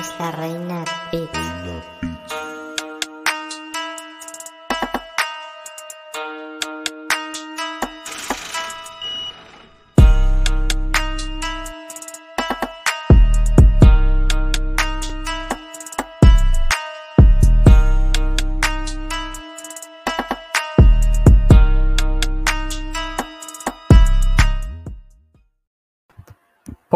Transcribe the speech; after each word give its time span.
Es 0.00 0.18
la 0.18 0.30
reina. 0.30 0.84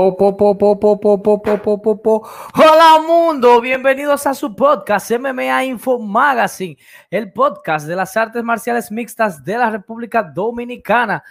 Po, 0.05 0.15
po, 0.15 0.37
po, 0.37 0.55
po, 0.55 0.77
po, 0.77 0.99
po, 0.99 1.19
po, 1.19 1.59
po, 1.59 1.79
po, 1.79 1.97
po. 1.97 2.29
Hola 2.53 3.03
mundo, 3.07 3.59
bienvenidos 3.63 4.27
a 4.27 4.35
su 4.35 4.55
podcast 4.55 5.11
MMA 5.13 5.65
Info 5.65 5.99
Magazine, 5.99 6.77
el 7.11 7.33
podcast 7.33 7.87
de 7.87 7.97
las 7.97 8.15
artes 8.15 8.45
marciales 8.45 8.93
mixtas 8.93 9.43
de 9.43 9.57
la 9.57 9.71
República 9.71 10.23
Dominicana. 10.23 11.25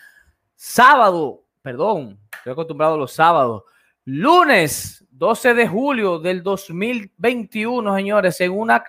Sábado, 0.55 1.43
perdón, 1.61 2.19
estoy 2.35 2.53
acostumbrado 2.53 2.95
a 2.95 2.97
los 2.97 3.13
sábados. 3.13 3.61
Lunes 4.05 5.05
12 5.11 5.53
de 5.53 5.67
julio 5.67 6.17
del 6.17 6.41
2021, 6.41 7.95
señores, 7.95 8.41
en, 8.41 8.53
una, 8.53 8.83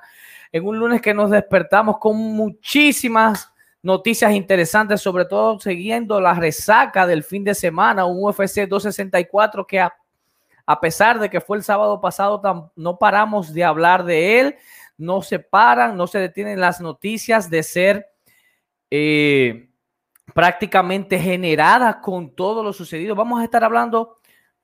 en 0.51 0.67
un 0.67 0.79
lunes 0.79 1.03
que 1.03 1.13
nos 1.13 1.31
despertamos 1.31 1.99
con 1.99 2.17
muchísimas 2.17 3.53
noticias 3.85 4.33
interesantes, 4.33 5.03
sobre 5.03 5.27
todo 5.27 5.61
siguiendo 5.61 6.19
la 6.19 6.33
resaca 6.33 7.07
del 7.07 7.23
fin 7.23 7.45
de 7.45 7.55
semana, 7.55 8.07
un 8.07 8.25
UFC 8.25 8.67
264 8.67 9.67
que 9.67 9.79
a, 9.79 9.95
a 10.65 10.81
pesar 10.81 11.21
de 11.21 11.29
que 11.29 11.43
fue 11.43 11.59
el 11.59 11.63
sábado 11.63 12.01
pasado, 12.01 12.41
no 12.75 12.99
paramos 12.99 13.53
de 13.53 13.63
hablar 13.63 14.05
de 14.05 14.41
él, 14.41 14.57
no 14.97 15.21
se 15.21 15.39
paran, 15.39 15.99
no 15.99 16.07
se 16.07 16.19
detienen 16.19 16.61
las 16.61 16.81
noticias 16.81 17.51
de 17.51 17.63
ser 17.63 18.07
eh, 18.91 19.69
prácticamente 20.33 21.19
generadas 21.19 21.97
con 21.97 22.35
todo 22.35 22.63
lo 22.63 22.73
sucedido. 22.73 23.15
Vamos 23.15 23.43
a 23.43 23.45
estar 23.45 23.65
hablando 23.65 24.17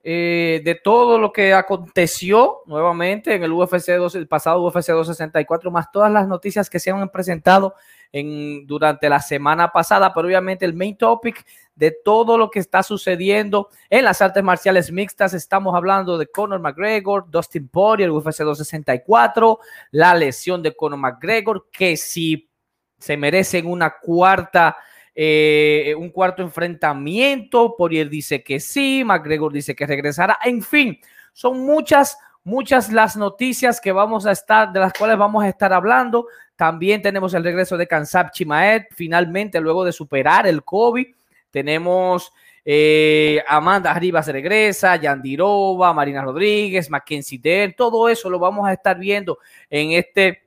eh, 0.03 0.63
de 0.65 0.77
todo 0.77 1.19
lo 1.19 1.31
que 1.31 1.53
aconteció 1.53 2.61
nuevamente 2.65 3.35
en 3.35 3.43
el 3.43 3.53
UFC 3.53 3.91
2, 3.99 4.15
el 4.15 4.29
pasado 4.29 4.63
UFC 4.63 4.93
264, 4.93 5.71
más 5.71 5.93
todas 5.93 6.11
las 6.11 6.27
noticias 6.27 6.71
que 6.71 6.81
se 6.81 6.91
han 6.91 7.11
presentado 7.11 7.75
durante 8.13 9.09
la 9.09 9.21
semana 9.21 9.71
pasada, 9.71 10.13
pero 10.13 10.27
obviamente 10.27 10.65
el 10.65 10.75
main 10.75 10.97
topic 10.97 11.47
de 11.75 11.93
todo 12.05 12.37
lo 12.37 12.51
que 12.51 12.59
está 12.59 12.83
sucediendo 12.83 13.69
en 13.89 14.05
las 14.05 14.21
artes 14.21 14.43
marciales 14.43 14.91
mixtas, 14.91 15.33
estamos 15.33 15.75
hablando 15.75 16.19
de 16.19 16.27
Conor 16.27 16.61
McGregor, 16.61 17.31
Dustin 17.31 17.69
Poirier, 17.69 18.11
UFC 18.11 18.39
264, 18.39 19.59
la 19.93 20.15
lesión 20.15 20.63
de 20.63 20.75
Conor 20.75 20.99
McGregor, 20.99 21.69
que 21.71 21.97
si 21.97 22.51
se 22.99 23.17
merecen 23.17 23.67
una 23.67 23.97
cuarta 23.99 24.77
eh, 25.15 25.95
un 25.99 26.11
cuarto 26.11 26.43
enfrentamiento. 26.43 27.75
Poirier 27.77 28.09
dice 28.09 28.43
que 28.43 28.61
sí, 28.61 29.03
McGregor 29.05 29.53
dice 29.53 29.75
que 29.75 29.87
regresará. 29.87 30.39
En 30.45 30.63
fin, 30.63 30.99
son 31.33 31.61
muchas, 31.61 32.17
muchas 32.45 32.93
las 32.93 33.17
noticias 33.17 33.81
que 33.81 33.93
vamos 33.93 34.27
a 34.27 34.33
estar, 34.33 34.73
de 34.73 34.81
las 34.81 34.93
cuales 34.93 35.19
vamos 35.19 35.45
a 35.45 35.49
estar 35.49 35.73
hablando. 35.73 36.27
También 36.57 37.03
tenemos 37.03 37.35
el 37.35 37.45
regreso 37.45 37.77
de 37.77 37.87
Kansab 37.87 38.33
Chimaed, 38.33 38.85
finalmente, 38.91 39.61
luego 39.61 39.85
de 39.85 39.93
superar 39.93 40.47
el 40.47 40.63
COVID. 40.63 41.07
Tenemos 41.51 42.33
eh, 42.65 43.43
Amanda 43.49 43.95
Rivas 43.95 44.27
regresa, 44.29 44.97
Yandirova, 44.97 45.93
Marina 45.95 46.23
Rodríguez, 46.23 46.91
Mackenzie 46.91 47.39
Dern, 47.39 47.75
todo 47.75 48.09
eso 48.09 48.29
lo 48.29 48.39
vamos 48.39 48.69
a 48.69 48.73
estar 48.73 48.99
viendo 48.99 49.39
en 49.69 49.93
este 49.93 50.43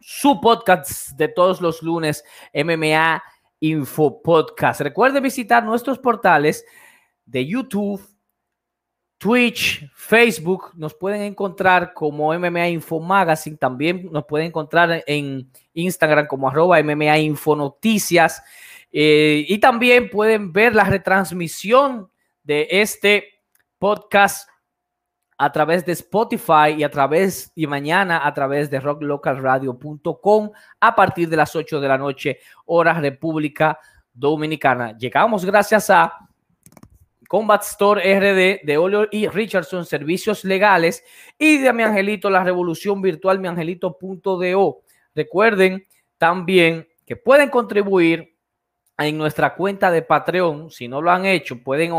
su 0.00 0.40
podcast 0.40 1.10
de 1.10 1.28
todos 1.28 1.60
los 1.60 1.82
lunes, 1.82 2.24
MMA 2.52 3.22
Info 3.60 4.20
Podcast. 4.20 4.80
Recuerde 4.80 5.20
visitar 5.20 5.62
nuestros 5.62 5.98
portales 5.98 6.64
de 7.24 7.46
YouTube, 7.46 8.02
Twitch, 9.22 9.88
Facebook. 9.94 10.72
Nos 10.74 10.94
pueden 10.94 11.22
encontrar 11.22 11.94
como 11.94 12.36
MMA 12.36 12.70
Info 12.70 12.98
Magazine. 12.98 13.56
También 13.56 14.08
nos 14.10 14.24
pueden 14.24 14.48
encontrar 14.48 15.04
en 15.06 15.48
Instagram 15.74 16.26
como 16.26 16.48
arroba 16.48 16.82
MMA 16.82 17.18
Info 17.20 17.54
Noticias. 17.54 18.42
Eh, 18.90 19.44
y 19.46 19.58
también 19.58 20.10
pueden 20.10 20.52
ver 20.52 20.74
la 20.74 20.82
retransmisión 20.82 22.10
de 22.42 22.66
este 22.68 23.38
podcast 23.78 24.48
a 25.38 25.52
través 25.52 25.86
de 25.86 25.92
Spotify 25.92 26.74
y 26.78 26.82
a 26.82 26.90
través 26.90 27.52
y 27.54 27.68
mañana 27.68 28.26
a 28.26 28.34
través 28.34 28.70
de 28.70 28.80
rocklocalradio.com 28.80 30.50
a 30.80 30.96
partir 30.96 31.28
de 31.28 31.36
las 31.36 31.54
8 31.54 31.80
de 31.80 31.88
la 31.88 31.96
noche, 31.96 32.40
hora 32.66 32.94
República 32.94 33.78
Dominicana. 34.12 34.98
Llegamos 34.98 35.44
gracias 35.44 35.90
a 35.90 36.12
Combat 37.32 37.62
Store 37.62 37.98
RD 38.02 38.60
de 38.62 38.76
Olio 38.76 39.08
y 39.10 39.26
Richardson, 39.26 39.86
servicios 39.86 40.44
legales 40.44 41.02
y 41.38 41.56
de 41.56 41.72
mi 41.72 41.82
angelito, 41.82 42.28
la 42.28 42.44
revolución 42.44 43.00
virtual, 43.00 43.38
miangelito.do. 43.38 44.82
Recuerden 45.14 45.86
también 46.18 46.86
que 47.06 47.16
pueden 47.16 47.48
contribuir 47.48 48.36
en 48.98 49.16
nuestra 49.16 49.54
cuenta 49.54 49.90
de 49.90 50.02
Patreon. 50.02 50.70
Si 50.70 50.88
no 50.88 51.00
lo 51.00 51.10
han 51.10 51.24
hecho, 51.24 51.62
pueden 51.62 51.92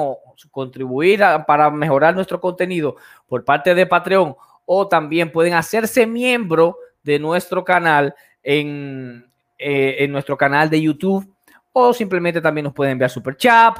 contribuir 0.51 1.23
para 1.47 1.71
mejorar 1.71 2.13
nuestro 2.13 2.39
contenido 2.39 2.97
por 3.25 3.43
parte 3.43 3.73
de 3.73 3.87
Patreon 3.87 4.35
o 4.67 4.87
también 4.87 5.31
pueden 5.31 5.55
hacerse 5.55 6.05
miembro 6.05 6.77
de 7.01 7.17
nuestro 7.17 7.63
canal 7.63 8.13
en, 8.43 9.25
eh, 9.57 9.95
en 9.97 10.11
nuestro 10.11 10.37
canal 10.37 10.69
de 10.69 10.79
YouTube 10.79 11.32
o 11.75 11.91
simplemente 11.91 12.39
también 12.39 12.65
nos 12.65 12.73
pueden 12.73 12.93
enviar 12.93 13.09
super 13.09 13.35
chat, 13.35 13.75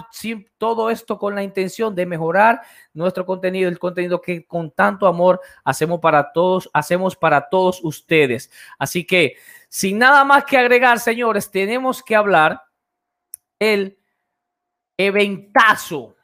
todo 0.58 0.90
esto 0.90 1.18
con 1.18 1.36
la 1.36 1.44
intención 1.44 1.94
de 1.94 2.08
mejorar 2.08 2.62
nuestro 2.92 3.24
contenido, 3.24 3.70
el 3.70 3.78
contenido 3.78 4.20
que 4.20 4.46
con 4.48 4.72
tanto 4.72 5.06
amor 5.06 5.40
hacemos 5.64 6.00
para 6.00 6.34
todos, 6.34 6.70
hacemos 6.74 7.16
para 7.16 7.50
todos 7.50 7.80
ustedes. 7.84 8.52
Así 8.80 9.06
que 9.06 9.36
sin 9.70 10.00
nada 10.00 10.26
más 10.26 10.44
que 10.46 10.58
agregar, 10.58 11.00
señores, 11.00 11.52
tenemos 11.52 12.02
que 12.02 12.16
hablar 12.16 12.64
el 13.60 13.98
eventazo 14.98 16.16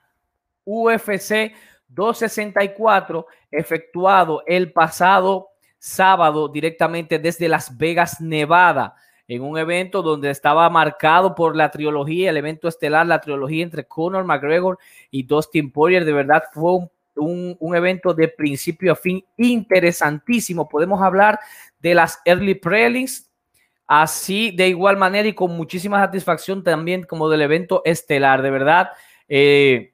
UFC 0.65 1.53
264 1.87 3.27
efectuado 3.51 4.43
el 4.45 4.71
pasado 4.71 5.49
sábado 5.77 6.47
directamente 6.49 7.19
desde 7.19 7.47
Las 7.47 7.77
Vegas, 7.77 8.19
Nevada, 8.21 8.95
en 9.29 9.43
un 9.43 9.59
evento 9.59 10.01
donde 10.01 10.31
estaba 10.31 10.67
marcado 10.71 11.35
por 11.35 11.55
la 11.55 11.69
trilogía, 11.69 12.31
el 12.31 12.37
evento 12.37 12.67
estelar, 12.67 13.05
la 13.05 13.21
trilogía 13.21 13.63
entre 13.63 13.85
Conor 13.85 14.25
McGregor 14.25 14.79
y 15.11 15.21
Dustin 15.21 15.71
Poirier. 15.71 16.03
De 16.03 16.13
verdad 16.13 16.43
fue 16.51 16.73
un, 16.73 17.55
un, 17.59 17.75
evento 17.75 18.15
de 18.15 18.27
principio 18.27 18.93
a 18.93 18.95
fin 18.95 19.23
interesantísimo. 19.37 20.67
Podemos 20.67 20.99
hablar 21.03 21.39
de 21.79 21.93
las 21.93 22.19
early 22.25 22.55
prelims, 22.55 23.29
así 23.85 24.49
de 24.49 24.67
igual 24.67 24.97
manera 24.97 25.27
y 25.27 25.35
con 25.35 25.55
muchísima 25.55 25.99
satisfacción 25.99 26.63
también 26.63 27.03
como 27.03 27.29
del 27.29 27.41
evento 27.41 27.83
estelar, 27.85 28.41
de 28.41 28.49
verdad. 28.49 28.89
Eh, 29.27 29.93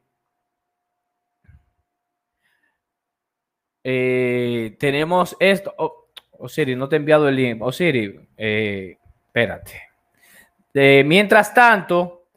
eh, 3.84 4.78
tenemos 4.80 5.36
esto. 5.42 5.74
Oh, 5.78 6.08
Osiris, 6.40 6.78
no 6.78 6.88
te 6.88 6.96
he 6.96 7.00
enviado 7.00 7.28
el 7.28 7.36
link. 7.36 7.62
Osiris, 7.62 8.14
eh, 8.38 8.98
espérate. 9.36 11.04
mientras 11.04 11.54
tanto, 11.54 12.28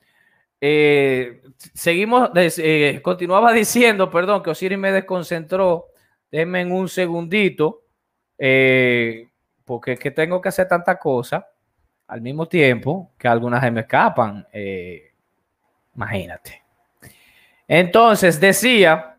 eh, 0.60 1.42
seguimos, 1.74 2.30
eh, 2.34 3.00
continuaba 3.02 3.52
diciendo, 3.52 4.10
perdón, 4.10 4.42
que 4.42 4.50
Osiris 4.50 4.78
me 4.78 4.92
desconcentró. 4.92 5.86
Déjenme 6.30 6.62
en 6.62 6.72
un 6.72 6.88
segundito. 6.88 7.82
Eh, 8.36 9.28
porque 9.64 9.92
es 9.92 10.00
que 10.00 10.10
tengo 10.10 10.40
que 10.40 10.48
hacer 10.48 10.66
tanta 10.66 10.98
cosa 10.98 11.46
al 12.06 12.20
mismo 12.20 12.46
tiempo 12.46 13.12
que 13.18 13.28
algunas 13.28 13.70
me 13.70 13.80
escapan. 13.80 14.46
Imagínate. 15.94 16.62
Entonces 17.66 18.40
decía 18.40 19.16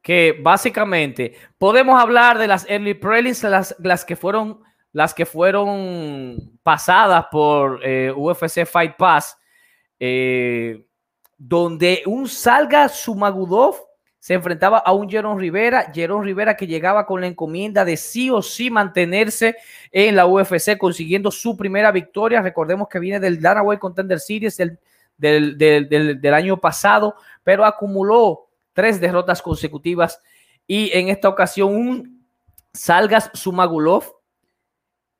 que 0.00 0.38
básicamente 0.40 1.34
podemos 1.58 2.00
hablar 2.00 2.38
de 2.38 2.48
las 2.48 2.68
early 2.68 2.94
prelims, 2.94 3.42
las 3.42 4.04
que 4.06 4.16
fueron 4.16 4.62
las 4.92 5.14
que 5.14 5.26
fueron 5.26 6.58
pasadas 6.62 7.26
por 7.30 7.80
eh, 7.82 8.12
UFC 8.14 8.66
Fight 8.66 8.96
Pass, 8.96 9.36
eh, 9.98 10.84
donde 11.38 12.02
un 12.06 12.28
Salga 12.28 12.88
Sumagudov 12.88 13.76
se 14.18 14.34
enfrentaba 14.34 14.78
a 14.78 14.92
un 14.92 15.10
Jerón 15.10 15.40
Rivera, 15.40 15.90
Jerón 15.92 16.22
Rivera 16.22 16.56
que 16.56 16.68
llegaba 16.68 17.06
con 17.06 17.20
la 17.20 17.26
encomienda 17.26 17.84
de 17.84 17.96
sí 17.96 18.30
o 18.30 18.40
sí 18.40 18.70
mantenerse 18.70 19.56
en 19.90 20.14
la 20.14 20.26
UFC, 20.26 20.78
consiguiendo 20.78 21.32
su 21.32 21.56
primera 21.56 21.90
victoria. 21.90 22.40
Recordemos 22.40 22.86
que 22.88 23.00
viene 23.00 23.18
del 23.18 23.40
Danaway 23.40 23.78
Contender 23.78 24.20
Series 24.20 24.56
del, 24.58 24.78
del, 25.18 25.58
del, 25.58 26.20
del, 26.20 26.34
año 26.34 26.60
pasado, 26.60 27.16
pero 27.42 27.64
acumuló 27.64 28.46
tres 28.72 29.00
derrotas 29.00 29.42
consecutivas 29.42 30.20
y 30.68 30.96
en 30.96 31.08
esta 31.08 31.28
ocasión 31.28 31.74
un 31.74 32.24
Salgas 32.72 33.28
Sumagulov 33.34 34.21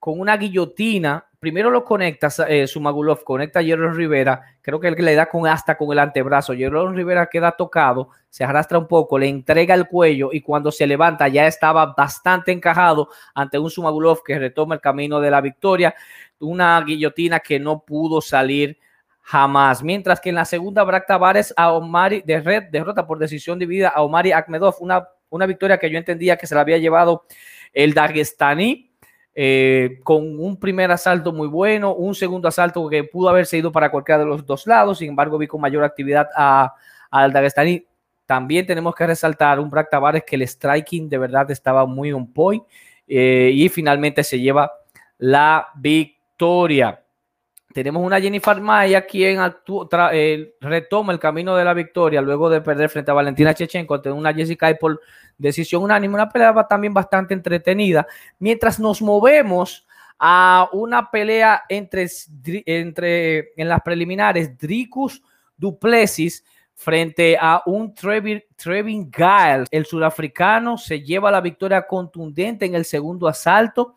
con 0.02 0.18
una 0.18 0.36
guillotina. 0.36 1.24
Primero 1.38 1.70
lo 1.70 1.84
conecta 1.84 2.26
eh, 2.48 2.66
Sumagulov, 2.66 3.22
conecta 3.22 3.60
a 3.60 3.62
Jerome 3.62 3.94
Rivera. 3.94 4.42
Creo 4.60 4.80
que 4.80 4.90
le 4.90 5.14
da 5.14 5.26
con 5.26 5.46
hasta 5.46 5.76
con 5.76 5.92
el 5.92 6.00
antebrazo. 6.00 6.54
Jerome 6.54 6.96
Rivera 6.96 7.26
queda 7.26 7.52
tocado, 7.52 8.08
se 8.28 8.42
arrastra 8.42 8.80
un 8.80 8.88
poco, 8.88 9.16
le 9.16 9.28
entrega 9.28 9.76
el 9.76 9.86
cuello 9.86 10.30
y 10.32 10.40
cuando 10.40 10.72
se 10.72 10.88
levanta 10.88 11.28
ya 11.28 11.46
estaba 11.46 11.94
bastante 11.96 12.50
encajado 12.50 13.10
ante 13.32 13.60
un 13.60 13.70
Sumagulov 13.70 14.24
que 14.24 14.40
retoma 14.40 14.74
el 14.74 14.80
camino 14.80 15.20
de 15.20 15.30
la 15.30 15.40
victoria. 15.40 15.94
Una 16.40 16.80
guillotina 16.80 17.38
que 17.38 17.60
no 17.60 17.84
pudo 17.84 18.20
salir 18.20 18.80
jamás. 19.20 19.84
Mientras 19.84 20.20
que 20.20 20.30
en 20.30 20.34
la 20.34 20.44
segunda, 20.44 20.82
Brack 20.82 21.06
Tavares 21.06 21.54
a 21.56 21.70
Omari 21.70 22.22
de 22.22 22.40
Red 22.40 22.64
derrota 22.72 23.06
por 23.06 23.20
decisión 23.20 23.56
dividida 23.56 23.90
a 23.90 24.02
Omari 24.02 24.32
Akhmedov, 24.32 24.74
una, 24.80 25.06
una 25.30 25.46
victoria 25.46 25.78
que 25.78 25.88
yo 25.88 25.96
entendía 25.96 26.36
que 26.36 26.48
se 26.48 26.56
la 26.56 26.62
había 26.62 26.78
llevado 26.78 27.24
el 27.72 27.94
Dagestani 27.94 28.91
eh, 29.34 30.00
con 30.02 30.38
un 30.38 30.58
primer 30.58 30.90
asalto 30.90 31.32
muy 31.32 31.48
bueno, 31.48 31.94
un 31.94 32.14
segundo 32.14 32.48
asalto 32.48 32.86
que 32.88 33.04
pudo 33.04 33.30
haberse 33.30 33.56
ido 33.56 33.72
para 33.72 33.90
cualquiera 33.90 34.18
de 34.18 34.26
los 34.26 34.44
dos 34.44 34.66
lados, 34.66 34.98
sin 34.98 35.10
embargo 35.10 35.38
vi 35.38 35.46
con 35.46 35.60
mayor 35.60 35.84
actividad 35.84 36.28
al 37.10 37.32
Dagestani. 37.32 37.86
También 38.26 38.66
tenemos 38.66 38.94
que 38.94 39.06
resaltar 39.06 39.58
un 39.58 39.70
Brack 39.70 39.90
Tavares 39.90 40.24
que 40.24 40.36
el 40.36 40.42
striking 40.42 41.08
de 41.08 41.18
verdad 41.18 41.50
estaba 41.50 41.86
muy 41.86 42.12
on 42.12 42.32
point 42.32 42.62
eh, 43.06 43.50
y 43.52 43.68
finalmente 43.68 44.22
se 44.22 44.38
lleva 44.38 44.70
la 45.18 45.68
victoria. 45.76 47.02
Tenemos 47.72 48.04
una 48.04 48.20
Jennifer 48.20 48.60
Maya 48.60 49.06
quien 49.06 49.38
eh, 50.12 50.54
retoma 50.60 51.12
el 51.12 51.18
camino 51.18 51.56
de 51.56 51.64
la 51.64 51.72
victoria 51.72 52.20
luego 52.20 52.50
de 52.50 52.60
perder 52.60 52.90
frente 52.90 53.10
a 53.10 53.14
Valentina 53.14 53.54
Chechenko 53.54 53.94
ante 53.94 54.10
una 54.10 54.34
Jessica 54.34 54.74
por 54.78 55.00
decisión 55.42 55.82
unánime, 55.82 56.14
una 56.14 56.28
pelea 56.28 56.54
también 56.68 56.94
bastante 56.94 57.34
entretenida. 57.34 58.06
Mientras 58.38 58.78
nos 58.78 59.02
movemos 59.02 59.86
a 60.18 60.68
una 60.72 61.10
pelea 61.10 61.62
entre, 61.68 62.06
entre 62.66 63.52
en 63.56 63.68
las 63.68 63.80
preliminares, 63.82 64.56
Dricus 64.56 65.22
Duplessis 65.56 66.44
frente 66.74 67.36
a 67.40 67.62
un 67.66 67.94
Trevin, 67.94 68.42
Trevin 68.56 69.10
Giles. 69.12 69.68
El 69.70 69.86
surafricano 69.86 70.78
se 70.78 71.00
lleva 71.00 71.30
la 71.30 71.40
victoria 71.40 71.86
contundente 71.86 72.66
en 72.66 72.74
el 72.74 72.84
segundo 72.84 73.28
asalto 73.28 73.96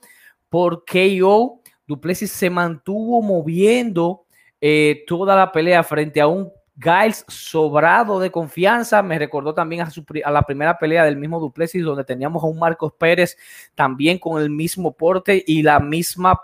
por 0.50 0.84
KO 0.86 1.62
Duplessis 1.88 2.32
se 2.32 2.50
mantuvo 2.50 3.22
moviendo 3.22 4.26
eh, 4.60 5.04
toda 5.06 5.36
la 5.36 5.52
pelea 5.52 5.84
frente 5.84 6.20
a 6.20 6.28
un 6.28 6.52
Giles 6.80 7.26
sobrado 7.28 8.20
de 8.20 8.32
confianza. 8.32 9.02
Me 9.02 9.18
recordó 9.18 9.54
también 9.54 9.82
a, 9.82 10.32
la 10.32 10.42
primera 10.42 10.78
pelea 10.78 11.06
del 11.06 11.18
mismo 11.18 11.40
Duplessis, 11.40 11.84
donde 11.84 12.04
teníamos 12.04 12.44
a 12.44 12.48
un 12.48 12.60
Marcos 12.60 12.94
Pérez 12.94 13.38
también 13.74 14.20
con 14.20 14.42
el 14.42 14.50
mismo 14.50 14.92
porte 14.94 15.44
y 15.46 15.64
la 15.64 15.80
misma 15.80 16.40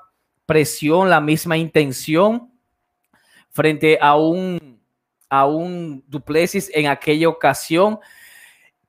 presión, 0.45 1.09
la 1.09 1.21
misma 1.21 1.57
intención 1.57 2.51
frente 3.50 3.97
a 4.01 4.15
un, 4.15 4.79
a 5.29 5.45
un 5.45 6.03
Duplessis 6.07 6.71
en 6.73 6.88
aquella 6.88 7.27
ocasión. 7.27 8.00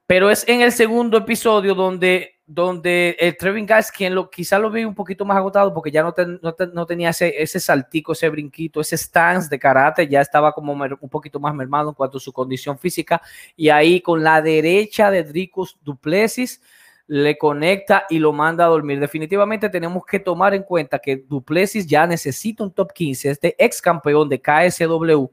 Pero 0.07 0.31
es 0.31 0.47
en 0.49 0.61
el 0.61 0.73
segundo 0.73 1.19
episodio 1.19 1.75
donde 1.75 2.41
donde 2.55 3.17
el 3.19 3.37
Trevin 3.37 3.67
Guys, 3.67 3.91
quien 3.91 4.15
lo, 4.15 4.29
quizá 4.29 4.59
lo 4.59 4.71
vi 4.71 4.85
un 4.85 4.95
poquito 4.95 5.25
más 5.25 5.39
agotado 5.39 5.73
porque 5.73 5.91
ya 5.91 6.03
no, 6.03 6.87
tenía 6.87 7.11
ese, 7.11 7.43
ese 7.43 7.59
saltico, 7.59 8.13
ese 8.13 8.29
brinquito, 8.29 8.81
ese 8.81 8.99
stance 8.99 9.49
de 9.49 9.59
karate, 9.59 10.07
ya 10.07 10.21
estaba 10.21 10.53
como 10.53 10.73
un 10.73 11.09
poquito 11.09 11.41
más 11.41 11.55
mermado 11.55 11.89
en 11.89 11.95
cuanto 11.95 12.19
a 12.19 12.21
su 12.21 12.33
condición 12.33 12.79
física. 12.79 13.23
Y 13.57 13.71
ahí 13.71 14.03
con 14.03 14.23
la 14.23 14.43
derecha 14.43 15.11
de 15.11 15.25
Dricus 15.25 15.79
Duplessis 15.83 16.61
le 17.07 17.39
conecta 17.39 18.05
y 18.11 18.19
lo 18.19 18.33
manda 18.33 18.67
a 18.67 18.69
dormir. 18.69 19.01
Definitivamente 19.01 19.71
tenemos 19.71 20.05
que 20.05 20.21
tomar 20.21 20.53
en 20.53 20.63
cuenta 20.63 20.99
que 20.99 21.17
Duplessis 21.17 21.87
ya 21.87 22.07
necesita 22.07 22.65
un 22.65 22.73
top 22.73 22.93
15, 22.93 23.31
este 23.31 23.57
ex 23.59 23.81
campeón 23.81 24.29
de 24.29 24.43
KSW. 24.43 25.27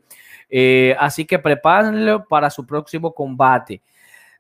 Eh, 0.49 0.95
así 0.97 1.25
que 1.25 1.37
prepárenlo 1.37 2.25
para 2.25 2.49
su 2.49 2.65
próximo 2.65 3.13
combate. 3.13 3.81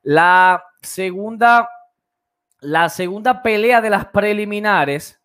La 0.01 0.63
segunda 0.81 1.67
la 2.61 2.89
segunda 2.89 3.41
pelea 3.41 3.81
de 3.81 3.89
las 3.89 4.05
preliminares 4.07 5.19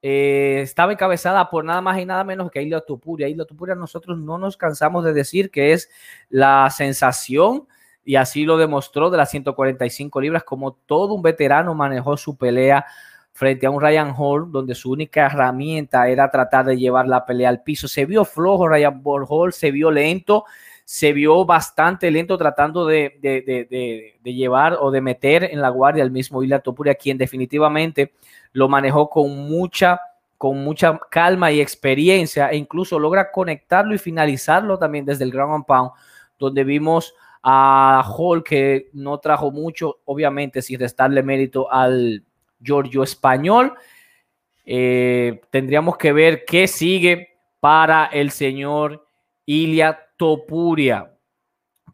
eh, 0.00 0.60
estaba 0.62 0.92
encabezada 0.92 1.48
por 1.48 1.64
nada 1.64 1.80
más 1.80 1.98
y 1.98 2.04
nada 2.04 2.24
menos 2.24 2.50
que 2.50 2.62
Isla 2.62 2.80
Tupuria. 2.80 3.28
Isla 3.28 3.44
Tupuria 3.44 3.74
nosotros 3.74 4.18
no 4.18 4.38
nos 4.38 4.56
cansamos 4.56 5.04
de 5.04 5.12
decir 5.12 5.50
que 5.50 5.72
es 5.72 5.88
la 6.28 6.68
sensación 6.70 7.68
y 8.04 8.16
así 8.16 8.44
lo 8.44 8.56
demostró 8.56 9.10
de 9.10 9.16
las 9.16 9.30
145 9.30 10.20
libras, 10.20 10.42
como 10.42 10.72
todo 10.72 11.14
un 11.14 11.22
veterano 11.22 11.74
manejó 11.74 12.16
su 12.16 12.36
pelea 12.36 12.84
frente 13.32 13.66
a 13.66 13.70
un 13.70 13.80
Ryan 13.80 14.12
Hall, 14.16 14.50
donde 14.50 14.74
su 14.74 14.90
única 14.90 15.26
herramienta 15.26 16.08
era 16.08 16.30
tratar 16.30 16.66
de 16.66 16.76
llevar 16.76 17.06
la 17.06 17.24
pelea 17.24 17.48
al 17.48 17.62
piso. 17.62 17.86
Se 17.86 18.04
vio 18.04 18.24
flojo 18.24 18.68
Ryan 18.68 19.00
Hall, 19.04 19.52
se 19.52 19.70
vio 19.70 19.90
lento, 19.90 20.44
se 20.84 21.12
vio 21.12 21.44
bastante 21.44 22.10
lento 22.10 22.36
tratando 22.36 22.86
de, 22.86 24.18
llevar 24.24 24.78
o 24.80 24.90
de 24.90 25.00
meter 25.00 25.44
en 25.44 25.60
la 25.60 25.68
guardia 25.68 26.02
al 26.02 26.10
mismo 26.10 26.42
Ilya 26.42 26.60
Topuria, 26.60 26.94
quien 26.94 27.18
definitivamente 27.18 28.12
lo 28.52 28.68
manejó 28.68 29.08
con 29.08 29.48
mucha, 29.48 30.00
con 30.36 30.62
mucha 30.64 30.98
calma 31.10 31.52
y 31.52 31.60
experiencia 31.60 32.48
e 32.50 32.56
incluso 32.56 32.98
logra 32.98 33.30
conectarlo 33.30 33.94
y 33.94 33.98
finalizarlo 33.98 34.78
también 34.78 35.04
desde 35.04 35.24
el 35.24 35.30
ground 35.30 35.54
and 35.54 35.66
pound, 35.66 35.90
donde 36.38 36.64
vimos 36.64 37.14
a 37.42 38.04
Hall 38.16 38.44
que 38.44 38.90
no 38.92 39.18
trajo 39.18 39.50
mucho, 39.50 39.98
obviamente 40.04 40.62
sin 40.62 40.78
restarle 40.78 41.22
mérito 41.22 41.70
al 41.72 42.22
Giorgio 42.60 43.02
español. 43.02 43.74
Eh, 44.64 45.40
tendríamos 45.50 45.96
que 45.96 46.12
ver 46.12 46.44
qué 46.44 46.68
sigue 46.68 47.36
para 47.58 48.06
el 48.06 48.30
señor 48.30 49.06
Ilya 49.44 49.98
Topuria. 50.22 51.10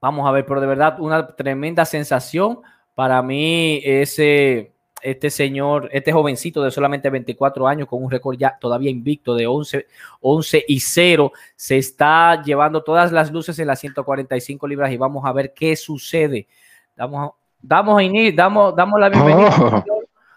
Vamos 0.02 0.28
a 0.28 0.32
ver, 0.32 0.44
pero 0.44 0.60
de 0.60 0.66
verdad 0.66 1.00
una 1.00 1.26
tremenda 1.28 1.86
sensación 1.86 2.60
para 2.94 3.22
mí 3.22 3.80
ese 3.82 4.74
este 5.00 5.30
señor, 5.30 5.88
este 5.92 6.12
jovencito 6.12 6.62
de 6.62 6.70
solamente 6.70 7.08
24 7.08 7.66
años 7.66 7.88
con 7.88 8.04
un 8.04 8.10
récord 8.10 8.36
ya 8.36 8.58
todavía 8.60 8.90
invicto 8.90 9.34
de 9.34 9.46
11, 9.46 9.86
11 10.20 10.64
y 10.68 10.80
0, 10.80 11.32
se 11.56 11.78
está 11.78 12.42
llevando 12.42 12.82
todas 12.82 13.12
las 13.12 13.32
luces 13.32 13.58
en 13.60 13.68
las 13.68 13.80
145 13.80 14.68
libras 14.68 14.92
y 14.92 14.98
vamos 14.98 15.24
a 15.24 15.32
ver 15.32 15.54
qué 15.54 15.74
sucede. 15.74 16.48
Damos, 16.94 17.30
damos, 17.62 18.02
damos, 18.34 18.76
damos 18.76 19.00
la 19.00 19.08
bienvenida. 19.08 19.84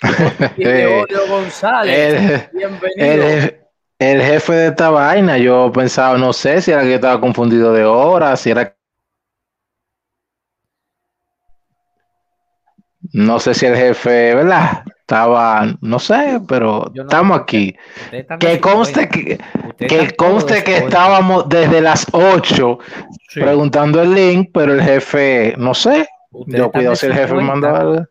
Oh. 0.02 1.28
González. 1.30 2.50
Bienvenido 2.54 3.61
el 4.02 4.20
jefe 4.20 4.54
de 4.54 4.68
esta 4.70 4.90
vaina, 4.90 5.38
yo 5.38 5.72
pensaba, 5.72 6.18
no 6.18 6.34
sé 6.34 6.60
si 6.60 6.72
era 6.72 6.82
que 6.82 6.96
estaba 6.96 7.22
confundido 7.22 7.72
de 7.72 7.86
hora, 7.86 8.36
si 8.36 8.50
era... 8.50 8.76
No 13.14 13.40
sé 13.40 13.54
si 13.54 13.68
el 13.68 13.76
jefe, 13.76 14.34
¿verdad? 14.34 14.84
Estaba, 15.02 15.68
no 15.82 16.00
sé, 16.00 16.42
pero 16.48 16.92
estamos 16.96 17.42
aquí. 17.42 17.76
Que 18.40 18.60
conste 18.60 19.08
que, 19.08 19.38
que 19.78 20.16
conste 20.16 20.64
que 20.64 20.78
estábamos 20.78 21.48
desde 21.48 21.80
las 21.80 22.08
8 22.12 22.80
preguntando 23.36 24.02
el 24.02 24.16
link, 24.16 24.50
pero 24.52 24.74
el 24.74 24.82
jefe, 24.82 25.54
no 25.60 25.76
sé. 25.76 26.08
Yo 26.48 26.72
cuido 26.72 26.96
si 26.96 27.06
el 27.06 27.14
jefe 27.14 27.36
mandó 27.36 27.76
algo. 27.76 28.06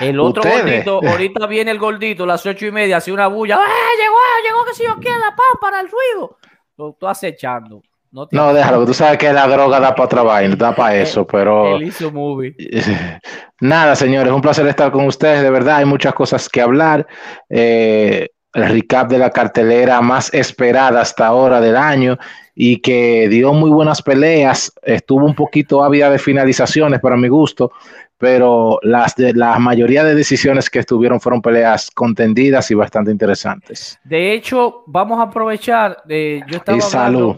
El 0.00 0.20
otro 0.20 0.42
gordito, 0.42 1.00
ahorita 1.06 1.46
viene 1.46 1.70
el 1.70 1.78
gordito, 1.78 2.26
las 2.26 2.44
ocho 2.46 2.66
y 2.66 2.72
media, 2.72 2.98
hace 2.98 3.12
una 3.12 3.26
bulla. 3.26 3.56
¡Eh, 3.56 3.98
llegó, 3.98 4.16
llegó 4.48 4.64
que 4.64 4.74
si 4.74 4.84
yo 4.84 4.96
quiero 5.00 5.18
la 5.18 5.34
para 5.60 5.80
el 5.80 5.88
ruido! 5.88 6.38
Lo 6.76 6.90
estoy 6.90 7.10
acechando. 7.10 7.82
No, 8.12 8.28
no 8.30 8.54
déjalo, 8.54 8.86
tú 8.86 8.94
sabes 8.94 9.18
que 9.18 9.32
la 9.32 9.46
droga 9.46 9.78
da 9.78 9.94
para 9.94 10.22
vaina, 10.22 10.56
da 10.56 10.74
para 10.74 10.96
eso, 10.96 11.26
pero. 11.26 11.78
Nada, 13.60 13.96
señores, 13.96 14.32
un 14.32 14.40
placer 14.40 14.66
estar 14.66 14.90
con 14.90 15.06
ustedes, 15.06 15.42
de 15.42 15.50
verdad, 15.50 15.76
hay 15.76 15.84
muchas 15.84 16.14
cosas 16.14 16.48
que 16.48 16.60
hablar. 16.60 17.06
Eh, 17.50 18.28
el 18.54 18.68
recap 18.70 19.10
de 19.10 19.18
la 19.18 19.30
cartelera 19.30 20.00
más 20.00 20.32
esperada 20.32 21.02
hasta 21.02 21.26
ahora 21.26 21.60
del 21.60 21.76
año 21.76 22.16
y 22.54 22.80
que 22.80 23.28
dio 23.28 23.52
muy 23.52 23.68
buenas 23.68 24.00
peleas, 24.00 24.72
estuvo 24.82 25.26
un 25.26 25.34
poquito 25.34 25.84
ávida 25.84 26.08
de 26.08 26.18
finalizaciones 26.18 27.00
para 27.00 27.18
mi 27.18 27.28
gusto, 27.28 27.72
pero 28.18 28.78
las 28.82 29.14
de 29.14 29.34
la 29.34 29.58
mayoría 29.58 30.02
de 30.04 30.14
decisiones 30.14 30.70
que 30.70 30.78
estuvieron 30.78 31.20
fueron 31.20 31.42
peleas 31.42 31.90
contendidas 31.90 32.70
y 32.70 32.74
bastante 32.74 33.10
interesantes. 33.10 33.98
De 34.04 34.32
hecho, 34.32 34.84
vamos 34.86 35.18
a 35.18 35.22
aprovechar. 35.22 36.02
de 36.04 36.42
yo 36.48 36.58
estaba 36.58 36.78
y 36.78 36.80
salud. 36.80 37.36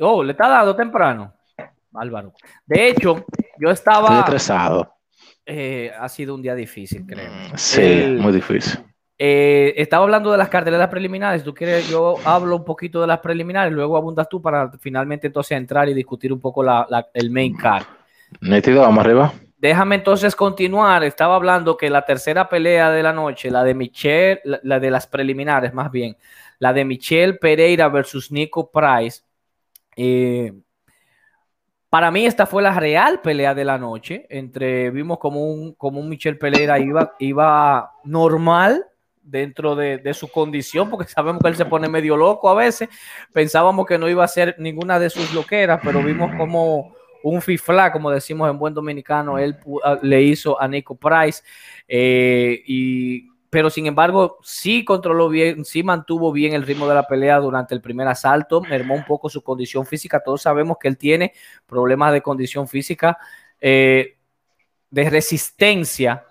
oh, 0.00 0.22
le 0.22 0.32
está 0.32 0.48
dando 0.48 0.74
temprano, 0.74 1.32
Álvaro. 1.94 2.32
De 2.66 2.88
hecho, 2.88 3.24
yo 3.58 3.70
estaba. 3.70 4.08
Estoy 4.08 4.18
estresado. 4.20 4.92
Eh, 5.44 5.92
ha 5.96 6.08
sido 6.08 6.34
un 6.34 6.42
día 6.42 6.56
difícil, 6.56 7.06
creo. 7.06 7.30
Sí, 7.54 8.16
muy 8.18 8.32
difícil. 8.32 8.80
Eh, 9.18 9.72
estaba 9.76 10.04
hablando 10.04 10.30
de 10.30 10.38
las 10.38 10.48
carteleras 10.48 10.88
preliminares. 10.88 11.42
Tú 11.42 11.54
quieres, 11.54 11.88
yo 11.88 12.16
hablo 12.24 12.56
un 12.56 12.64
poquito 12.64 13.00
de 13.00 13.06
las 13.06 13.20
preliminares, 13.20 13.72
luego 13.72 13.96
abundas 13.96 14.28
tú 14.28 14.42
para 14.42 14.70
finalmente 14.78 15.28
entonces 15.28 15.56
entrar 15.56 15.88
y 15.88 15.94
discutir 15.94 16.32
un 16.32 16.40
poco 16.40 16.62
la, 16.62 16.86
el 17.14 17.30
main 17.30 17.56
card. 17.56 17.84
Nítido, 18.40 18.82
vamos 18.82 19.04
arriba. 19.04 19.32
Déjame 19.58 19.96
entonces 19.96 20.36
continuar. 20.36 21.02
Estaba 21.04 21.36
hablando 21.36 21.76
que 21.76 21.90
la 21.90 22.04
tercera 22.04 22.48
pelea 22.48 22.90
de 22.90 23.02
la 23.02 23.12
noche, 23.12 23.50
la 23.50 23.64
de 23.64 23.74
Michelle, 23.74 24.40
la, 24.44 24.78
de 24.78 24.90
las 24.90 25.06
preliminares 25.06 25.72
más 25.72 25.90
bien, 25.90 26.16
la 26.58 26.72
de 26.72 26.84
Michelle 26.84 27.34
Pereira 27.34 27.88
versus 27.88 28.30
Nico 28.30 28.70
Price. 28.70 29.22
eh, 29.96 30.52
para 31.88 32.10
mí 32.10 32.26
esta 32.26 32.46
fue 32.46 32.62
la 32.62 32.78
real 32.78 33.20
pelea 33.22 33.54
de 33.54 33.64
la 33.64 33.78
noche. 33.78 34.26
Entre 34.28 34.90
vimos 34.90 35.18
como 35.18 35.40
un, 35.50 35.72
como 35.74 36.00
un 36.00 36.08
Michelle 36.08 36.36
Pereira 36.36 36.78
iba, 36.78 37.14
iba 37.18 37.92
normal 38.04 38.84
dentro 39.22 39.74
de, 39.74 39.98
de 39.98 40.12
su 40.12 40.28
condición, 40.28 40.90
porque 40.90 41.08
sabemos 41.08 41.40
que 41.42 41.48
él 41.48 41.56
se 41.56 41.64
pone 41.64 41.88
medio 41.88 42.16
loco 42.16 42.50
a 42.50 42.54
veces. 42.54 42.88
Pensábamos 43.32 43.86
que 43.86 43.98
no 43.98 44.08
iba 44.08 44.24
a 44.24 44.28
ser 44.28 44.56
ninguna 44.58 44.98
de 44.98 45.08
sus 45.08 45.32
loqueras, 45.32 45.80
pero 45.82 46.02
vimos 46.02 46.32
como 46.36 46.95
un 47.30 47.42
fifla, 47.42 47.90
como 47.92 48.10
decimos 48.10 48.48
en 48.50 48.58
buen 48.58 48.72
dominicano, 48.74 49.38
él 49.38 49.58
pu- 49.58 49.80
a- 49.82 49.98
le 50.02 50.22
hizo 50.22 50.60
a 50.60 50.68
Nico 50.68 50.94
Price. 50.94 51.42
eh, 51.88 52.62
y, 52.66 53.28
pero 53.50 53.70
sin 53.70 53.86
embargo, 53.86 54.38
sí 54.42 54.84
controló 54.84 55.28
bien, 55.28 55.64
sí 55.64 55.82
mantuvo 55.82 56.30
bien 56.32 56.52
el 56.52 56.62
ritmo 56.66 56.86
de 56.88 56.94
la 56.94 57.06
pelea 57.06 57.38
durante 57.38 57.74
el 57.74 57.80
primer 57.80 58.06
asalto, 58.08 58.60
mermó 58.60 58.94
un 58.94 59.04
poco 59.04 59.28
su 59.28 59.42
condición 59.42 59.86
física. 59.86 60.20
Todos 60.22 60.42
sabemos 60.42 60.76
que 60.80 60.88
él 60.88 60.98
tiene 60.98 61.32
problemas 61.66 62.12
de 62.12 62.20
condición 62.22 62.68
física, 62.68 63.16
eh, 63.60 64.16
de 64.90 65.10
resistencia, 65.10 66.24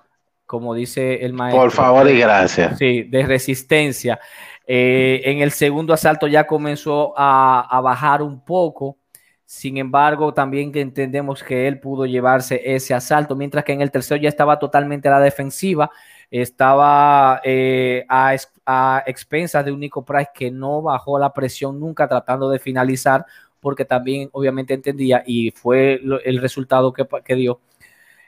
como 0.45 0.73
dice 0.73 1.25
el 1.25 1.33
maestro. 1.33 1.61
Por 1.61 1.71
favor 1.71 2.09
y 2.09 2.19
gracias. 2.19 2.77
Sí, 2.77 3.03
de 3.03 3.25
resistencia. 3.25 4.19
Eh, 4.67 5.21
en 5.25 5.41
el 5.41 5.51
segundo 5.51 5.93
asalto 5.93 6.27
ya 6.27 6.45
comenzó 6.45 7.13
a, 7.17 7.67
a 7.69 7.81
bajar 7.81 8.21
un 8.21 8.43
poco. 8.43 8.97
Sin 9.45 9.77
embargo, 9.77 10.33
también 10.33 10.71
entendemos 10.75 11.43
que 11.43 11.67
él 11.67 11.79
pudo 11.79 12.05
llevarse 12.05 12.61
ese 12.65 12.93
asalto, 12.93 13.35
mientras 13.35 13.63
que 13.63 13.73
en 13.73 13.81
el 13.81 13.91
tercero 13.91 14.19
ya 14.19 14.29
estaba 14.29 14.57
totalmente 14.57 15.07
a 15.07 15.11
la 15.11 15.19
defensiva, 15.19 15.91
estaba 16.31 17.41
eh, 17.43 18.05
a, 18.09 18.35
a 18.65 19.03
expensas 19.05 19.63
de 19.63 19.71
un 19.71 19.79
Nico 19.79 20.03
Price 20.03 20.31
que 20.33 20.49
no 20.49 20.81
bajó 20.81 21.19
la 21.19 21.31
presión 21.33 21.79
nunca 21.79 22.07
tratando 22.07 22.49
de 22.49 22.59
finalizar, 22.59 23.25
porque 23.59 23.85
también 23.85 24.29
obviamente 24.31 24.73
entendía 24.73 25.23
y 25.25 25.51
fue 25.51 26.01
el 26.25 26.39
resultado 26.39 26.91
que, 26.93 27.05
que 27.23 27.35
dio 27.35 27.59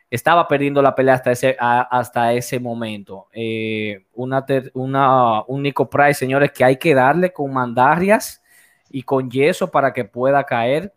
estaba 0.09 0.47
perdiendo 0.47 0.81
la 0.81 0.95
pelea 0.95 1.15
hasta 1.15 1.31
ese, 1.31 1.57
hasta 1.59 2.33
ese 2.33 2.59
momento. 2.59 3.27
Eh, 3.33 4.05
un 4.13 5.63
Nico 5.63 5.89
Price, 5.89 6.13
señores, 6.13 6.51
que 6.51 6.63
hay 6.63 6.77
que 6.77 6.93
darle 6.93 7.33
con 7.33 7.53
mandarias 7.53 8.41
y 8.89 9.03
con 9.03 9.29
yeso 9.29 9.69
para 9.69 9.91
que 9.91 10.05
pueda 10.05 10.43
caer 10.45 10.93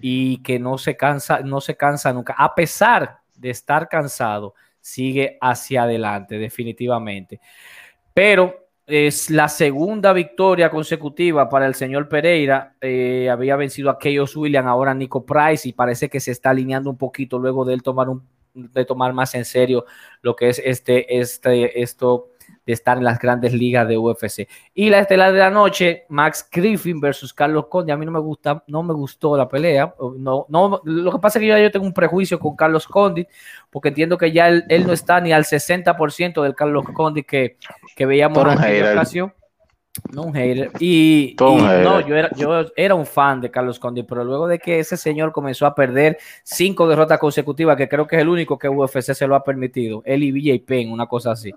y 0.00 0.42
que 0.42 0.58
no 0.58 0.78
se 0.78 0.96
cansa, 0.96 1.40
no 1.40 1.60
se 1.60 1.76
cansa 1.76 2.12
nunca. 2.12 2.34
A 2.36 2.54
pesar 2.54 3.20
de 3.36 3.50
estar 3.50 3.88
cansado, 3.88 4.54
sigue 4.80 5.38
hacia 5.40 5.82
adelante, 5.82 6.38
definitivamente. 6.38 7.40
Pero 8.14 8.68
es 8.86 9.30
la 9.30 9.48
segunda 9.48 10.12
victoria 10.12 10.70
consecutiva 10.70 11.48
para 11.48 11.66
el 11.66 11.74
señor 11.74 12.08
Pereira. 12.08 12.74
Eh, 12.80 13.28
había 13.30 13.56
vencido 13.56 13.90
a 13.90 13.98
Chaos 13.98 14.34
William, 14.36 14.66
ahora 14.66 14.94
Nico 14.94 15.24
Price, 15.24 15.68
y 15.68 15.72
parece 15.72 16.08
que 16.08 16.18
se 16.18 16.32
está 16.32 16.50
alineando 16.50 16.90
un 16.90 16.98
poquito 16.98 17.38
luego 17.38 17.64
de 17.64 17.74
él 17.74 17.82
tomar 17.82 18.08
un, 18.08 18.26
de 18.54 18.84
tomar 18.84 19.12
más 19.12 19.34
en 19.34 19.44
serio 19.44 19.84
lo 20.22 20.34
que 20.34 20.48
es 20.48 20.60
este, 20.64 21.20
este, 21.20 21.82
esto 21.82 22.29
de 22.70 22.74
estar 22.74 22.96
en 22.96 23.04
las 23.04 23.18
grandes 23.18 23.52
ligas 23.52 23.86
de 23.88 23.98
UFC. 23.98 24.48
Y 24.74 24.90
la 24.90 25.00
estelar 25.00 25.32
de 25.32 25.40
la 25.40 25.50
noche, 25.50 26.04
Max 26.08 26.48
Griffin 26.50 27.00
versus 27.00 27.34
Carlos 27.34 27.66
Conde. 27.66 27.92
A 27.92 27.96
mí 27.96 28.06
no 28.06 28.12
me 28.12 28.20
gusta, 28.20 28.62
no 28.68 28.82
me 28.82 28.94
gustó 28.94 29.36
la 29.36 29.48
pelea. 29.48 29.92
No, 30.18 30.46
no, 30.48 30.80
lo 30.84 31.12
que 31.12 31.18
pasa 31.18 31.38
es 31.38 31.42
que 31.42 31.48
yo, 31.48 31.58
yo 31.58 31.70
tengo 31.70 31.84
un 31.84 31.92
prejuicio 31.92 32.38
con 32.38 32.54
Carlos 32.54 32.86
Conde, 32.86 33.28
porque 33.70 33.88
entiendo 33.88 34.16
que 34.16 34.30
ya 34.32 34.48
él, 34.48 34.64
él 34.68 34.86
no 34.86 34.92
está 34.92 35.20
ni 35.20 35.32
al 35.32 35.44
60% 35.44 36.42
del 36.42 36.54
Carlos 36.54 36.84
Conde 36.94 37.24
que, 37.24 37.56
que 37.96 38.06
veíamos 38.06 38.40
en 38.40 38.58
aquella 38.58 38.92
ocasión. 38.92 39.32
No 40.12 40.22
un 40.22 40.34
hater. 40.34 40.70
Y, 40.78 41.36
un 41.40 41.82
no, 41.82 42.00
yo 42.06 42.16
era, 42.16 42.30
yo 42.36 42.64
era 42.76 42.94
un 42.94 43.06
fan 43.06 43.40
de 43.40 43.50
Carlos 43.50 43.78
Conde, 43.78 44.04
pero 44.04 44.24
luego 44.24 44.46
de 44.46 44.58
que 44.58 44.78
ese 44.78 44.96
señor 44.96 45.32
comenzó 45.32 45.66
a 45.66 45.74
perder 45.74 46.18
cinco 46.44 46.88
derrotas 46.88 47.18
consecutivas, 47.18 47.76
que 47.76 47.88
creo 47.88 48.06
que 48.06 48.16
es 48.16 48.22
el 48.22 48.28
único 48.28 48.56
que 48.56 48.68
UFC 48.68 49.00
se 49.00 49.26
lo 49.26 49.34
ha 49.34 49.42
permitido, 49.42 50.02
él 50.04 50.22
y 50.22 50.32
BJ 50.32 50.64
Penn, 50.64 50.92
una 50.92 51.06
cosa 51.06 51.32
así. 51.32 51.52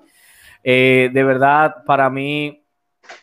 Eh, 0.63 1.10
de 1.12 1.24
verdad, 1.24 1.84
para 1.86 2.10
mí 2.10 2.63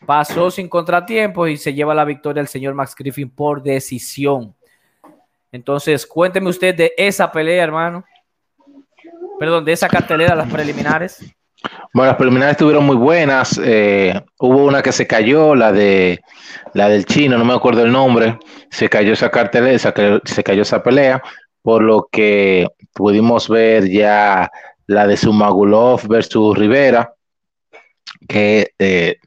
pasó 0.05 0.51
sin 0.51 0.69
contratiempos 0.69 1.49
y 1.49 1.57
se 1.57 1.73
lleva 1.73 1.95
la 1.95 2.05
victoria 2.05 2.41
el 2.41 2.47
señor 2.47 2.73
Max 2.73 2.95
Griffin 2.97 3.29
por 3.29 3.63
decisión. 3.63 4.55
Entonces, 5.51 6.05
cuénteme 6.05 6.49
usted 6.49 6.75
de 6.75 6.93
esa 6.97 7.31
pelea, 7.31 7.63
hermano. 7.63 8.05
Perdón, 9.39 9.65
de 9.65 9.73
esa 9.73 9.89
cartelera, 9.89 10.35
las 10.35 10.51
preliminares. 10.51 11.19
Bueno, 11.93 12.11
las 12.11 12.15
preliminares 12.15 12.53
estuvieron 12.53 12.85
muy 12.85 12.95
buenas. 12.95 13.59
eh, 13.63 14.21
hubo 14.39 14.65
una 14.65 14.81
que 14.81 14.91
se 14.91 15.07
cayó, 15.07 15.55
la 15.55 15.71
de 15.71 16.21
la 16.73 16.89
del 16.89 17.05
chino, 17.05 17.37
no 17.37 17.45
me 17.45 17.53
acuerdo 17.53 17.83
el 17.83 17.91
nombre. 17.91 18.37
Se 18.69 18.89
cayó 18.89 19.13
esa 19.13 19.29
cartelera, 19.29 19.77
se 19.77 20.43
cayó, 20.43 20.61
esa 20.61 20.81
pelea, 20.81 21.21
por 21.61 21.81
lo 21.81 22.07
que 22.11 22.67
pudimos 22.93 23.49
ver 23.49 23.89
ya 23.89 24.49
la 24.87 25.07
de 25.07 25.17
Sumagulov 25.17 26.07
versus 26.07 26.57
Rivera, 26.57 27.13
que 28.27 28.73
eh, 28.79 29.17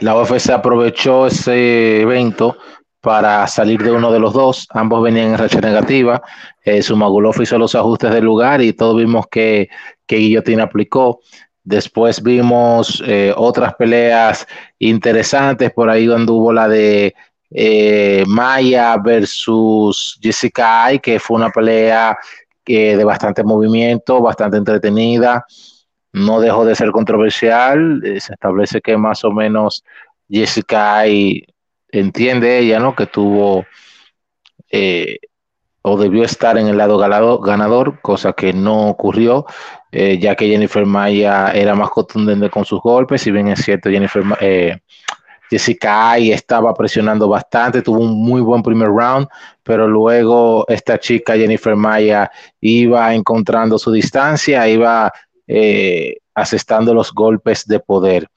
la 0.00 0.16
UFC 0.16 0.50
aprovechó 0.50 1.26
ese 1.26 2.00
evento 2.02 2.56
para 3.00 3.46
salir 3.46 3.82
de 3.82 3.92
uno 3.92 4.10
de 4.10 4.18
los 4.18 4.32
dos. 4.32 4.66
Ambos 4.70 5.02
venían 5.02 5.28
en 5.32 5.38
racha 5.38 5.60
negativa. 5.60 6.22
Eh, 6.64 6.82
Sumagulov 6.82 7.40
hizo 7.42 7.58
los 7.58 7.74
ajustes 7.74 8.10
del 8.10 8.24
lugar 8.24 8.62
y 8.62 8.72
todos 8.72 8.96
vimos 8.96 9.26
que, 9.30 9.68
que 10.06 10.16
Guillotín 10.16 10.60
aplicó. 10.60 11.20
Después 11.62 12.22
vimos 12.22 13.02
eh, 13.06 13.32
otras 13.36 13.74
peleas 13.74 14.46
interesantes. 14.78 15.72
Por 15.72 15.88
ahí 15.88 16.10
anduvo 16.10 16.52
la 16.52 16.68
de 16.68 17.14
eh, 17.50 18.24
Maya 18.26 18.96
versus 18.96 20.18
Jessica 20.20 20.90
que 20.98 21.20
fue 21.20 21.36
una 21.36 21.50
pelea 21.50 22.18
eh, 22.66 22.96
de 22.96 23.04
bastante 23.04 23.44
movimiento, 23.44 24.20
bastante 24.20 24.56
entretenida. 24.56 25.44
No 26.14 26.40
dejó 26.40 26.64
de 26.64 26.74
ser 26.74 26.90
controversial. 26.90 28.00
Eh, 28.04 28.20
se 28.20 28.32
establece 28.32 28.80
que 28.80 28.96
más 28.96 29.24
o 29.24 29.30
menos 29.30 29.84
Jessica 30.28 31.04
entiende 31.88 32.58
ella, 32.58 32.78
¿no? 32.78 32.94
Que 32.94 33.06
tuvo 33.06 33.66
eh, 34.70 35.18
o 35.82 35.98
debió 35.98 36.24
estar 36.24 36.56
en 36.56 36.66
el 36.66 36.78
lado 36.78 36.96
ganado- 36.98 37.40
ganador, 37.40 38.00
cosa 38.00 38.32
que 38.32 38.54
no 38.54 38.88
ocurrió, 38.88 39.44
eh, 39.92 40.18
ya 40.18 40.34
que 40.34 40.48
Jennifer 40.48 40.86
Maya 40.86 41.50
era 41.50 41.74
más 41.74 41.90
contundente 41.90 42.48
con 42.48 42.64
sus 42.64 42.80
golpes, 42.80 43.20
si 43.20 43.30
bien 43.30 43.48
es 43.48 43.60
cierto, 43.60 43.90
Jennifer, 43.90 44.22
eh, 44.40 44.78
Jessica 45.50 46.16
estaba 46.16 46.72
presionando 46.72 47.28
bastante, 47.28 47.82
tuvo 47.82 48.00
un 48.00 48.18
muy 48.24 48.40
buen 48.40 48.62
primer 48.62 48.88
round, 48.88 49.28
pero 49.62 49.86
luego 49.86 50.64
esta 50.68 50.98
chica 50.98 51.34
Jennifer 51.36 51.76
Maya 51.76 52.30
iba 52.62 53.14
encontrando 53.14 53.78
su 53.78 53.92
distancia, 53.92 54.66
iba 54.66 55.12
eh, 55.46 56.16
asestando 56.34 56.92
los 56.94 57.12
golpes 57.12 57.66
de 57.66 57.80
poder. 57.80 58.28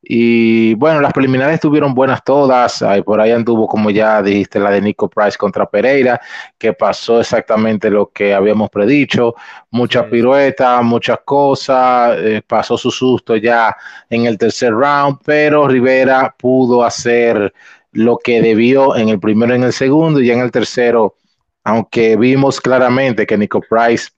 Y 0.00 0.74
bueno, 0.74 1.00
las 1.00 1.12
preliminares 1.12 1.54
estuvieron 1.54 1.92
buenas 1.94 2.22
todas. 2.24 2.82
Ay, 2.82 3.02
por 3.02 3.20
ahí 3.20 3.32
anduvo, 3.32 3.66
como 3.66 3.90
ya 3.90 4.22
dijiste, 4.22 4.60
la 4.60 4.70
de 4.70 4.80
Nico 4.80 5.08
Price 5.10 5.36
contra 5.36 5.66
Pereira, 5.68 6.20
que 6.56 6.72
pasó 6.72 7.20
exactamente 7.20 7.90
lo 7.90 8.10
que 8.10 8.32
habíamos 8.32 8.70
predicho. 8.70 9.34
Muchas 9.70 10.04
Sí. 10.04 10.10
piruetas, 10.12 10.82
muchas 10.84 11.18
cosas. 11.24 12.16
eh, 12.18 12.42
pasó 12.46 12.76
su 12.78 12.90
susto 12.90 13.36
ya 13.36 13.76
en 14.08 14.26
el 14.26 14.38
tercer 14.38 14.72
round, 14.72 15.18
pero 15.24 15.66
Rivera 15.66 16.34
pudo 16.38 16.84
hacer 16.84 17.52
lo 17.92 18.18
que 18.18 18.40
debió 18.40 18.96
en 18.96 19.08
el 19.08 19.18
primero 19.20 19.52
y 19.52 19.56
en 19.56 19.64
el 19.64 19.72
segundo, 19.72 20.20
y 20.20 20.30
en 20.30 20.40
el 20.40 20.50
tercero, 20.50 21.16
aunque 21.64 22.16
vimos 22.16 22.60
claramente 22.60 23.26
que 23.26 23.36
Nico 23.36 23.60
Price 23.68 24.08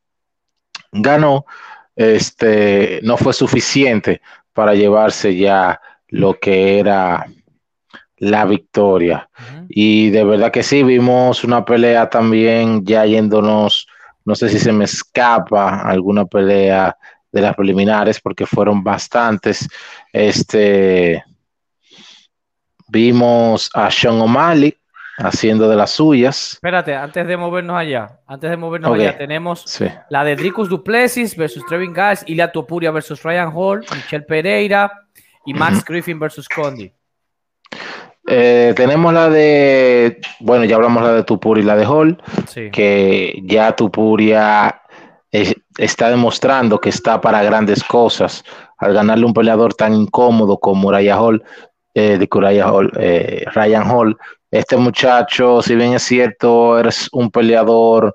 ganó, 0.92 1.44
este, 1.96 3.00
no 3.02 3.16
fue 3.16 3.32
suficiente 3.32 4.20
para 4.52 4.74
llevarse 4.74 5.36
ya 5.36 5.80
lo 6.08 6.38
que 6.38 6.78
era 6.78 7.26
la 8.18 8.44
victoria. 8.44 9.28
Y 9.68 10.10
de 10.10 10.24
verdad 10.24 10.52
que 10.52 10.62
sí, 10.62 10.82
vimos 10.82 11.44
una 11.44 11.64
pelea 11.64 12.08
también 12.08 12.84
ya 12.84 13.04
yéndonos, 13.04 13.86
no 14.24 14.34
sé 14.34 14.48
si 14.48 14.58
se 14.58 14.72
me 14.72 14.84
escapa 14.84 15.80
alguna 15.80 16.24
pelea 16.24 16.96
de 17.32 17.40
las 17.40 17.54
preliminares 17.54 18.20
porque 18.20 18.46
fueron 18.46 18.82
bastantes. 18.82 19.68
Este 20.12 21.22
vimos 22.88 23.70
a 23.74 23.90
Sean 23.90 24.20
O'Malley 24.20 24.76
haciendo 25.18 25.68
de 25.68 25.76
las 25.76 25.90
suyas. 25.90 26.54
Espérate, 26.54 26.94
antes 26.94 27.26
de 27.26 27.36
movernos 27.36 27.76
allá, 27.76 28.18
antes 28.26 28.50
de 28.50 28.56
movernos 28.56 28.92
allá, 28.94 29.16
tenemos 29.16 29.62
Sí. 29.66 29.86
la 30.10 30.24
de 30.24 30.36
Dricus 30.36 30.68
Duplessis 30.68 31.36
versus 31.36 31.64
Trevin 31.66 31.92
Guys, 31.94 32.24
Ilia 32.26 32.50
Topuria 32.50 32.90
versus 32.90 33.22
Ryan 33.22 33.50
Hall, 33.54 33.84
Michelle 33.94 34.24
Pereira 34.24 34.90
y 35.46 35.54
Max 35.54 35.84
Griffin 35.84 36.18
versus 36.18 36.48
Condi. 36.48 36.90
Eh, 38.26 38.72
tenemos 38.74 39.12
la 39.12 39.28
de, 39.28 40.18
bueno, 40.40 40.64
ya 40.64 40.76
hablamos 40.76 41.02
la 41.02 41.12
de 41.12 41.24
Tupuri 41.24 41.60
y 41.60 41.64
la 41.64 41.76
de 41.76 41.84
Hall, 41.84 42.22
Sí. 42.48 42.70
que 42.70 43.38
ya 43.44 43.76
Tupuria 43.76 44.80
está 45.76 46.08
demostrando 46.10 46.80
que 46.80 46.88
está 46.88 47.20
para 47.20 47.42
grandes 47.42 47.82
cosas 47.84 48.44
al 48.78 48.94
ganarle 48.94 49.26
un 49.26 49.34
peleador 49.34 49.74
tan 49.74 49.92
incómodo 49.92 50.58
como 50.58 50.90
Ryan 50.92 51.18
Hall, 51.18 51.44
eh, 51.94 52.18
de 52.18 52.28
Uriah 52.30 52.70
Hall, 52.70 52.92
eh, 52.98 53.44
Ryan 53.54 53.88
Hall. 53.90 54.18
Este 54.50 54.76
muchacho, 54.76 55.62
si 55.62 55.74
bien 55.76 55.94
es 55.94 56.02
cierto, 56.02 56.78
es 56.80 57.08
un 57.12 57.30
peleador 57.30 58.14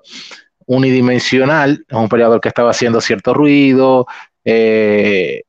unidimensional, 0.66 1.84
es 1.88 1.96
un 1.96 2.08
peleador 2.08 2.40
que 2.40 2.48
estaba 2.48 2.70
haciendo 2.70 3.00
cierto 3.00 3.34
ruido, 3.34 4.06
eh, 4.44 5.42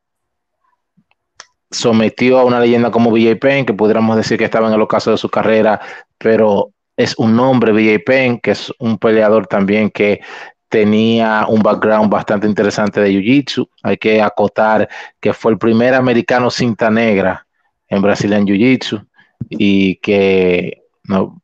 sometió 1.69 2.39
a 2.39 2.45
una 2.45 2.59
leyenda 2.59 2.89
como 2.91 3.11
BJ 3.11 3.35
Penn, 3.35 3.65
que 3.65 3.73
pudiéramos 3.73 4.17
decir 4.17 4.37
que 4.37 4.45
estaba 4.45 4.67
en 4.67 4.73
el 4.73 4.81
ocaso 4.81 5.11
de 5.11 5.17
su 5.17 5.29
carrera, 5.29 5.79
pero 6.17 6.71
es 6.97 7.17
un 7.17 7.35
nombre, 7.35 7.71
BJ 7.71 7.99
Penn, 8.05 8.39
que 8.39 8.51
es 8.51 8.73
un 8.79 8.97
peleador 8.97 9.47
también 9.47 9.89
que 9.89 10.21
tenía 10.69 11.45
un 11.47 11.61
background 11.61 12.09
bastante 12.09 12.47
interesante 12.47 13.01
de 13.01 13.11
Jiu-Jitsu. 13.11 13.67
Hay 13.83 13.97
que 13.97 14.21
acotar 14.21 14.87
que 15.19 15.33
fue 15.33 15.51
el 15.51 15.57
primer 15.57 15.93
americano 15.93 16.49
cinta 16.49 16.89
negra 16.89 17.45
en 17.91 18.01
Brasil 18.01 18.31
en 18.33 18.45
Jiu-Jitsu 18.45 19.05
y 19.49 19.97
que, 19.97 20.85
no, 21.03 21.41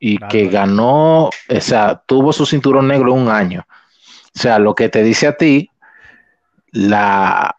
y 0.00 0.18
que 0.18 0.48
ganó, 0.48 1.26
o 1.26 1.60
sea, 1.60 2.02
tuvo 2.06 2.32
su 2.32 2.46
cinturón 2.46 2.88
negro 2.88 3.12
un 3.12 3.28
año. 3.28 3.64
O 4.34 4.38
sea, 4.38 4.58
lo 4.58 4.74
que 4.74 4.88
te 4.88 5.02
dice 5.02 5.26
a 5.26 5.36
ti, 5.36 5.68
la, 6.72 7.54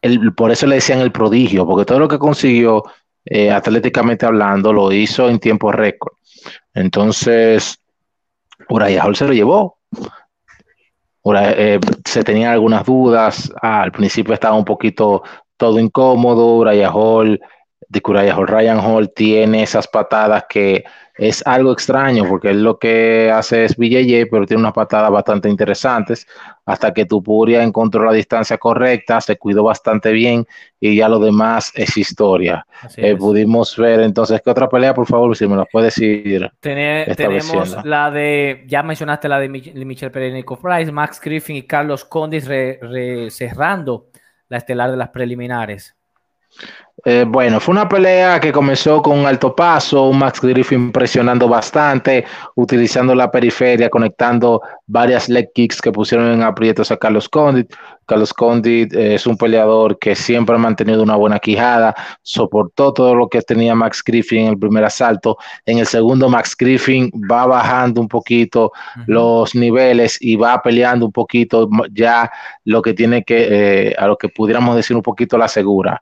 el, 0.00 0.32
por 0.34 0.50
eso 0.50 0.66
le 0.66 0.76
decían 0.76 1.00
el 1.00 1.12
prodigio, 1.12 1.66
porque 1.66 1.84
todo 1.84 1.98
lo 1.98 2.08
que 2.08 2.18
consiguió 2.18 2.82
eh, 3.26 3.50
atléticamente 3.50 4.24
hablando 4.24 4.72
lo 4.72 4.90
hizo 4.90 5.28
en 5.28 5.38
tiempo 5.38 5.70
récord. 5.70 6.14
Entonces, 6.72 7.78
Uriah 8.70 9.04
Hall 9.04 9.14
se 9.14 9.26
lo 9.26 9.34
llevó. 9.34 9.78
Uriah, 11.20 11.52
eh, 11.52 11.80
se 12.06 12.24
tenían 12.24 12.52
algunas 12.52 12.86
dudas. 12.86 13.52
Ah, 13.60 13.82
al 13.82 13.92
principio 13.92 14.32
estaba 14.32 14.56
un 14.56 14.64
poquito 14.64 15.22
todo 15.56 15.78
incómodo. 15.80 16.56
Uriah 16.56 16.90
Hall, 16.92 17.40
de 17.88 18.02
Uriah 18.04 18.36
Hall, 18.36 18.48
Ryan 18.48 18.80
Hall 18.80 19.12
tiene 19.14 19.62
esas 19.62 19.86
patadas 19.88 20.44
que 20.48 20.84
es 21.18 21.42
algo 21.46 21.72
extraño 21.72 22.24
porque 22.28 22.50
él 22.50 22.62
lo 22.62 22.78
que 22.78 23.30
hace 23.32 23.64
es 23.64 23.74
BJJ, 23.76 24.26
pero 24.30 24.44
tiene 24.44 24.60
unas 24.60 24.74
patadas 24.74 25.10
bastante 25.10 25.48
interesantes. 25.48 26.26
Hasta 26.66 26.92
que 26.92 27.06
Tupuria 27.06 27.62
encontró 27.62 28.04
la 28.04 28.12
distancia 28.12 28.58
correcta, 28.58 29.20
se 29.22 29.36
cuidó 29.38 29.62
bastante 29.62 30.12
bien 30.12 30.46
y 30.78 30.96
ya 30.96 31.08
lo 31.08 31.18
demás 31.18 31.72
es 31.74 31.96
historia. 31.96 32.66
Eh, 32.96 33.12
es. 33.12 33.16
pudimos 33.16 33.76
ver 33.78 34.00
entonces, 34.00 34.42
¿qué 34.44 34.50
otra 34.50 34.68
pelea, 34.68 34.92
por 34.92 35.06
favor, 35.06 35.34
si 35.34 35.46
me 35.46 35.56
la 35.56 35.64
puedes 35.64 35.94
decir? 35.94 36.50
Tenemos 36.60 37.84
la 37.84 38.10
de, 38.10 38.64
ya 38.66 38.82
mencionaste 38.82 39.28
la 39.28 39.38
de 39.38 39.48
Mich- 39.48 39.72
Michelle 39.86 40.10
Pérez 40.10 40.34
Nico 40.34 40.58
Price, 40.58 40.92
Max 40.92 41.18
Griffin 41.18 41.56
y 41.56 41.62
Carlos 41.62 42.04
Condis 42.04 42.46
re- 42.46 42.78
re- 42.82 43.30
cerrando 43.30 44.08
la 44.48 44.58
estelar 44.58 44.90
de 44.90 44.96
las 44.96 45.10
preliminares. 45.10 45.94
Eh, 47.04 47.24
bueno, 47.26 47.60
fue 47.60 47.72
una 47.72 47.88
pelea 47.88 48.40
que 48.40 48.50
comenzó 48.50 49.02
con 49.02 49.18
un 49.18 49.26
alto 49.26 49.54
paso, 49.54 50.08
un 50.08 50.18
Max 50.18 50.40
Griffin 50.40 50.90
presionando 50.90 51.46
bastante, 51.48 52.24
utilizando 52.54 53.14
la 53.14 53.30
periferia, 53.30 53.90
conectando 53.90 54.62
varias 54.86 55.28
leg 55.28 55.52
kicks 55.54 55.80
que 55.80 55.92
pusieron 55.92 56.32
en 56.32 56.42
aprietos 56.42 56.90
a 56.90 56.96
Carlos 56.96 57.28
Condit. 57.28 57.72
Carlos 58.06 58.32
Condit 58.32 58.94
eh, 58.94 59.14
es 59.16 59.26
un 59.26 59.36
peleador 59.36 59.98
que 59.98 60.14
siempre 60.14 60.54
ha 60.54 60.58
mantenido 60.58 61.02
una 61.02 61.16
buena 61.16 61.38
quijada, 61.38 61.94
soportó 62.22 62.92
todo 62.92 63.14
lo 63.14 63.28
que 63.28 63.42
tenía 63.42 63.74
Max 63.74 64.02
Griffin 64.04 64.42
en 64.42 64.48
el 64.48 64.58
primer 64.58 64.84
asalto. 64.84 65.36
En 65.64 65.78
el 65.78 65.86
segundo, 65.86 66.28
Max 66.28 66.56
Griffin 66.56 67.10
va 67.30 67.46
bajando 67.46 68.00
un 68.00 68.08
poquito 68.08 68.72
los 69.06 69.54
niveles 69.54 70.18
y 70.20 70.36
va 70.36 70.62
peleando 70.62 71.06
un 71.06 71.12
poquito 71.12 71.68
ya 71.92 72.30
lo 72.64 72.80
que 72.80 72.94
tiene 72.94 73.24
que, 73.24 73.88
eh, 73.88 73.94
a 73.98 74.06
lo 74.06 74.16
que 74.16 74.28
pudiéramos 74.28 74.76
decir 74.76 74.96
un 74.96 75.02
poquito 75.02 75.36
la 75.36 75.48
segura. 75.48 76.00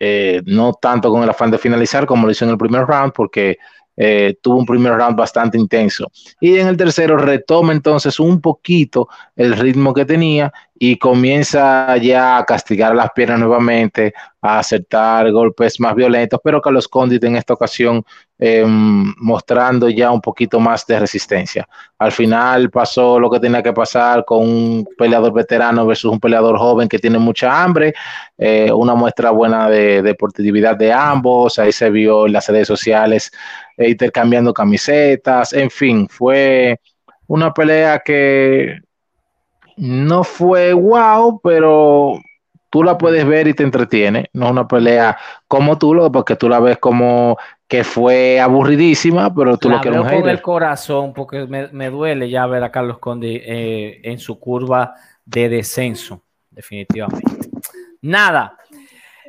Eh, 0.00 0.42
no 0.46 0.74
tanto 0.74 1.10
con 1.10 1.22
el 1.22 1.30
afán 1.30 1.50
de 1.50 1.58
finalizar 1.58 2.04
como 2.04 2.26
lo 2.26 2.32
hizo 2.32 2.44
en 2.44 2.50
el 2.50 2.58
primer 2.58 2.84
round, 2.84 3.12
porque 3.12 3.58
eh, 3.96 4.36
tuvo 4.40 4.58
un 4.58 4.66
primer 4.66 4.94
round 4.94 5.16
bastante 5.16 5.58
intenso. 5.58 6.10
Y 6.40 6.58
en 6.58 6.68
el 6.68 6.76
tercero 6.76 7.16
retoma 7.16 7.72
entonces 7.72 8.18
un 8.18 8.40
poquito 8.40 9.08
el 9.36 9.56
ritmo 9.56 9.94
que 9.94 10.04
tenía 10.04 10.52
y 10.76 10.98
comienza 10.98 11.96
ya 11.98 12.38
a 12.38 12.44
castigar 12.44 12.94
las 12.94 13.10
piernas 13.12 13.38
nuevamente, 13.38 14.12
a 14.42 14.58
acertar 14.58 15.30
golpes 15.30 15.78
más 15.78 15.94
violentos, 15.94 16.40
pero 16.42 16.60
Carlos 16.60 16.88
Condit 16.88 17.22
en 17.24 17.36
esta 17.36 17.54
ocasión 17.54 18.04
eh, 18.38 18.64
mostrando 18.66 19.88
ya 19.88 20.10
un 20.10 20.20
poquito 20.20 20.58
más 20.58 20.84
de 20.86 20.98
resistencia. 20.98 21.66
Al 21.98 22.10
final 22.10 22.68
pasó 22.70 23.20
lo 23.20 23.30
que 23.30 23.38
tenía 23.38 23.62
que 23.62 23.72
pasar 23.72 24.24
con 24.24 24.40
un 24.40 24.88
peleador 24.98 25.32
veterano 25.32 25.86
versus 25.86 26.10
un 26.10 26.18
peleador 26.18 26.58
joven 26.58 26.88
que 26.88 26.98
tiene 26.98 27.18
mucha 27.18 27.62
hambre, 27.62 27.94
eh, 28.36 28.70
una 28.72 28.94
muestra 28.94 29.30
buena 29.30 29.70
de 29.70 30.02
deportividad 30.02 30.76
de 30.76 30.92
ambos, 30.92 31.58
ahí 31.58 31.72
se 31.72 31.88
vio 31.88 32.26
en 32.26 32.32
las 32.32 32.48
redes 32.48 32.66
sociales 32.66 33.30
eh, 33.76 33.90
intercambiando 33.90 34.52
camisetas, 34.54 35.52
en 35.52 35.70
fin, 35.70 36.08
fue 36.08 36.80
una 37.26 37.52
pelea 37.52 38.00
que 38.04 38.78
no 39.76 40.24
fue 40.24 40.72
wow, 40.72 41.40
pero 41.42 42.14
tú 42.70 42.82
la 42.82 42.98
puedes 42.98 43.26
ver 43.26 43.48
y 43.48 43.54
te 43.54 43.62
entretiene, 43.62 44.30
no 44.32 44.46
es 44.46 44.52
una 44.52 44.68
pelea 44.68 45.16
como 45.48 45.78
tú, 45.78 45.94
lo, 45.94 46.10
porque 46.12 46.36
tú 46.36 46.48
la 46.48 46.60
ves 46.60 46.78
como 46.78 47.36
que 47.68 47.84
fue 47.84 48.40
aburridísima, 48.40 49.34
pero 49.34 49.58
tú 49.58 49.68
La 49.68 49.70
lo 49.70 49.80
quieres 49.80 50.00
un 50.00 50.06
con 50.06 50.08
hater. 50.08 50.26
el 50.28 50.42
corazón 50.42 51.14
porque 51.14 51.46
me, 51.46 51.68
me 51.68 51.88
duele 51.88 52.28
ya 52.28 52.46
ver 52.46 52.62
a 52.64 52.70
Carlos 52.70 52.98
Conde 52.98 53.42
eh, 53.44 54.00
en 54.04 54.18
su 54.18 54.38
curva 54.38 54.94
de 55.24 55.48
descenso, 55.48 56.22
definitivamente. 56.50 57.32
Nada, 58.02 58.58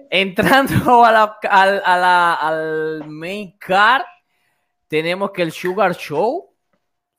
entrando 0.10 1.06
a 1.06 1.12
la, 1.12 1.38
al, 1.50 1.82
a 1.86 1.98
la- 1.98 2.34
al 2.36 3.06
main 3.08 3.58
card, 3.60 4.04
tenemos 4.88 5.32
que 5.32 5.42
el 5.42 5.52
Sugar 5.52 5.96
Show 5.96 6.50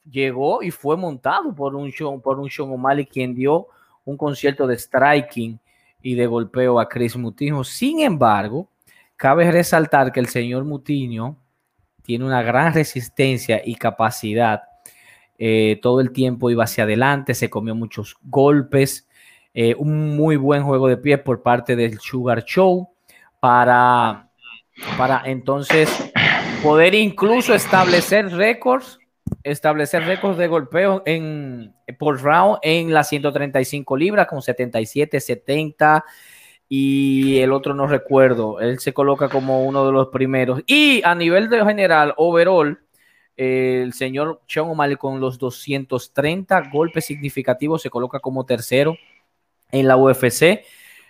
llegó 0.09 0.63
y 0.63 0.71
fue 0.71 0.97
montado 0.97 1.55
por 1.55 1.75
un 1.75 1.91
show, 1.91 2.21
por 2.21 2.39
un 2.39 2.49
Sean 2.49 2.71
O'Malley 2.71 3.07
quien 3.07 3.35
dio 3.35 3.69
un 4.05 4.17
concierto 4.17 4.67
de 4.67 4.79
striking 4.79 5.59
y 6.01 6.15
de 6.15 6.27
golpeo 6.27 6.79
a 6.79 6.89
Chris 6.89 7.17
Moutinho. 7.17 7.65
Sin 7.65 8.01
embargo, 8.01 8.69
cabe 9.17 9.51
resaltar 9.51 10.13
que 10.13 10.21
el 10.21 10.29
señor 10.29 10.65
Moutinho 10.65 11.37
tiene 12.03 12.25
una 12.25 12.43
gran 12.43 12.73
resistencia 12.73 13.61
y 13.65 13.75
capacidad. 13.75 14.63
Eh, 15.39 15.81
todo 15.83 16.01
el 16.01 16.13
tiempo 16.13 16.51
iba 16.51 16.65
hacia 16.65 16.85
adelante, 16.85 17.35
se 17.35 17.51
comió 17.51 17.75
muchos 17.75 18.17
golpes, 18.23 19.09
eh, 19.53 19.75
un 19.77 20.17
muy 20.17 20.37
buen 20.37 20.63
juego 20.63 20.87
de 20.87 20.97
pie 20.97 21.19
por 21.19 21.43
parte 21.43 21.75
del 21.75 21.99
Sugar 21.99 22.45
Show 22.45 22.89
para, 23.41 24.31
para 24.97 25.23
entonces 25.25 26.13
poder 26.67 26.97
incluso 26.97 27.55
establecer 27.55 28.29
récords, 28.33 28.99
establecer 29.45 30.03
récords 30.03 30.37
de 30.37 30.49
golpeo 30.49 31.01
en, 31.07 31.73
por 31.97 32.21
round 32.21 32.59
en 32.61 32.93
las 32.93 33.09
135 33.09 33.97
libras 33.97 34.27
con 34.27 34.43
77, 34.43 35.21
70 35.21 36.05
y 36.69 37.39
el 37.39 37.53
otro 37.53 37.73
no 37.73 37.87
recuerdo. 37.87 38.59
Él 38.59 38.81
se 38.81 38.93
coloca 38.93 39.29
como 39.29 39.65
uno 39.65 39.87
de 39.87 39.93
los 39.93 40.09
primeros. 40.09 40.61
Y 40.67 41.03
a 41.05 41.15
nivel 41.15 41.49
de 41.49 41.65
general, 41.65 42.15
overall, 42.17 42.81
el 43.37 43.93
señor 43.93 44.41
Sean 44.49 44.67
O'Malley 44.67 44.97
con 44.97 45.21
los 45.21 45.39
230 45.39 46.63
golpes 46.73 47.05
significativos 47.05 47.81
se 47.81 47.91
coloca 47.91 48.19
como 48.19 48.45
tercero 48.45 48.97
en 49.71 49.87
la 49.87 49.97
UFC. 49.97 50.65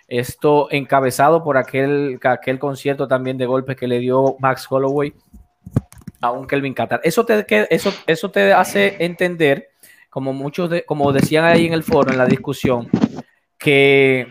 Esto 0.07 0.67
encabezado 0.69 1.43
por 1.43 1.57
aquel, 1.57 2.19
aquel 2.21 2.59
concierto 2.59 3.07
también 3.07 3.39
de 3.39 3.47
golpes 3.47 3.75
que 3.75 3.87
le 3.87 3.97
dio 3.97 4.35
Max 4.39 4.67
Holloway 4.69 5.15
a 6.27 6.31
un 6.31 6.47
Kelvin 6.47 6.73
Qatar. 6.73 7.01
Eso 7.03 7.25
te, 7.25 7.45
que- 7.45 7.67
eso, 7.69 7.93
eso 8.05 8.29
te 8.31 8.53
hace 8.53 8.95
entender, 8.99 9.69
como 10.09 10.33
muchos 10.33 10.69
de, 10.69 10.83
como 10.85 11.11
decían 11.11 11.45
ahí 11.45 11.65
en 11.65 11.73
el 11.73 11.83
foro, 11.83 12.11
en 12.11 12.17
la 12.17 12.25
discusión, 12.25 12.89
que 13.57 14.27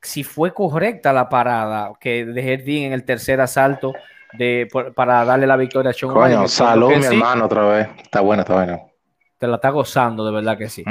si 0.00 0.24
fue 0.24 0.52
correcta 0.52 1.12
la 1.12 1.28
parada 1.28 1.92
que 2.00 2.24
de 2.24 2.52
Herdin 2.52 2.84
en 2.84 2.92
el 2.92 3.04
tercer 3.04 3.40
asalto 3.40 3.92
de, 4.32 4.68
por- 4.70 4.94
para 4.94 5.24
darle 5.24 5.46
la 5.46 5.56
victoria 5.56 5.90
a 5.90 5.94
Sean 5.94 6.12
Coño, 6.12 6.48
salud, 6.48 6.90
mi 6.96 7.02
sí, 7.02 7.14
hermano, 7.14 7.46
otra 7.46 7.66
vez. 7.66 7.88
Está 8.02 8.20
bueno, 8.20 8.42
está 8.42 8.54
bueno. 8.54 8.90
Te 9.38 9.46
la 9.46 9.54
está 9.56 9.70
gozando, 9.70 10.24
de 10.26 10.32
verdad 10.32 10.58
que 10.58 10.68
sí. 10.68 10.84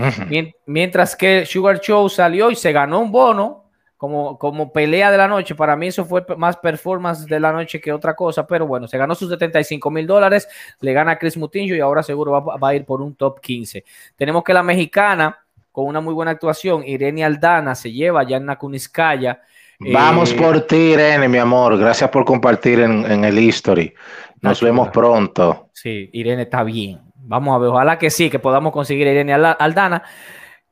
Mientras 0.65 1.15
que 1.15 1.45
Sugar 1.45 1.79
Show 1.81 2.07
salió 2.09 2.49
y 2.49 2.55
se 2.55 2.71
ganó 2.71 2.99
un 2.99 3.11
bono 3.11 3.66
como, 3.97 4.37
como 4.37 4.71
pelea 4.71 5.11
de 5.11 5.17
la 5.17 5.27
noche. 5.27 5.55
Para 5.55 5.75
mí 5.75 5.87
eso 5.87 6.05
fue 6.05 6.23
más 6.37 6.55
performance 6.57 7.25
de 7.25 7.39
la 7.39 7.51
noche 7.51 7.81
que 7.81 7.91
otra 7.91 8.15
cosa, 8.15 8.45
pero 8.47 8.65
bueno, 8.67 8.87
se 8.87 8.97
ganó 8.97 9.15
sus 9.15 9.29
75 9.29 9.89
mil 9.91 10.07
dólares, 10.07 10.47
le 10.79 10.93
gana 10.93 11.11
a 11.13 11.17
Chris 11.19 11.35
Mutinho 11.37 11.75
y 11.75 11.79
ahora 11.79 12.03
seguro 12.03 12.31
va, 12.31 12.57
va 12.57 12.69
a 12.69 12.75
ir 12.75 12.85
por 12.85 13.01
un 13.01 13.15
top 13.15 13.39
15. 13.41 13.83
Tenemos 14.15 14.43
que 14.43 14.53
la 14.53 14.63
mexicana, 14.63 15.37
con 15.71 15.85
una 15.85 15.99
muy 16.01 16.13
buena 16.13 16.31
actuación, 16.31 16.83
Irene 16.87 17.25
Aldana, 17.25 17.75
se 17.75 17.91
lleva 17.91 18.21
a 18.21 18.23
Yanna 18.23 18.55
Kuniskaya 18.57 19.41
Vamos 19.79 20.31
Eh, 20.33 20.35
por 20.35 20.61
ti, 20.61 20.75
Irene, 20.75 21.27
mi 21.27 21.37
amor. 21.37 21.77
Gracias 21.77 22.09
por 22.09 22.25
compartir 22.25 22.79
en, 22.79 23.05
en 23.11 23.23
el 23.25 23.37
history. 23.37 23.93
Nos 24.41 24.59
vemos 24.59 24.89
pronto. 24.89 25.69
Sí, 25.71 26.09
Irene 26.13 26.43
está 26.43 26.63
bien. 26.63 26.99
Vamos 27.13 27.53
a 27.55 27.59
ver, 27.59 27.69
ojalá 27.69 27.99
que 27.99 28.09
sí, 28.09 28.29
que 28.31 28.39
podamos 28.39 28.71
conseguir 28.73 29.07
a 29.07 29.11
Irene 29.11 29.33
Alda- 29.35 29.51
Aldana 29.59 30.01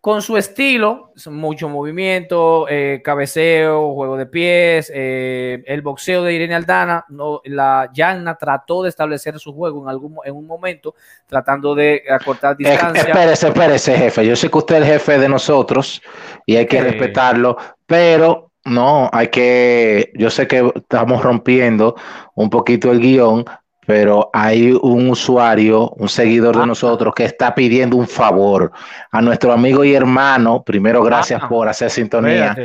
con 0.06 0.22
su 0.22 0.38
estilo, 0.38 1.14
mucho 1.32 1.68
movimiento, 1.68 2.68
eh, 2.70 3.02
cabeceo, 3.04 3.92
juego 3.96 4.18
de 4.18 4.28
pies, 4.28 4.92
eh, 4.94 5.64
el 5.66 5.82
boxeo 5.82 6.22
de 6.22 6.32
Irene 6.32 6.54
Aldana. 6.54 7.04
No, 7.10 7.42
la 7.46 7.90
Yanna 7.92 8.36
trató 8.36 8.84
de 8.84 8.90
establecer 8.90 9.40
su 9.40 9.52
juego 9.52 9.82
en 9.82 9.90
algún 9.90 10.18
en 10.24 10.36
un 10.36 10.46
momento, 10.46 10.94
tratando 11.26 11.74
de 11.74 12.04
acortar 12.08 12.52
Eh, 12.54 12.70
distancia. 12.70 13.02
espérese, 13.02 13.48
espérese, 13.48 13.98
jefe. 13.98 14.28
Yo 14.28 14.36
sé 14.36 14.48
que 14.48 14.58
usted 14.60 14.76
es 14.76 14.82
el 14.84 14.88
jefe 14.90 15.18
de 15.18 15.28
nosotros 15.28 16.00
y 16.46 16.56
hay 16.56 16.68
que 16.68 16.78
Eh. 16.78 16.84
respetarlo, 16.84 17.58
pero 17.88 18.52
no, 18.64 19.10
hay 19.12 19.30
que. 19.30 20.12
Yo 20.14 20.30
sé 20.30 20.46
que 20.48 20.72
estamos 20.76 21.24
rompiendo 21.24 21.96
un 22.36 22.52
poquito 22.52 22.92
el 22.92 23.00
guion, 23.00 23.44
pero 23.86 24.30
hay 24.34 24.72
un 24.82 25.10
usuario, 25.10 25.90
un 25.98 26.10
seguidor 26.10 26.56
de 26.58 26.64
Ah. 26.64 26.66
nosotros 26.66 27.14
que 27.16 27.26
está 27.26 27.54
pidiendo 27.54 27.98
un 27.98 28.08
favor 28.08 28.72
a 29.12 29.22
nuestro 29.22 29.52
amigo 29.52 29.84
y 29.84 29.94
hermano. 29.94 30.64
Primero, 30.64 31.04
gracias 31.04 31.42
Ah. 31.44 31.48
por 31.50 31.68
hacer 31.70 31.90
sintonía. 31.92 32.56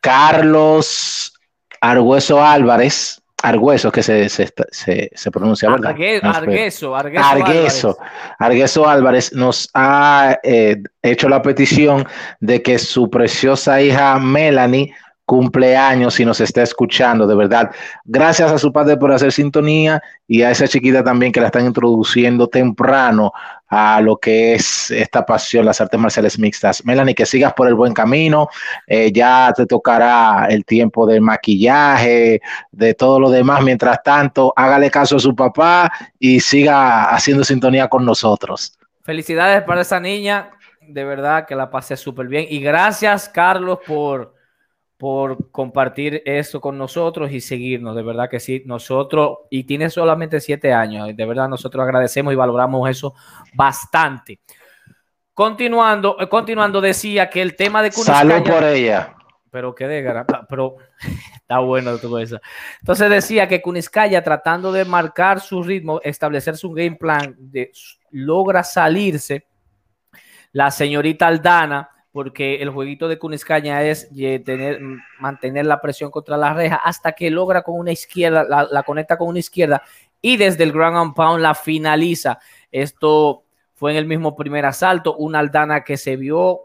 Carlos 0.00 1.32
Argüeso 1.80 2.42
Álvarez. 2.44 3.20
Argüeso, 3.42 3.92
que 3.92 4.02
se, 4.02 4.28
se, 4.28 4.48
se, 4.72 5.10
se 5.14 5.30
pronuncia, 5.30 5.68
¿verdad? 5.70 5.90
Argue- 5.94 6.20
No. 6.22 6.30
Argueso, 6.30 6.96
Argueso, 6.96 7.24
Argueso, 7.28 7.88
Álvarez. 7.98 8.34
Argueso 8.38 8.88
Álvarez 8.88 9.32
nos 9.34 9.68
ha 9.74 10.38
eh, 10.42 10.82
hecho 11.02 11.28
la 11.28 11.42
petición 11.42 12.06
de 12.40 12.62
que 12.62 12.78
su 12.78 13.08
preciosa 13.10 13.80
hija 13.82 14.18
Melanie 14.18 14.92
cumple 15.26 15.76
años 15.76 16.18
y 16.20 16.24
nos 16.24 16.40
está 16.40 16.62
escuchando, 16.62 17.26
de 17.26 17.34
verdad. 17.34 17.72
Gracias 18.04 18.52
a 18.52 18.58
su 18.58 18.72
padre 18.72 18.96
por 18.96 19.12
hacer 19.12 19.32
sintonía 19.32 20.00
y 20.28 20.42
a 20.42 20.52
esa 20.52 20.68
chiquita 20.68 21.02
también 21.02 21.32
que 21.32 21.40
la 21.40 21.46
están 21.46 21.66
introduciendo 21.66 22.46
temprano 22.46 23.32
a 23.66 24.00
lo 24.00 24.18
que 24.18 24.54
es 24.54 24.92
esta 24.92 25.26
pasión, 25.26 25.66
las 25.66 25.80
artes 25.80 25.98
marciales 25.98 26.38
mixtas. 26.38 26.84
Melanie, 26.84 27.16
que 27.16 27.26
sigas 27.26 27.52
por 27.54 27.66
el 27.66 27.74
buen 27.74 27.92
camino, 27.92 28.48
eh, 28.86 29.10
ya 29.12 29.52
te 29.54 29.66
tocará 29.66 30.46
el 30.48 30.64
tiempo 30.64 31.04
de 31.06 31.20
maquillaje, 31.20 32.40
de 32.70 32.94
todo 32.94 33.18
lo 33.18 33.28
demás. 33.28 33.64
Mientras 33.64 34.00
tanto, 34.04 34.52
hágale 34.54 34.92
caso 34.92 35.16
a 35.16 35.20
su 35.20 35.34
papá 35.34 35.90
y 36.20 36.38
siga 36.38 37.10
haciendo 37.10 37.42
sintonía 37.42 37.88
con 37.88 38.04
nosotros. 38.04 38.78
Felicidades 39.02 39.64
para 39.64 39.80
esa 39.80 39.98
niña, 39.98 40.50
de 40.86 41.04
verdad 41.04 41.46
que 41.46 41.56
la 41.56 41.68
pasé 41.68 41.96
súper 41.96 42.28
bien. 42.28 42.46
Y 42.48 42.60
gracias, 42.60 43.28
Carlos, 43.28 43.80
por, 43.84 44.35
por 44.96 45.50
compartir 45.50 46.22
eso 46.24 46.60
con 46.60 46.78
nosotros 46.78 47.30
y 47.30 47.40
seguirnos, 47.40 47.94
de 47.94 48.02
verdad 48.02 48.30
que 48.30 48.40
sí. 48.40 48.62
Nosotros, 48.64 49.38
y 49.50 49.64
tiene 49.64 49.90
solamente 49.90 50.40
siete 50.40 50.72
años, 50.72 51.14
de 51.14 51.26
verdad 51.26 51.48
nosotros 51.48 51.82
agradecemos 51.82 52.32
y 52.32 52.36
valoramos 52.36 52.88
eso 52.88 53.14
bastante. 53.54 54.40
Continuando, 55.34 56.16
eh, 56.18 56.28
continuando 56.28 56.80
decía 56.80 57.28
que 57.28 57.42
el 57.42 57.56
tema 57.56 57.82
de 57.82 57.92
Salud 57.92 58.42
por 58.42 58.64
ella. 58.64 59.14
pero 59.50 59.74
qué 59.74 59.86
de 59.86 60.24
pero 60.48 60.76
está 61.34 61.58
bueno 61.58 61.98
todo 61.98 62.18
eso. 62.18 62.40
Entonces 62.80 63.10
decía 63.10 63.46
que 63.46 63.60
Kuniskaya 63.60 64.24
tratando 64.24 64.72
de 64.72 64.86
marcar 64.86 65.40
su 65.40 65.62
ritmo, 65.62 66.00
establecer 66.02 66.56
su 66.56 66.72
game 66.72 66.96
plan, 66.96 67.34
de, 67.38 67.70
logra 68.12 68.64
salirse 68.64 69.46
la 70.52 70.70
señorita 70.70 71.26
Aldana, 71.26 71.90
porque 72.16 72.62
el 72.62 72.70
jueguito 72.70 73.08
de 73.08 73.18
Kuniskaya 73.18 73.82
es 73.82 74.08
tener, 74.42 74.80
mantener 75.20 75.66
la 75.66 75.82
presión 75.82 76.10
contra 76.10 76.38
la 76.38 76.54
reja 76.54 76.76
hasta 76.76 77.12
que 77.12 77.30
logra 77.30 77.60
con 77.60 77.78
una 77.78 77.92
izquierda, 77.92 78.42
la, 78.42 78.66
la 78.70 78.84
conecta 78.84 79.18
con 79.18 79.28
una 79.28 79.38
izquierda 79.38 79.82
y 80.22 80.38
desde 80.38 80.64
el 80.64 80.72
ground 80.72 80.96
and 80.96 81.14
pound 81.14 81.42
la 81.42 81.54
finaliza. 81.54 82.38
Esto 82.72 83.44
fue 83.74 83.90
en 83.90 83.98
el 83.98 84.06
mismo 84.06 84.34
primer 84.34 84.64
asalto, 84.64 85.14
una 85.14 85.40
Aldana 85.40 85.84
que 85.84 85.98
se 85.98 86.16
vio 86.16 86.60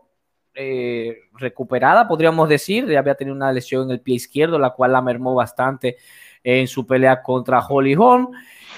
eh, 0.54 1.18
recuperada, 1.34 2.08
podríamos 2.08 2.48
decir, 2.48 2.88
ya 2.88 3.00
había 3.00 3.16
tenido 3.16 3.36
una 3.36 3.52
lesión 3.52 3.84
en 3.84 3.92
el 3.92 4.00
pie 4.00 4.16
izquierdo, 4.16 4.58
la 4.58 4.70
cual 4.70 4.94
la 4.94 5.02
mermó 5.02 5.36
bastante 5.36 5.98
en 6.46 6.66
su 6.70 6.88
pelea 6.88 7.22
contra 7.22 7.60
Holly 7.60 7.96
Holm. 8.00 8.30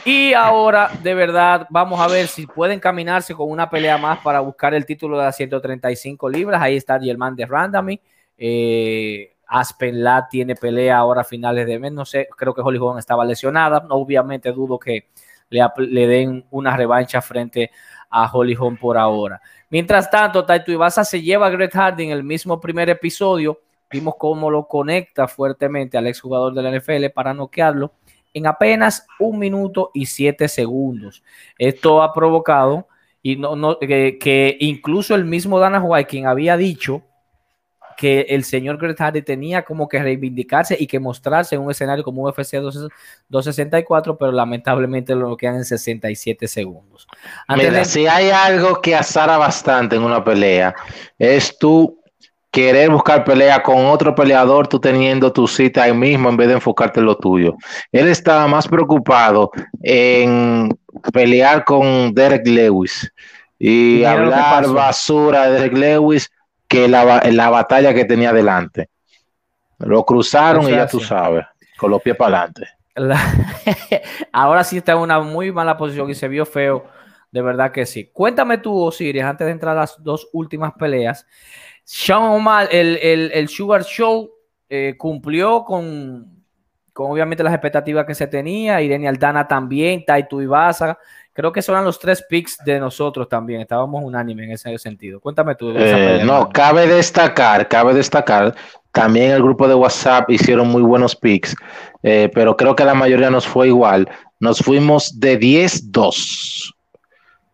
Y 0.06 0.34
ahora, 0.34 0.92
de 1.02 1.14
verdad, 1.14 1.66
vamos 1.70 2.02
a 2.02 2.08
ver 2.08 2.28
si 2.28 2.46
pueden 2.46 2.82
caminarse 2.82 3.34
con 3.34 3.50
una 3.50 3.70
pelea 3.70 3.98
más 3.98 4.20
para 4.20 4.42
buscar 4.42 4.74
el 4.74 4.86
título 4.86 5.18
de 5.18 5.24
las 5.24 5.36
135 5.38 6.30
libras. 6.30 6.62
Ahí 6.62 6.76
está 6.76 7.00
Germán 7.00 7.38
de 7.38 7.46
Randami. 7.46 8.02
Eh, 8.38 9.34
Aspen 9.48 10.04
La 10.04 10.28
tiene 10.30 10.56
pelea 10.56 10.98
ahora 10.98 11.22
a 11.22 11.24
finales 11.24 11.66
de 11.68 11.80
mes. 11.80 11.94
No 11.94 12.04
sé, 12.04 12.28
creo 12.36 12.54
que 12.54 12.60
Holly 12.60 12.80
Holm 12.80 12.98
estaba 12.98 13.24
lesionada. 13.24 13.86
Obviamente 13.92 14.52
dudo 14.52 14.78
que 14.78 15.08
le, 15.50 15.66
le 15.78 16.08
den 16.08 16.46
una 16.52 16.76
revancha 16.76 17.22
frente 17.22 17.72
a 18.10 18.30
Holly 18.30 18.58
Holm 18.60 18.76
por 18.76 18.98
ahora. 18.98 19.42
Mientras 19.70 20.12
tanto, 20.12 20.46
Taito 20.46 20.74
Ibasa 20.74 21.06
se 21.06 21.22
lleva 21.22 21.48
a 21.48 21.50
Greg 21.50 21.72
Hardy 21.72 22.04
en 22.04 22.12
el 22.12 22.26
mismo 22.26 22.60
primer 22.60 22.90
episodio. 22.90 23.62
Vimos 23.90 24.16
cómo 24.18 24.52
lo 24.52 24.68
conecta 24.68 25.30
fuertemente 25.30 25.98
al 25.98 26.08
exjugador 26.08 26.54
de 26.54 26.62
la 26.62 26.78
NFL 26.78 27.06
para 27.14 27.34
noquearlo 27.34 27.94
en 28.34 28.48
apenas 28.48 29.06
un 29.20 29.40
minuto 29.40 29.92
y 29.94 30.06
siete 30.08 30.48
segundos. 30.48 31.24
Esto 31.58 32.02
ha 32.04 32.14
provocado 32.14 32.88
y 33.22 33.36
no, 33.38 33.56
no, 33.56 33.80
que, 33.80 34.18
que 34.20 34.58
incluso 34.60 35.16
el 35.16 35.26
mismo 35.26 35.60
Dana 35.60 35.82
White, 35.82 36.10
quien 36.10 36.28
había 36.28 36.58
dicho 36.58 37.04
que 37.96 38.22
el 38.30 38.44
señor 38.44 38.78
Greg 38.80 38.98
Hardy 38.98 39.22
tenía 39.22 39.64
como 39.64 39.88
que 39.88 40.02
reivindicarse 40.02 40.76
y 40.80 40.88
que 40.88 41.00
mostrarse 41.00 41.56
en 41.56 41.62
un 41.62 41.70
escenario 41.72 42.04
como 42.04 42.24
UFC 42.24 42.58
264, 43.30 44.18
pero 44.18 44.32
lamentablemente 44.32 45.14
lo 45.16 45.38
quedan 45.38 45.58
en 45.58 45.66
67 45.66 46.48
segundos. 46.48 47.08
Antes 47.48 47.68
Mira, 47.70 47.80
de- 47.80 47.86
si 47.86 48.08
hay 48.08 48.32
algo 48.32 48.82
que 48.82 48.96
azara 48.96 49.38
bastante 49.38 49.96
en 49.96 50.04
una 50.04 50.24
pelea, 50.24 50.74
es 51.20 51.58
tú 51.58 52.00
querer 52.54 52.92
buscar 52.92 53.26
pelea 53.26 53.64
con 53.64 53.86
otro 53.88 54.14
peleador, 54.16 54.68
tú 54.68 54.80
teniendo 54.80 55.34
tu 55.34 55.48
cita 55.48 55.84
ahí 55.84 55.94
mismo 55.94 56.30
en 56.30 56.38
vez 56.38 56.48
de 56.50 56.54
enfocarte 56.56 57.02
en 57.02 57.08
lo 57.08 57.18
tuyo. 57.18 57.56
Él 57.92 58.08
estaba 58.08 58.48
más 58.48 58.68
preocupado 58.68 59.52
en 59.82 60.70
pelear 61.12 61.66
con 61.66 62.14
Derek 62.14 62.48
Lewis 62.48 63.12
y 63.60 64.04
hablar 64.06 64.68
basura 64.70 65.48
de 65.48 65.54
Derek 65.54 65.74
Lewis 65.74 66.32
que 66.68 66.88
la, 66.88 67.22
la 67.32 67.50
batalla 67.50 67.94
que 67.94 68.06
tenía 68.06 68.32
delante. 68.32 68.90
Lo 69.80 70.06
cruzaron 70.06 70.70
y 70.70 70.76
ya 70.76 70.88
tú 70.88 71.00
sabes, 71.00 71.46
con 71.78 71.92
los 71.92 72.02
pies 72.02 72.16
para 72.16 72.38
adelante. 72.42 72.68
La- 72.96 73.20
Ahora 74.32 74.64
sí 74.64 74.78
está 74.78 74.94
en 74.94 75.00
una 75.00 75.20
muy 75.20 75.52
mala 75.52 75.78
posición 75.78 76.10
y 76.10 76.16
se 76.16 76.28
vio 76.28 76.46
feo, 76.46 76.86
de 77.32 77.42
verdad 77.42 77.72
que 77.72 77.86
sí. 77.88 78.12
Cuéntame 78.14 78.60
tú, 78.60 78.80
Osiris, 78.80 79.24
antes 79.24 79.46
de 79.46 79.52
entrar 79.52 79.76
a 79.76 79.82
las 79.82 80.02
dos 80.04 80.30
últimas 80.34 80.74
peleas. 80.74 81.26
Sean 81.84 82.24
O'Malley, 82.24 82.70
el, 82.72 83.00
el, 83.02 83.32
el 83.34 83.50
Sugar 83.50 83.84
Show 83.84 84.30
eh, 84.70 84.96
cumplió 84.98 85.64
con, 85.64 86.44
con 86.94 87.12
obviamente 87.12 87.44
las 87.44 87.54
expectativas 87.54 88.06
que 88.06 88.16
se 88.16 88.28
tenía. 88.28 88.82
Irene 88.82 89.08
Aldana 89.08 89.48
también, 89.48 90.04
Taito 90.06 90.42
Ibasa. 90.42 90.98
Creo 91.34 91.52
que 91.52 91.62
eran 91.68 91.84
los 91.84 92.00
tres 92.00 92.24
picks 92.30 92.58
de 92.64 92.80
nosotros 92.80 93.28
también. 93.28 93.62
Estábamos 93.62 94.04
unánime 94.04 94.46
en 94.46 94.52
ese 94.52 94.78
sentido. 94.78 95.20
Cuéntame 95.20 95.56
tú. 95.56 95.72
Eh, 95.76 96.22
no, 96.24 96.50
cabe 96.50 96.88
destacar, 96.88 97.68
cabe 97.68 97.94
destacar, 97.94 98.56
también 98.92 99.32
el 99.32 99.42
grupo 99.42 99.68
de 99.68 99.74
WhatsApp 99.74 100.30
hicieron 100.30 100.68
muy 100.68 100.84
buenos 100.84 101.16
picks, 101.16 101.56
eh, 102.04 102.30
pero 102.32 102.56
creo 102.56 102.76
que 102.76 102.86
la 102.86 102.94
mayoría 102.94 103.32
nos 103.32 103.48
fue 103.48 103.68
igual. 103.68 104.08
Nos 104.40 104.60
fuimos 104.60 105.20
de 105.20 105.40
10-2. 105.40 106.74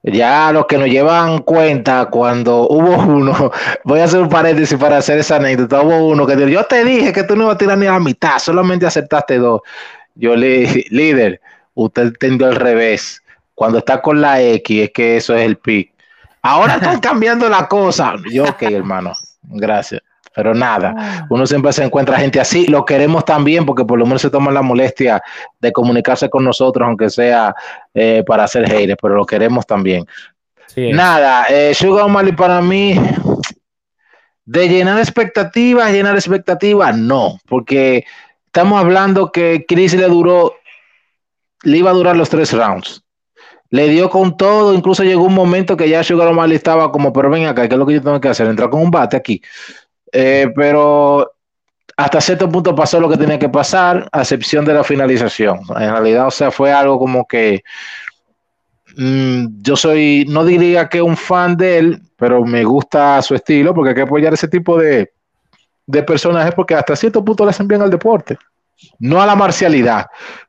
Ya 0.01 0.51
los 0.53 0.65
que 0.65 0.77
nos 0.77 0.87
llevan 0.87 1.39
cuenta 1.39 2.05
cuando 2.05 2.67
hubo 2.69 2.95
uno, 3.03 3.51
voy 3.83 3.99
a 3.99 4.05
hacer 4.05 4.21
un 4.21 4.29
paréntesis 4.29 4.77
para 4.77 4.97
hacer 4.97 5.19
esa 5.19 5.35
anécdota, 5.35 5.81
hubo 5.81 6.07
uno 6.07 6.25
que 6.25 6.37
dijo, 6.37 6.47
yo 6.47 6.63
te 6.63 6.85
dije 6.85 7.11
que 7.11 7.23
tú 7.23 7.35
no 7.35 7.43
ibas 7.43 7.55
a 7.55 7.57
tirar 7.57 7.77
ni 7.77 7.85
a 7.85 7.93
la 7.93 7.99
mitad, 7.99 8.39
solamente 8.39 8.85
acertaste 8.85 9.37
dos. 9.37 9.61
Yo 10.15 10.35
le 10.35 10.59
dije, 10.59 10.85
líder, 10.89 11.41
usted 11.73 12.03
entendió 12.03 12.47
al 12.47 12.55
revés. 12.55 13.21
Cuando 13.55 13.79
está 13.79 14.01
con 14.01 14.21
la 14.21 14.41
X 14.41 14.83
es 14.83 14.91
que 14.91 15.17
eso 15.17 15.35
es 15.35 15.45
el 15.45 15.57
pick. 15.57 15.91
Ahora 16.41 16.75
están 16.75 16.99
cambiando 17.01 17.49
la 17.49 17.67
cosa. 17.67 18.15
Yo, 18.31 18.45
ok, 18.45 18.61
hermano, 18.61 19.13
gracias. 19.43 20.01
Pero 20.39 20.55
nada, 20.55 21.27
uno 21.29 21.45
siempre 21.45 21.73
se 21.73 21.83
encuentra 21.83 22.17
gente 22.17 22.39
así. 22.39 22.65
Lo 22.67 22.85
queremos 22.85 23.25
también 23.25 23.65
porque 23.65 23.83
por 23.83 23.99
lo 23.99 24.05
menos 24.05 24.21
se 24.21 24.29
toman 24.29 24.53
la 24.53 24.61
molestia 24.61 25.21
de 25.59 25.73
comunicarse 25.73 26.29
con 26.29 26.45
nosotros, 26.45 26.87
aunque 26.87 27.09
sea 27.09 27.53
eh, 27.93 28.23
para 28.25 28.45
hacer 28.45 28.65
haters, 28.69 28.97
pero 29.01 29.15
lo 29.15 29.25
queremos 29.25 29.67
también. 29.67 30.05
Sí. 30.67 30.93
Nada, 30.93 31.47
eh, 31.49 31.73
Sugar 31.73 32.05
O'Malley 32.05 32.31
para 32.31 32.61
mí, 32.61 32.97
de 34.45 34.69
llenar 34.69 34.97
expectativas, 34.99 35.91
llenar 35.91 36.15
expectativas, 36.15 36.97
no, 36.97 37.37
porque 37.49 38.05
estamos 38.45 38.79
hablando 38.79 39.29
que 39.29 39.65
Chris 39.67 39.93
le 39.93 40.07
duró, 40.07 40.55
le 41.63 41.79
iba 41.79 41.89
a 41.89 41.93
durar 41.93 42.15
los 42.15 42.29
tres 42.29 42.53
rounds. 42.53 43.03
Le 43.71 43.89
dio 43.89 44.09
con 44.09 44.37
todo, 44.37 44.73
incluso 44.73 45.03
llegó 45.03 45.23
un 45.23 45.33
momento 45.33 45.75
que 45.75 45.89
ya 45.89 46.01
Sugar 46.01 46.29
O'Malley 46.29 46.55
estaba 46.55 46.93
como, 46.93 47.11
pero 47.11 47.29
ven 47.29 47.45
acá, 47.45 47.67
¿qué 47.67 47.75
es 47.75 47.77
lo 47.77 47.85
que 47.85 47.95
yo 47.95 48.01
tengo 48.01 48.21
que 48.21 48.29
hacer? 48.29 48.47
Entrar 48.47 48.69
con 48.69 48.81
un 48.81 48.89
bate 48.89 49.17
aquí. 49.17 49.41
Eh, 50.11 50.51
pero 50.55 51.31
hasta 51.97 52.21
cierto 52.21 52.49
punto 52.49 52.75
pasó 52.75 52.99
lo 52.99 53.09
que 53.09 53.17
tenía 53.17 53.37
que 53.37 53.49
pasar, 53.49 54.07
a 54.11 54.21
excepción 54.21 54.65
de 54.65 54.73
la 54.73 54.83
finalización. 54.83 55.59
En 55.69 55.91
realidad, 55.91 56.27
o 56.27 56.31
sea, 56.31 56.51
fue 56.51 56.71
algo 56.71 56.97
como 56.97 57.27
que 57.27 57.63
mm, 58.95 59.61
yo 59.61 59.75
soy, 59.75 60.25
no 60.29 60.45
diría 60.45 60.87
que 60.87 61.01
un 61.01 61.17
fan 61.17 61.57
de 61.57 61.77
él, 61.77 62.01
pero 62.15 62.43
me 62.45 62.63
gusta 62.63 63.21
su 63.21 63.35
estilo 63.35 63.73
porque 63.73 63.89
hay 63.89 63.95
que 63.95 64.01
apoyar 64.01 64.33
ese 64.33 64.47
tipo 64.47 64.77
de, 64.77 65.11
de 65.85 66.03
personajes 66.03 66.53
porque 66.53 66.75
hasta 66.75 66.95
cierto 66.95 67.23
punto 67.25 67.43
le 67.43 67.49
hacen 67.49 67.67
bien 67.67 67.81
al 67.81 67.89
deporte. 67.89 68.37
No 68.99 69.21
a 69.21 69.25
la 69.25 69.35
marcialidad, 69.35 70.07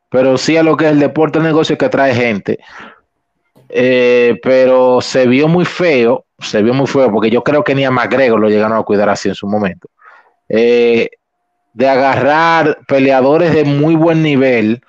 pero 0.09 0.37
sí 0.37 0.57
a 0.57 0.63
lo 0.63 0.77
que 0.77 0.87
es 0.87 0.93
el 0.93 1.01
deporte, 1.01 1.39
el 1.39 1.45
negocio 1.45 1.77
que 1.79 1.87
atrae 1.87 2.15
gente. 2.15 2.59
Eh, 3.71 4.39
pero 4.43 5.01
se 5.01 5.27
vio 5.27 5.49
muy 5.49 5.65
feo, 5.65 6.27
se 6.41 6.63
vio 6.63 6.75
muy 6.75 6.87
feo, 6.87 7.11
porque 7.11 7.31
yo 7.31 7.43
creo 7.43 7.65
que 7.65 7.75
ni 7.75 7.85
a 7.85 7.91
McGregor 7.91 8.41
lo 8.41 8.49
llegaron 8.49 8.79
a 8.79 8.83
cuidar 8.83 9.09
así 9.09 9.29
en 9.29 9.35
su 9.35 9.47
momento. 9.47 9.89
Eh, 10.49 11.09
de 11.73 11.89
agarrar 11.89 12.79
peleadores 12.89 13.55
de 13.55 13.65
muy 13.65 13.95
buen 13.95 14.23
nivel, 14.23 14.83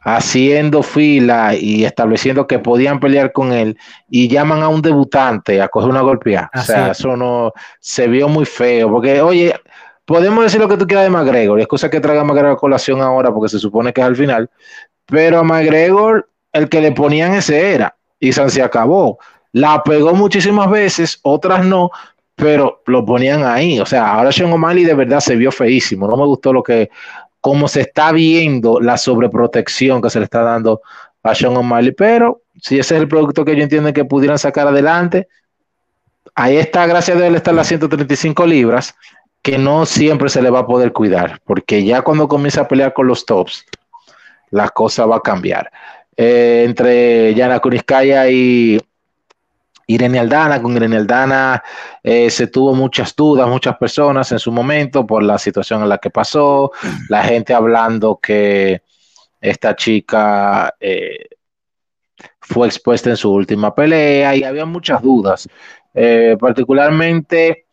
haciendo 0.00 0.82
fila 0.82 1.54
y 1.54 1.84
estableciendo 1.84 2.46
que 2.46 2.58
podían 2.58 3.00
pelear 3.00 3.32
con 3.32 3.52
él, 3.52 3.76
y 4.08 4.28
llaman 4.28 4.62
a 4.62 4.68
un 4.68 4.80
debutante 4.80 5.60
a 5.60 5.68
coger 5.68 5.90
una 5.90 6.00
golpeada. 6.00 6.50
O 6.54 6.62
sea, 6.62 6.92
eso 6.92 7.16
no 7.16 7.52
se 7.80 8.06
vio 8.06 8.28
muy 8.28 8.44
feo, 8.44 8.90
porque, 8.90 9.20
oye, 9.20 9.54
podemos 10.04 10.44
decir 10.44 10.60
lo 10.60 10.68
que 10.68 10.76
tú 10.76 10.86
quieras 10.86 11.04
de 11.04 11.10
McGregor, 11.10 11.58
y 11.58 11.62
es 11.62 11.68
cosa 11.68 11.90
que 11.90 12.00
traiga 12.00 12.24
McGregor 12.24 12.52
a 12.52 12.56
colación 12.56 13.02
ahora, 13.02 13.32
porque 13.32 13.48
se 13.48 13.58
supone 13.58 13.92
que 13.92 14.00
es 14.00 14.06
al 14.06 14.16
final, 14.16 14.48
pero 15.04 15.40
a 15.40 15.42
McGregor 15.42 16.28
el 16.52 16.68
que 16.68 16.80
le 16.80 16.92
ponían 16.92 17.34
ese 17.34 17.74
era 17.74 17.96
y 18.18 18.32
se 18.32 18.62
acabó. 18.62 19.18
La 19.56 19.82
pegó 19.82 20.12
muchísimas 20.12 20.68
veces, 20.68 21.18
otras 21.22 21.64
no, 21.64 21.90
pero 22.34 22.82
lo 22.84 23.06
ponían 23.06 23.42
ahí. 23.42 23.80
O 23.80 23.86
sea, 23.86 24.12
ahora 24.12 24.30
Sean 24.30 24.52
O'Malley 24.52 24.84
de 24.84 24.92
verdad 24.92 25.20
se 25.20 25.34
vio 25.34 25.50
feísimo. 25.50 26.06
No 26.06 26.14
me 26.14 26.26
gustó 26.26 26.52
lo 26.52 26.62
que, 26.62 26.90
cómo 27.40 27.66
se 27.66 27.80
está 27.80 28.12
viendo 28.12 28.80
la 28.80 28.98
sobreprotección 28.98 30.02
que 30.02 30.10
se 30.10 30.18
le 30.18 30.26
está 30.26 30.42
dando 30.42 30.82
a 31.22 31.34
Sean 31.34 31.56
O'Malley. 31.56 31.92
Pero 31.92 32.42
si 32.60 32.78
ese 32.78 32.96
es 32.96 33.00
el 33.00 33.08
producto 33.08 33.46
que 33.46 33.52
ellos 33.52 33.62
entienden 33.62 33.94
que 33.94 34.04
pudieran 34.04 34.38
sacar 34.38 34.68
adelante, 34.68 35.26
ahí 36.34 36.58
está, 36.58 36.86
gracias 36.86 37.18
a 37.18 37.26
él, 37.26 37.34
está 37.34 37.50
las 37.50 37.66
135 37.66 38.44
libras, 38.44 38.94
que 39.40 39.56
no 39.56 39.86
siempre 39.86 40.28
se 40.28 40.42
le 40.42 40.50
va 40.50 40.58
a 40.58 40.66
poder 40.66 40.92
cuidar, 40.92 41.40
porque 41.46 41.82
ya 41.82 42.02
cuando 42.02 42.28
comienza 42.28 42.60
a 42.60 42.68
pelear 42.68 42.92
con 42.92 43.06
los 43.06 43.24
tops, 43.24 43.64
la 44.50 44.68
cosa 44.68 45.06
va 45.06 45.16
a 45.16 45.20
cambiar. 45.20 45.72
Eh, 46.14 46.64
entre 46.66 47.34
Yana 47.34 47.58
Kuniskaya 47.60 48.28
y 48.28 48.78
Irene 49.86 50.18
Aldana. 50.18 50.60
Con 50.60 50.76
Irene 50.76 50.96
Aldana 50.96 51.62
eh, 52.02 52.30
se 52.30 52.48
tuvo 52.48 52.74
muchas 52.74 53.14
dudas, 53.14 53.48
muchas 53.48 53.76
personas 53.76 54.30
en 54.32 54.38
su 54.38 54.52
momento 54.52 55.06
por 55.06 55.22
la 55.22 55.38
situación 55.38 55.82
en 55.82 55.88
la 55.88 55.98
que 55.98 56.10
pasó, 56.10 56.72
la 57.08 57.22
gente 57.24 57.54
hablando 57.54 58.18
que 58.20 58.82
esta 59.40 59.76
chica 59.76 60.74
eh, 60.80 61.28
fue 62.40 62.66
expuesta 62.66 63.10
en 63.10 63.16
su 63.16 63.32
última 63.32 63.74
pelea 63.74 64.34
y 64.34 64.44
había 64.44 64.64
muchas 64.64 65.02
dudas. 65.02 65.48
particularmente 66.38 67.66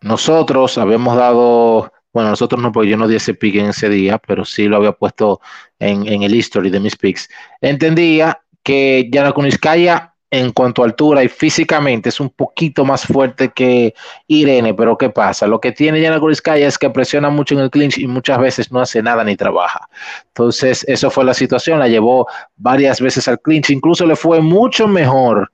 nosotros 0.00 0.76
habíamos 0.78 1.16
dado 1.16 1.92
bueno, 2.12 2.30
nosotros 2.30 2.60
no, 2.60 2.72
porque 2.72 2.90
yo 2.90 2.96
no 2.96 3.08
di 3.08 3.16
ese 3.16 3.34
pick 3.34 3.56
en 3.56 3.70
ese 3.70 3.88
día, 3.88 4.18
pero 4.18 4.44
sí 4.44 4.66
lo 4.68 4.76
había 4.76 4.92
puesto 4.92 5.40
en, 5.78 6.22
el 6.22 6.34
history 6.34 6.68
de 6.68 6.80
mis 6.80 6.96
picks. 6.96 7.28
Entendía 7.60 8.42
que 8.62 9.08
Yana 9.10 9.32
Kuniskaya 9.32 10.11
en 10.32 10.50
cuanto 10.50 10.82
a 10.82 10.86
altura 10.86 11.22
y 11.22 11.28
físicamente 11.28 12.08
es 12.08 12.18
un 12.18 12.30
poquito 12.30 12.86
más 12.86 13.04
fuerte 13.04 13.50
que 13.50 13.94
Irene, 14.28 14.72
pero 14.72 14.96
¿qué 14.96 15.10
pasa? 15.10 15.46
Lo 15.46 15.60
que 15.60 15.72
tiene 15.72 16.00
Yana 16.00 16.18
Kuniskaya 16.18 16.66
es 16.66 16.78
que 16.78 16.88
presiona 16.88 17.28
mucho 17.28 17.54
en 17.54 17.60
el 17.60 17.70
clinch 17.70 17.98
y 17.98 18.06
muchas 18.06 18.38
veces 18.38 18.72
no 18.72 18.80
hace 18.80 19.02
nada 19.02 19.22
ni 19.24 19.36
trabaja. 19.36 19.90
Entonces, 20.28 20.86
eso 20.88 21.10
fue 21.10 21.26
la 21.26 21.34
situación, 21.34 21.78
la 21.78 21.86
llevó 21.86 22.26
varias 22.56 22.98
veces 22.98 23.28
al 23.28 23.40
clinch, 23.40 23.68
incluso 23.68 24.06
le 24.06 24.16
fue 24.16 24.40
mucho 24.40 24.88
mejor 24.88 25.52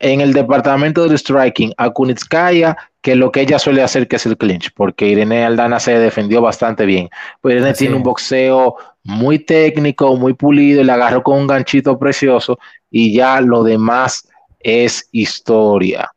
en 0.00 0.20
el 0.20 0.32
departamento 0.32 1.04
del 1.04 1.18
striking 1.18 1.72
a 1.76 1.90
Kunitskaya 1.90 2.76
que 3.00 3.16
lo 3.16 3.32
que 3.32 3.40
ella 3.40 3.58
suele 3.58 3.82
hacer, 3.82 4.06
que 4.06 4.16
es 4.16 4.26
el 4.26 4.36
clinch, 4.36 4.72
porque 4.74 5.08
Irene 5.08 5.44
Aldana 5.44 5.80
se 5.80 5.98
defendió 5.98 6.40
bastante 6.40 6.84
bien. 6.84 7.08
Pues 7.40 7.56
Irene 7.56 7.72
tiene 7.72 7.96
un 7.96 8.02
boxeo 8.02 8.76
muy 9.04 9.38
técnico, 9.38 10.16
muy 10.16 10.34
pulido, 10.34 10.80
y 10.80 10.84
la 10.84 10.94
agarró 10.94 11.22
con 11.22 11.38
un 11.38 11.46
ganchito 11.46 11.98
precioso 11.98 12.58
y 12.90 13.14
ya 13.14 13.40
lo 13.40 13.62
demás 13.62 14.28
es 14.60 15.08
historia. 15.12 16.10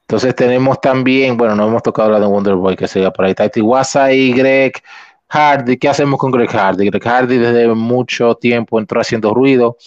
Entonces 0.00 0.34
tenemos 0.34 0.80
también, 0.80 1.36
bueno, 1.36 1.54
no 1.54 1.68
hemos 1.68 1.82
tocado 1.82 2.10
la 2.10 2.20
de 2.20 2.26
Wonderboy, 2.26 2.76
que 2.76 2.88
sería 2.88 3.10
por 3.10 3.24
ahí, 3.24 3.34
Taiti 3.34 3.60
Wasa 3.60 4.12
y 4.12 4.32
Greg 4.32 4.74
Hardy. 5.28 5.78
¿Qué 5.78 5.88
hacemos 5.88 6.18
con 6.18 6.30
Greg 6.30 6.50
Hardy? 6.50 6.90
Greg 6.90 7.02
Hardy 7.02 7.38
desde 7.38 7.68
mucho 7.68 8.34
tiempo 8.34 8.78
entró 8.78 9.00
haciendo 9.00 9.32
ruido, 9.32 9.78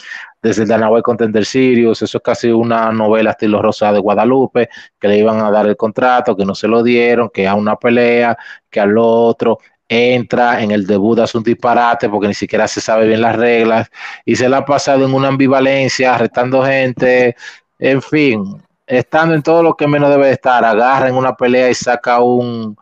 desde 0.45 0.61
el 0.61 0.67
Danaway 0.67 1.01
Contender 1.01 1.43
Sirius, 1.43 2.03
eso 2.03 2.19
es 2.19 2.23
casi 2.23 2.51
una 2.51 2.91
novela 2.91 3.31
estilo 3.31 3.63
Rosa 3.63 3.91
de 3.91 3.97
Guadalupe, 3.97 4.69
que 4.99 5.07
le 5.07 5.17
iban 5.17 5.39
a 5.39 5.49
dar 5.49 5.65
el 5.65 5.75
contrato, 5.75 6.37
que 6.37 6.45
no 6.45 6.53
se 6.53 6.67
lo 6.67 6.83
dieron, 6.83 7.31
que 7.33 7.47
a 7.47 7.55
una 7.55 7.75
pelea, 7.77 8.37
que 8.69 8.79
al 8.79 8.95
otro 8.95 9.57
entra 9.89 10.61
en 10.61 10.69
el 10.69 10.85
debut 10.85 11.17
hace 11.17 11.39
un 11.39 11.43
disparate 11.43 12.09
porque 12.09 12.27
ni 12.27 12.35
siquiera 12.35 12.67
se 12.67 12.79
sabe 12.79 13.07
bien 13.07 13.21
las 13.21 13.35
reglas 13.35 13.89
y 14.23 14.35
se 14.35 14.47
la 14.47 14.57
ha 14.57 14.65
pasado 14.65 15.03
en 15.03 15.15
una 15.15 15.29
ambivalencia, 15.29 16.13
arrestando 16.13 16.63
gente, 16.63 17.35
en 17.79 18.03
fin, 18.03 18.61
estando 18.85 19.33
en 19.33 19.41
todo 19.41 19.63
lo 19.63 19.73
que 19.73 19.87
menos 19.87 20.11
debe 20.11 20.29
estar, 20.29 20.63
agarra 20.63 21.09
en 21.09 21.15
una 21.15 21.35
pelea 21.35 21.71
y 21.71 21.73
saca 21.73 22.19
un, 22.19 22.77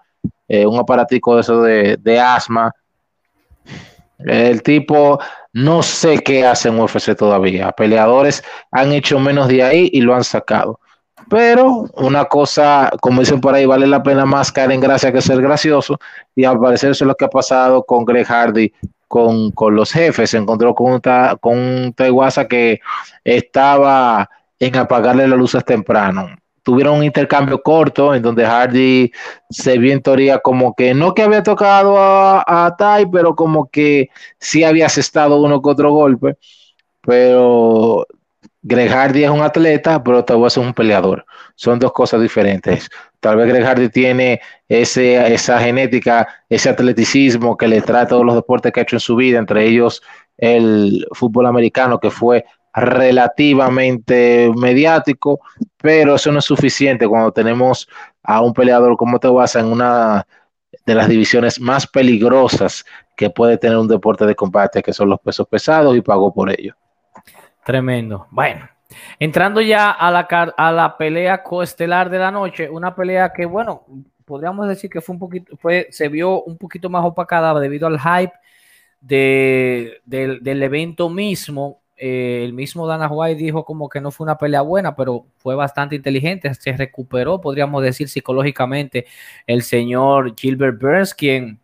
eh, 0.50 0.66
un 0.66 0.78
aparatico 0.78 1.36
de 1.36 1.42
eso 1.42 1.62
de, 1.62 1.96
de 1.96 2.20
asma. 2.20 2.74
El 4.20 4.62
tipo 4.62 5.18
no 5.54 5.84
sé 5.84 6.20
qué 6.20 6.46
hacen 6.46 6.80
UFC 6.80 7.16
todavía. 7.16 7.72
Peleadores 7.72 8.44
han 8.72 8.92
hecho 8.92 9.20
menos 9.20 9.48
de 9.48 9.64
ahí 9.64 9.90
y 9.94 10.02
lo 10.02 10.16
han 10.16 10.24
sacado. 10.24 10.80
Pero 11.30 11.86
una 11.94 12.26
cosa, 12.26 12.92
como 13.00 13.22
dicen 13.22 13.40
por 13.40 13.54
ahí, 13.54 13.66
vale 13.66 13.88
la 13.88 14.04
pena 14.04 14.26
más 14.26 14.52
caer 14.52 14.72
en 14.72 14.82
gracia 14.82 15.12
que 15.12 15.22
ser 15.22 15.42
gracioso. 15.42 16.00
Y 16.36 16.44
al 16.44 16.60
parecer 16.60 16.92
eso 16.92 17.06
es 17.06 17.08
lo 17.08 17.16
que 17.16 17.26
ha 17.26 17.30
pasado 17.30 17.84
con 17.84 18.04
Greg 18.04 18.26
Hardy, 18.26 18.74
con, 19.08 19.54
los 19.76 19.92
jefes. 19.92 20.32
Se 20.32 20.38
encontró 20.38 20.74
con 20.76 20.94
un, 20.94 21.00
con 21.40 21.58
un 21.58 21.96
que 22.50 22.80
estaba 23.24 24.30
en 24.60 24.76
apagarle 24.76 25.28
las 25.28 25.38
luces 25.38 25.64
temprano 25.64 26.30
tuvieron 26.64 26.98
un 26.98 27.04
intercambio 27.04 27.62
corto 27.62 28.16
en 28.16 28.22
donde 28.24 28.46
Hardy 28.46 29.12
se 29.50 29.78
vio 29.78 29.94
en 29.94 30.02
teoría 30.02 30.40
como 30.40 30.74
que 30.74 30.94
no 30.94 31.14
que 31.14 31.22
había 31.22 31.44
tocado 31.44 31.98
a, 31.98 32.44
a 32.48 32.76
Tai, 32.76 33.06
pero 33.12 33.36
como 33.36 33.70
que 33.70 34.10
sí 34.40 34.64
había 34.64 34.88
asestado 34.88 35.42
uno 35.42 35.62
que 35.62 35.70
otro 35.70 35.92
golpe. 35.92 36.38
Pero 37.02 38.08
Greg 38.62 38.90
Hardy 38.90 39.26
es 39.26 39.30
un 39.30 39.42
atleta, 39.42 40.02
pero 40.02 40.24
vez 40.24 40.54
es 40.54 40.58
un 40.58 40.74
peleador. 40.74 41.26
Son 41.56 41.78
dos 41.80 41.92
cosas 41.92 42.22
diferentes. 42.22 42.90
Tal 43.20 43.36
vez 43.36 43.48
Greg 43.48 43.66
Hardy 43.66 43.90
tiene 43.90 44.40
ese, 44.70 45.34
esa 45.34 45.60
genética, 45.60 46.28
ese 46.50 46.70
atleticismo 46.70 47.58
que 47.58 47.68
le 47.68 47.82
trae 47.82 48.06
todos 48.06 48.26
los 48.26 48.36
deportes 48.36 48.72
que 48.72 48.80
ha 48.80 48.84
hecho 48.84 48.96
en 48.96 49.02
su 49.02 49.18
vida, 49.18 49.38
entre 49.38 49.66
ellos 49.66 50.02
el 50.38 51.06
fútbol 51.12 51.46
americano, 51.46 52.00
que 52.00 52.10
fue 52.10 52.46
relativamente 52.74 54.52
mediático, 54.56 55.40
pero 55.78 56.16
eso 56.16 56.32
no 56.32 56.40
es 56.40 56.46
suficiente 56.46 57.08
cuando 57.08 57.32
tenemos 57.32 57.88
a 58.24 58.42
un 58.42 58.54
peleador 58.54 58.98
como 58.98 59.20
Tebasa 59.20 59.60
en 59.60 59.68
una 59.68 60.26
de 60.86 60.96
las 60.96 61.08
divisiones 61.08 61.60
más 61.60 61.88
peligrosas 61.88 62.84
que 63.16 63.30
puede 63.30 63.58
tener 63.58 63.78
un 63.78 63.88
deporte 63.88 64.26
de 64.26 64.36
combate, 64.36 64.82
que 64.82 64.94
son 64.94 65.10
los 65.10 65.20
pesos 65.20 65.48
pesados, 65.48 65.96
y 65.96 66.02
pagó 66.02 66.34
por 66.34 66.50
ello. 66.50 66.76
Tremendo. 67.64 68.28
Bueno, 68.32 68.68
entrando 69.20 69.62
ya 69.62 69.92
a 69.92 70.12
la, 70.12 70.22
a 70.58 70.72
la 70.72 70.98
pelea 70.98 71.44
coestelar 71.44 72.10
de 72.10 72.20
la 72.20 72.32
noche, 72.32 72.70
una 72.70 72.96
pelea 72.96 73.32
que, 73.32 73.46
bueno, 73.46 73.86
podríamos 74.26 74.68
decir 74.68 74.90
que 74.90 75.02
fue 75.02 75.14
un 75.14 75.20
poquito, 75.20 75.56
fue, 75.58 75.88
se 75.92 76.10
vio 76.10 76.44
un 76.44 76.58
poquito 76.58 76.90
más 76.90 77.06
opacada 77.06 77.58
debido 77.60 77.88
al 77.88 78.00
hype 78.00 78.34
de, 79.00 80.02
del 80.06 80.64
evento 80.64 81.10
mismo, 81.10 81.83
eh, 82.06 82.44
el 82.44 82.52
mismo 82.52 82.86
Dana 82.86 83.08
White 83.08 83.42
dijo 83.42 83.64
como 83.64 83.88
que 83.88 84.02
no 84.02 84.12
fue 84.12 84.26
una 84.26 84.38
pelea 84.38 84.60
buena, 84.62 84.94
pero 84.94 85.26
fue 85.38 85.56
bastante 85.56 85.96
inteligente, 85.96 86.54
se 86.54 86.74
recuperó, 86.74 87.40
podríamos 87.40 87.82
decir 87.82 88.10
psicológicamente, 88.10 89.06
el 89.48 89.62
señor 89.62 90.36
Gilbert 90.38 90.82
Burns, 90.82 91.14
quien 91.14 91.62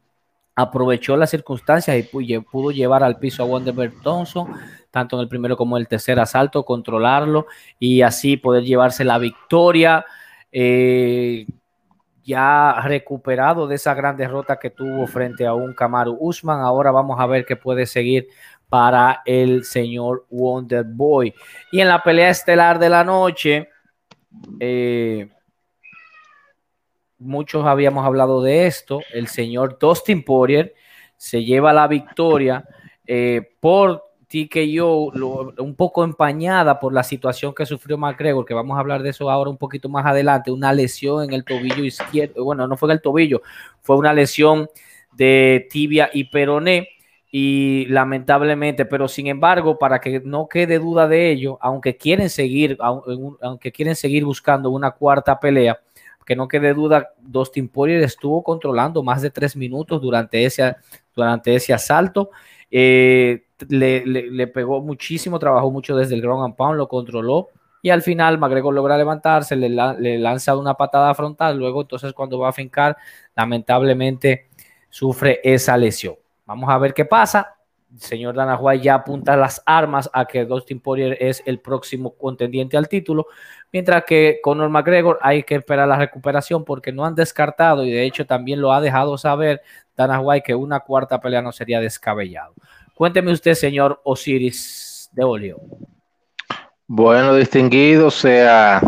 aprovechó 0.56 1.18
las 1.18 1.32
circunstancias 1.32 1.98
y 1.98 2.40
pudo 2.40 2.72
llevar 2.72 3.04
al 3.04 3.20
piso 3.20 3.44
a 3.44 3.48
Wonderberg 3.48 4.02
Thompson, 4.02 4.54
tanto 4.92 5.18
en 5.18 5.24
el 5.24 5.28
primero 5.28 5.58
como 5.58 5.76
en 5.76 5.82
el 5.82 5.90
tercer 5.90 6.18
asalto, 6.22 6.64
controlarlo 6.64 7.48
y 7.78 8.02
así 8.02 8.38
poder 8.38 8.64
llevarse 8.64 9.04
la 9.04 9.18
victoria. 9.18 10.06
Eh, 10.54 11.48
ya 12.30 12.80
recuperado 12.84 13.68
de 13.68 13.76
esa 13.76 13.96
gran 13.96 14.16
derrota 14.16 14.60
que 14.60 14.70
tuvo 14.70 15.08
frente 15.08 15.48
a 15.48 15.56
un 15.56 15.74
Kamaru 15.74 16.16
Usman. 16.20 16.62
Ahora 16.62 16.92
vamos 16.92 17.20
a 17.20 17.26
ver 17.26 17.44
qué 17.44 17.56
puede 17.56 17.88
seguir 17.88 18.28
para 18.70 19.24
el 19.26 19.66
señor 19.66 20.26
Wonder 20.30 20.86
Boy. 20.86 21.34
Y 21.72 21.82
en 21.82 21.88
la 21.88 22.02
pelea 22.02 22.30
estelar 22.30 22.80
de 22.80 22.90
la 22.90 23.04
noche, 23.04 23.70
eh, 24.60 25.28
muchos 27.18 27.66
habíamos 27.66 28.06
hablado 28.06 28.42
de 28.42 28.68
esto, 28.68 29.02
el 29.12 29.28
señor 29.28 29.78
Dustin 29.80 30.24
Poirier 30.24 30.74
se 31.18 31.44
lleva 31.44 31.74
la 31.74 31.88
victoria 31.88 32.64
eh, 33.06 33.56
por 33.60 34.04
TKO, 34.30 35.12
un 35.58 35.76
poco 35.76 36.04
empañada 36.04 36.80
por 36.80 36.94
la 36.94 37.04
situación 37.04 37.54
que 37.54 37.66
sufrió 37.66 37.98
McGregor, 37.98 38.46
que 38.46 38.54
vamos 38.54 38.78
a 38.78 38.80
hablar 38.80 39.02
de 39.02 39.10
eso 39.10 39.30
ahora 39.30 39.50
un 39.50 39.58
poquito 39.58 39.90
más 39.90 40.06
adelante, 40.06 40.52
una 40.52 40.72
lesión 40.72 41.24
en 41.24 41.34
el 41.34 41.44
tobillo 41.44 41.84
izquierdo, 41.84 42.44
bueno, 42.44 42.68
no 42.68 42.78
fue 42.78 42.90
en 42.90 42.92
el 42.92 43.02
tobillo, 43.02 43.42
fue 43.82 43.98
una 43.98 44.14
lesión 44.14 44.70
de 45.14 45.68
tibia 45.72 46.12
y 46.14 46.26
peroné 46.26 46.88
y 47.32 47.86
lamentablemente, 47.88 48.86
pero 48.86 49.08
sin 49.08 49.28
embargo, 49.28 49.78
para 49.78 50.00
que 50.00 50.20
no 50.20 50.48
quede 50.48 50.80
duda 50.80 51.08
de 51.08 51.30
ello, 51.30 51.60
aunque 51.62 51.96
quieren 51.96 52.30
seguir, 52.30 52.78
aunque 52.80 53.72
quieren 53.72 53.96
seguir 53.96 54.26
buscando 54.26 54.72
una 54.72 54.92
cuarta 54.92 55.40
pelea, 55.40 55.80
que 56.26 56.36
no 56.36 56.48
quede 56.48 56.76
duda, 56.76 57.10
Dustin 57.20 57.68
Poirier 57.70 58.04
estuvo 58.04 58.44
controlando 58.44 59.02
más 59.02 59.24
de 59.24 59.32
tres 59.32 59.56
minutos 59.56 60.00
durante 60.00 60.46
ese, 60.46 60.76
durante 61.16 61.56
ese 61.56 61.74
asalto. 61.74 62.30
Eh, 62.70 63.46
le, 63.68 64.48
pegó 64.48 64.80
muchísimo, 64.82 65.40
trabajó 65.40 65.72
mucho 65.72 65.96
desde 65.96 66.14
el 66.14 66.22
ground 66.22 66.46
and 66.46 66.56
pound, 66.56 66.78
lo 66.78 66.88
controló 66.88 67.50
y 67.82 67.90
al 67.90 68.04
final 68.04 68.38
McGregor 68.38 68.76
logra 68.76 68.96
levantarse, 68.96 69.56
le, 69.56 69.70
le 69.70 70.20
lanza 70.20 70.56
una 70.56 70.76
patada 70.76 71.16
frontal, 71.16 71.58
luego 71.58 71.82
entonces 71.82 72.14
cuando 72.14 72.38
va 72.38 72.50
a 72.50 72.54
fincar, 72.54 72.96
lamentablemente 73.36 74.50
sufre 74.90 75.40
esa 75.44 75.78
lesión. 75.78 76.16
Vamos 76.50 76.68
a 76.68 76.80
ver 76.80 76.96
qué 76.96 77.06
pasa. 77.06 77.58
El 77.94 78.02
señor 78.02 78.34
Dana 78.34 78.60
ya 78.82 78.96
apunta 78.96 79.38
las 79.38 79.62
armas 79.68 80.10
a 80.12 80.26
que 80.26 80.46
Dustin 80.46 80.80
Poirier 80.80 81.16
es 81.20 81.44
el 81.46 81.60
próximo 81.60 82.16
contendiente 82.16 82.76
al 82.76 82.90
título, 82.90 83.28
mientras 83.72 84.04
que 84.04 84.40
Conor 84.42 84.68
McGregor 84.70 85.20
hay 85.22 85.44
que 85.44 85.54
esperar 85.54 85.88
la 85.88 85.98
recuperación 85.98 86.66
porque 86.66 86.92
no 86.92 87.06
han 87.06 87.14
descartado 87.14 87.86
y 87.86 87.92
de 87.92 88.04
hecho 88.04 88.26
también 88.26 88.62
lo 88.62 88.74
ha 88.74 88.82
dejado 88.82 89.16
saber 89.20 89.62
Dana 89.96 90.20
White 90.20 90.44
que 90.44 90.56
una 90.56 90.80
cuarta 90.80 91.22
pelea 91.22 91.44
no 91.44 91.52
sería 91.52 91.80
descabellado. 91.80 92.56
Cuénteme 92.96 93.32
usted, 93.32 93.54
señor 93.54 94.02
Osiris 94.04 95.12
de 95.12 95.24
Olio. 95.24 95.60
Bueno, 96.88 97.36
distinguido, 97.36 98.08
o 98.08 98.12
sea, 98.12 98.82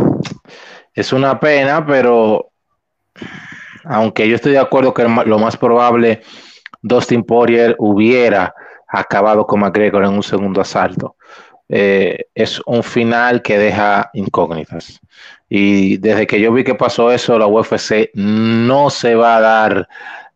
es 0.95 1.13
una 1.13 1.39
pena, 1.39 1.86
pero 1.86 2.50
aunque 3.84 4.28
yo 4.28 4.34
estoy 4.34 4.54
de 4.54 4.60
acuerdo 4.60 4.95
que 4.95 5.04
lo 5.04 5.38
más 5.38 5.56
probable 5.56 6.24
Dustin 6.82 7.24
Poirier 7.24 7.76
hubiera 7.80 8.54
acabado 8.88 9.46
con 9.46 9.62
McGregor 9.62 10.04
en 10.04 10.12
un 10.12 10.24
segundo 10.24 10.62
asalto. 10.62 11.15
Eh, 11.70 12.26
es 12.36 12.62
un 12.65 12.84
final 12.84 13.41
que 13.41 13.58
deja 13.58 14.10
incógnitas. 14.13 15.00
Y 15.48 15.98
desde 15.98 16.28
que 16.28 16.39
yo 16.39 16.52
vi 16.52 16.63
que 16.63 16.76
pasó 16.76 17.12
eso, 17.12 17.39
la 17.39 17.48
UFC 17.48 18.10
no 18.13 18.89
se 18.89 19.15
va 19.15 19.38
a 19.38 19.41
dar 19.41 19.88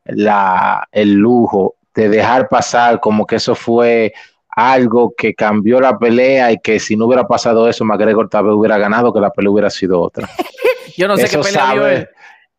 la, 0.06 0.88
el 0.92 1.14
lujo 1.14 1.76
de 1.94 2.10
dejar 2.10 2.48
pasar 2.48 3.00
como 3.00 3.26
que 3.26 3.38
eso 3.38 3.56
fue 3.56 4.14
algo 4.50 5.14
que 5.18 5.34
cambió 5.34 5.82
la 5.82 5.98
pelea 5.98 6.52
y 6.52 6.60
que 6.60 6.80
si 6.80 6.96
no 6.96 7.06
hubiera 7.06 7.28
pasado 7.28 7.68
eso, 7.68 7.84
McGregor 7.84 8.30
tal 8.30 8.46
vez 8.46 8.54
hubiera 8.54 8.78
ganado, 8.78 9.14
que 9.14 9.20
la 9.20 9.32
pelea 9.32 9.52
hubiera 9.52 9.70
sido 9.70 10.00
otra. 10.00 10.30
yo 10.98 11.08
no 11.08 11.18
sé 11.18 11.28
qué 11.28 11.38
pelea 11.38 12.10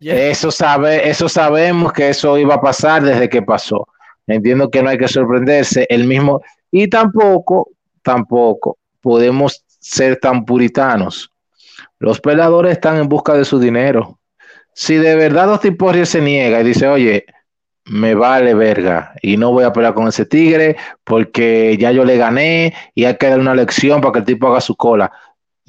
eso, 0.00 0.50
sabe, 0.50 1.08
eso 1.08 1.28
sabemos 1.28 1.92
que 1.92 2.10
eso 2.10 2.36
iba 2.38 2.54
a 2.54 2.60
pasar 2.60 3.02
desde 3.02 3.28
que 3.28 3.42
pasó. 3.42 3.86
Entiendo 4.26 4.70
que 4.70 4.82
no 4.82 4.90
hay 4.90 4.98
que 4.98 5.08
sorprenderse. 5.08 5.86
El 5.88 6.06
mismo, 6.06 6.42
y 6.70 6.88
tampoco, 6.88 7.70
tampoco 8.02 8.78
podemos 9.00 9.64
ser 9.80 10.16
tan 10.16 10.44
puritanos. 10.44 11.30
Los 11.98 12.20
peleadores 12.20 12.72
están 12.72 12.98
en 12.98 13.08
busca 13.08 13.34
de 13.34 13.44
su 13.44 13.58
dinero. 13.58 14.18
Si 14.74 14.96
de 14.96 15.16
verdad 15.16 15.46
los 15.46 15.60
tipos 15.60 15.96
se 16.08 16.20
niega 16.20 16.60
y 16.60 16.64
dice, 16.64 16.86
oye, 16.86 17.24
me 17.86 18.14
vale 18.14 18.52
verga 18.54 19.14
y 19.22 19.36
no 19.36 19.52
voy 19.52 19.64
a 19.64 19.72
pelear 19.72 19.94
con 19.94 20.08
ese 20.08 20.26
tigre 20.26 20.76
porque 21.04 21.76
ya 21.78 21.92
yo 21.92 22.04
le 22.04 22.16
gané 22.16 22.74
y 22.94 23.04
hay 23.04 23.16
que 23.16 23.28
dar 23.28 23.38
una 23.38 23.54
lección 23.54 24.00
para 24.00 24.12
que 24.12 24.18
el 24.18 24.24
tipo 24.24 24.48
haga 24.48 24.60
su 24.60 24.74
cola. 24.74 25.12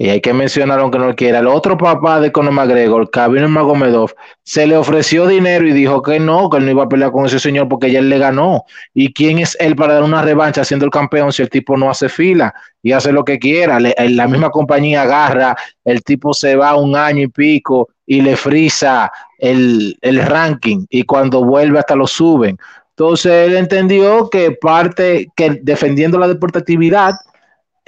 Y 0.00 0.10
hay 0.10 0.20
que 0.20 0.32
mencionar, 0.32 0.78
aunque 0.78 0.98
no 0.98 1.12
quiera, 1.16 1.40
el 1.40 1.48
otro 1.48 1.76
papá 1.76 2.20
de 2.20 2.30
Conor 2.30 2.52
McGregor, 2.52 3.10
Khabib 3.10 3.48
Magomedov, 3.48 4.14
se 4.44 4.64
le 4.64 4.76
ofreció 4.76 5.26
dinero 5.26 5.66
y 5.66 5.72
dijo 5.72 6.02
que 6.02 6.20
no, 6.20 6.48
que 6.48 6.58
él 6.58 6.66
no 6.66 6.70
iba 6.70 6.84
a 6.84 6.88
pelear 6.88 7.10
con 7.10 7.26
ese 7.26 7.40
señor 7.40 7.68
porque 7.68 7.90
ya 7.90 7.98
él 7.98 8.08
le 8.08 8.18
ganó. 8.18 8.62
¿Y 8.94 9.12
quién 9.12 9.40
es 9.40 9.56
él 9.58 9.74
para 9.74 9.94
dar 9.94 10.04
una 10.04 10.22
revancha 10.22 10.64
siendo 10.64 10.84
el 10.84 10.92
campeón 10.92 11.32
si 11.32 11.42
el 11.42 11.50
tipo 11.50 11.76
no 11.76 11.90
hace 11.90 12.08
fila 12.08 12.54
y 12.80 12.92
hace 12.92 13.10
lo 13.10 13.24
que 13.24 13.40
quiera? 13.40 13.80
la 13.80 14.28
misma 14.28 14.50
compañía 14.50 15.02
agarra, 15.02 15.56
el 15.84 16.04
tipo 16.04 16.32
se 16.32 16.54
va 16.54 16.76
un 16.76 16.94
año 16.94 17.24
y 17.24 17.28
pico 17.28 17.88
y 18.06 18.20
le 18.20 18.36
frisa 18.36 19.10
el, 19.36 19.98
el 20.00 20.22
ranking 20.24 20.86
y 20.90 21.02
cuando 21.02 21.44
vuelve 21.44 21.80
hasta 21.80 21.96
lo 21.96 22.06
suben. 22.06 22.56
Entonces 22.90 23.48
él 23.48 23.56
entendió 23.56 24.30
que 24.30 24.52
parte, 24.52 25.26
que 25.34 25.58
defendiendo 25.62 26.18
la 26.18 26.28
deportividad, 26.28 27.14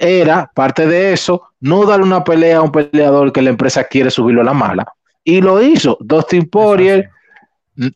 era 0.01 0.49
parte 0.55 0.87
de 0.87 1.13
eso, 1.13 1.43
no 1.59 1.85
darle 1.85 2.05
una 2.05 2.23
pelea 2.23 2.57
a 2.57 2.61
un 2.63 2.71
peleador 2.71 3.31
que 3.31 3.41
la 3.43 3.51
empresa 3.51 3.83
quiere 3.83 4.09
subirlo 4.09 4.41
a 4.41 4.45
la 4.45 4.53
mala. 4.53 4.91
Y 5.23 5.41
lo 5.41 5.61
hizo. 5.61 5.95
Dustin 6.01 6.49
Poirier, 6.49 7.11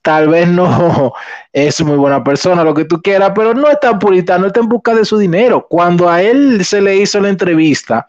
tal 0.03 0.29
vez 0.29 0.47
no 0.47 1.13
es 1.53 1.83
muy 1.83 1.97
buena 1.97 2.23
persona, 2.23 2.63
lo 2.63 2.75
que 2.75 2.85
tú 2.85 3.01
quieras, 3.01 3.31
pero 3.33 3.55
no 3.55 3.67
es 3.69 3.79
tan 3.79 3.97
puritano, 3.97 4.45
está 4.45 4.59
en 4.59 4.69
busca 4.69 4.93
de 4.93 5.03
su 5.03 5.17
dinero. 5.17 5.65
Cuando 5.67 6.07
a 6.07 6.21
él 6.21 6.63
se 6.63 6.79
le 6.79 6.95
hizo 6.95 7.19
la 7.19 7.29
entrevista 7.29 8.07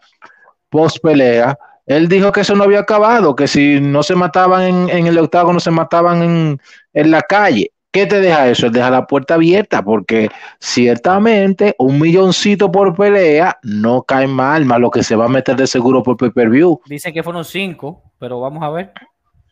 post 0.69 0.99
pelea, 1.01 1.57
él 1.87 2.07
dijo 2.07 2.31
que 2.31 2.41
eso 2.41 2.55
no 2.55 2.65
había 2.65 2.81
acabado, 2.81 3.35
que 3.35 3.47
si 3.47 3.79
no 3.81 4.03
se 4.03 4.13
mataban 4.13 4.61
en, 4.61 4.89
en 4.89 5.07
el 5.07 5.17
octágono, 5.17 5.59
se 5.59 5.71
mataban 5.71 6.21
en, 6.21 6.61
en 6.93 7.11
la 7.11 7.23
calle. 7.23 7.71
¿Qué 7.97 8.05
te 8.05 8.21
deja 8.21 8.47
eso? 8.47 8.69
Deja 8.69 8.91
la 8.91 9.07
puerta 9.07 9.33
abierta 9.33 9.81
porque 9.81 10.29
ciertamente 10.59 11.75
un 11.79 11.99
milloncito 11.99 12.71
por 12.71 12.95
pelea 12.95 13.57
no 13.63 14.03
cae 14.03 14.27
mal, 14.27 14.65
más 14.65 14.79
lo 14.79 14.91
que 14.91 15.01
se 15.01 15.15
va 15.15 15.25
a 15.25 15.29
meter 15.29 15.55
de 15.55 15.65
seguro 15.65 16.03
por 16.03 16.15
pay-per-view. 16.15 16.79
Dicen 16.85 17.11
que 17.11 17.23
fueron 17.23 17.43
cinco, 17.43 18.03
pero 18.19 18.39
vamos 18.39 18.61
a 18.61 18.69
ver. 18.69 18.93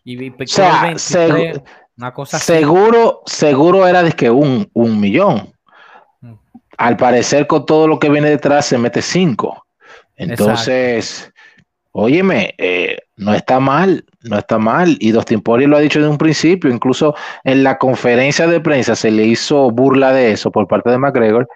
Y, 0.04 0.30
o 0.30 0.34
sea, 0.46 0.94
una 1.98 2.14
cosa 2.14 2.38
seguro, 2.38 3.24
seguro 3.26 3.88
era 3.88 4.04
de 4.04 4.12
que 4.12 4.30
un, 4.30 4.70
un 4.74 5.00
millón. 5.00 5.52
Mm. 6.22 6.34
Al 6.78 6.98
parecer 6.98 7.48
con 7.48 7.66
todo 7.66 7.88
lo 7.88 7.98
que 7.98 8.10
viene 8.10 8.30
detrás 8.30 8.68
se 8.68 8.78
mete 8.78 9.02
cinco. 9.02 9.66
Entonces, 10.18 11.34
óyeme, 11.98 12.54
eh, 12.58 12.98
no 13.16 13.34
está 13.34 13.62
mal, 13.62 14.04
no 14.22 14.38
está 14.38 14.60
mal. 14.60 14.98
Y 15.00 15.12
Dustin 15.12 15.40
Poirier 15.40 15.70
lo 15.70 15.78
ha 15.78 15.80
dicho 15.80 16.00
desde 16.00 16.12
un 16.12 16.18
principio, 16.18 16.70
incluso 16.70 17.16
en 17.46 17.64
la 17.64 17.78
conferencia 17.78 18.48
de 18.48 18.60
prensa 18.60 18.98
se 18.98 19.12
le 19.12 19.24
hizo 19.24 19.72
burla 19.72 20.12
de 20.12 20.34
eso 20.34 20.52
por 20.52 20.68
parte 20.68 20.90
de 20.90 20.98
McGregor, 20.98 21.48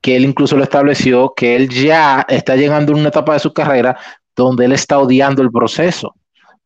que 0.00 0.16
él 0.16 0.24
incluso 0.24 0.56
lo 0.56 0.64
estableció, 0.64 1.32
que 1.36 1.54
él 1.54 1.68
ya 1.68 2.26
está 2.28 2.56
llegando 2.56 2.92
a 2.92 2.96
una 2.96 3.08
etapa 3.10 3.34
de 3.34 3.38
su 3.38 3.52
carrera 3.52 3.96
donde 4.34 4.64
él 4.64 4.72
está 4.72 4.98
odiando 4.98 5.40
el 5.40 5.52
proceso, 5.52 6.16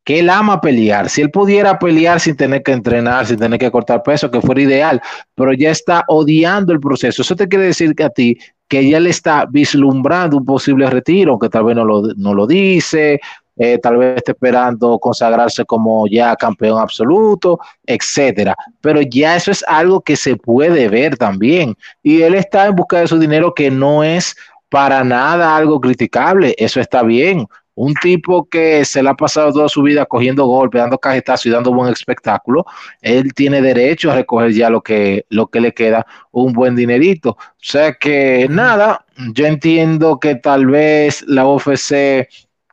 que 0.03 0.20
él 0.20 0.30
ama 0.30 0.59
pelear. 0.62 1.11
Si 1.11 1.20
él 1.20 1.30
pudiera 1.30 1.78
pelear 1.78 2.20
sin 2.20 2.36
tener 2.36 2.62
que 2.62 2.72
entrenar, 2.72 3.26
sin 3.26 3.36
tener 3.36 3.59
que 3.59 3.70
cortar 3.70 4.03
peso, 4.03 4.30
que 4.30 4.41
fuera 4.41 4.62
ideal, 4.62 5.03
pero 5.34 5.53
ya 5.53 5.70
está 5.70 6.05
odiando 6.09 6.72
el 6.72 6.80
proceso. 6.80 7.20
Eso 7.20 7.36
te 7.36 7.49
quiere 7.49 7.66
decir 7.66 7.95
que 7.95 8.05
a 8.05 8.09
ti 8.09 8.39
que 8.69 8.89
ya 8.89 9.01
le 9.01 9.11
está 9.11 9.47
vislumbrando 9.47 10.37
un 10.37 10.45
posible 10.45 10.89
retiro, 10.89 11.33
aunque 11.33 11.49
tal 11.49 11.64
vez 11.64 11.77
no 11.77 11.85
lo, 11.85 12.03
no 12.16 12.35
lo 12.35 12.47
dice, 12.47 13.21
eh, 13.57 13.79
tal 13.79 13.97
vez 13.97 14.19
esté 14.19 14.33
esperando 14.33 14.99
consagrarse 15.01 15.64
como 15.64 16.07
ya 16.07 16.37
campeón 16.37 16.81
absoluto, 16.81 17.59
etcétera. 17.85 18.55
Pero 18.81 19.01
ya 19.03 19.35
eso 19.35 19.51
es 19.51 19.64
algo 19.66 20.01
que 20.01 20.14
se 20.14 20.37
puede 20.37 20.89
ver 20.89 21.16
también. 21.16 21.75
Y 22.03 22.23
él 22.23 22.35
está 22.35 22.66
en 22.66 22.77
busca 22.77 23.01
de 23.01 23.09
su 23.09 23.19
dinero 23.19 23.53
que 23.55 23.71
no 23.71 24.05
es 24.05 24.37
para 24.69 25.03
nada 25.03 25.57
algo 25.57 25.81
criticable. 25.81 26.55
Eso 26.57 26.81
está 26.81 27.03
bien. 27.03 27.49
Un 27.81 27.95
tipo 27.95 28.49
que 28.49 28.85
se 28.85 29.05
le 29.05 29.09
ha 29.09 29.14
pasado 29.14 29.53
toda 29.53 29.68
su 29.68 29.83
vida 29.83 30.05
cogiendo 30.05 30.47
golpes, 30.47 30.81
dando 30.81 30.99
cajetazos 30.99 31.47
y 31.47 31.51
dando 31.51 31.72
buen 31.72 31.93
espectáculo, 31.93 32.66
él 33.01 33.33
tiene 33.35 33.62
derecho 33.62 34.11
a 34.11 34.16
recoger 34.16 34.51
ya 34.51 34.68
lo 34.68 34.81
que, 34.83 35.26
lo 35.29 35.47
que 35.47 35.61
le 35.61 35.72
queda, 35.72 36.05
un 36.33 36.53
buen 36.53 36.74
dinerito. 36.74 37.31
O 37.31 37.39
sea 37.59 37.93
que 37.93 38.49
nada, 38.51 39.07
yo 39.33 39.47
entiendo 39.47 40.18
que 40.18 40.35
tal 40.35 40.66
vez 40.66 41.22
la 41.29 41.47
UFC 41.47 42.29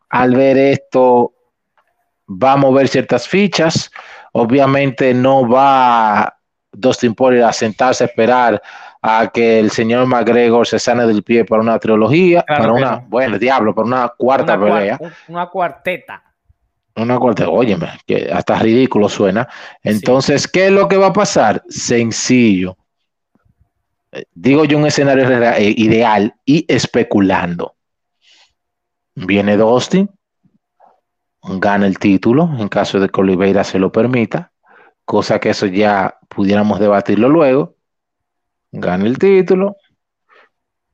al 0.09 0.35
ver 0.35 0.57
esto 0.57 1.33
va 2.27 2.53
a 2.53 2.57
mover 2.57 2.87
ciertas 2.87 3.27
fichas. 3.27 3.91
Obviamente 4.31 5.13
no 5.13 5.47
va 5.47 6.35
Dustin 6.71 7.13
Poirier 7.13 7.43
a 7.43 7.53
sentarse 7.53 8.03
a 8.03 8.07
esperar 8.07 8.59
a 9.07 9.27
que 9.27 9.59
el 9.59 9.69
señor 9.69 10.07
McGregor 10.07 10.65
se 10.65 10.79
sane 10.79 11.05
del 11.05 11.21
pie 11.21 11.45
para 11.45 11.61
una 11.61 11.77
trilogía, 11.77 12.43
para 12.47 12.71
una, 12.71 13.05
bueno, 13.07 13.37
diablo, 13.37 13.75
para 13.75 13.85
una 13.85 14.13
cuarta 14.17 14.59
pelea. 14.59 14.99
una 15.27 15.45
cuarteta. 15.47 16.23
Una 16.95 17.19
cuarteta, 17.19 17.49
óyeme, 17.49 17.89
que 18.07 18.31
hasta 18.33 18.57
ridículo 18.57 19.07
suena. 19.07 19.47
Entonces, 19.83 20.47
¿qué 20.47 20.67
es 20.67 20.71
lo 20.71 20.87
que 20.87 20.97
va 20.97 21.07
a 21.07 21.13
pasar? 21.13 21.61
Sencillo. 21.69 22.77
Digo 24.33 24.65
yo 24.65 24.79
un 24.79 24.87
escenario 24.87 25.25
ideal 25.59 26.33
y 26.43 26.65
especulando. 26.67 27.75
Viene 29.13 29.55
Dustin, 29.55 30.09
gana 31.43 31.85
el 31.85 31.99
título 31.99 32.49
en 32.57 32.69
caso 32.69 32.99
de 32.99 33.09
que 33.09 33.21
Oliveira 33.21 33.63
se 33.63 33.77
lo 33.77 33.91
permita, 33.91 34.51
cosa 35.03 35.39
que 35.39 35.51
eso 35.51 35.67
ya 35.67 36.17
pudiéramos 36.27 36.79
debatirlo 36.79 37.29
luego. 37.29 37.74
Gana 38.77 39.05
el 39.05 39.17
título, 39.17 39.77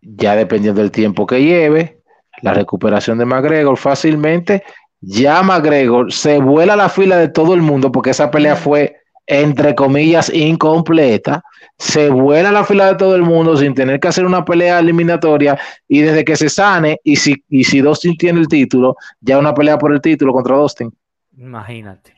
ya 0.02 0.36
dependiendo 0.36 0.82
del 0.82 0.92
tiempo 0.92 1.26
que 1.26 1.44
lleve, 1.44 2.02
la 2.42 2.54
recuperación 2.54 3.18
de 3.18 3.26
McGregor 3.26 3.78
fácilmente, 3.78 4.64
ya 5.00 5.42
McGregor 5.42 6.14
se 6.14 6.38
vuela 6.38 6.76
la 6.76 6.90
fila 6.90 7.18
de 7.18 7.30
todo 7.30 7.54
el 7.54 7.62
mundo 7.62 7.92
porque 7.92 8.12
esa 8.12 8.30
pelea 8.30 8.56
fue 8.56 9.02
entre 9.28 9.76
comillas 9.76 10.30
incompleta, 10.34 11.44
se 11.78 12.10
vuela 12.10 12.52
la 12.52 12.66
fila 12.66 12.88
de 12.88 12.96
todo 12.96 13.16
el 13.16 13.22
mundo 13.22 13.56
sin 13.56 13.74
tener 13.74 14.00
que 14.00 14.10
hacer 14.10 14.26
una 14.26 14.44
pelea 14.44 14.80
eliminatoria. 14.80 15.58
Y 15.88 16.02
desde 16.02 16.26
que 16.26 16.36
se 16.36 16.50
sane 16.50 17.00
y 17.04 17.16
si, 17.16 17.42
y 17.48 17.64
si 17.64 17.80
Dustin 17.80 18.18
tiene 18.18 18.42
el 18.42 18.48
título, 18.48 18.96
ya 19.22 19.38
una 19.38 19.54
pelea 19.54 19.78
por 19.78 19.94
el 19.94 20.02
título 20.02 20.34
contra 20.34 20.58
Dustin. 20.58 20.92
Imagínate. 21.38 22.14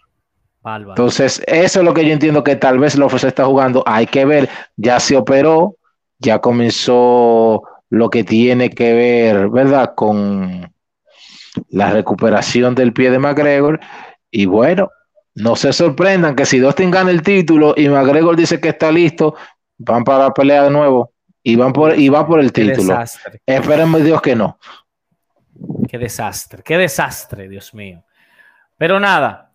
Entonces, 0.65 1.41
eso 1.45 1.79
es 1.79 1.85
lo 1.85 1.93
que 1.93 2.05
yo 2.05 2.13
entiendo 2.13 2.43
que 2.43 2.55
tal 2.55 2.79
vez 2.79 2.95
Lofos 2.95 3.23
está 3.23 3.45
jugando. 3.45 3.83
Hay 3.85 4.07
que 4.07 4.23
ver, 4.25 4.49
ya 4.77 4.99
se 4.99 5.17
operó, 5.17 5.75
ya 6.19 6.39
comenzó 6.39 7.63
lo 7.89 8.09
que 8.09 8.23
tiene 8.23 8.69
que 8.69 8.93
ver, 8.93 9.49
¿verdad? 9.49 9.93
Con 9.95 10.73
la 11.69 11.91
recuperación 11.91 12.75
del 12.75 12.93
pie 12.93 13.11
de 13.11 13.19
McGregor. 13.19 13.79
Y 14.31 14.45
bueno, 14.45 14.89
no 15.35 15.55
se 15.55 15.73
sorprendan 15.73 16.35
que 16.35 16.45
si 16.45 16.59
Dustin 16.59 16.91
gana 16.91 17.11
el 17.11 17.21
título 17.21 17.73
y 17.75 17.89
McGregor 17.89 18.35
dice 18.35 18.59
que 18.59 18.69
está 18.69 18.91
listo, 18.91 19.35
van 19.77 20.03
para 20.03 20.25
la 20.25 20.33
pelea 20.33 20.63
de 20.63 20.71
nuevo 20.71 21.11
y 21.43 21.55
van 21.55 21.73
por 21.73 21.99
y 21.99 22.07
va 22.09 22.25
por 22.25 22.39
el 22.39 22.53
título. 22.53 22.97
Esperemos 23.45 24.03
Dios 24.03 24.21
que 24.21 24.35
no. 24.35 24.57
Qué 25.87 25.97
desastre, 25.97 26.63
qué 26.63 26.77
desastre, 26.77 27.47
Dios 27.47 27.73
mío. 27.73 28.03
Pero 28.77 28.99
nada, 28.99 29.52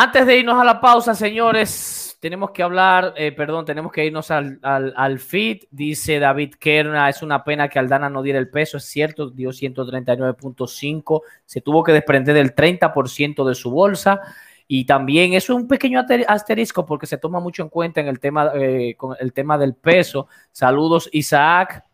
antes 0.00 0.26
de 0.26 0.38
irnos 0.38 0.60
a 0.60 0.64
la 0.64 0.80
pausa, 0.80 1.12
señores, 1.12 2.16
tenemos 2.20 2.52
que 2.52 2.62
hablar, 2.62 3.14
eh, 3.16 3.32
perdón, 3.32 3.64
tenemos 3.64 3.90
que 3.90 4.06
irnos 4.06 4.30
al, 4.30 5.18
feed. 5.18 5.64
Dice 5.72 6.20
David 6.20 6.54
Kerna, 6.54 7.08
es 7.08 7.20
una 7.20 7.42
pena 7.42 7.68
que 7.68 7.80
Aldana 7.80 8.08
no 8.08 8.22
diera 8.22 8.38
el 8.38 8.48
peso, 8.48 8.76
es 8.76 8.84
cierto, 8.84 9.28
dio 9.30 9.50
139.5, 9.50 11.22
se 11.44 11.60
tuvo 11.62 11.82
que 11.82 11.90
desprender 11.90 12.36
del 12.36 12.54
30% 12.54 13.44
de 13.44 13.56
su 13.56 13.72
bolsa. 13.72 14.20
Y 14.68 14.84
también 14.84 15.32
eso 15.32 15.54
es 15.54 15.62
un 15.62 15.66
pequeño 15.66 16.04
asterisco 16.28 16.86
porque 16.86 17.08
se 17.08 17.18
toma 17.18 17.40
mucho 17.40 17.64
en 17.64 17.68
cuenta 17.68 18.00
en 18.00 18.06
el 18.06 18.20
tema, 18.20 18.52
eh, 18.54 18.94
con 18.96 19.16
el 19.18 19.32
tema 19.32 19.58
del 19.58 19.74
peso. 19.74 20.28
Saludos, 20.52 21.08
Isaac. 21.10 21.84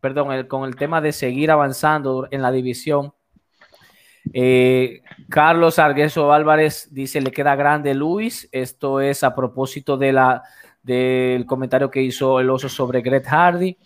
Perdón, 0.00 0.48
con 0.48 0.64
el 0.64 0.74
tema 0.74 1.00
de 1.00 1.12
seguir 1.12 1.52
avanzando 1.52 2.26
en 2.32 2.42
la 2.42 2.50
división. 2.50 3.14
Eh, 4.32 5.02
Carlos 5.28 5.78
Argueso 5.78 6.32
Álvarez 6.32 6.88
dice: 6.92 7.20
Le 7.20 7.30
queda 7.30 7.56
grande 7.56 7.94
Luis. 7.94 8.48
Esto 8.52 9.00
es 9.00 9.22
a 9.22 9.34
propósito 9.34 9.96
de 9.96 10.12
la, 10.12 10.42
del 10.82 11.46
comentario 11.46 11.90
que 11.90 12.02
hizo 12.02 12.40
el 12.40 12.50
oso 12.50 12.68
sobre 12.68 13.02
Gret 13.02 13.26
Hardy. 13.26 13.76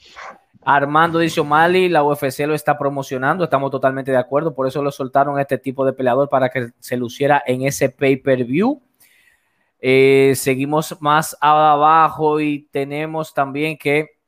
Armando 0.62 1.18
dice 1.18 1.42
Mali, 1.42 1.88
la 1.88 2.02
UFC 2.02 2.40
lo 2.40 2.54
está 2.54 2.76
promocionando, 2.76 3.44
estamos 3.44 3.70
totalmente 3.70 4.10
de 4.10 4.18
acuerdo, 4.18 4.54
por 4.54 4.66
eso 4.66 4.82
lo 4.82 4.90
soltaron 4.90 5.38
a 5.38 5.40
este 5.40 5.56
tipo 5.56 5.86
de 5.86 5.94
peleador 5.94 6.28
para 6.28 6.50
que 6.50 6.72
se 6.78 6.96
luciera 6.96 7.42
en 7.46 7.62
ese 7.62 7.88
pay-per-view. 7.88 8.82
Eh, 9.80 10.32
seguimos 10.34 11.00
más 11.00 11.36
abajo 11.40 12.40
y 12.40 12.68
tenemos 12.70 13.32
también 13.32 13.78
que 13.78 14.18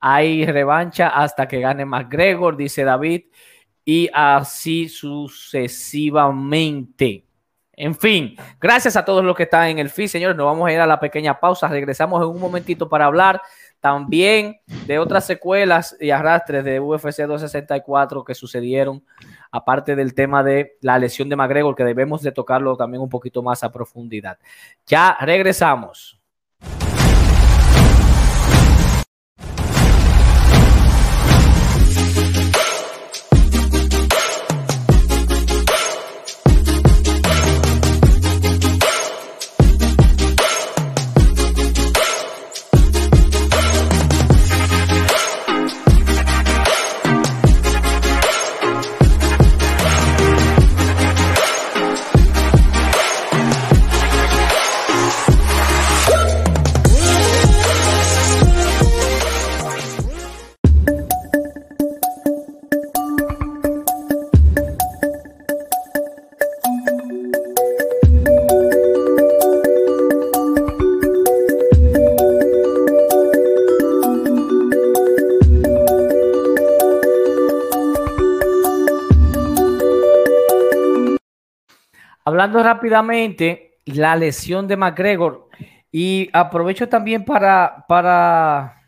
hay 0.00 0.46
revancha 0.46 1.08
hasta 1.08 1.46
que 1.46 1.60
gane 1.60 1.84
McGregor, 1.84 2.56
dice 2.56 2.82
David, 2.84 3.26
y 3.88 4.08
así 4.12 4.86
sucesivamente. 4.86 7.24
En 7.72 7.94
fin, 7.94 8.36
gracias 8.60 8.96
a 8.96 9.04
todos 9.06 9.24
los 9.24 9.34
que 9.34 9.44
están 9.44 9.68
en 9.68 9.78
el 9.78 9.88
feed, 9.88 10.08
señores. 10.08 10.36
Nos 10.36 10.44
vamos 10.44 10.68
a 10.68 10.72
ir 10.74 10.78
a 10.78 10.86
la 10.86 11.00
pequeña 11.00 11.40
pausa. 11.40 11.68
Regresamos 11.68 12.20
en 12.20 12.28
un 12.28 12.38
momentito 12.38 12.86
para 12.86 13.06
hablar 13.06 13.40
también 13.80 14.60
de 14.86 14.98
otras 14.98 15.24
secuelas 15.24 15.96
y 15.98 16.10
arrastres 16.10 16.64
de 16.64 16.80
UFC 16.80 17.22
264 17.22 18.24
que 18.24 18.34
sucedieron, 18.34 19.02
aparte 19.50 19.96
del 19.96 20.12
tema 20.12 20.42
de 20.42 20.76
la 20.82 20.98
lesión 20.98 21.30
de 21.30 21.36
McGregor, 21.36 21.74
que 21.74 21.84
debemos 21.84 22.20
de 22.20 22.32
tocarlo 22.32 22.76
también 22.76 23.02
un 23.02 23.08
poquito 23.08 23.42
más 23.42 23.64
a 23.64 23.72
profundidad. 23.72 24.38
Ya 24.86 25.16
regresamos. 25.18 26.17
Hablando 82.38 82.62
rápidamente, 82.62 83.80
la 83.84 84.14
lesión 84.14 84.68
de 84.68 84.76
McGregor. 84.76 85.48
Y 85.90 86.30
aprovecho 86.32 86.88
también 86.88 87.24
para, 87.24 87.84
para, 87.88 88.80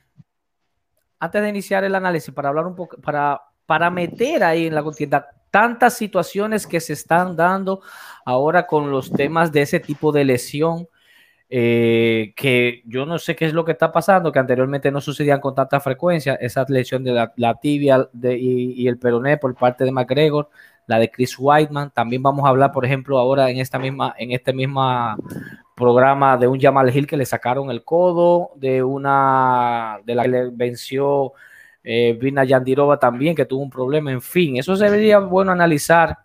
antes 1.18 1.42
de 1.42 1.48
iniciar 1.48 1.82
el 1.82 1.96
análisis, 1.96 2.32
para 2.32 2.50
hablar 2.50 2.68
un 2.68 2.76
poco, 2.76 2.96
para, 2.98 3.42
para 3.66 3.90
meter 3.90 4.44
ahí 4.44 4.68
en 4.68 4.74
la 4.76 4.84
contienda 4.84 5.28
tantas 5.50 5.94
situaciones 5.94 6.64
que 6.64 6.78
se 6.78 6.92
están 6.92 7.34
dando 7.34 7.80
ahora 8.24 8.68
con 8.68 8.92
los 8.92 9.10
temas 9.10 9.50
de 9.50 9.62
ese 9.62 9.80
tipo 9.80 10.12
de 10.12 10.24
lesión. 10.24 10.86
Eh, 11.52 12.32
que 12.36 12.84
yo 12.86 13.04
no 13.04 13.18
sé 13.18 13.34
qué 13.34 13.46
es 13.46 13.52
lo 13.52 13.64
que 13.64 13.72
está 13.72 13.90
pasando, 13.90 14.30
que 14.30 14.38
anteriormente 14.38 14.92
no 14.92 15.00
sucedían 15.00 15.40
con 15.40 15.56
tanta 15.56 15.80
frecuencia, 15.80 16.36
esa 16.36 16.64
lesión 16.68 17.02
de 17.02 17.28
la, 17.34 17.54
tibia 17.56 18.08
y, 18.22 18.84
y, 18.84 18.86
el 18.86 18.96
peroné 18.96 19.38
por 19.38 19.56
parte 19.56 19.82
de 19.82 19.90
McGregor, 19.90 20.48
la 20.86 20.98
de 20.98 21.10
Chris 21.10 21.36
Whiteman. 21.38 21.90
También 21.90 22.22
vamos 22.22 22.44
a 22.44 22.48
hablar, 22.48 22.72
por 22.72 22.84
ejemplo, 22.84 23.18
ahora 23.18 23.50
en 23.50 23.58
esta 23.58 23.78
misma, 23.78 24.14
en 24.18 24.32
este 24.32 24.52
mismo 24.52 24.82
programa 25.74 26.36
de 26.36 26.46
un 26.46 26.60
Jamal 26.60 26.94
Hill 26.94 27.06
que 27.06 27.16
le 27.16 27.24
sacaron 27.24 27.70
el 27.70 27.84
codo, 27.84 28.50
de 28.56 28.82
una 28.82 29.98
de 30.04 30.14
la 30.14 30.22
que 30.24 30.28
le 30.28 30.50
venció 30.50 31.32
eh, 31.82 32.16
Vina 32.20 32.44
Yandirova 32.44 32.98
también, 32.98 33.34
que 33.34 33.46
tuvo 33.46 33.62
un 33.62 33.70
problema. 33.70 34.12
En 34.12 34.22
fin, 34.22 34.56
eso 34.56 34.76
sería 34.76 35.18
bueno 35.18 35.52
analizar 35.52 36.18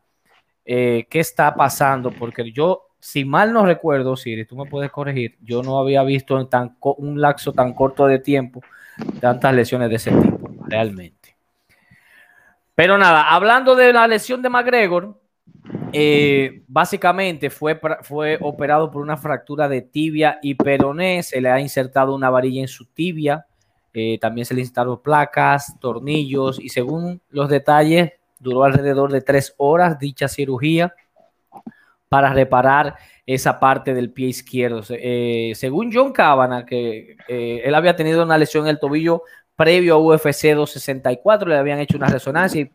eh, 0.65 1.07
qué 1.09 1.19
está 1.19 1.55
pasando, 1.55 2.11
porque 2.11 2.51
yo, 2.51 2.87
si 2.99 3.23
mal 3.23 3.53
no 3.53 3.65
recuerdo, 3.65 4.15
Siri, 4.17 4.45
tú 4.45 4.55
me 4.55 4.65
puedes 4.65 4.91
corregir, 4.91 5.37
yo 5.41 5.63
no 5.63 5.79
había 5.79 6.03
visto 6.03 6.39
en 6.39 6.49
tan 6.49 6.77
un 6.81 7.21
lapso 7.21 7.53
tan 7.53 7.73
corto 7.73 8.07
de 8.07 8.19
tiempo 8.19 8.61
tantas 9.19 9.53
lesiones 9.53 9.89
de 9.89 9.95
ese 9.95 10.11
tipo, 10.11 10.49
realmente. 10.67 11.14
Pero 12.75 12.97
nada, 12.97 13.29
hablando 13.29 13.73
de 13.75 13.93
la 13.93 14.05
lesión 14.05 14.41
de 14.41 14.49
McGregor, 14.49 15.17
eh, 15.93 16.63
básicamente 16.67 17.49
fue, 17.49 17.79
fue 18.01 18.37
operado 18.41 18.91
por 18.91 19.01
una 19.01 19.15
fractura 19.15 19.69
de 19.69 19.81
tibia 19.81 20.39
y 20.41 20.55
peroné, 20.55 21.23
se 21.23 21.39
le 21.39 21.49
ha 21.49 21.59
insertado 21.61 22.13
una 22.13 22.29
varilla 22.29 22.61
en 22.61 22.67
su 22.67 22.85
tibia, 22.85 23.45
eh, 23.93 24.17
también 24.19 24.45
se 24.45 24.53
le 24.53 24.59
instalaron 24.59 25.01
placas, 25.01 25.79
tornillos 25.79 26.59
y 26.59 26.67
según 26.67 27.21
los 27.29 27.47
detalles 27.47 28.11
duró 28.39 28.65
alrededor 28.65 29.09
de 29.09 29.21
tres 29.21 29.55
horas 29.55 29.97
dicha 29.97 30.27
cirugía 30.27 30.93
para 32.09 32.33
reparar 32.33 32.95
esa 33.25 33.57
parte 33.57 33.93
del 33.93 34.11
pie 34.11 34.27
izquierdo. 34.27 34.81
Eh, 34.89 35.53
según 35.55 35.91
John 35.93 36.11
Cabana, 36.11 36.65
que 36.65 37.15
él 37.29 37.73
había 37.73 37.95
tenido 37.95 38.21
una 38.23 38.37
lesión 38.37 38.65
en 38.65 38.71
el 38.71 38.79
tobillo 38.79 39.23
previo 39.55 39.95
a 39.95 39.97
UFC 39.97 40.53
264, 40.53 41.47
le 41.49 41.57
habían 41.57 41.79
hecho 41.79 41.97
una 41.97 42.07
resonancia 42.07 42.61
y 42.61 42.71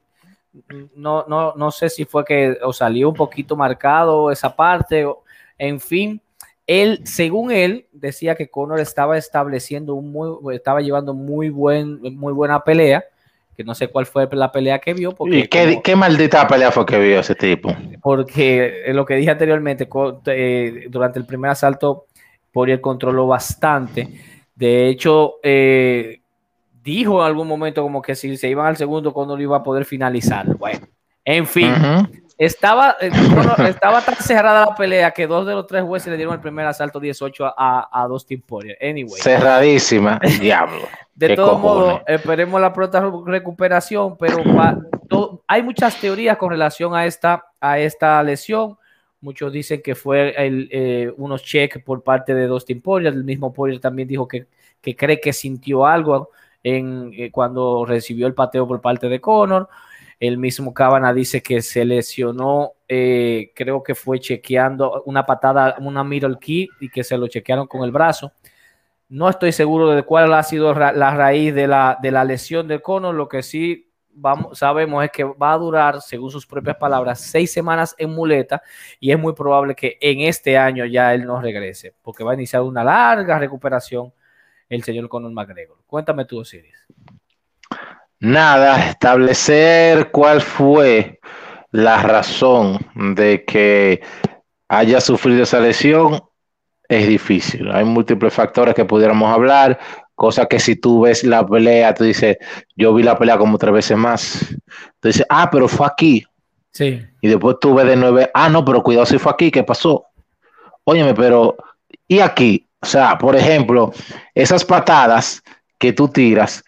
no, 0.95 1.25
no, 1.29 1.55
no 1.55 1.71
sé 1.71 1.89
si 1.89 2.05
fue 2.05 2.25
que 2.25 2.57
o 2.63 2.73
salió 2.73 3.09
un 3.09 3.15
poquito 3.15 3.57
marcado 3.57 4.31
esa 4.31 4.55
parte, 4.55 5.05
o, 5.05 5.23
en 5.59 5.81
fin. 5.81 6.21
Él, 6.67 7.01
según 7.05 7.51
él, 7.51 7.87
decía 7.93 8.37
que 8.37 8.49
Conor 8.49 8.79
estaba 8.81 9.19
estableciendo 9.19 9.95
un 9.95 10.13
muy, 10.13 10.55
estaba 10.55 10.81
llevando 10.81 11.15
muy 11.15 11.51
buen, 11.51 12.01
muy 12.17 12.33
buena 12.33 12.63
pelea, 12.63 13.05
que 13.57 13.65
no 13.65 13.75
sé 13.75 13.89
cuál 13.89 14.07
fue 14.07 14.29
la 14.33 14.53
pelea 14.53 14.79
que 14.79 14.95
vio. 14.95 15.13
Porque 15.13 15.39
¿Y 15.39 15.49
qué, 15.49 15.65
como- 15.69 15.83
qué 15.83 15.97
maldita 15.97 16.47
pelea 16.47 16.71
fue 16.71 16.87
que 16.87 16.99
vio 16.99 17.21
ese 17.21 17.35
tipo? 17.35 17.75
porque 18.01 18.85
eh, 18.87 18.95
lo 18.95 19.05
que 19.05 19.15
dije 19.17 19.31
anteriormente, 19.31 19.89
durante 20.89 21.19
el 21.19 21.27
primer 21.27 21.51
asalto, 21.51 22.07
Poirier 22.53 22.81
controló 22.81 23.27
bastante. 23.27 24.09
De 24.55 24.89
hecho, 24.89 25.35
eh, 25.43 26.21
dijo 26.83 27.21
en 27.21 27.27
algún 27.27 27.47
momento 27.49 27.83
como 27.83 28.01
que 28.03 28.15
si 28.15 28.37
se 28.37 28.49
iban 28.49 28.67
al 28.67 28.77
segundo, 28.77 29.13
cuando 29.13 29.37
lo 29.37 29.43
iba 29.43 29.57
a 29.59 29.63
poder 29.63 29.85
finalizar. 29.85 30.47
Bueno, 30.57 30.87
en 31.25 31.47
fin, 31.47 31.73
Ujú. 31.73 32.09
estaba, 32.39 32.97
eh, 33.01 33.11
bueno, 33.35 33.55
estaba 33.69 34.01
tan 34.01 34.17
cerrada 34.17 34.67
la 34.67 34.75
pelea 34.75 35.11
que 35.11 35.27
dos 35.27 35.47
de 35.47 35.53
los 35.55 35.67
tres 35.67 35.83
jueces 35.83 36.11
le 36.11 36.17
dieron 36.17 36.35
el 36.35 36.41
primer 36.41 36.67
asalto 36.67 36.99
18 36.99 37.45
a, 37.47 37.55
a, 37.57 38.03
a 38.03 38.07
Dustin 38.09 38.41
Poirier. 38.43 38.79
Anyway. 38.81 39.21
Cerradísima, 39.21 40.19
diablo. 40.41 40.89
De 41.15 41.29
¿Qué 41.29 41.37
todos 41.37 41.61
cojones? 41.61 41.87
modos, 41.87 42.03
esperemos 42.07 42.61
la 42.61 42.73
pronta 42.73 43.03
recu- 43.03 43.27
recuperación, 43.27 44.17
pero 44.17 44.39
to- 45.09 45.43
hay 45.47 45.63
muchas 45.63 46.01
teorías 46.01 46.39
con 46.39 46.49
relación 46.51 46.95
a 46.95 47.05
esta, 47.05 47.45
a 47.61 47.79
esta 47.79 48.23
lesión. 48.23 48.79
Muchos 49.21 49.53
dicen 49.53 49.83
que 49.83 49.95
fue 49.95 50.33
el, 50.47 50.67
eh, 50.73 51.13
unos 51.19 51.43
cheques 51.45 51.83
por 51.85 52.03
parte 52.03 52.33
de 52.35 52.47
Dustin 52.47 52.81
Poirier. 52.81 53.13
El 53.13 53.25
mismo 53.25 53.53
Poirier 53.53 53.79
también 53.79 54.09
dijo 54.09 54.27
que, 54.27 54.47
que 54.81 54.97
cree 54.97 55.21
que 55.21 55.35
sintió 55.35 55.85
algo 55.85 56.31
eh, 56.63 57.31
cuando 57.33 57.85
recibió 57.85 58.27
el 58.27 58.35
pateo 58.35 58.67
por 58.67 58.81
parte 58.81 59.09
de 59.09 59.21
Conor. 59.21 59.69
El 60.19 60.37
mismo 60.37 60.75
Cabana 60.75 61.15
dice 61.15 61.43
que 61.43 61.63
se 61.63 61.85
lesionó, 61.85 62.73
eh, 62.87 63.53
creo 63.55 63.83
que 63.83 63.95
fue 63.95 64.21
chequeando 64.21 65.03
una 65.07 65.25
patada, 65.25 65.77
una 65.81 66.05
middle 66.05 66.37
key 66.39 66.69
y 66.81 66.91
que 66.91 67.03
se 67.03 67.17
lo 67.17 67.27
chequearon 67.27 67.67
con 67.67 67.85
el 67.85 67.91
brazo. 67.91 68.33
No 69.09 69.29
estoy 69.29 69.53
seguro 69.53 69.91
de 69.91 70.03
cuál 70.03 70.33
ha 70.35 70.43
sido 70.43 70.75
la 70.75 71.15
raíz 71.15 71.55
de 71.55 71.67
la, 71.67 71.99
de 72.01 72.11
la 72.11 72.25
lesión 72.25 72.69
de 72.69 72.81
Conor. 72.81 73.15
Lo 73.15 73.29
que 73.29 73.43
sí 73.43 73.91
sabemos 74.53 75.05
es 75.05 75.11
que 75.11 75.25
va 75.25 75.53
a 75.53 75.59
durar, 75.59 76.01
según 76.01 76.31
sus 76.31 76.47
propias 76.47 76.77
palabras, 76.77 77.21
seis 77.21 77.53
semanas 77.53 77.95
en 77.99 78.11
muleta 78.11 78.63
y 78.99 79.11
es 79.11 79.19
muy 79.19 79.33
probable 79.33 79.75
que 79.75 79.99
en 80.01 80.21
este 80.21 80.59
año 80.59 80.85
ya 80.85 81.15
él 81.15 81.25
no 81.25 81.41
regrese, 81.41 81.95
porque 82.03 82.25
va 82.25 82.33
a 82.33 82.35
iniciar 82.35 82.63
una 82.63 82.85
larga 82.85 83.39
recuperación 83.39 84.13
el 84.71 84.85
señor 84.85 85.09
Conor 85.09 85.33
McGregor. 85.33 85.79
Cuéntame 85.87 86.25
tú, 86.25 86.39
Osiris. 86.39 86.87
Nada, 88.21 88.91
establecer 88.91 90.11
cuál 90.11 90.41
fue 90.41 91.21
la 91.73 92.03
razón 92.03 92.79
de 92.95 93.45
que 93.45 94.01
haya 94.69 95.01
sufrido 95.01 95.43
esa 95.43 95.61
lesión 95.61 96.23
es 96.89 97.09
difícil. 97.09 97.71
Hay 97.71 97.85
múltiples 97.85 98.33
factores 98.33 98.75
que 98.75 98.85
pudiéramos 98.85 99.33
hablar, 99.33 99.79
cosas 100.15 100.47
que 100.49 100.61
si 100.61 100.77
tú 100.77 101.03
ves 101.03 101.25
la 101.25 101.47
pelea, 101.47 101.95
tú 101.95 102.05
dices, 102.05 102.37
yo 102.77 102.95
vi 102.95 103.03
la 103.03 103.19
pelea 103.19 103.39
como 103.39 103.59
tres 103.59 103.73
veces 103.73 103.97
más. 103.97 104.57
Tú 105.01 105.09
dices, 105.09 105.27
ah, 105.29 105.49
pero 105.51 105.67
fue 105.67 105.87
aquí. 105.87 106.25
Sí. 106.73 107.03
Y 107.21 107.29
después 107.29 107.57
tú 107.61 107.75
ves 107.75 107.87
de 107.87 107.97
nueve, 107.97 108.31
ah, 108.35 108.49
no, 108.49 108.65
pero 108.65 108.83
cuidado 108.83 109.07
si 109.07 109.19
fue 109.19 109.33
aquí, 109.33 109.51
¿qué 109.51 109.65
pasó? 109.65 110.07
Óyeme, 110.85 111.15
pero, 111.15 111.57
¿y 112.07 112.21
aquí? 112.21 112.70
O 112.83 112.87
sea, 112.87 113.19
por 113.19 113.37
ejemplo, 113.37 113.93
esas 114.35 114.65
patadas 114.65 115.43
que 115.79 115.93
tú 115.93 116.09
tiras, 116.09 116.65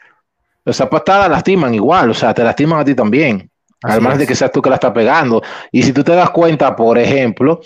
esas 0.64 0.88
patadas 0.88 1.28
lastiman 1.30 1.74
igual, 1.74 2.10
o 2.10 2.14
sea, 2.14 2.34
te 2.34 2.44
lastiman 2.44 2.80
a 2.80 2.84
ti 2.84 2.94
también. 2.94 3.50
Así 3.82 3.92
Además 3.94 4.14
es. 4.14 4.18
de 4.20 4.26
que 4.26 4.34
seas 4.34 4.52
tú 4.52 4.62
que 4.62 4.68
la 4.70 4.76
estás 4.76 4.92
pegando. 4.92 5.42
Y 5.72 5.82
si 5.82 5.92
tú 5.92 6.04
te 6.04 6.12
das 6.12 6.30
cuenta, 6.30 6.76
por 6.76 6.98
ejemplo, 6.98 7.60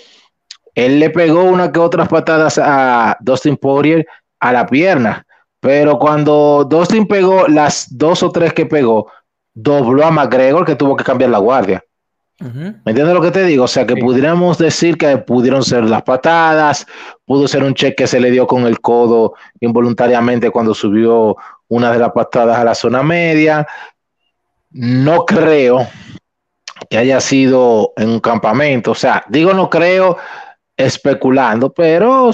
él 0.74 0.98
le 0.98 1.10
pegó 1.10 1.42
una 1.44 1.70
que 1.72 1.78
otras 1.80 2.08
patadas 2.08 2.58
a 2.62 3.16
Dustin 3.20 3.56
Poirier 3.56 4.06
a 4.40 4.52
la 4.52 4.66
pierna, 4.66 5.26
pero 5.60 5.98
cuando 5.98 6.64
Dustin 6.68 7.06
pegó 7.06 7.48
las 7.48 7.86
dos 7.90 8.22
o 8.22 8.30
tres 8.30 8.52
que 8.52 8.66
pegó, 8.66 9.10
dobló 9.52 10.06
a 10.06 10.10
McGregor 10.10 10.64
que 10.64 10.76
tuvo 10.76 10.96
que 10.96 11.04
cambiar 11.04 11.30
la 11.30 11.38
guardia. 11.38 11.82
¿Me 12.38 12.74
entiendes 12.84 13.14
lo 13.14 13.22
que 13.22 13.30
te 13.30 13.44
digo? 13.44 13.64
O 13.64 13.68
sea, 13.68 13.86
que 13.86 13.94
Sí. 13.94 14.00
pudiéramos 14.00 14.58
decir 14.58 14.98
que 14.98 15.16
pudieron 15.16 15.62
ser 15.62 15.84
las 15.84 16.02
patadas, 16.02 16.86
pudo 17.26 17.48
ser 17.48 17.62
un 17.64 17.74
cheque 17.74 17.96
que 17.96 18.06
se 18.06 18.20
le 18.20 18.30
dio 18.30 18.46
con 18.46 18.66
el 18.66 18.80
codo 18.80 19.34
involuntariamente 19.60 20.50
cuando 20.50 20.72
subió 20.74 21.36
una 21.68 21.92
de 21.92 21.98
las 21.98 22.12
patadas 22.12 22.58
a 22.58 22.64
la 22.64 22.74
zona 22.74 23.02
media. 23.02 23.66
No 24.70 25.26
creo 25.26 25.86
que 26.88 26.98
haya 26.98 27.20
sido 27.20 27.92
en 27.96 28.10
un 28.10 28.20
campamento. 28.20 28.92
O 28.92 28.94
sea, 28.94 29.24
digo 29.28 29.52
no 29.52 29.68
creo 29.68 30.16
especulando, 30.76 31.72
pero 31.72 32.30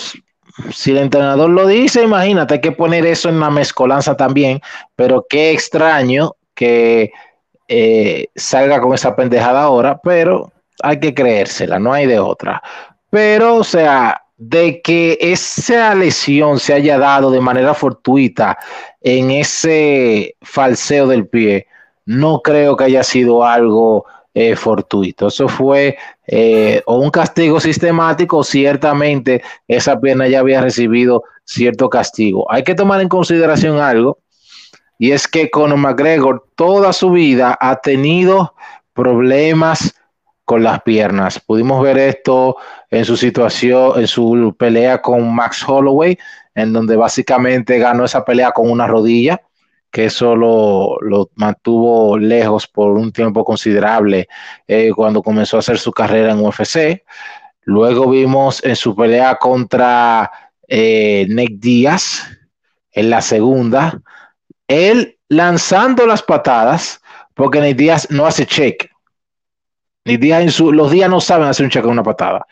si 0.70 0.90
el 0.90 0.98
entrenador 0.98 1.48
lo 1.48 1.66
dice, 1.66 2.02
imagínate, 2.02 2.54
hay 2.54 2.60
que 2.60 2.72
poner 2.72 3.06
eso 3.06 3.28
en 3.28 3.40
la 3.40 3.50
mezcolanza 3.50 4.16
también. 4.16 4.60
Pero 4.94 5.24
qué 5.28 5.52
extraño 5.52 6.36
que 6.54 7.12
eh, 7.68 8.28
salga 8.34 8.80
con 8.80 8.92
esa 8.92 9.16
pendejada 9.16 9.62
ahora, 9.62 9.98
pero 10.02 10.52
hay 10.82 11.00
que 11.00 11.14
creérsela, 11.14 11.78
no 11.78 11.92
hay 11.92 12.06
de 12.06 12.18
otra. 12.18 12.62
Pero, 13.08 13.56
o 13.56 13.64
sea, 13.64 14.22
de 14.48 14.82
que 14.82 15.18
esa 15.20 15.94
lesión 15.94 16.58
se 16.58 16.74
haya 16.74 16.98
dado 16.98 17.30
de 17.30 17.40
manera 17.40 17.74
fortuita 17.74 18.58
en 19.00 19.30
ese 19.30 20.34
falseo 20.42 21.06
del 21.06 21.28
pie, 21.28 21.68
no 22.06 22.40
creo 22.42 22.76
que 22.76 22.84
haya 22.84 23.04
sido 23.04 23.44
algo 23.44 24.04
eh, 24.34 24.56
fortuito. 24.56 25.28
Eso 25.28 25.46
fue 25.46 25.96
eh, 26.26 26.82
o 26.86 26.96
un 26.96 27.10
castigo 27.10 27.60
sistemático, 27.60 28.42
ciertamente 28.42 29.42
esa 29.68 30.00
pierna 30.00 30.26
ya 30.26 30.40
había 30.40 30.60
recibido 30.60 31.22
cierto 31.44 31.88
castigo. 31.88 32.50
Hay 32.50 32.64
que 32.64 32.74
tomar 32.74 33.00
en 33.00 33.08
consideración 33.08 33.78
algo, 33.78 34.18
y 34.98 35.12
es 35.12 35.28
que 35.28 35.50
Conor 35.50 35.78
McGregor 35.78 36.46
toda 36.56 36.92
su 36.92 37.12
vida 37.12 37.56
ha 37.60 37.76
tenido 37.76 38.54
problemas 38.92 39.94
con 40.44 40.62
las 40.62 40.82
piernas. 40.82 41.40
Pudimos 41.40 41.82
ver 41.82 41.98
esto 41.98 42.56
en 42.90 43.04
su 43.04 43.16
situación, 43.16 44.00
en 44.00 44.06
su 44.06 44.54
pelea 44.58 45.00
con 45.00 45.34
Max 45.34 45.64
Holloway, 45.66 46.18
en 46.54 46.72
donde 46.72 46.96
básicamente 46.96 47.78
ganó 47.78 48.04
esa 48.04 48.24
pelea 48.24 48.52
con 48.52 48.70
una 48.70 48.86
rodilla, 48.86 49.40
que 49.90 50.06
eso 50.06 50.34
lo, 50.34 50.98
lo 51.00 51.30
mantuvo 51.34 52.18
lejos 52.18 52.66
por 52.66 52.92
un 52.92 53.12
tiempo 53.12 53.44
considerable 53.44 54.28
eh, 54.66 54.90
cuando 54.94 55.22
comenzó 55.22 55.56
a 55.56 55.60
hacer 55.60 55.78
su 55.78 55.92
carrera 55.92 56.32
en 56.32 56.40
UFC. 56.44 57.02
Luego 57.64 58.08
vimos 58.10 58.64
en 58.64 58.74
su 58.74 58.96
pelea 58.96 59.36
contra 59.36 60.30
eh, 60.66 61.26
Nick 61.28 61.58
Díaz, 61.60 62.26
en 62.90 63.10
la 63.10 63.20
segunda, 63.20 64.00
él 64.66 65.18
lanzando 65.28 66.06
las 66.06 66.22
patadas, 66.22 67.00
porque 67.34 67.60
Nick 67.60 67.76
Díaz 67.76 68.10
no 68.10 68.26
hace 68.26 68.46
check. 68.46 68.91
En 70.04 70.50
su, 70.50 70.72
los 70.72 70.90
días 70.90 71.08
no 71.08 71.20
saben 71.20 71.48
hacer 71.48 71.64
un 71.64 71.70
check 71.70 71.82
con 71.82 71.92
una 71.92 72.02
patada. 72.02 72.46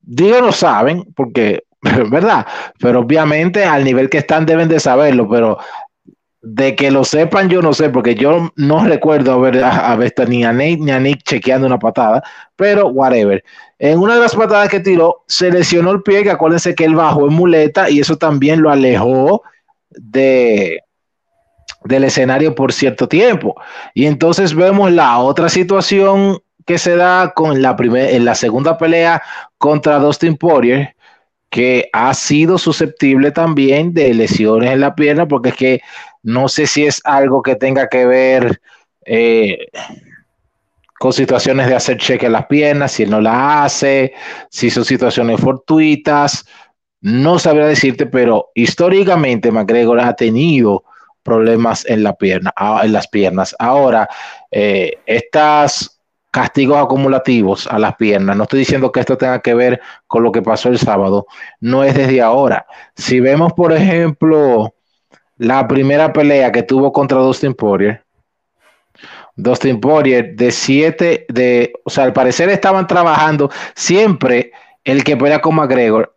Digo 0.00 0.40
no 0.40 0.52
saben, 0.52 1.04
porque, 1.16 1.64
¿verdad? 2.10 2.46
Pero 2.78 3.00
obviamente 3.00 3.64
al 3.64 3.84
nivel 3.84 4.08
que 4.08 4.18
están 4.18 4.46
deben 4.46 4.68
de 4.68 4.80
saberlo, 4.80 5.28
pero 5.28 5.58
de 6.42 6.74
que 6.74 6.90
lo 6.90 7.04
sepan 7.04 7.48
yo 7.48 7.62
no 7.62 7.72
sé, 7.72 7.88
porque 7.88 8.16
yo 8.16 8.52
no 8.56 8.84
recuerdo 8.84 9.32
haber, 9.32 9.56
ni 10.28 10.44
a 10.44 10.52
Nick 10.52 10.80
ni 10.80 10.90
a 10.90 10.98
Nick 10.98 11.22
chequeando 11.22 11.66
una 11.66 11.78
patada, 11.78 12.22
pero 12.56 12.88
whatever. 12.88 13.42
En 13.78 13.98
una 13.98 14.14
de 14.14 14.20
las 14.20 14.34
patadas 14.34 14.68
que 14.68 14.80
tiró, 14.80 15.22
se 15.26 15.50
lesionó 15.50 15.92
el 15.92 16.02
pie, 16.02 16.28
acuérdense 16.30 16.74
que 16.74 16.84
él 16.84 16.94
bajó 16.94 17.28
en 17.28 17.34
muleta 17.34 17.90
y 17.90 18.00
eso 18.00 18.16
también 18.16 18.60
lo 18.60 18.70
alejó 18.70 19.42
de, 19.90 20.80
del 21.84 22.04
escenario 22.04 22.54
por 22.54 22.72
cierto 22.72 23.08
tiempo. 23.08 23.54
Y 23.94 24.06
entonces 24.06 24.54
vemos 24.54 24.90
la 24.92 25.18
otra 25.18 25.48
situación 25.48 26.38
que 26.66 26.78
se 26.78 26.96
da 26.96 27.32
con 27.34 27.62
la 27.62 27.76
primera, 27.76 28.10
en 28.10 28.24
la 28.24 28.34
segunda 28.34 28.78
pelea 28.78 29.22
contra 29.58 29.98
Dustin 29.98 30.36
Poirier, 30.36 30.94
que 31.50 31.90
ha 31.92 32.14
sido 32.14 32.56
susceptible 32.56 33.30
también 33.30 33.92
de 33.92 34.14
lesiones 34.14 34.70
en 34.70 34.80
la 34.80 34.94
pierna, 34.94 35.28
porque 35.28 35.50
es 35.50 35.56
que 35.56 35.80
no 36.22 36.48
sé 36.48 36.66
si 36.66 36.86
es 36.86 37.00
algo 37.04 37.42
que 37.42 37.56
tenga 37.56 37.88
que 37.88 38.06
ver 38.06 38.60
eh, 39.04 39.58
con 40.98 41.12
situaciones 41.12 41.66
de 41.66 41.74
hacer 41.74 41.98
cheque 41.98 42.26
en 42.26 42.32
las 42.32 42.46
piernas, 42.46 42.92
si 42.92 43.02
él 43.02 43.10
no 43.10 43.20
la 43.20 43.64
hace, 43.64 44.14
si 44.50 44.70
son 44.70 44.84
situaciones 44.84 45.40
fortuitas, 45.40 46.46
no 47.02 47.38
sabría 47.38 47.66
decirte, 47.66 48.06
pero 48.06 48.50
históricamente 48.54 49.50
McGregor 49.50 50.00
ha 50.00 50.14
tenido 50.14 50.84
problemas 51.22 51.84
en 51.86 52.02
la 52.04 52.14
pierna, 52.14 52.54
en 52.82 52.92
las 52.92 53.08
piernas. 53.08 53.54
Ahora, 53.58 54.08
eh, 54.50 54.98
estas 55.06 55.91
castigos 56.32 56.78
acumulativos 56.78 57.66
a 57.68 57.78
las 57.78 57.94
piernas, 57.96 58.36
no 58.36 58.44
estoy 58.44 58.60
diciendo 58.60 58.90
que 58.90 59.00
esto 59.00 59.16
tenga 59.16 59.40
que 59.40 59.54
ver 59.54 59.80
con 60.08 60.22
lo 60.22 60.32
que 60.32 60.42
pasó 60.42 60.70
el 60.70 60.78
sábado, 60.78 61.26
no 61.60 61.84
es 61.84 61.94
desde 61.94 62.22
ahora. 62.22 62.66
Si 62.96 63.20
vemos, 63.20 63.52
por 63.52 63.72
ejemplo, 63.72 64.74
la 65.36 65.68
primera 65.68 66.12
pelea 66.12 66.50
que 66.50 66.62
tuvo 66.62 66.90
contra 66.90 67.18
Dustin 67.18 67.52
Poirier, 67.52 68.02
Dustin 69.36 69.78
Poirier 69.78 70.34
de 70.34 70.50
siete, 70.50 71.26
de, 71.28 71.74
o 71.84 71.90
sea, 71.90 72.04
al 72.04 72.14
parecer 72.14 72.48
estaban 72.48 72.86
trabajando 72.86 73.50
siempre 73.74 74.52
el 74.84 75.04
que 75.04 75.16
pelea 75.16 75.40
con 75.40 75.54
McGregor 75.54 76.16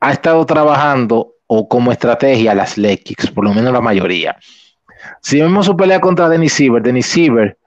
ha 0.00 0.12
estado 0.12 0.44
trabajando 0.46 1.34
o 1.46 1.68
como 1.68 1.92
estrategia 1.92 2.54
las 2.54 2.78
leg 2.78 3.02
por 3.34 3.44
lo 3.44 3.52
menos 3.52 3.72
la 3.72 3.80
mayoría. 3.80 4.38
Si 5.20 5.40
vemos 5.40 5.66
su 5.66 5.76
pelea 5.76 6.00
contra 6.00 6.28
Denis 6.30 6.54
Siever, 6.54 6.82
Denis 6.82 7.06
Siever 7.06 7.58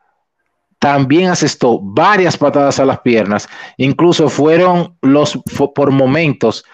también 0.82 1.30
asestó 1.30 1.80
varias 1.80 2.36
patadas 2.36 2.80
a 2.80 2.86
las 2.86 3.02
piernas, 3.02 3.48
incluso 3.78 4.30
fueron 4.30 4.98
los 5.04 5.40
por 5.76 5.92
momentos 5.92 6.66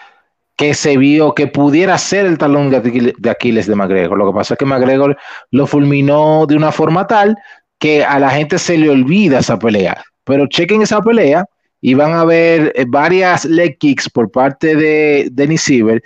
que 0.56 0.74
se 0.74 0.96
vio 0.96 1.36
que 1.36 1.48
pudiera 1.48 1.98
ser 1.98 2.26
el 2.26 2.38
talón 2.38 2.70
de 2.70 3.30
Aquiles 3.30 3.68
de 3.68 3.76
McGregor. 3.76 4.18
Lo 4.18 4.32
que 4.32 4.38
pasa 4.38 4.54
es 4.54 4.58
que 4.58 4.66
McGregor 4.66 5.18
lo 5.52 5.68
fulminó 5.68 6.46
de 6.48 6.56
una 6.56 6.72
forma 6.72 7.06
tal 7.06 7.38
que 7.80 8.06
a 8.06 8.18
la 8.18 8.30
gente 8.30 8.58
se 8.60 8.78
le 8.78 8.90
olvida 8.90 9.40
esa 9.40 9.60
pelea. 9.60 10.02
Pero 10.24 10.48
chequen 10.48 10.82
esa 10.82 11.02
pelea 11.02 11.44
y 11.82 11.94
van 11.94 12.14
a 12.14 12.24
ver 12.24 12.72
eh, 12.76 12.86
varias 12.88 13.44
leg 13.44 13.78
kicks 13.78 14.10
por 14.10 14.32
parte 14.32 14.78
de 14.78 15.28
Denis 15.34 15.64
Siever 15.64 16.02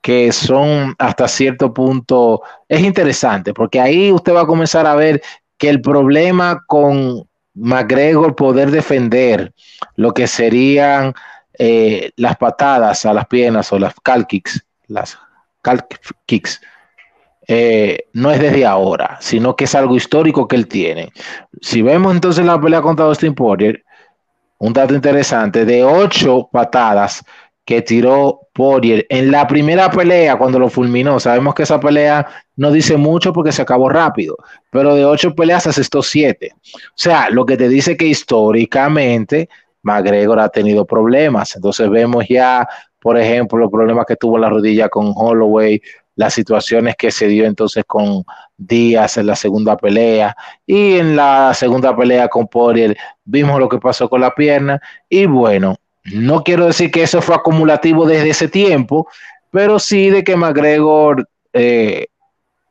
que 0.00 0.30
son 0.30 0.94
hasta 0.98 1.26
cierto 1.26 1.74
punto, 1.74 2.42
es 2.68 2.80
interesante, 2.80 3.52
porque 3.52 3.80
ahí 3.80 4.12
usted 4.12 4.32
va 4.32 4.42
a 4.42 4.46
comenzar 4.46 4.86
a 4.86 4.94
ver 4.94 5.20
que 5.58 5.68
el 5.68 5.82
problema 5.82 6.64
con 6.66 7.28
McGregor 7.54 8.34
poder 8.36 8.70
defender 8.70 9.52
lo 9.96 10.12
que 10.14 10.26
serían 10.26 11.14
eh, 11.58 12.10
las 12.16 12.36
patadas 12.36 13.04
a 13.04 13.12
las 13.12 13.26
piernas 13.26 13.72
o 13.72 13.78
las 13.78 13.94
cal 14.02 14.26
kicks, 14.26 14.64
las 14.86 15.18
cal 15.62 15.86
kicks, 16.26 16.60
eh, 17.46 18.06
no 18.12 18.30
es 18.30 18.40
desde 18.40 18.64
ahora, 18.64 19.18
sino 19.20 19.56
que 19.56 19.64
es 19.64 19.74
algo 19.74 19.96
histórico 19.96 20.46
que 20.46 20.56
él 20.56 20.68
tiene. 20.68 21.12
Si 21.60 21.82
vemos 21.82 22.14
entonces 22.14 22.44
la 22.44 22.60
pelea 22.60 22.80
contra 22.80 23.06
Austin 23.06 23.34
Poirier, 23.34 23.84
un 24.58 24.72
dato 24.72 24.94
interesante, 24.94 25.64
de 25.64 25.82
ocho 25.82 26.48
patadas 26.52 27.24
que 27.70 27.82
tiró 27.82 28.48
Poirier 28.52 29.06
en 29.10 29.30
la 29.30 29.46
primera 29.46 29.88
pelea 29.92 30.36
cuando 30.36 30.58
lo 30.58 30.68
fulminó. 30.68 31.20
Sabemos 31.20 31.54
que 31.54 31.62
esa 31.62 31.78
pelea 31.78 32.26
no 32.56 32.72
dice 32.72 32.96
mucho 32.96 33.32
porque 33.32 33.52
se 33.52 33.62
acabó 33.62 33.88
rápido, 33.88 34.36
pero 34.72 34.96
de 34.96 35.04
ocho 35.04 35.36
peleas 35.36 35.68
asestó 35.68 36.02
siete. 36.02 36.50
O 36.56 36.96
sea, 36.96 37.30
lo 37.30 37.46
que 37.46 37.56
te 37.56 37.68
dice 37.68 37.96
que 37.96 38.06
históricamente 38.06 39.48
McGregor 39.82 40.40
ha 40.40 40.48
tenido 40.48 40.84
problemas. 40.84 41.54
Entonces 41.54 41.88
vemos 41.88 42.24
ya, 42.28 42.68
por 42.98 43.16
ejemplo, 43.16 43.56
los 43.56 43.70
problemas 43.70 44.04
que 44.04 44.16
tuvo 44.16 44.36
la 44.36 44.48
rodilla 44.48 44.88
con 44.88 45.12
Holloway, 45.14 45.80
las 46.16 46.34
situaciones 46.34 46.96
que 46.96 47.12
se 47.12 47.28
dio 47.28 47.44
entonces 47.44 47.84
con 47.86 48.24
Díaz 48.56 49.16
en 49.16 49.28
la 49.28 49.36
segunda 49.36 49.76
pelea 49.76 50.36
y 50.66 50.98
en 50.98 51.14
la 51.14 51.54
segunda 51.54 51.96
pelea 51.96 52.26
con 52.26 52.48
Poirier 52.48 52.96
vimos 53.24 53.60
lo 53.60 53.68
que 53.68 53.78
pasó 53.78 54.10
con 54.10 54.22
la 54.22 54.34
pierna 54.34 54.82
y 55.08 55.26
bueno, 55.26 55.76
no 56.04 56.42
quiero 56.42 56.66
decir 56.66 56.90
que 56.90 57.02
eso 57.02 57.20
fue 57.20 57.34
acumulativo 57.34 58.06
desde 58.06 58.30
ese 58.30 58.48
tiempo, 58.48 59.08
pero 59.50 59.78
sí 59.78 60.10
de 60.10 60.24
que 60.24 60.36
McGregor 60.36 61.28
eh, 61.52 62.06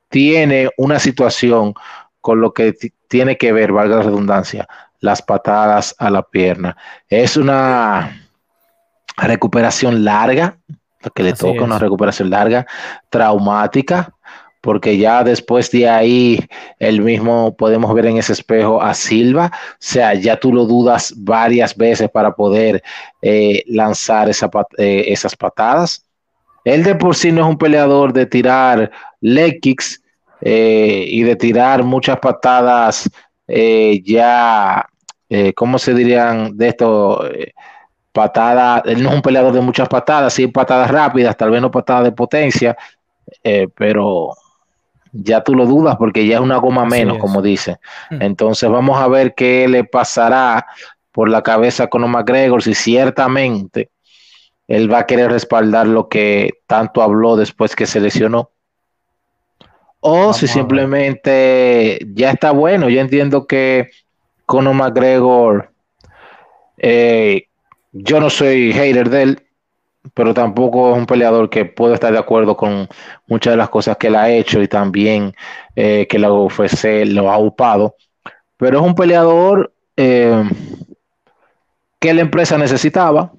tiene 0.09 0.69
una 0.77 0.99
situación 0.99 1.73
con 2.21 2.41
lo 2.41 2.53
que 2.53 2.75
tiene 3.07 3.37
que 3.37 3.51
ver, 3.51 3.71
valga 3.71 3.97
la 3.97 4.03
redundancia, 4.03 4.67
las 4.99 5.21
patadas 5.21 5.95
a 5.97 6.09
la 6.09 6.23
pierna. 6.23 6.75
Es 7.07 7.37
una 7.37 8.21
recuperación 9.17 10.03
larga, 10.03 10.57
que 11.13 11.23
le 11.23 11.33
toca 11.33 11.63
una 11.63 11.79
recuperación 11.79 12.29
larga, 12.29 12.65
traumática, 13.09 14.13
porque 14.61 14.97
ya 14.97 15.23
después 15.23 15.71
de 15.71 15.87
ahí, 15.87 16.39
el 16.79 17.01
mismo 17.01 17.55
podemos 17.55 17.93
ver 17.93 18.07
en 18.07 18.17
ese 18.17 18.33
espejo 18.33 18.81
a 18.81 18.93
Silva, 18.93 19.51
o 19.53 19.75
sea, 19.79 20.13
ya 20.13 20.37
tú 20.37 20.53
lo 20.53 20.65
dudas 20.65 21.13
varias 21.15 21.75
veces 21.75 22.09
para 22.09 22.33
poder 22.35 22.83
eh, 23.21 23.63
lanzar 23.67 24.29
eh, 24.29 25.03
esas 25.07 25.35
patadas. 25.35 26.05
Él 26.65 26.83
de 26.83 26.95
por 26.95 27.15
sí 27.15 27.31
no 27.31 27.41
es 27.41 27.47
un 27.47 27.57
peleador 27.57 28.11
de 28.11 28.25
tirar 28.25 28.91
leg 29.21 29.61
eh, 30.41 31.05
y 31.07 31.23
de 31.23 31.35
tirar 31.35 31.83
muchas 31.83 32.19
patadas 32.19 33.09
ya, 34.03 34.87
¿cómo 35.55 35.79
se 35.79 35.95
dirían 35.95 36.55
de 36.55 36.67
esto? 36.67 37.27
patadas, 38.11 38.83
él 38.85 39.01
no 39.01 39.09
es 39.09 39.15
un 39.15 39.21
peleador 39.21 39.53
de 39.53 39.61
muchas 39.61 39.89
patadas, 39.89 40.33
sí 40.33 40.45
patadas 40.47 40.91
rápidas, 40.91 41.35
tal 41.35 41.49
vez 41.49 41.61
no 41.61 41.71
patadas 41.71 42.03
de 42.03 42.11
potencia, 42.11 42.77
pero 43.75 44.35
ya 45.11 45.43
tú 45.43 45.55
lo 45.55 45.65
dudas 45.65 45.95
porque 45.97 46.25
ya 46.25 46.35
es 46.35 46.41
una 46.41 46.57
goma 46.57 46.85
menos, 46.85 47.17
como 47.17 47.41
dice. 47.41 47.79
Hmm. 48.09 48.21
Entonces 48.21 48.69
vamos 48.69 48.99
a 48.99 49.07
ver 49.07 49.33
qué 49.35 49.67
le 49.67 49.83
pasará 49.83 50.65
por 51.11 51.29
la 51.29 51.41
cabeza 51.41 51.87
con 51.87 52.09
McGregor, 52.09 52.63
si 52.63 52.73
ciertamente 52.73 53.89
él 54.67 54.91
va 54.91 54.99
a 54.99 55.05
querer 55.05 55.31
respaldar 55.31 55.87
lo 55.87 56.07
que 56.07 56.61
tanto 56.67 57.01
habló 57.01 57.35
después 57.35 57.75
que 57.75 57.87
se 57.87 57.99
lesionó. 57.99 58.51
O 59.99 60.31
si 60.31 60.47
simplemente 60.47 61.99
ya 62.13 62.31
está 62.31 62.51
bueno. 62.51 62.87
Yo 62.87 63.01
entiendo 63.01 63.47
que 63.47 63.89
Conor 64.45 64.75
McGregor, 64.75 65.73
eh, 66.77 67.47
yo 67.91 68.19
no 68.21 68.29
soy 68.29 68.71
hater 68.71 69.09
de 69.09 69.21
él, 69.23 69.43
pero 70.13 70.33
tampoco 70.33 70.91
es 70.91 70.97
un 70.97 71.05
peleador 71.05 71.49
que 71.49 71.65
puedo 71.65 71.93
estar 71.93 72.11
de 72.11 72.19
acuerdo 72.19 72.55
con 72.55 72.87
muchas 73.27 73.53
de 73.53 73.57
las 73.57 73.69
cosas 73.69 73.97
que 73.97 74.07
él 74.07 74.15
ha 74.15 74.29
hecho 74.29 74.61
y 74.61 74.67
también 74.67 75.33
eh, 75.75 76.07
que 76.09 76.19
la 76.19 76.31
UFC 76.31 77.05
lo 77.05 77.31
ha 77.31 77.37
upado. 77.37 77.95
Pero 78.57 78.79
es 78.79 78.85
un 78.85 78.95
peleador 78.95 79.73
eh, 79.97 80.43
que 81.99 82.13
la 82.13 82.21
empresa 82.21 82.57
necesitaba, 82.57 83.31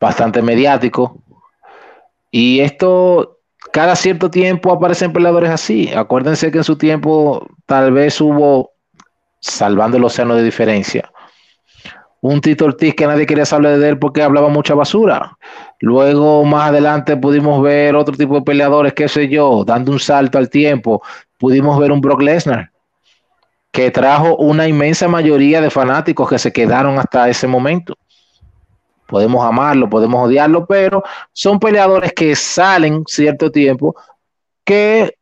bastante 0.00 0.42
mediático. 0.42 1.22
Y 2.30 2.60
esto, 2.60 3.38
cada 3.72 3.96
cierto 3.96 4.30
tiempo 4.30 4.72
aparecen 4.72 5.12
peleadores 5.12 5.50
así. 5.50 5.92
Acuérdense 5.94 6.50
que 6.50 6.58
en 6.58 6.64
su 6.64 6.76
tiempo 6.76 7.46
tal 7.66 7.92
vez 7.92 8.20
hubo, 8.20 8.72
salvando 9.38 9.96
el 9.96 10.04
océano 10.04 10.34
de 10.34 10.42
diferencia, 10.42 11.10
un 12.22 12.40
Tito 12.40 12.66
Ortiz 12.66 12.94
que 12.94 13.06
nadie 13.06 13.26
quería 13.26 13.46
saber 13.46 13.78
de 13.78 13.88
él 13.88 13.98
porque 13.98 14.22
hablaba 14.22 14.48
mucha 14.48 14.74
basura. 14.74 15.36
Luego, 15.80 16.44
más 16.44 16.68
adelante, 16.68 17.16
pudimos 17.16 17.62
ver 17.62 17.96
otro 17.96 18.16
tipo 18.16 18.34
de 18.34 18.42
peleadores, 18.42 18.92
qué 18.92 19.08
sé 19.08 19.28
yo, 19.28 19.64
dando 19.64 19.92
un 19.92 19.98
salto 19.98 20.36
al 20.36 20.50
tiempo. 20.50 21.02
Pudimos 21.38 21.78
ver 21.78 21.92
un 21.92 22.00
Brock 22.00 22.20
Lesnar 22.20 22.70
que 23.70 23.90
trajo 23.90 24.36
una 24.36 24.66
inmensa 24.66 25.08
mayoría 25.08 25.60
de 25.60 25.70
fanáticos 25.70 26.28
que 26.28 26.38
se 26.38 26.52
quedaron 26.52 26.98
hasta 26.98 27.28
ese 27.28 27.46
momento. 27.46 27.94
Podemos 29.06 29.44
amarlo, 29.44 29.88
podemos 29.88 30.26
odiarlo, 30.26 30.66
pero 30.66 31.02
son 31.32 31.58
peleadores 31.58 32.12
que 32.12 32.34
salen 32.34 33.04
cierto 33.06 33.50
tiempo 33.50 33.94
que 34.64 35.16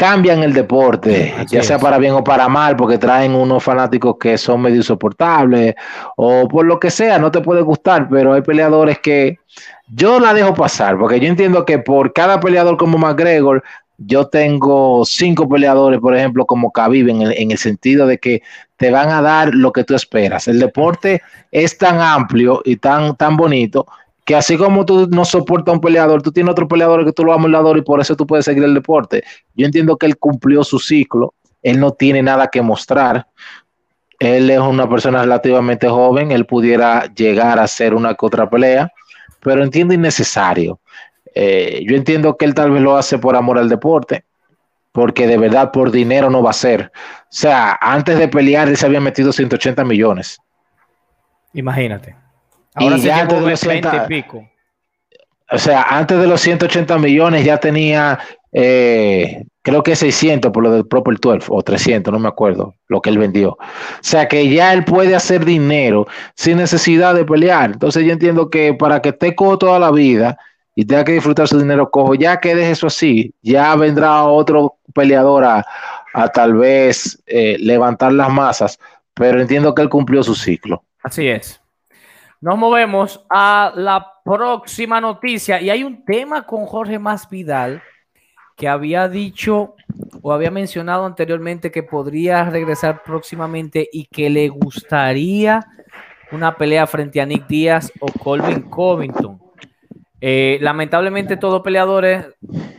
cambian 0.00 0.42
el 0.42 0.54
deporte, 0.54 1.34
ya 1.50 1.62
sea 1.62 1.78
para 1.78 1.98
bien 1.98 2.14
o 2.14 2.24
para 2.24 2.48
mal, 2.48 2.74
porque 2.74 2.96
traen 2.96 3.34
unos 3.34 3.62
fanáticos 3.62 4.16
que 4.18 4.38
son 4.38 4.62
medio 4.62 4.78
insoportables 4.78 5.74
o 6.16 6.48
por 6.48 6.64
lo 6.64 6.80
que 6.80 6.90
sea, 6.90 7.18
no 7.18 7.30
te 7.30 7.42
puede 7.42 7.60
gustar, 7.60 8.08
pero 8.08 8.32
hay 8.32 8.40
peleadores 8.40 8.98
que 9.00 9.40
yo 9.88 10.18
la 10.18 10.32
dejo 10.32 10.54
pasar, 10.54 10.98
porque 10.98 11.20
yo 11.20 11.26
entiendo 11.26 11.66
que 11.66 11.80
por 11.80 12.14
cada 12.14 12.40
peleador 12.40 12.78
como 12.78 12.96
McGregor, 12.96 13.62
yo 13.98 14.26
tengo 14.26 15.04
cinco 15.04 15.46
peleadores, 15.46 16.00
por 16.00 16.16
ejemplo, 16.16 16.46
como 16.46 16.72
Khabib, 16.72 17.10
en 17.10 17.20
el, 17.20 17.32
en 17.32 17.50
el 17.50 17.58
sentido 17.58 18.06
de 18.06 18.16
que 18.16 18.40
te 18.78 18.90
van 18.90 19.10
a 19.10 19.20
dar 19.20 19.54
lo 19.54 19.70
que 19.70 19.84
tú 19.84 19.94
esperas. 19.94 20.48
El 20.48 20.60
deporte 20.60 21.20
es 21.50 21.76
tan 21.76 22.00
amplio 22.00 22.62
y 22.64 22.76
tan, 22.76 23.16
tan 23.16 23.36
bonito 23.36 23.86
que 24.30 24.36
así 24.36 24.56
como 24.56 24.86
tú 24.86 25.08
no 25.10 25.24
soportas 25.24 25.72
a 25.72 25.74
un 25.74 25.80
peleador, 25.80 26.22
tú 26.22 26.30
tienes 26.30 26.52
otro 26.52 26.68
peleador 26.68 27.04
que 27.04 27.10
tú 27.10 27.24
lo 27.24 27.32
amas 27.32 27.46
un 27.46 27.50
lado 27.50 27.76
y 27.76 27.82
por 27.82 28.00
eso 28.00 28.14
tú 28.14 28.28
puedes 28.28 28.44
seguir 28.44 28.62
el 28.62 28.74
deporte. 28.74 29.24
Yo 29.56 29.66
entiendo 29.66 29.96
que 29.96 30.06
él 30.06 30.18
cumplió 30.18 30.62
su 30.62 30.78
ciclo, 30.78 31.34
él 31.64 31.80
no 31.80 31.90
tiene 31.90 32.22
nada 32.22 32.46
que 32.46 32.62
mostrar. 32.62 33.26
Él 34.20 34.48
es 34.48 34.60
una 34.60 34.88
persona 34.88 35.22
relativamente 35.22 35.88
joven, 35.88 36.30
él 36.30 36.46
pudiera 36.46 37.12
llegar 37.12 37.58
a 37.58 37.64
hacer 37.64 37.92
una 37.92 38.14
que 38.14 38.24
otra 38.24 38.48
pelea, 38.48 38.92
pero 39.40 39.64
entiendo 39.64 39.94
innecesario. 39.94 40.78
Eh, 41.34 41.82
yo 41.84 41.96
entiendo 41.96 42.36
que 42.36 42.44
él 42.44 42.54
tal 42.54 42.70
vez 42.70 42.82
lo 42.82 42.96
hace 42.96 43.18
por 43.18 43.34
amor 43.34 43.58
al 43.58 43.68
deporte, 43.68 44.26
porque 44.92 45.26
de 45.26 45.38
verdad 45.38 45.72
por 45.72 45.90
dinero 45.90 46.30
no 46.30 46.40
va 46.40 46.50
a 46.50 46.52
ser. 46.52 46.92
O 46.94 47.26
sea, 47.30 47.76
antes 47.80 48.16
de 48.16 48.28
pelear 48.28 48.68
él 48.68 48.76
se 48.76 48.86
había 48.86 49.00
metido 49.00 49.32
180 49.32 49.84
millones. 49.84 50.38
Imagínate. 51.52 52.14
Ahora 52.74 52.98
y 52.98 53.00
ya 53.00 53.20
antes 53.20 53.40
de 53.40 53.50
los 53.50 53.66
20 53.66 53.88
y 53.96 54.08
pico. 54.08 54.48
O 55.50 55.58
sea, 55.58 55.82
antes 55.82 56.18
de 56.18 56.26
los 56.26 56.40
180 56.40 56.98
millones 56.98 57.44
ya 57.44 57.58
tenía, 57.58 58.20
eh, 58.52 59.44
creo 59.62 59.82
que 59.82 59.96
600 59.96 60.52
por 60.52 60.62
lo 60.62 60.70
del 60.70 60.86
Proper 60.86 61.18
12 61.18 61.46
o 61.50 61.62
300, 61.62 62.12
no 62.12 62.20
me 62.20 62.28
acuerdo, 62.28 62.76
lo 62.86 63.00
que 63.00 63.10
él 63.10 63.18
vendió. 63.18 63.50
O 63.50 63.58
sea, 64.00 64.28
que 64.28 64.48
ya 64.48 64.72
él 64.72 64.84
puede 64.84 65.16
hacer 65.16 65.44
dinero 65.44 66.06
sin 66.36 66.58
necesidad 66.58 67.14
de 67.14 67.24
pelear. 67.24 67.72
Entonces 67.72 68.04
yo 68.04 68.12
entiendo 68.12 68.48
que 68.48 68.74
para 68.74 69.02
que 69.02 69.08
esté 69.08 69.34
cojo 69.34 69.58
toda 69.58 69.80
la 69.80 69.90
vida 69.90 70.38
y 70.76 70.84
tenga 70.84 71.04
que 71.04 71.12
disfrutar 71.12 71.48
su 71.48 71.58
dinero 71.58 71.90
cojo, 71.90 72.14
ya 72.14 72.38
que 72.38 72.54
deje 72.54 72.70
eso 72.70 72.86
así, 72.86 73.34
ya 73.42 73.74
vendrá 73.74 74.22
otro 74.24 74.76
peleador 74.94 75.44
a, 75.44 75.64
tal 76.32 76.54
vez 76.54 77.20
eh, 77.26 77.56
levantar 77.58 78.12
las 78.12 78.30
masas, 78.30 78.78
pero 79.14 79.40
entiendo 79.40 79.74
que 79.74 79.82
él 79.82 79.88
cumplió 79.88 80.22
su 80.22 80.34
ciclo. 80.34 80.84
Así 81.02 81.28
es. 81.28 81.59
Nos 82.40 82.56
movemos 82.56 83.24
a 83.28 83.72
la 83.76 84.14
próxima 84.24 85.00
noticia 85.00 85.60
y 85.60 85.68
hay 85.68 85.84
un 85.84 86.04
tema 86.04 86.46
con 86.46 86.64
Jorge 86.64 86.98
Masvidal 86.98 87.82
que 88.56 88.66
había 88.66 89.08
dicho 89.08 89.74
o 90.22 90.32
había 90.32 90.50
mencionado 90.50 91.04
anteriormente 91.04 91.70
que 91.70 91.82
podría 91.82 92.44
regresar 92.44 93.02
próximamente 93.02 93.88
y 93.92 94.06
que 94.06 94.30
le 94.30 94.48
gustaría 94.48 95.66
una 96.32 96.56
pelea 96.56 96.86
frente 96.86 97.20
a 97.20 97.26
Nick 97.26 97.46
Díaz 97.46 97.92
o 98.00 98.06
Colvin 98.06 98.62
Covington. 98.62 99.38
Eh, 100.20 100.58
lamentablemente 100.60 101.36
todos 101.36 101.62
peleadores, 101.62 102.26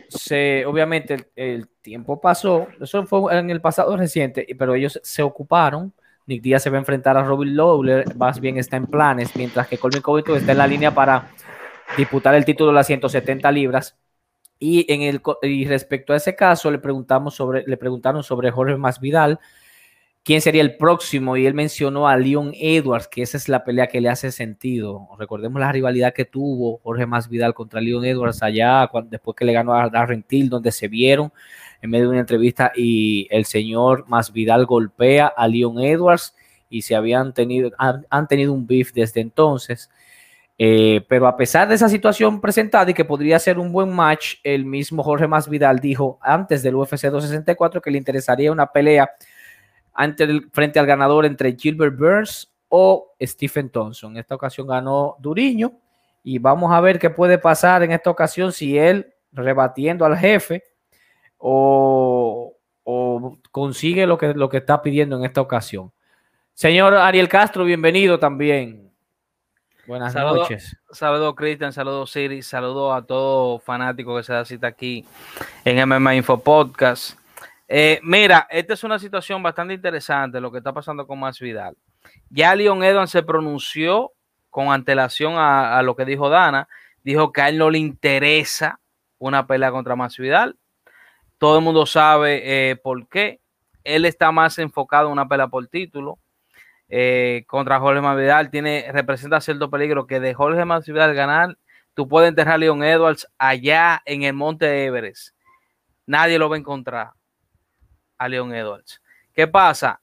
se, 0.08 0.64
obviamente 0.66 1.26
el, 1.34 1.68
tiempo 1.82 2.20
pasó, 2.20 2.68
eso 2.80 3.04
fue 3.06 3.36
en 3.36 3.50
el 3.50 3.60
pasado 3.60 3.96
reciente, 3.96 4.46
pero 4.56 4.74
ellos 4.74 5.00
se 5.02 5.22
ocuparon. 5.22 5.92
Nick 6.26 6.42
Díaz 6.42 6.62
se 6.62 6.70
va 6.70 6.76
a 6.76 6.80
enfrentar 6.80 7.16
a 7.16 7.24
Robin 7.24 7.56
Lawler, 7.56 8.16
más 8.16 8.40
bien 8.40 8.58
está 8.58 8.76
en 8.76 8.86
planes, 8.86 9.34
mientras 9.36 9.66
que 9.66 9.78
Colvin 9.78 10.02
Covington 10.02 10.36
está 10.36 10.52
en 10.52 10.58
la 10.58 10.66
línea 10.66 10.94
para 10.94 11.30
disputar 11.96 12.34
el 12.34 12.44
título 12.44 12.70
de 12.70 12.76
las 12.76 12.86
170 12.86 13.50
libras. 13.52 13.96
Y, 14.58 14.90
en 14.92 15.02
el, 15.02 15.20
y 15.42 15.64
respecto 15.64 16.12
a 16.12 16.16
ese 16.16 16.36
caso, 16.36 16.70
le, 16.70 16.78
preguntamos 16.78 17.34
sobre, 17.34 17.64
le 17.66 17.76
preguntaron 17.76 18.22
sobre 18.22 18.52
Jorge 18.52 18.76
Masvidal, 18.76 19.40
quién 20.22 20.40
sería 20.40 20.62
el 20.62 20.76
próximo, 20.76 21.36
y 21.36 21.46
él 21.46 21.54
mencionó 21.54 22.06
a 22.06 22.16
Leon 22.16 22.52
Edwards, 22.54 23.08
que 23.08 23.22
esa 23.22 23.36
es 23.36 23.48
la 23.48 23.64
pelea 23.64 23.88
que 23.88 24.00
le 24.00 24.08
hace 24.08 24.30
sentido. 24.30 25.08
Recordemos 25.18 25.60
la 25.60 25.72
rivalidad 25.72 26.14
que 26.14 26.24
tuvo 26.24 26.78
Jorge 26.78 27.06
Masvidal 27.06 27.54
contra 27.54 27.80
Leon 27.80 28.04
Edwards 28.04 28.42
allá, 28.44 28.88
después 29.06 29.36
que 29.36 29.44
le 29.44 29.52
ganó 29.52 29.74
a 29.74 29.88
Darren 29.88 30.22
Till, 30.22 30.48
donde 30.48 30.70
se 30.70 30.86
vieron 30.86 31.32
en 31.82 31.90
medio 31.90 32.04
de 32.04 32.10
una 32.12 32.20
entrevista 32.20 32.72
y 32.74 33.26
el 33.30 33.44
señor 33.44 34.04
Masvidal 34.08 34.64
golpea 34.66 35.26
a 35.26 35.48
Leon 35.48 35.80
Edwards 35.80 36.34
y 36.70 36.82
se 36.82 36.94
habían 36.94 37.34
tenido, 37.34 37.70
han 37.76 38.28
tenido 38.28 38.52
un 38.52 38.66
beef 38.66 38.92
desde 38.92 39.20
entonces. 39.20 39.90
Eh, 40.58 41.04
pero 41.08 41.26
a 41.26 41.36
pesar 41.36 41.68
de 41.68 41.74
esa 41.74 41.88
situación 41.88 42.40
presentada 42.40 42.88
y 42.88 42.94
que 42.94 43.04
podría 43.04 43.38
ser 43.40 43.58
un 43.58 43.72
buen 43.72 43.90
match, 43.90 44.36
el 44.44 44.64
mismo 44.64 45.02
Jorge 45.02 45.26
Masvidal 45.26 45.80
dijo 45.80 46.18
antes 46.22 46.62
del 46.62 46.76
UFC 46.76 47.06
264 47.06 47.82
que 47.82 47.90
le 47.90 47.98
interesaría 47.98 48.52
una 48.52 48.66
pelea 48.66 49.10
frente 50.52 50.78
al 50.78 50.86
ganador 50.86 51.26
entre 51.26 51.56
Gilbert 51.56 51.98
Burns 51.98 52.52
o 52.68 53.12
Stephen 53.20 53.70
Thompson. 53.70 54.12
En 54.12 54.18
esta 54.18 54.36
ocasión 54.36 54.68
ganó 54.68 55.16
Duriño 55.18 55.72
y 56.22 56.38
vamos 56.38 56.72
a 56.72 56.80
ver 56.80 57.00
qué 57.00 57.10
puede 57.10 57.38
pasar 57.38 57.82
en 57.82 57.90
esta 57.90 58.10
ocasión 58.10 58.52
si 58.52 58.78
él 58.78 59.12
rebatiendo 59.32 60.04
al 60.04 60.16
jefe 60.16 60.62
o, 61.44 62.56
consigue 63.50 64.06
lo 64.06 64.16
que, 64.16 64.34
lo 64.34 64.48
que 64.48 64.58
está 64.58 64.80
pidiendo 64.82 65.16
en 65.16 65.24
esta 65.24 65.40
ocasión. 65.40 65.92
Señor 66.54 66.94
Ariel 66.94 67.28
Castro, 67.28 67.64
bienvenido 67.64 68.18
también. 68.18 68.92
Buenas 69.86 70.14
noches. 70.14 70.76
Saludos, 70.92 71.34
Cristian, 71.34 71.72
saludos, 71.72 72.10
Siri, 72.12 72.42
saludos 72.42 72.96
a 72.96 73.02
todo 73.02 73.58
fanático 73.58 74.16
que 74.16 74.22
se 74.22 74.32
da 74.32 74.44
cita 74.44 74.68
aquí 74.68 75.04
en 75.64 75.88
MMA 75.88 76.14
Info 76.14 76.38
Podcast. 76.38 77.18
Eh, 77.66 77.98
mira, 78.02 78.46
esta 78.50 78.74
es 78.74 78.84
una 78.84 78.98
situación 78.98 79.42
bastante 79.42 79.74
interesante 79.74 80.40
lo 80.40 80.52
que 80.52 80.58
está 80.58 80.72
pasando 80.72 81.06
con 81.06 81.18
Masvidal. 81.18 81.76
Ya 82.30 82.54
Leon 82.54 82.84
Edwards 82.84 83.10
se 83.10 83.22
pronunció 83.22 84.12
con 84.50 84.70
antelación 84.70 85.34
a, 85.36 85.82
lo 85.82 85.96
que 85.96 86.04
dijo 86.04 86.28
Dana. 86.28 86.68
Dijo 87.02 87.32
que 87.32 87.40
a 87.40 87.48
él 87.48 87.58
no 87.58 87.70
le 87.70 87.78
interesa 87.78 88.78
una 89.18 89.46
pelea 89.46 89.72
contra 89.72 89.96
Masvidal. 89.96 90.56
Todo 91.42 91.58
el 91.58 91.64
mundo 91.64 91.86
sabe 91.86 92.70
eh, 92.70 92.76
por 92.76 93.08
qué. 93.08 93.40
Él 93.82 94.04
está 94.04 94.30
más 94.30 94.60
enfocado 94.60 95.08
en 95.08 95.12
una 95.14 95.26
pelea 95.26 95.48
por 95.48 95.66
título. 95.66 96.20
Eh, 96.88 97.42
contra 97.48 97.80
Jorge 97.80 98.00
Masvidal 98.00 98.48
tiene, 98.48 98.86
representa 98.92 99.40
cierto 99.40 99.68
peligro 99.68 100.06
que 100.06 100.20
de 100.20 100.34
Jorge 100.34 100.64
Masvidal 100.64 101.14
ganar, 101.14 101.58
tú 101.94 102.06
puedes 102.06 102.28
enterrar 102.28 102.54
a 102.54 102.58
Leon 102.58 102.84
Edwards 102.84 103.26
allá 103.38 104.02
en 104.04 104.22
el 104.22 104.34
Monte 104.34 104.84
Everest. 104.84 105.34
Nadie 106.06 106.38
lo 106.38 106.48
va 106.48 106.54
a 106.54 106.60
encontrar 106.60 107.10
a 108.18 108.28
Leon 108.28 108.54
Edwards. 108.54 109.02
¿Qué 109.34 109.48
pasa? 109.48 110.00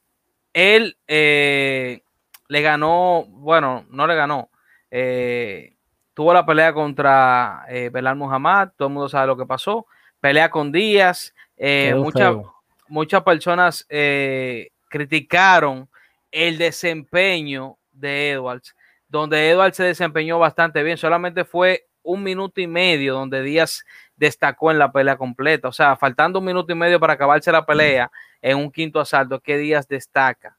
Él 0.52 0.98
eh, 1.08 2.02
le 2.50 2.62
ganó, 2.62 3.24
bueno, 3.30 3.86
no 3.90 4.08
le 4.08 4.16
ganó. 4.16 4.50
Eh, 4.92 5.78
tuvo 6.14 6.34
la 6.34 6.46
pelea 6.46 6.74
contra 6.74 7.66
Belal 7.94 8.18
Muhammad, 8.18 8.72
todo 8.76 8.90
el 8.90 8.94
mundo 8.94 9.08
sabe 9.08 9.28
lo 9.28 9.38
que 9.38 9.46
pasó. 9.46 9.88
Pelea 10.20 10.50
con 10.50 10.72
Díaz. 10.72 11.34
muchas, 11.96 12.36
muchas 12.88 13.24
personas 13.24 13.88
criticaron 14.90 15.88
el 16.32 16.58
desempeño 16.58 17.78
de 17.92 18.32
Edwards, 18.32 18.76
donde 19.08 19.50
Edwards 19.50 19.78
se 19.78 19.84
desempeñó 19.84 20.40
bastante 20.40 20.84
bien, 20.84 20.98
solamente 20.98 21.46
fue 21.46 21.86
un 22.04 22.24
minuto 22.24 22.62
y 22.62 22.68
medio 22.68 23.14
donde 23.14 23.42
Díaz 23.44 23.84
destacó 24.16 24.72
en 24.72 24.80
la 24.80 24.92
pelea 24.92 25.18
completa, 25.18 25.68
o 25.68 25.72
sea, 25.72 25.96
faltando 25.96 26.40
un 26.40 26.46
minuto 26.46 26.72
y 26.72 26.76
medio 26.76 27.00
para 27.00 27.14
acabarse 27.14 27.52
la 27.52 27.66
pelea 27.66 28.12
en 28.42 28.58
un 28.58 28.72
quinto 28.72 29.00
asalto, 29.00 29.40
que 29.40 29.58
Díaz 29.58 29.88
destaca. 29.88 30.58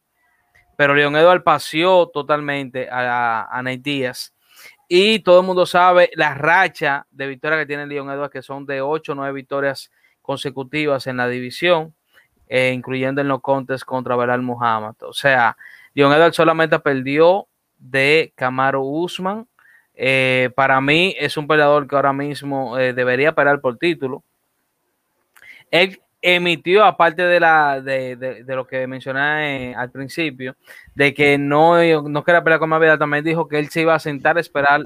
Pero 0.76 0.94
Leon 0.94 1.16
Edwards 1.16 1.44
paseó 1.44 2.08
totalmente 2.08 2.88
a, 2.90 3.48
a 3.50 3.62
Nate 3.62 3.78
Díaz. 3.78 4.32
Y 4.92 5.20
todo 5.20 5.40
el 5.40 5.46
mundo 5.46 5.66
sabe 5.66 6.10
la 6.16 6.34
racha 6.34 7.06
de 7.12 7.28
victorias 7.28 7.60
que 7.60 7.66
tiene 7.66 7.86
Leon 7.86 8.10
Edwards, 8.10 8.32
que 8.32 8.42
son 8.42 8.66
de 8.66 8.80
8 8.80 9.12
o 9.12 9.14
9 9.14 9.32
victorias 9.32 9.92
consecutivas 10.20 11.06
en 11.06 11.16
la 11.16 11.28
división. 11.28 11.94
Eh, 12.52 12.72
incluyendo 12.72 13.20
en 13.20 13.28
los 13.28 13.40
contes 13.40 13.84
contra 13.84 14.16
Belal 14.16 14.42
Muhammad. 14.42 14.96
O 15.02 15.12
sea, 15.12 15.56
Leon 15.94 16.12
Edwards 16.12 16.34
solamente 16.34 16.80
perdió 16.80 17.46
de 17.78 18.32
Camaro 18.34 18.82
Usman. 18.82 19.46
Eh, 19.94 20.50
para 20.56 20.80
mí 20.80 21.14
es 21.16 21.36
un 21.36 21.46
peleador 21.46 21.86
que 21.86 21.94
ahora 21.94 22.12
mismo 22.12 22.76
eh, 22.76 22.92
debería 22.92 23.36
pelear 23.36 23.60
por 23.60 23.78
título. 23.78 24.24
Él 25.70 26.00
emitió, 26.22 26.84
aparte 26.84 27.22
de, 27.22 27.40
la, 27.40 27.80
de, 27.80 28.44
lo 28.46 28.66
que 28.66 28.86
mencioné 28.86 29.74
al 29.74 29.90
principio, 29.90 30.56
de 30.94 31.14
que 31.14 31.38
no, 31.38 31.76
no 32.02 32.24
quería 32.24 32.44
pelear 32.44 32.60
con 32.60 32.68
Masvidal, 32.68 32.98
también 32.98 33.24
dijo 33.24 33.48
que 33.48 33.58
él 33.58 33.70
se 33.70 33.82
iba 33.82 33.94
a 33.94 33.98
sentar 33.98 34.36
a 34.36 34.40
esperar 34.40 34.82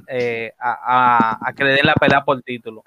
a, 0.59 1.39
a, 1.41 1.53
que 1.53 1.65
le 1.65 1.73
den 1.73 1.87
la 1.87 1.95
pelea 1.95 2.25
por 2.25 2.41
título. 2.43 2.85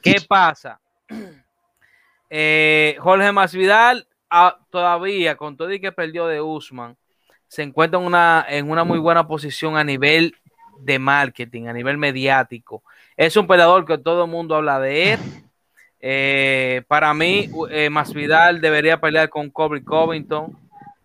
¿Qué 0.00 0.16
pasa? 0.26 0.80
Jorge 2.98 3.32
Masvidal 3.32 4.06
todavía, 4.70 5.36
con 5.36 5.56
todo 5.56 5.72
y 5.72 5.80
que 5.80 5.92
perdió 5.92 6.26
de 6.26 6.40
Usman, 6.40 6.96
se 7.48 7.62
encuentra 7.62 8.00
en 8.00 8.06
una, 8.06 8.46
en 8.48 8.70
una 8.70 8.84
muy 8.84 8.98
buena 8.98 9.26
posición 9.26 9.76
a 9.76 9.84
nivel 9.84 10.34
de 10.78 10.98
marketing, 10.98 11.66
a 11.66 11.72
nivel 11.72 11.98
mediático. 11.98 12.82
Es 13.16 13.36
un 13.36 13.46
peleador 13.46 13.84
que 13.84 13.98
todo 13.98 14.24
el 14.24 14.30
mundo 14.30 14.54
habla 14.54 14.80
de 14.80 15.12
él. 15.12 15.20
Eh, 16.04 16.82
para 16.88 17.14
mí, 17.14 17.48
eh, 17.70 17.88
Masvidal 17.88 18.60
debería 18.60 19.00
pelear 19.00 19.30
con 19.30 19.48
Kobe 19.50 19.82
Covington, 19.82 20.54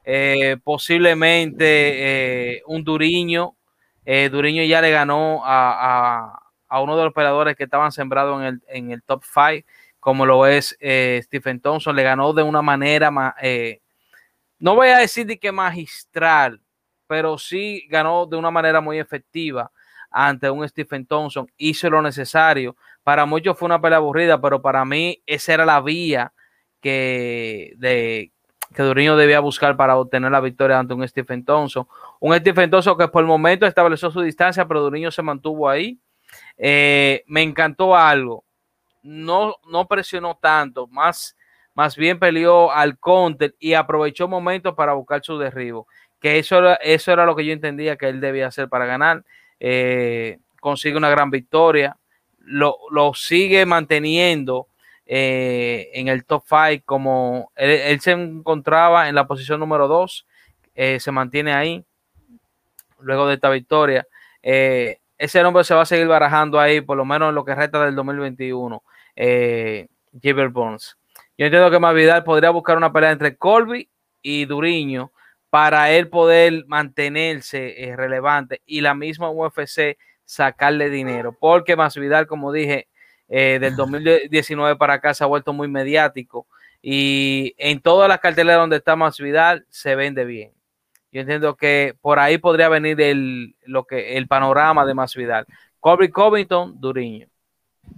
eh, 0.04 0.58
posiblemente 0.64 2.62
un 2.66 2.84
Duriño. 2.84 3.56
Duriño 4.06 4.64
ya 4.64 4.82
le 4.82 4.92
ganó 4.92 5.42
a, 5.46 6.42
uno 6.82 6.98
de 6.98 7.04
los 7.06 7.14
peleadores 7.14 7.56
que 7.56 7.66
estaban 7.66 7.92
sembrados 7.92 8.42
en 8.42 8.46
el, 8.48 8.62
en 8.68 8.92
el 8.92 9.04
top 9.04 9.24
5 9.24 9.68
como 10.08 10.26
lo 10.26 10.46
es 10.46 10.78
eh, 10.80 11.20
Stephen 11.22 11.60
Thompson, 11.60 11.94
le 11.94 12.02
ganó 12.02 12.32
de 12.32 12.42
una 12.42 12.62
manera, 12.62 13.36
eh, 13.42 13.82
no 14.58 14.74
voy 14.74 14.88
a 14.88 15.00
decir 15.00 15.26
de 15.26 15.38
que 15.38 15.52
magistral, 15.52 16.62
pero 17.08 17.38
sí 17.38 17.86
ganó 17.90 18.26
de 18.26 18.38
una 18.38 18.50
manera 18.50 18.80
muy 18.80 19.00
efectiva 19.00 19.70
ante 20.10 20.50
un 20.50 20.66
Stephen 20.70 21.06
Thompson, 21.06 21.52
hizo 21.58 21.90
lo 21.90 22.02
necesario. 22.02 22.78
Para 23.08 23.26
muchos 23.26 23.58
fue 23.58 23.68
una 23.68 23.80
pelea 23.80 24.00
aburrida, 24.00 24.42
pero 24.42 24.62
para 24.62 24.84
mí 24.84 25.24
esa 25.26 25.54
era 25.54 25.66
la 25.66 25.80
vía 25.80 26.34
que, 26.82 27.72
de, 27.78 28.34
que 28.76 28.84
debía 28.84 29.40
buscar 29.40 29.78
para 29.78 29.96
obtener 29.96 30.30
la 30.30 30.42
victoria 30.42 30.78
ante 30.78 30.94
un 30.94 31.08
Stephen 31.08 31.46
Thompson. 31.46 31.88
Un 32.20 32.36
Stephen 32.36 32.70
Thompson 32.70 32.98
que 32.98 33.08
por 33.08 33.22
el 33.22 33.28
momento 33.28 33.66
estableció 33.66 34.12
su 34.12 34.20
distancia, 34.20 34.68
pero 34.68 34.82
Duriño 34.82 35.10
se 35.10 35.22
mantuvo 35.22 35.70
ahí. 35.70 35.98
Eh, 36.58 37.24
me 37.28 37.44
encantó 37.44 37.96
algo 37.96 38.44
no, 39.04 39.56
no 39.70 39.88
presionó 39.88 40.38
tanto, 40.42 40.86
más, 40.88 41.38
más 41.74 41.96
bien 41.96 42.20
peleó 42.20 42.74
al 42.74 43.00
counter 43.00 43.56
y 43.58 43.74
aprovechó 43.74 44.28
momentos 44.28 44.76
para 44.76 44.92
buscar 44.92 45.24
su 45.24 45.38
derribo. 45.38 45.88
Que 46.20 46.40
eso 46.40 46.58
era, 46.58 46.74
eso 46.76 47.14
era 47.14 47.26
lo 47.26 47.38
que 47.38 47.46
yo 47.46 47.54
entendía 47.54 47.96
que 47.96 48.10
él 48.10 48.20
debía 48.20 48.48
hacer 48.48 48.68
para 48.68 48.86
ganar. 48.86 49.24
Eh, 49.62 50.40
consigue 50.60 50.98
una 50.98 51.10
gran 51.10 51.32
victoria, 51.32 51.96
lo, 52.48 53.14
sigue 53.14 53.66
manteniendo 53.66 54.68
eh, 55.06 55.90
en 55.94 56.08
el 56.08 56.26
top 56.26 56.44
5 56.48 56.84
como 56.86 57.52
él, 57.56 58.00
se 58.02 58.12
encontraba 58.12 59.10
en 59.10 59.16
la 59.16 59.28
posición 59.28 59.60
número 59.60 59.88
2, 59.88 60.26
eh, 60.76 61.00
se 61.00 61.12
mantiene 61.12 61.54
ahí 61.54 61.84
luego 63.00 63.28
de 63.28 63.36
esta 63.36 63.50
victoria. 63.50 64.08
ese 64.42 65.44
nombre 65.44 65.64
se 65.64 65.76
va 65.76 65.82
a 65.82 65.86
seguir 65.86 66.08
barajando 66.08 66.60
ahí, 66.60 66.82
por 66.82 66.98
lo 66.98 67.06
menos 67.06 67.30
en 67.30 67.36
lo 67.36 67.46
que 67.46 67.56
resta 67.56 67.84
del 67.86 67.96
2021 67.96 68.84
eh, 69.18 69.88
Gilbert 70.22 70.54
Burns. 70.54 70.98
Yo 71.38 71.46
entiendo 71.46 71.70
que 71.70 71.80
Mavidal 71.80 72.24
podría 72.24 72.52
buscar 72.52 72.78
una 72.78 72.94
pelea 72.94 73.12
entre 73.12 73.36
Colby 73.36 73.90
y 74.22 74.46
Duriño 74.46 75.12
para 75.50 75.92
él 75.92 76.10
poder 76.10 76.66
mantenerse 76.68 77.84
eh, 77.84 77.96
relevante 77.96 78.62
y 78.66 78.82
la 78.82 78.94
misma 78.94 79.30
UFC 79.30 79.98
sacarle 80.28 80.90
dinero, 80.90 81.36
porque 81.40 81.76
Masvidal, 81.76 82.28
como 82.28 82.52
dije, 82.52 82.88
eh, 83.30 83.58
del 83.60 83.76
2019 83.76 84.76
para 84.76 84.96
acá 84.96 85.14
se 85.14 85.24
ha 85.24 85.28
vuelto 85.28 85.54
muy 85.54 85.68
mediático 85.68 86.46
y 86.82 87.56
en 87.58 87.82
todas 87.82 88.08
las 88.08 88.20
carteleras 88.20 88.62
donde 88.62 88.78
está 88.78 88.96
Masvidal 88.96 89.66
se 89.70 89.96
vende 89.96 90.26
bien. 90.26 90.52
Yo 91.12 91.22
entiendo 91.22 91.56
que 91.56 91.96
por 92.02 92.20
ahí 92.20 92.38
podría 92.38 92.70
venir 92.70 93.00
el, 93.02 93.56
lo 93.66 93.86
que, 93.86 94.18
el 94.18 94.28
panorama 94.28 94.86
de 94.86 94.94
Masvidal. 94.94 95.46
Colby 95.80 96.10
Covington, 96.10 96.80
Duriño. 96.80 97.28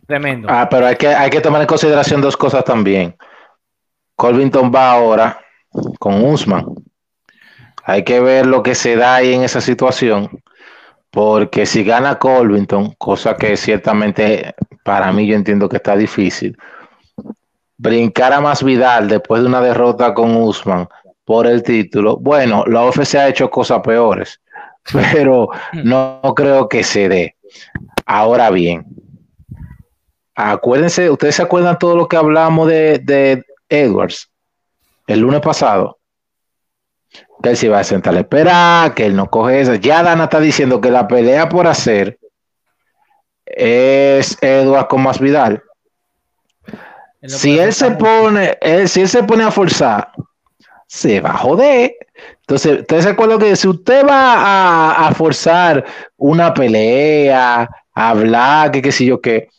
Tremendo. 0.06 0.48
Ah, 0.50 0.68
pero 0.70 0.86
hay 0.86 0.96
que, 0.96 1.08
hay 1.08 1.30
que 1.30 1.42
tomar 1.42 1.62
en 1.62 1.68
consideración 1.68 2.22
dos 2.22 2.38
cosas 2.38 2.64
también. 2.64 3.16
Colvington 4.16 4.72
va 4.74 4.92
ahora 4.92 5.40
con 5.98 6.24
Usman. 6.24 6.66
Hay 7.84 8.04
que 8.04 8.20
ver 8.20 8.46
lo 8.46 8.62
que 8.62 8.76
se 8.76 8.96
da 8.96 9.16
ahí 9.16 9.34
en 9.34 9.44
esa 9.44 9.62
situación, 9.62 10.30
porque 11.12 11.66
si 11.66 11.84
gana 11.84 12.20
Colvington, 12.20 12.94
cosa 12.98 13.36
que 13.36 13.58
ciertamente 13.58 14.54
para 14.84 15.12
mí 15.12 15.28
yo 15.28 15.36
entiendo 15.36 15.68
que 15.68 15.78
está 15.78 15.96
difícil, 15.96 16.58
brincar 17.78 18.34
a 18.34 18.42
más 18.42 18.64
Vidal 18.64 19.08
después 19.08 19.42
de 19.42 19.48
una 19.48 19.62
derrota 19.62 20.14
con 20.14 20.36
Usman 20.36 20.88
por 21.26 21.48
el 21.48 21.64
título, 21.64 22.18
bueno, 22.18 22.64
la 22.68 22.86
UFC 22.86 23.16
ha 23.16 23.28
hecho 23.28 23.50
cosas 23.50 23.82
peores, 23.82 24.40
pero 24.92 25.50
no 25.84 26.22
creo 26.36 26.68
que 26.68 26.84
se 26.84 27.08
dé. 27.08 27.36
Ahora 28.06 28.50
bien, 28.50 28.86
acuérdense, 30.36 31.10
ustedes 31.10 31.36
se 31.36 31.44
acuerdan 31.44 31.78
todo 31.78 31.96
lo 31.96 32.08
que 32.08 32.18
hablamos 32.18 32.68
de, 32.68 33.00
de 33.00 33.44
Edwards 33.70 34.30
el 35.10 35.22
lunes 35.22 35.42
pasado, 35.42 35.99
que 37.42 37.50
él 37.50 37.58
se 37.58 37.68
iba 37.68 37.80
a 37.80 37.84
sentar 37.84 38.16
a 38.16 38.20
esperar, 38.20 38.94
que 38.94 39.06
él 39.06 39.16
no 39.16 39.30
coge 39.30 39.62
eso. 39.62 39.76
Ya 39.76 40.04
Dana 40.04 40.26
está 40.26 40.40
diciendo 40.40 40.82
que 40.82 40.92
la 40.92 41.08
pelea 41.08 41.50
por 41.50 41.68
hacer 41.68 42.20
es 43.46 44.38
Edwards 44.42 44.88
con 44.90 45.04
más 45.04 45.20
Vidal. 45.20 45.62
Él 47.22 47.30
Si 47.30 47.60
él 47.60 47.74
se 47.74 47.92
pone, 47.92 48.58
él- 48.62 48.88
si 48.88 49.02
él 49.02 49.10
se 49.10 49.24
pone 49.24 49.44
a 49.44 49.52
forzar, 49.52 50.12
se 50.88 51.20
va 51.22 51.32
a 51.32 51.38
joder. 51.38 51.96
Entonces, 52.42 52.80
ustedes 52.82 53.04
se 53.06 53.10
acuerdan 53.12 53.40
que 53.40 53.56
si 53.56 53.68
usted 53.68 54.06
va 54.08 54.34
a, 54.34 55.08
a 55.08 55.14
forzar 55.14 55.86
una 56.18 56.54
pelea, 56.54 57.70
a 57.94 58.10
hablar, 58.10 58.72
que 58.72 58.82
qué 58.82 58.92
sé 58.92 59.06
yo 59.06 59.22
qué, 59.22 59.50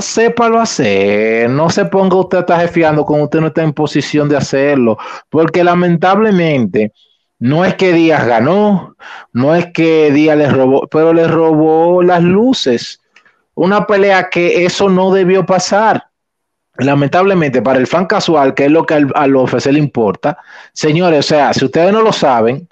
sépalo 0.00 0.60
hacer. 0.60 1.48
No 1.50 1.70
se 1.70 1.84
ponga 1.86 2.16
usted 2.16 2.38
a 2.38 2.40
estar 2.42 2.60
jefiando 2.60 3.04
cuando 3.04 3.24
usted 3.24 3.40
no 3.40 3.46
está 3.48 3.62
en 3.62 3.72
posición 3.72 4.28
de 4.28 4.36
hacerlo. 4.36 4.98
Porque 5.28 5.64
lamentablemente, 5.64 6.92
no 7.38 7.64
es 7.64 7.74
que 7.74 7.92
Díaz 7.92 8.26
ganó, 8.26 8.96
no 9.32 9.54
es 9.54 9.66
que 9.72 10.10
Díaz 10.12 10.36
le 10.36 10.50
robó, 10.50 10.86
pero 10.88 11.12
le 11.12 11.26
robó 11.26 12.02
las 12.02 12.22
luces. 12.22 13.00
Una 13.54 13.86
pelea 13.86 14.28
que 14.30 14.64
eso 14.64 14.88
no 14.88 15.12
debió 15.12 15.46
pasar 15.46 16.10
lamentablemente 16.76 17.62
para 17.62 17.78
el 17.78 17.86
fan 17.86 18.06
casual, 18.06 18.54
que 18.54 18.66
es 18.66 18.70
lo 18.70 18.84
que 18.84 18.94
al, 18.94 19.12
al 19.14 19.36
UFC 19.36 19.66
le 19.66 19.78
importa, 19.78 20.38
señores, 20.72 21.26
o 21.26 21.28
sea, 21.28 21.52
si 21.52 21.64
ustedes 21.64 21.92
no 21.92 22.02
lo 22.02 22.12
saben, 22.12 22.68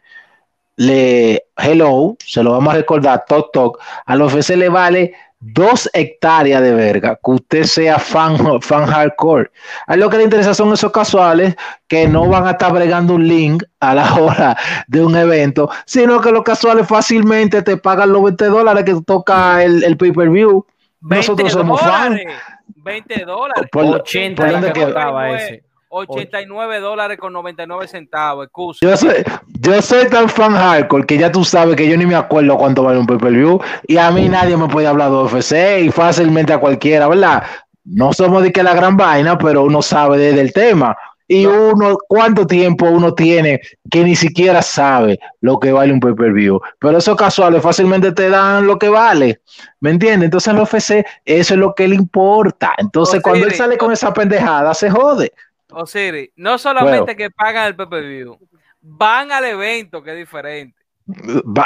le 0.77 1.45
hello, 1.57 2.17
se 2.25 2.43
lo 2.43 2.53
vamos 2.53 2.73
a 2.73 2.77
recordar, 2.79 3.25
toc 3.27 3.53
toc, 3.53 3.81
al 4.07 4.23
UFC 4.23 4.51
le 4.51 4.69
vale 4.69 5.15
dos 5.41 5.89
hectáreas 5.93 6.61
de 6.63 6.75
verga 6.75 7.19
que 7.25 7.31
usted 7.31 7.63
sea 7.65 7.99
fan, 7.99 8.61
fan 8.61 8.87
hardcore. 8.87 9.51
A 9.87 9.97
lo 9.97 10.11
que 10.11 10.19
le 10.19 10.25
interesa 10.25 10.53
son 10.55 10.73
esos 10.73 10.91
casuales 10.91 11.55
que 11.87 12.09
no 12.09 12.29
van 12.29 12.47
a 12.47 12.53
estar 12.53 12.73
bregando 12.73 13.15
un 13.15 13.27
link 13.27 13.63
a 13.81 13.95
la 13.95 14.15
hora 14.17 14.57
de 14.89 15.05
un 15.05 15.17
evento, 15.17 15.71
sino 15.87 16.21
que 16.21 16.33
los 16.33 16.43
casuales 16.43 16.87
fácilmente 16.87 17.63
te 17.63 17.77
pagan 17.77 18.13
los 18.13 18.23
20 18.25 18.45
dólares 18.47 18.85
que 18.85 19.01
toca 19.07 19.63
el, 19.63 19.85
el 19.85 19.97
pay-per-view. 19.97 20.67
20 21.01 21.17
Nosotros 21.17 21.53
somos 21.53 21.81
fans. 21.81 22.17
dólares. 22.19 22.35
20 22.77 23.25
dólares. 23.25 23.69
Por- 23.71 23.85
80 23.85 24.43
por 24.61 24.73
que 24.73 25.35
ese. 25.37 25.63
89 25.91 26.81
dólares 26.81 27.19
con 27.19 27.33
99 27.33 27.89
centavos, 27.89 28.45
excusa. 28.47 28.79
Yo 28.83 28.97
soy, 28.97 29.15
yo 29.61 29.83
soy 29.83 30.07
tan 30.09 30.29
fan 30.29 30.53
hardcore 30.53 31.07
que 31.07 31.19
ya 31.19 31.33
tú 31.33 31.45
sabes 31.45 31.77
que 31.77 31.89
yo 31.89 31.97
ni 31.97 32.07
me 32.07 32.15
acuerdo 32.15 32.57
cuánto 32.57 32.83
vale 32.83 32.99
un 32.99 33.07
pay-per-view 33.07 33.61
y 33.87 33.97
a 33.97 34.11
mí 34.11 34.29
nadie 34.29 34.57
me 34.57 34.69
puede 34.69 34.87
hablar 34.87 35.11
de 35.11 35.17
UFC 35.17 35.81
y 35.83 35.91
fácilmente 35.91 36.53
a 36.53 36.59
cualquiera, 36.59 37.09
¿verdad? 37.09 37.43
No 37.85 38.13
somos 38.13 38.43
de 38.43 38.53
que 38.53 38.63
la 38.63 38.75
gran 38.75 38.97
vaina, 38.97 39.39
pero 39.39 39.63
uno 39.65 39.81
sabe 39.83 40.19
de- 40.19 40.33
del 40.35 40.53
tema. 40.53 40.97
Y 41.31 41.45
uno, 41.45 41.99
¿cuánto 42.09 42.47
tiempo 42.47 42.87
uno 42.87 43.13
tiene 43.13 43.61
que 43.91 44.03
ni 44.03 44.17
siquiera 44.17 44.63
sabe 44.63 45.19
lo 45.43 45.59
que 45.59 45.73
vale 45.73 45.93
un 45.93 46.01
pay-per-view? 46.01 46.59
Pero 46.79 46.97
esos 46.97 47.17
casuales 47.17 47.63
fácilmente 47.63 48.13
te 48.13 48.31
dan 48.31 48.67
lo 48.67 48.79
que 48.79 48.89
vale, 48.89 49.43
¿me 49.81 49.91
entiendes? 49.91 50.25
Entonces 50.27 50.55
el 50.55 50.61
UFC, 50.61 51.05
eso 51.27 51.53
es 51.55 51.61
lo 51.61 51.75
que 51.75 51.87
le 51.87 51.97
importa. 51.97 52.73
Entonces 52.79 53.21
cuando 53.23 53.45
él 53.45 53.51
sí, 53.53 53.59
sale 53.59 53.77
con 53.77 53.93
esa 53.93 54.11
pendejada, 54.15 54.73
se 54.73 54.89
jode. 54.89 55.33
Osiris, 55.73 56.31
no 56.37 56.59
solamente 56.59 57.01
Bueno. 57.01 57.17
que 57.17 57.31
pagan 57.31 57.67
el 57.67 57.77
pay-per-view, 57.77 58.39
van 58.81 59.31
al 59.33 59.45
evento, 59.45 60.03
que 60.03 60.13
es 60.13 60.17
diferente. 60.19 60.77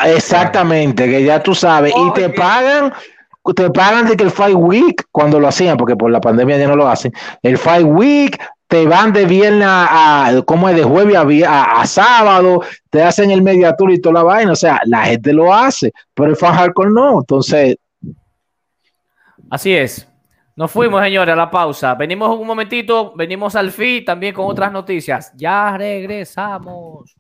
Exactamente, 0.07 1.05
que 1.09 1.25
ya 1.25 1.43
tú 1.43 1.55
sabes, 1.55 1.93
y 1.97 2.13
te 2.13 2.29
pagan, 2.31 2.93
te 3.55 3.71
pagan 3.71 4.07
de 4.09 4.17
que 4.17 4.25
el 4.25 4.31
Fight 4.31 4.55
Week, 4.57 5.05
cuando 5.11 5.39
lo 5.41 5.49
hacían, 5.49 5.77
porque 5.77 5.97
por 5.97 6.11
la 6.11 6.21
pandemia 6.21 6.59
ya 6.59 6.69
no 6.69 6.77
lo 6.77 6.89
hacen, 6.89 7.13
el 7.43 7.59
Fight 7.59 7.85
Week, 7.87 8.41
te 8.69 8.87
van 8.87 9.13
de 9.13 9.27
viernes 9.27 9.67
a, 9.69 10.27
a- 10.29 10.43
¿cómo 10.43 10.69
es? 10.69 10.77
De 10.77 10.83
jueves 10.85 11.15
a, 11.17 11.23
a- 11.23 11.83
a 11.83 11.87
sábado, 11.87 12.63
te 12.89 13.03
hacen 13.03 13.31
el 13.31 13.43
media 13.43 13.77
tour 13.77 13.91
y 13.93 14.01
toda 14.01 14.15
la 14.15 14.23
vaina, 14.23 14.53
o 14.53 14.57
sea, 14.57 14.81
la 14.87 15.05
gente 15.05 15.33
lo 15.33 15.53
hace, 15.53 15.93
pero 16.15 16.31
el 16.31 16.37
fan 16.37 16.55
hardcore 16.55 16.91
no, 16.91 17.19
entonces, 17.21 17.77
Así 19.51 19.75
es. 19.75 20.09
Nos 20.55 20.71
fuimos, 20.71 21.03
señores, 21.03 21.33
a 21.33 21.37
la 21.37 21.51
pausa. 21.51 21.95
Venimos 21.95 22.39
un 22.39 22.47
momentito, 22.47 23.15
venimos 23.17 23.57
al 23.57 23.71
fin 23.71 24.05
también 24.05 24.35
con 24.35 24.47
otras 24.47 24.71
noticias. 24.71 25.33
Ya 25.35 25.77
regresamos. 25.79 27.17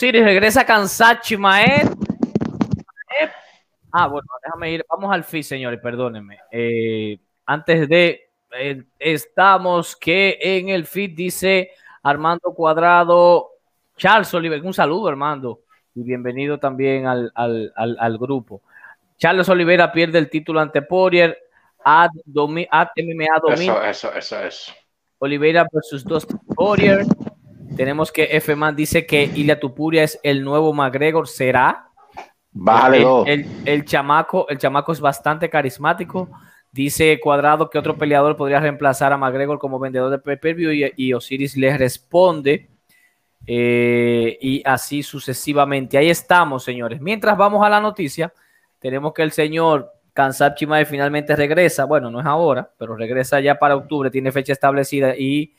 Osiris 0.00 0.24
regresa 0.24 0.64
Kansachi 0.64 1.36
Maed. 1.36 1.88
Ah, 3.92 4.06
bueno, 4.06 4.26
déjame 4.42 4.72
ir. 4.72 4.86
Vamos 4.88 5.12
al 5.12 5.24
fin, 5.24 5.44
señores, 5.44 5.78
perdónenme. 5.78 6.38
Eh, 6.50 7.18
antes 7.44 7.86
de. 7.86 8.30
eh, 8.58 8.82
estamos 8.98 9.94
que 9.96 10.38
en 10.40 10.70
el 10.70 10.86
feed 10.86 11.10
dice 11.14 11.72
Armando 12.02 12.54
Cuadrado, 12.54 13.50
Charles 13.98 14.32
Oliver. 14.32 14.62
Un 14.64 14.72
saludo, 14.72 15.08
Armando. 15.08 15.60
Y 15.94 16.02
bienvenido 16.02 16.56
también 16.58 17.06
al, 17.06 17.30
al- 17.34 17.70
al- 17.76 17.96
al 18.00 18.16
grupo. 18.16 18.62
Charles 19.18 19.50
Oliveira 19.50 19.92
pierde 19.92 20.16
el 20.18 20.30
título 20.30 20.60
ante 20.60 20.80
Poirier. 20.80 21.36
Ad, 21.84 22.08
domi, 22.24 22.66
ad 22.70 22.88
MMA 22.96 23.38
domina. 23.42 23.90
eso, 23.90 24.14
eso, 24.14 24.40
eso. 24.40 24.72
Oliveira 25.18 25.66
versus 25.70 26.02
Dustin 26.02 26.38
Poirier. 26.56 27.04
Tenemos 27.76 28.10
que 28.12 28.24
F-Man 28.36 28.76
dice 28.76 29.06
que 29.06 29.24
Ilia 29.34 29.58
Tupuria 29.60 30.02
es 30.04 30.18
el 30.22 30.42
nuevo 30.44 30.72
McGregor. 30.72 31.28
¿Será? 31.28 31.86
Bájale 32.52 32.96
el, 32.98 33.02
dos. 33.04 33.28
el- 33.28 33.46
el 33.64 33.84
chamaco, 33.84 34.48
el 34.48 34.58
chamaco 34.58 34.92
es 34.92 35.00
bastante 35.00 35.48
carismático. 35.48 36.28
Dice 36.72 37.18
Cuadrado 37.20 37.68
que 37.70 37.78
otro 37.78 37.96
peleador 37.96 38.36
podría 38.36 38.60
reemplazar 38.60 39.12
a 39.12 39.16
McGregor 39.16 39.58
como 39.58 39.78
vendedor 39.78 40.10
de 40.10 40.18
pay-per-view 40.18 40.70
y, 40.72 40.92
y 40.96 41.12
Osiris 41.12 41.56
le 41.56 41.76
responde. 41.76 42.68
eh, 43.46 44.38
y 44.40 44.62
así 44.64 45.02
sucesivamente. 45.02 45.96
Ahí 45.98 46.10
estamos, 46.10 46.62
señores. 46.62 47.00
Mientras 47.00 47.36
vamos 47.36 47.64
a 47.64 47.70
la 47.70 47.80
noticia, 47.80 48.32
tenemos 48.78 49.12
que 49.14 49.22
el 49.22 49.32
señor 49.32 49.90
Kansab 50.12 50.54
Chimae 50.54 50.84
finalmente 50.84 51.34
regresa. 51.34 51.84
Bueno, 51.86 52.10
no 52.10 52.20
es 52.20 52.26
ahora, 52.26 52.70
pero 52.78 52.94
regresa 52.96 53.40
ya 53.40 53.58
para 53.58 53.76
octubre, 53.76 54.10
tiene 54.10 54.30
fecha 54.32 54.52
establecida 54.52 55.16
y 55.16 55.54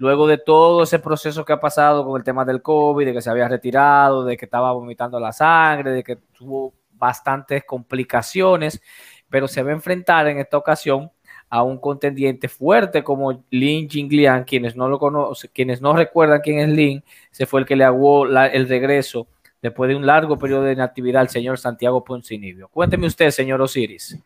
luego 0.00 0.26
de 0.26 0.38
todo 0.38 0.82
ese 0.82 0.98
proceso 0.98 1.44
que 1.44 1.52
ha 1.52 1.60
pasado 1.60 2.06
con 2.06 2.18
el 2.18 2.24
tema 2.24 2.46
del 2.46 2.62
COVID, 2.62 3.04
de 3.04 3.12
que 3.12 3.20
se 3.20 3.28
había 3.28 3.46
retirado, 3.48 4.24
de 4.24 4.38
que 4.38 4.46
estaba 4.46 4.72
vomitando 4.72 5.20
la 5.20 5.30
sangre, 5.30 5.90
de 5.92 6.02
que 6.02 6.16
tuvo 6.16 6.72
bastantes 6.92 7.64
complicaciones, 7.64 8.80
pero 9.28 9.46
se 9.46 9.62
va 9.62 9.68
a 9.68 9.74
enfrentar 9.74 10.26
en 10.28 10.38
esta 10.38 10.56
ocasión 10.56 11.10
a 11.50 11.62
un 11.62 11.76
contendiente 11.78 12.48
fuerte 12.48 13.04
como 13.04 13.44
Lin 13.50 13.90
Jingliang, 13.90 14.44
quienes 14.44 14.74
no 14.74 14.88
lo 14.88 14.98
conocen, 14.98 15.50
quienes 15.52 15.82
no 15.82 15.92
recuerdan 15.94 16.40
quién 16.40 16.60
es 16.60 16.70
Lin, 16.70 17.04
se 17.30 17.44
fue 17.44 17.60
el 17.60 17.66
que 17.66 17.76
le 17.76 17.84
aguó 17.84 18.24
el 18.24 18.68
regreso 18.68 19.26
después 19.60 19.90
de 19.90 19.96
un 19.96 20.06
largo 20.06 20.38
periodo 20.38 20.62
de 20.62 20.72
inactividad 20.72 21.20
al 21.20 21.28
señor 21.28 21.58
Santiago 21.58 22.02
Poncinibio. 22.02 22.68
Cuénteme 22.68 23.06
usted, 23.06 23.30
señor 23.30 23.60
Osiris. 23.60 24.18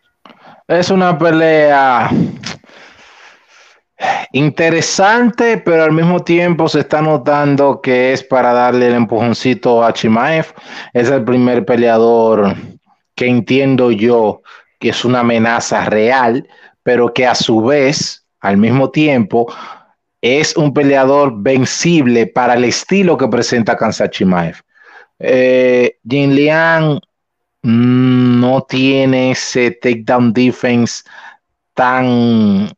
Es 0.69 0.91
una 0.91 1.19
pelea 1.19 2.11
interesante, 4.33 5.59
pero 5.59 5.85
al 5.85 5.93
mismo 5.93 6.21
tiempo 6.21 6.69
se 6.69 6.81
está 6.81 7.01
notando 7.03 7.81
que 7.81 8.13
es 8.13 8.23
para 8.23 8.53
darle 8.53 8.89
el 8.89 8.95
empujoncito 8.95 9.85
a 9.85 9.93
Chimaev. 9.93 10.47
Es 10.93 11.11
el 11.11 11.25
primer 11.25 11.65
peleador 11.65 12.55
que 13.15 13.27
entiendo 13.27 13.91
yo 13.91 14.43
que 14.79 14.91
es 14.91 15.05
una 15.05 15.21
amenaza 15.21 15.85
real, 15.87 16.49
pero 16.83 17.13
que 17.15 17.27
a 17.27 17.35
su 17.35 17.63
vez, 17.63 18.27
al 18.41 18.57
mismo 18.57 18.91
tiempo, 18.91 19.53
es 20.21 20.57
un 20.57 20.73
peleador 20.73 21.35
vencible 21.37 22.27
para 22.27 22.55
el 22.55 22.65
estilo 22.65 23.17
que 23.17 23.29
presenta 23.29 23.77
Kansa 23.77 24.09
Chimaev. 24.11 24.57
Eh, 25.19 25.99
Jin 26.09 26.35
Liang 26.35 27.01
no 27.63 28.63
tiene 28.63 29.31
ese 29.31 29.71
takedown 29.71 30.33
defense 30.33 31.03
tan 31.73 32.71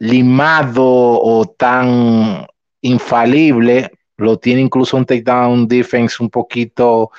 limado 0.00 0.82
o 0.84 1.44
tan 1.56 2.46
infalible, 2.80 3.92
lo 4.16 4.38
tiene 4.38 4.62
incluso 4.62 4.96
un 4.96 5.06
takedown 5.06 5.68
defense 5.68 6.16
un 6.20 6.30
poquito, 6.30 7.10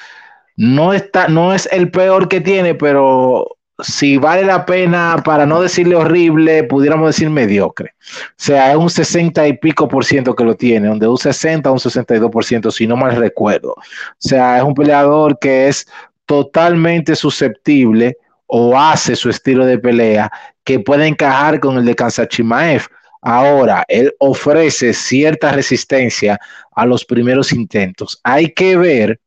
no 0.58 0.94
está, 0.94 1.28
no 1.28 1.54
es 1.54 1.70
el 1.72 1.90
peor 1.90 2.28
que 2.28 2.42
tiene, 2.42 2.76
pero 2.76 3.58
si 3.80 4.18
vale 4.18 4.44
la 4.44 4.66
pena, 4.66 5.22
para 5.24 5.46
no 5.46 5.62
decirle 5.62 5.96
horrible, 5.96 6.64
pudiéramos 6.64 7.08
decir 7.08 7.30
mediocre. 7.30 7.94
O 8.00 8.34
sea, 8.36 8.72
es 8.72 8.78
un 8.78 8.90
60 8.90 9.48
y 9.48 9.58
pico 9.58 9.88
por 9.88 10.04
ciento 10.04 10.36
que 10.36 10.44
lo 10.44 10.56
tiene, 10.56 10.88
donde 10.88 11.08
un 11.08 11.18
60 11.18 11.70
a 11.70 11.72
un 11.72 11.80
62 11.80 12.30
por 12.32 12.46
ciento, 12.46 12.72
si 12.72 12.88
no 12.88 12.96
mal 12.96 13.16
recuerdo. 13.16 13.72
O 13.72 13.84
sea, 14.18 14.58
es 14.58 14.64
un 14.64 14.74
peleador 14.74 15.38
que 15.40 15.68
es 15.68 15.88
totalmente 16.26 17.16
susceptible 17.16 18.18
o 18.54 18.78
hace 18.78 19.16
su 19.16 19.30
estilo 19.30 19.66
de 19.66 19.80
pelea 19.80 20.30
que 20.66 20.82
puede 20.82 21.08
encajar 21.08 21.62
con 21.62 21.78
el 21.78 21.86
de 21.86 21.96
Kansachimaev. 21.96 22.86
Ahora, 23.22 23.86
él 23.88 24.14
ofrece 24.20 24.94
cierta 24.94 25.54
resistencia 25.54 26.38
a 26.76 26.86
los 26.86 27.06
primeros 27.06 27.54
intentos. 27.54 28.20
Hay 28.24 28.50
que 28.50 28.76
ver 28.76 29.22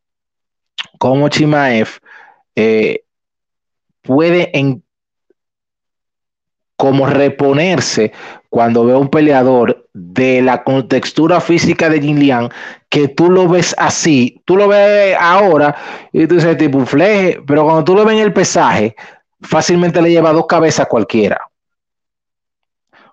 cómo 0.99 1.31
Chimaev 1.31 1.89
eh, 2.55 3.05
puede 4.03 4.51
en, 4.59 4.83
como 6.77 7.07
reponerse 7.07 8.13
cuando 8.51 8.85
ve 8.85 8.93
a 8.93 8.99
un 8.99 9.09
peleador 9.09 9.89
de 9.95 10.43
la 10.43 10.63
contextura 10.65 11.41
física 11.41 11.89
de 11.89 12.01
Jin 12.01 12.21
Liang, 12.21 12.51
que 12.89 13.09
tú 13.09 13.31
lo 13.31 13.49
ves 13.49 13.75
así, 13.79 14.41
tú 14.45 14.57
lo 14.57 14.69
ves 14.69 15.17
ahora 15.19 15.75
y 16.13 16.27
tú 16.27 16.37
dices 16.37 16.57
tipo 16.57 16.85
fleje, 16.87 17.41
pero 17.47 17.65
cuando 17.65 17.83
tú 17.83 17.95
lo 17.97 18.05
ves 18.05 18.15
en 18.15 18.23
el 18.23 18.33
pesaje, 18.33 18.95
fácilmente 19.45 20.03
le 20.03 20.11
lleva 20.11 20.33
dos 20.33 20.47
cabezas 20.47 20.87
a 20.87 20.89
cualquiera. 20.89 21.41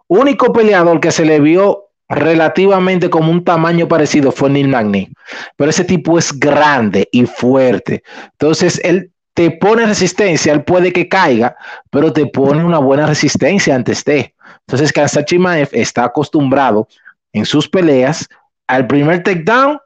Único 0.08 0.52
peleador 0.52 1.00
que 1.00 1.12
se 1.12 1.26
le 1.26 1.40
vio 1.40 1.86
relativamente 2.10 3.10
como 3.10 3.32
un 3.32 3.44
tamaño 3.44 3.88
parecido 3.88 4.32
fue 4.32 4.50
Neil 4.50 4.68
Magny, 4.68 5.10
pero 5.56 5.70
ese 5.70 5.86
tipo 5.86 6.18
es 6.18 6.38
grande 6.38 7.08
y 7.12 7.26
fuerte. 7.26 8.04
Entonces, 8.34 8.82
él 8.84 9.12
te 9.34 9.52
pone 9.52 9.86
resistencia, 9.86 10.52
él 10.52 10.64
puede 10.66 10.92
que 10.92 11.08
caiga, 11.08 11.56
pero 11.90 12.12
te 12.12 12.26
pone 12.26 12.64
una 12.64 12.80
buena 12.80 13.06
resistencia 13.06 13.74
antes 13.74 14.04
de. 14.04 14.36
Entonces, 14.68 14.92
Kansachimaev 14.92 15.70
está 15.72 16.04
acostumbrado 16.04 16.88
en 17.32 17.46
sus 17.46 17.70
peleas 17.70 18.28
al 18.68 18.88
primer 18.88 19.24
takedown, 19.24 19.80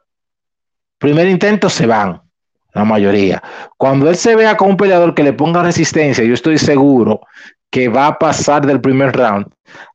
primer 0.98 1.28
intento 1.28 1.70
se 1.70 1.86
van, 1.86 2.20
la 2.76 2.84
mayoría. 2.84 3.42
Cuando 3.78 4.10
él 4.10 4.16
se 4.16 4.36
vea 4.36 4.54
con 4.54 4.68
un 4.68 4.76
peleador 4.76 5.14
que 5.14 5.22
le 5.22 5.32
ponga 5.32 5.62
resistencia, 5.62 6.22
yo 6.22 6.34
estoy 6.34 6.58
seguro 6.58 7.22
que 7.70 7.88
va 7.88 8.06
a 8.06 8.18
pasar 8.18 8.66
del 8.66 8.82
primer 8.82 9.16
round. 9.16 9.46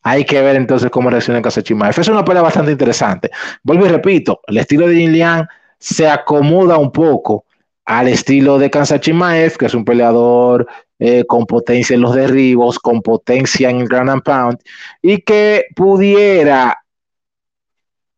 Hay 0.02 0.26
que 0.26 0.42
ver 0.42 0.56
entonces 0.56 0.90
cómo 0.90 1.12
reacciona 1.12 1.44
Kansachimaev. 1.44 2.00
Es 2.00 2.08
una 2.08 2.26
pelea 2.26 2.42
bastante 2.42 2.72
interesante. 2.72 3.30
Vuelvo 3.62 3.86
y 3.86 3.90
repito, 3.90 4.42
el 4.48 4.58
estilo 4.58 4.88
de 4.88 4.96
Jin 4.96 5.14
Liang 5.14 5.48
se 5.78 6.10
acomoda 6.10 6.78
un 6.80 6.92
poco 6.92 7.46
al 7.86 8.08
estilo 8.08 8.58
de 8.58 8.72
Kansachimaev, 8.72 9.58
que 9.58 9.68
es 9.68 9.76
un 9.76 9.86
peleador 9.86 10.68
eh, 10.98 11.24
con 11.26 11.46
potencia 11.46 11.94
en 11.94 12.02
los 12.02 12.16
derribos, 12.16 12.80
con 12.80 13.04
potencia 13.04 13.70
en 13.70 13.82
el 13.82 13.88
ground 13.88 14.10
and 14.10 14.24
pound, 14.24 14.58
y 15.04 15.20
que 15.20 15.66
pudiera 15.76 16.84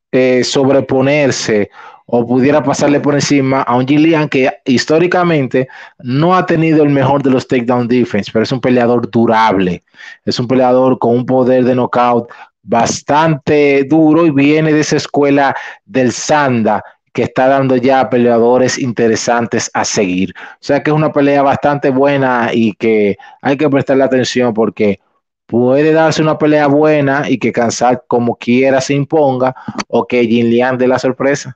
eh, 0.09 0.43
sobreponerse 0.45 1.70
o 2.05 2.25
pudiera 2.25 2.61
pasarle 2.61 2.99
por 2.99 3.15
encima 3.15 3.61
a 3.61 3.75
un 3.75 3.87
Gillian 3.87 4.27
que 4.29 4.51
históricamente 4.65 5.67
no 5.99 6.35
ha 6.35 6.45
tenido 6.45 6.83
el 6.83 6.89
mejor 6.89 7.23
de 7.23 7.31
los 7.31 7.47
takedown 7.47 7.87
defense, 7.87 8.31
pero 8.31 8.43
es 8.43 8.51
un 8.51 8.61
peleador 8.61 9.09
durable, 9.09 9.83
es 10.25 10.39
un 10.39 10.47
peleador 10.47 10.99
con 10.99 11.15
un 11.15 11.25
poder 11.25 11.63
de 11.63 11.75
knockout 11.75 12.29
bastante 12.63 13.83
duro 13.83 14.25
y 14.25 14.31
viene 14.31 14.73
de 14.73 14.79
esa 14.81 14.97
escuela 14.97 15.55
del 15.85 16.11
Sanda 16.11 16.83
que 17.13 17.23
está 17.23 17.47
dando 17.47 17.75
ya 17.75 18.09
peleadores 18.09 18.79
interesantes 18.79 19.69
a 19.73 19.85
seguir. 19.85 20.33
O 20.37 20.57
sea 20.61 20.81
que 20.81 20.89
es 20.89 20.95
una 20.95 21.11
pelea 21.11 21.43
bastante 21.43 21.91
buena 21.91 22.49
y 22.51 22.73
que 22.73 23.17
hay 23.41 23.55
que 23.55 23.69
prestarle 23.69 24.03
atención 24.03 24.53
porque 24.53 24.99
puede 25.45 25.93
darse 25.93 26.23
una 26.23 26.37
pelea 26.37 26.67
buena 26.67 27.29
y 27.29 27.37
que 27.37 27.51
cansar 27.51 28.03
como 28.07 28.35
quiera 28.35 28.81
se 28.81 28.95
imponga 28.95 29.55
o 29.87 30.07
que 30.07 30.25
Jin 30.25 30.49
Lian 30.49 30.77
dé 30.77 30.87
la 30.87 30.97
sorpresa. 30.97 31.55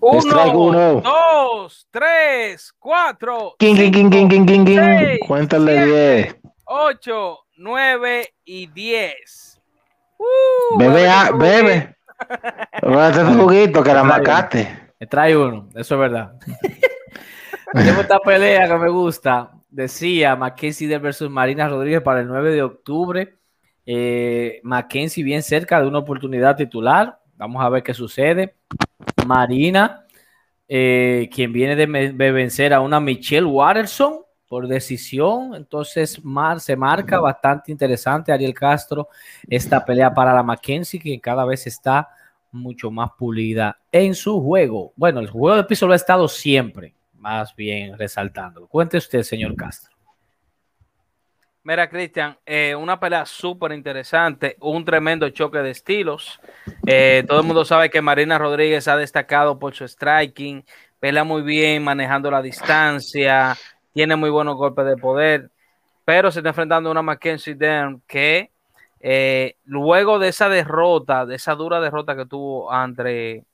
Uno, 0.00 1.02
dos, 1.02 1.86
tres, 1.90 2.72
cuatro. 2.78 3.54
Cuéntale 5.26 5.84
10. 5.84 6.36
8, 6.64 7.38
9 7.58 8.34
y 8.44 8.66
10. 8.68 9.60
Uh, 10.16 10.78
bebe, 10.78 11.08
a, 11.08 11.32
bebe. 11.32 11.96
Bebe 12.82 13.24
un 13.24 13.40
juguito 13.40 13.82
que 13.82 13.92
la 13.92 14.02
marcaste. 14.02 14.92
Me 14.98 15.06
trae 15.06 15.36
uno, 15.36 15.68
eso 15.74 15.94
es 15.94 16.00
verdad. 16.00 16.32
Tengo 17.72 18.00
esta 18.00 18.18
pelea 18.20 18.68
que 18.68 18.76
me 18.76 18.88
gusta. 18.88 19.50
Decía 19.68 20.34
Mackenzie 20.34 20.98
versus 20.98 21.30
Marina 21.30 21.68
Rodríguez 21.68 22.00
para 22.00 22.20
el 22.20 22.26
9 22.26 22.52
de 22.52 22.62
octubre. 22.62 23.36
Eh, 23.84 24.60
Mackenzie 24.62 25.22
bien 25.22 25.42
cerca 25.42 25.80
de 25.80 25.86
una 25.86 25.98
oportunidad 25.98 26.56
titular. 26.56 27.18
Vamos 27.36 27.62
a 27.62 27.68
ver 27.68 27.82
qué 27.82 27.94
sucede. 27.94 28.54
Marina, 29.26 30.06
eh, 30.68 31.28
quien 31.32 31.52
viene 31.52 31.76
de, 31.76 32.12
de, 32.12 32.32
vencer 32.32 32.72
a 32.72 32.80
una 32.80 33.00
Michelle 33.00 33.46
Watterson 33.46 34.20
por 34.48 34.66
decisión. 34.66 35.54
Entonces 35.54 36.24
Mar, 36.24 36.60
se 36.60 36.76
marca 36.76 37.20
bastante 37.20 37.70
interesante 37.72 38.32
Ariel 38.32 38.54
Castro 38.54 39.08
esta 39.48 39.84
pelea 39.84 40.12
para 40.12 40.34
la 40.34 40.42
Mackenzie 40.42 41.00
que 41.00 41.20
cada 41.20 41.44
vez 41.44 41.66
está 41.66 42.08
mucho 42.52 42.90
más 42.90 43.10
pulida 43.16 43.78
en 43.92 44.14
su 44.14 44.42
juego. 44.42 44.92
Bueno, 44.96 45.20
el 45.20 45.30
juego 45.30 45.56
de 45.56 45.64
piso 45.64 45.86
lo 45.86 45.92
ha 45.92 45.96
estado 45.96 46.26
siempre, 46.28 46.94
más 47.14 47.54
bien 47.54 47.96
resaltando. 47.96 48.66
Cuente 48.66 48.96
usted, 48.96 49.22
señor 49.22 49.54
Castro. 49.54 49.99
Mira, 51.62 51.90
Cristian, 51.90 52.38
eh, 52.46 52.74
una 52.74 52.98
pelea 52.98 53.26
súper 53.26 53.72
interesante, 53.72 54.56
un 54.60 54.82
tremendo 54.82 55.28
choque 55.28 55.58
de 55.58 55.70
estilos. 55.70 56.40
Eh, 56.86 57.22
todo 57.28 57.40
el 57.40 57.46
mundo 57.46 57.66
sabe 57.66 57.90
que 57.90 58.00
Marina 58.00 58.38
Rodríguez 58.38 58.88
ha 58.88 58.96
destacado 58.96 59.58
por 59.58 59.74
su 59.74 59.86
striking, 59.86 60.64
pelea 60.98 61.22
muy 61.22 61.42
bien, 61.42 61.84
manejando 61.84 62.30
la 62.30 62.40
distancia, 62.40 63.54
tiene 63.92 64.16
muy 64.16 64.30
buenos 64.30 64.56
golpes 64.56 64.86
de 64.86 64.96
poder, 64.96 65.50
pero 66.06 66.30
se 66.32 66.38
está 66.38 66.48
enfrentando 66.48 66.88
a 66.88 66.92
una 66.92 67.02
Mackenzie 67.02 67.54
Dern 67.54 68.00
que 68.06 68.50
eh, 69.00 69.56
luego 69.64 70.18
de 70.18 70.28
esa 70.28 70.48
derrota, 70.48 71.26
de 71.26 71.34
esa 71.34 71.54
dura 71.56 71.78
derrota 71.80 72.16
que 72.16 72.24
tuvo 72.24 72.74
entre 72.74 73.44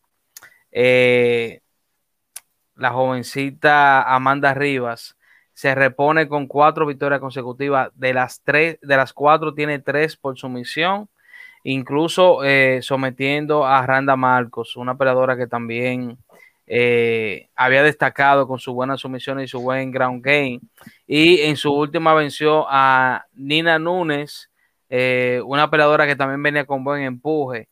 la 2.76 2.90
jovencita 2.92 4.02
Amanda 4.02 4.54
Rivas, 4.54 5.15
se 5.56 5.74
repone 5.74 6.28
con 6.28 6.46
cuatro 6.46 6.84
victorias 6.84 7.18
consecutivas. 7.18 7.88
De 7.94 8.12
las 8.12 8.42
tres, 8.42 8.78
de 8.82 8.94
las 8.94 9.14
cuatro 9.14 9.54
tiene 9.54 9.78
tres 9.78 10.14
por 10.14 10.36
sumisión, 10.36 11.08
incluso 11.64 12.44
eh, 12.44 12.80
sometiendo 12.82 13.64
a 13.64 13.86
Randa 13.86 14.16
Marcos, 14.16 14.76
una 14.76 14.98
peleadora 14.98 15.34
que 15.34 15.46
también 15.46 16.18
eh, 16.66 17.48
había 17.56 17.82
destacado 17.82 18.46
con 18.46 18.58
su 18.58 18.74
buena 18.74 18.98
sumisión 18.98 19.40
y 19.40 19.48
su 19.48 19.62
buen 19.62 19.90
ground 19.90 20.22
game. 20.22 20.60
Y 21.06 21.40
en 21.40 21.56
su 21.56 21.72
última 21.72 22.12
venció 22.12 22.66
a 22.68 23.24
Nina 23.32 23.78
Núñez, 23.78 24.50
eh, 24.90 25.40
una 25.46 25.70
peleadora 25.70 26.06
que 26.06 26.16
también 26.16 26.42
venía 26.42 26.66
con 26.66 26.84
buen 26.84 27.02
empuje. 27.02 27.70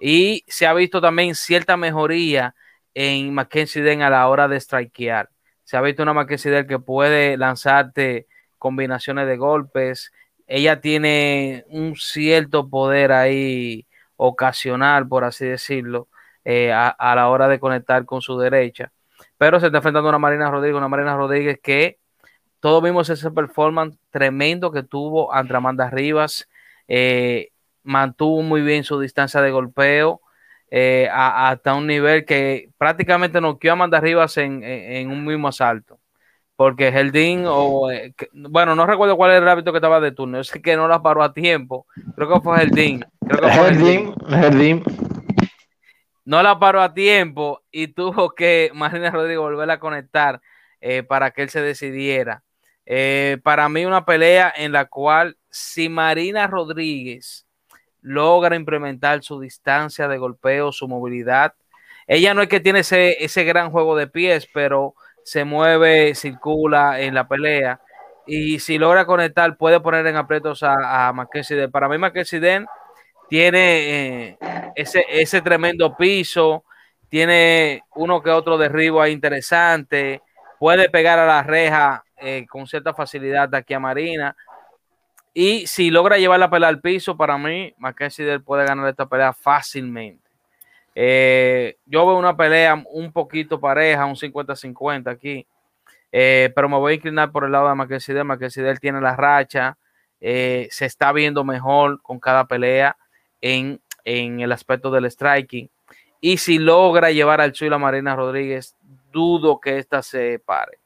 Y 0.00 0.42
se 0.48 0.66
ha 0.66 0.72
visto 0.72 1.02
también 1.02 1.34
cierta 1.34 1.76
mejoría 1.76 2.54
en 2.94 3.34
Mackenzie 3.34 3.82
Den 3.82 4.00
a 4.00 4.08
la 4.08 4.26
hora 4.26 4.48
de 4.48 4.58
strikear. 4.58 5.28
Se 5.70 5.76
ha 5.76 5.82
visto 5.82 6.02
una 6.02 6.12
Mackenzie 6.12 6.50
Den 6.50 6.66
que 6.66 6.80
puede 6.80 7.36
lanzarte 7.36 8.26
combinaciones 8.58 9.28
de 9.28 9.36
golpes. 9.36 10.10
Ella 10.48 10.80
tiene 10.80 11.64
un 11.68 11.94
cierto 11.94 12.68
poder 12.68 13.12
ahí 13.12 13.86
ocasional, 14.16 15.06
por 15.06 15.22
así 15.22 15.46
decirlo, 15.46 16.08
eh, 16.44 16.72
a, 16.72 17.14
la 17.14 17.28
hora 17.28 17.46
de 17.46 17.60
conectar 17.60 18.04
con 18.04 18.20
su 18.20 18.36
derecha. 18.36 18.90
Pero 19.38 19.60
se 19.60 19.66
está 19.66 19.78
enfrentando 19.78 20.08
a 20.08 20.10
una 20.10 20.18
Marina 20.18 20.50
Rodríguez, 20.50 20.76
una 20.76 20.88
Marina 20.88 21.14
Rodríguez 21.14 21.60
que 21.62 22.00
todos 22.58 22.82
vimos 22.82 23.08
ese 23.08 23.30
performance 23.30 23.96
tremendo 24.10 24.72
que 24.72 24.82
tuvo 24.82 25.32
ante 25.32 25.54
Amanda 25.54 25.88
Rivas. 25.88 26.48
Eh, 26.88 27.52
mantuvo 27.84 28.42
muy 28.42 28.62
bien 28.62 28.82
su 28.82 28.98
distancia 28.98 29.40
de 29.40 29.52
golpeo 29.52 30.20
eh, 30.70 31.08
hasta 31.12 31.74
un 31.74 31.86
nivel 31.86 32.24
que 32.24 32.70
prácticamente 32.78 33.40
noqueó 33.40 33.72
a 33.72 33.74
Amanda 33.74 34.00
Rivas 34.00 34.36
en, 34.36 35.10
un 35.10 35.24
mismo 35.24 35.48
asalto. 35.48 35.98
Porque 36.56 36.88
Heldin, 36.88 37.44
o 37.46 37.88
bueno, 38.32 38.74
no 38.74 38.86
recuerdo 38.86 39.16
cuál 39.16 39.30
era 39.30 39.40
el 39.40 39.48
hábito 39.48 39.72
que 39.72 39.78
estaba 39.78 39.98
de 39.98 40.12
turno, 40.12 40.40
es 40.40 40.50
que 40.50 40.76
no 40.76 40.88
la 40.88 41.02
paró 41.02 41.22
a 41.22 41.32
tiempo. 41.32 41.86
Creo 42.14 42.28
que 42.28 42.40
fue 42.40 42.62
Heldin. 42.62 43.04
Creo 43.26 43.40
que 43.40 44.82
no 46.30 46.44
la 46.44 46.60
paró 46.60 46.80
a 46.80 46.94
tiempo 46.94 47.62
y 47.72 47.88
tuvo 47.88 48.30
que 48.36 48.70
Marina 48.74 49.10
Rodríguez 49.10 49.40
volver 49.40 49.68
a 49.68 49.80
conectar 49.80 50.40
eh, 50.80 51.02
para 51.02 51.32
que 51.32 51.42
él 51.42 51.50
se 51.50 51.60
decidiera. 51.60 52.44
Eh, 52.86 53.38
para 53.42 53.68
mí 53.68 53.84
una 53.84 54.04
pelea 54.04 54.52
en 54.56 54.70
la 54.70 54.84
cual 54.84 55.36
si 55.50 55.88
Marina 55.88 56.46
Rodríguez 56.46 57.46
logra 58.02 58.56
implementar 58.56 59.22
su 59.22 59.40
distancia 59.40 60.08
de 60.08 60.18
golpeo, 60.18 60.72
su 60.72 60.88
movilidad, 60.88 61.54
ella 62.06 62.34
no 62.34 62.42
es 62.42 62.48
que 62.48 62.58
tiene 62.58 62.80
ese, 62.80 63.22
ese 63.24 63.44
gran 63.44 63.70
juego 63.70 63.94
de 63.96 64.08
pies, 64.08 64.48
pero 64.52 64.94
se 65.22 65.44
mueve, 65.44 66.16
circula 66.16 67.00
en 67.00 67.14
la 67.14 67.28
pelea. 67.28 67.80
Y 68.26 68.58
si 68.58 68.78
logra 68.78 69.06
conectar 69.06 69.56
puede 69.56 69.78
poner 69.78 70.04
en 70.08 70.16
aprietos 70.16 70.64
a, 70.64 71.08
a 71.08 71.12
Mackenzie 71.12 71.68
Para 71.68 71.88
mí 71.88 71.98
Mackenzie 71.98 72.66
tiene 73.28 74.28
eh, 74.28 74.38
ese, 74.74 75.04
ese 75.08 75.40
tremendo 75.40 75.96
piso, 75.96 76.64
tiene 77.08 77.84
uno 77.94 78.20
que 78.20 78.30
otro 78.30 78.58
derribo 78.58 79.00
ahí 79.00 79.12
interesante, 79.12 80.20
puede 80.58 80.88
pegar 80.90 81.20
a 81.20 81.26
la 81.26 81.44
reja 81.44 82.04
eh, 82.16 82.44
con 82.48 82.66
cierta 82.66 82.92
facilidad 82.92 83.48
de 83.48 83.58
aquí 83.58 83.72
a 83.72 83.78
Marina. 83.78 84.36
Y 85.32 85.66
si 85.66 85.90
logra 85.90 86.18
llevar 86.18 86.40
la 86.40 86.50
pelea 86.50 86.68
al 86.68 86.80
piso, 86.80 87.16
para 87.16 87.38
mí, 87.38 87.72
Mackenzie 87.78 88.40
puede 88.40 88.66
ganar 88.66 88.88
esta 88.88 89.06
pelea 89.06 89.32
fácilmente. 89.32 90.28
Eh, 90.94 91.76
yo 91.86 92.06
veo 92.06 92.18
una 92.18 92.36
pelea 92.36 92.82
un 92.90 93.12
poquito 93.12 93.60
pareja, 93.60 94.06
un 94.06 94.16
50-50 94.16 95.08
aquí. 95.08 95.46
pero 96.10 96.68
me 96.68 96.76
voy 96.76 96.92
a 96.92 96.96
inclinar 96.96 97.30
por 97.30 97.44
el 97.44 97.52
lado 97.52 97.68
de 97.68 97.74
Mackenzie 97.74 98.24
Mackenzie 98.24 98.76
tiene 98.78 99.00
la 99.00 99.14
racha, 99.14 99.78
se 100.20 100.68
está 100.80 101.12
viendo 101.12 101.44
mejor 101.44 102.02
con 102.02 102.18
cada 102.18 102.46
pelea 102.46 102.96
en, 103.40 103.80
el 104.04 104.52
aspecto 104.52 104.90
del 104.90 105.10
striking. 105.10 105.68
Y 106.20 106.36
si 106.36 106.58
logra 106.58 107.10
llevar 107.10 107.40
al 107.40 107.52
Chuy 107.52 107.68
la 107.68 107.78
Marina 107.78 108.14
Rodríguez, 108.14 108.76
dudo 109.10 109.58
que 109.60 109.78
ésta 109.78 110.02
se 110.02 110.38
pare. 110.38 110.78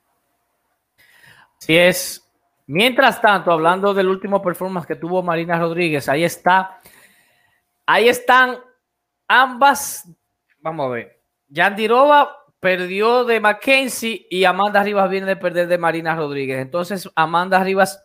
Si 1.59 1.77
es. 1.77 2.21
Mientras 2.67 3.21
tanto, 3.21 3.53
hablando 3.53 3.93
del 3.93 4.09
último 4.09 4.41
performance 4.41 4.87
que 4.87 4.97
tuvo 4.97 5.23
Marina 5.23 5.59
Rodríguez, 5.59 6.09
ahí 6.09 6.25
está. 6.25 6.81
Ahí 7.87 8.09
están 8.09 8.59
ambas. 9.29 10.09
Vamos 10.61 10.87
a 10.87 10.89
ver. 10.91 11.21
Yandirova 11.49 12.37
perdió 12.61 13.25
de 13.25 13.41
Mackenzie 13.41 14.27
y 14.31 14.45
Amanda 14.45 14.83
Rivas 14.83 15.11
viene 15.11 15.27
de 15.27 15.37
perder 15.37 15.69
de 15.69 15.79
Marina 15.79 16.17
Rodríguez. 16.17 16.59
Entonces, 16.59 17.11
Amanda 17.15 17.63
Rivas, 17.63 18.03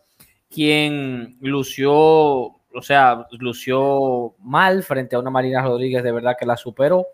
quien 0.50 1.38
lució 1.40 2.60
o 2.74 2.82
sea, 2.82 3.26
lució 3.32 4.34
mal 4.38 4.82
frente 4.82 5.16
a 5.16 5.18
una 5.18 5.30
Marina 5.30 5.62
Rodríguez, 5.62 6.02
de 6.02 6.12
verdad 6.12 6.36
que 6.38 6.46
la 6.46 6.56
superó. 6.56 7.06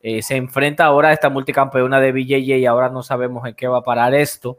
Eh, 0.00 0.22
se 0.22 0.36
enfrenta 0.36 0.84
ahora 0.84 1.08
a 1.08 1.12
esta 1.12 1.28
multicampeona 1.28 2.00
de 2.00 2.12
BJJ 2.12 2.58
y 2.58 2.66
ahora 2.66 2.88
no 2.88 3.02
sabemos 3.02 3.46
en 3.46 3.54
qué 3.54 3.68
va 3.68 3.78
a 3.78 3.82
parar 3.82 4.14
esto. 4.14 4.58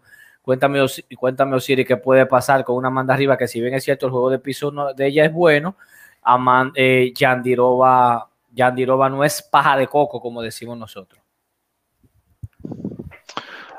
Cuéntame, 0.50 0.84
cuéntame 1.16 1.56
Osiris, 1.58 1.86
qué 1.86 1.96
puede 1.96 2.26
pasar 2.26 2.64
con 2.64 2.76
una 2.76 2.88
Amanda 2.88 3.14
arriba, 3.14 3.38
que 3.38 3.48
si 3.48 3.62
bien 3.62 3.76
es 3.76 3.84
cierto 3.84 4.08
el 4.08 4.12
juego 4.12 4.32
de 4.32 4.40
piso 4.40 4.72
de 4.96 5.06
ella 5.06 5.26
es 5.26 5.32
bueno, 5.32 5.76
Amand 6.24 6.72
eh, 6.74 7.14
Yandirova, 7.16 8.28
Yandirova 8.52 9.12
no 9.12 9.24
es 9.24 9.44
paja 9.44 9.78
de 9.78 9.86
coco, 9.86 10.20
como 10.20 10.42
decimos 10.42 10.76
nosotros. 10.76 11.22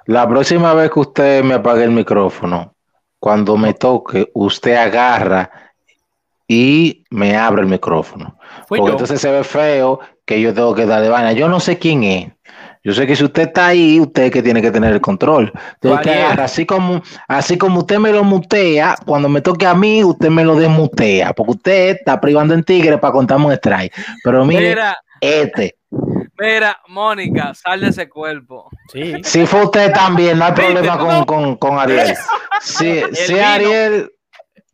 La 0.06 0.28
próxima 0.28 0.72
vez 0.74 0.92
que 0.92 1.00
usted 1.00 1.42
me 1.42 1.54
apague 1.54 1.82
el 1.82 1.90
micrófono, 1.90 2.76
cuando 3.18 3.56
me 3.56 3.74
toque, 3.74 4.30
usted 4.34 4.76
agarra 4.76 5.50
y 6.46 7.04
me 7.10 7.36
abre 7.36 7.62
el 7.62 7.68
micrófono. 7.68 8.38
Porque 8.68 8.92
entonces 8.92 9.20
se 9.20 9.32
ve 9.32 9.42
feo 9.42 9.98
que 10.24 10.40
yo 10.40 10.54
tengo 10.54 10.72
que 10.72 10.86
darle 10.86 11.08
vaina. 11.08 11.32
Yo 11.32 11.48
no 11.48 11.58
sé 11.58 11.80
quién 11.80 12.04
es. 12.04 12.32
Yo 12.82 12.94
sé 12.94 13.06
que 13.06 13.14
si 13.14 13.24
usted 13.24 13.42
está 13.48 13.66
ahí, 13.68 14.00
usted 14.00 14.24
es 14.24 14.30
que 14.30 14.42
tiene 14.42 14.62
que 14.62 14.70
tener 14.70 14.92
el 14.92 15.00
control. 15.00 15.52
así 16.38 16.64
como, 16.64 17.02
así 17.28 17.58
como 17.58 17.80
usted 17.80 17.98
me 17.98 18.12
lo 18.12 18.24
mutea, 18.24 18.96
cuando 19.04 19.28
me 19.28 19.40
toque 19.40 19.66
a 19.66 19.74
mí, 19.74 20.02
usted 20.02 20.30
me 20.30 20.44
lo 20.44 20.56
desmutea, 20.56 21.32
porque 21.34 21.52
usted 21.52 21.96
está 21.98 22.20
privando 22.20 22.54
en 22.54 22.64
tigre 22.64 22.96
para 22.98 23.12
contarme 23.12 23.46
un 23.46 23.52
strike. 23.52 23.92
Pero 24.24 24.44
mire, 24.44 24.76
este. 25.20 25.76
Mira, 26.38 26.78
Mónica, 26.88 27.52
sal 27.52 27.80
de 27.80 27.88
ese 27.88 28.08
cuerpo. 28.08 28.70
Sí. 28.92 29.14
Si 29.22 29.44
fue 29.44 29.64
usted 29.64 29.92
también, 29.92 30.38
no 30.38 30.46
hay 30.46 30.52
problema 30.52 30.98
con, 30.98 31.24
con, 31.24 31.56
con, 31.56 31.78
Ariel. 31.78 32.14
Sí, 32.62 33.02
sí 33.12 33.38
Ariel, 33.38 34.10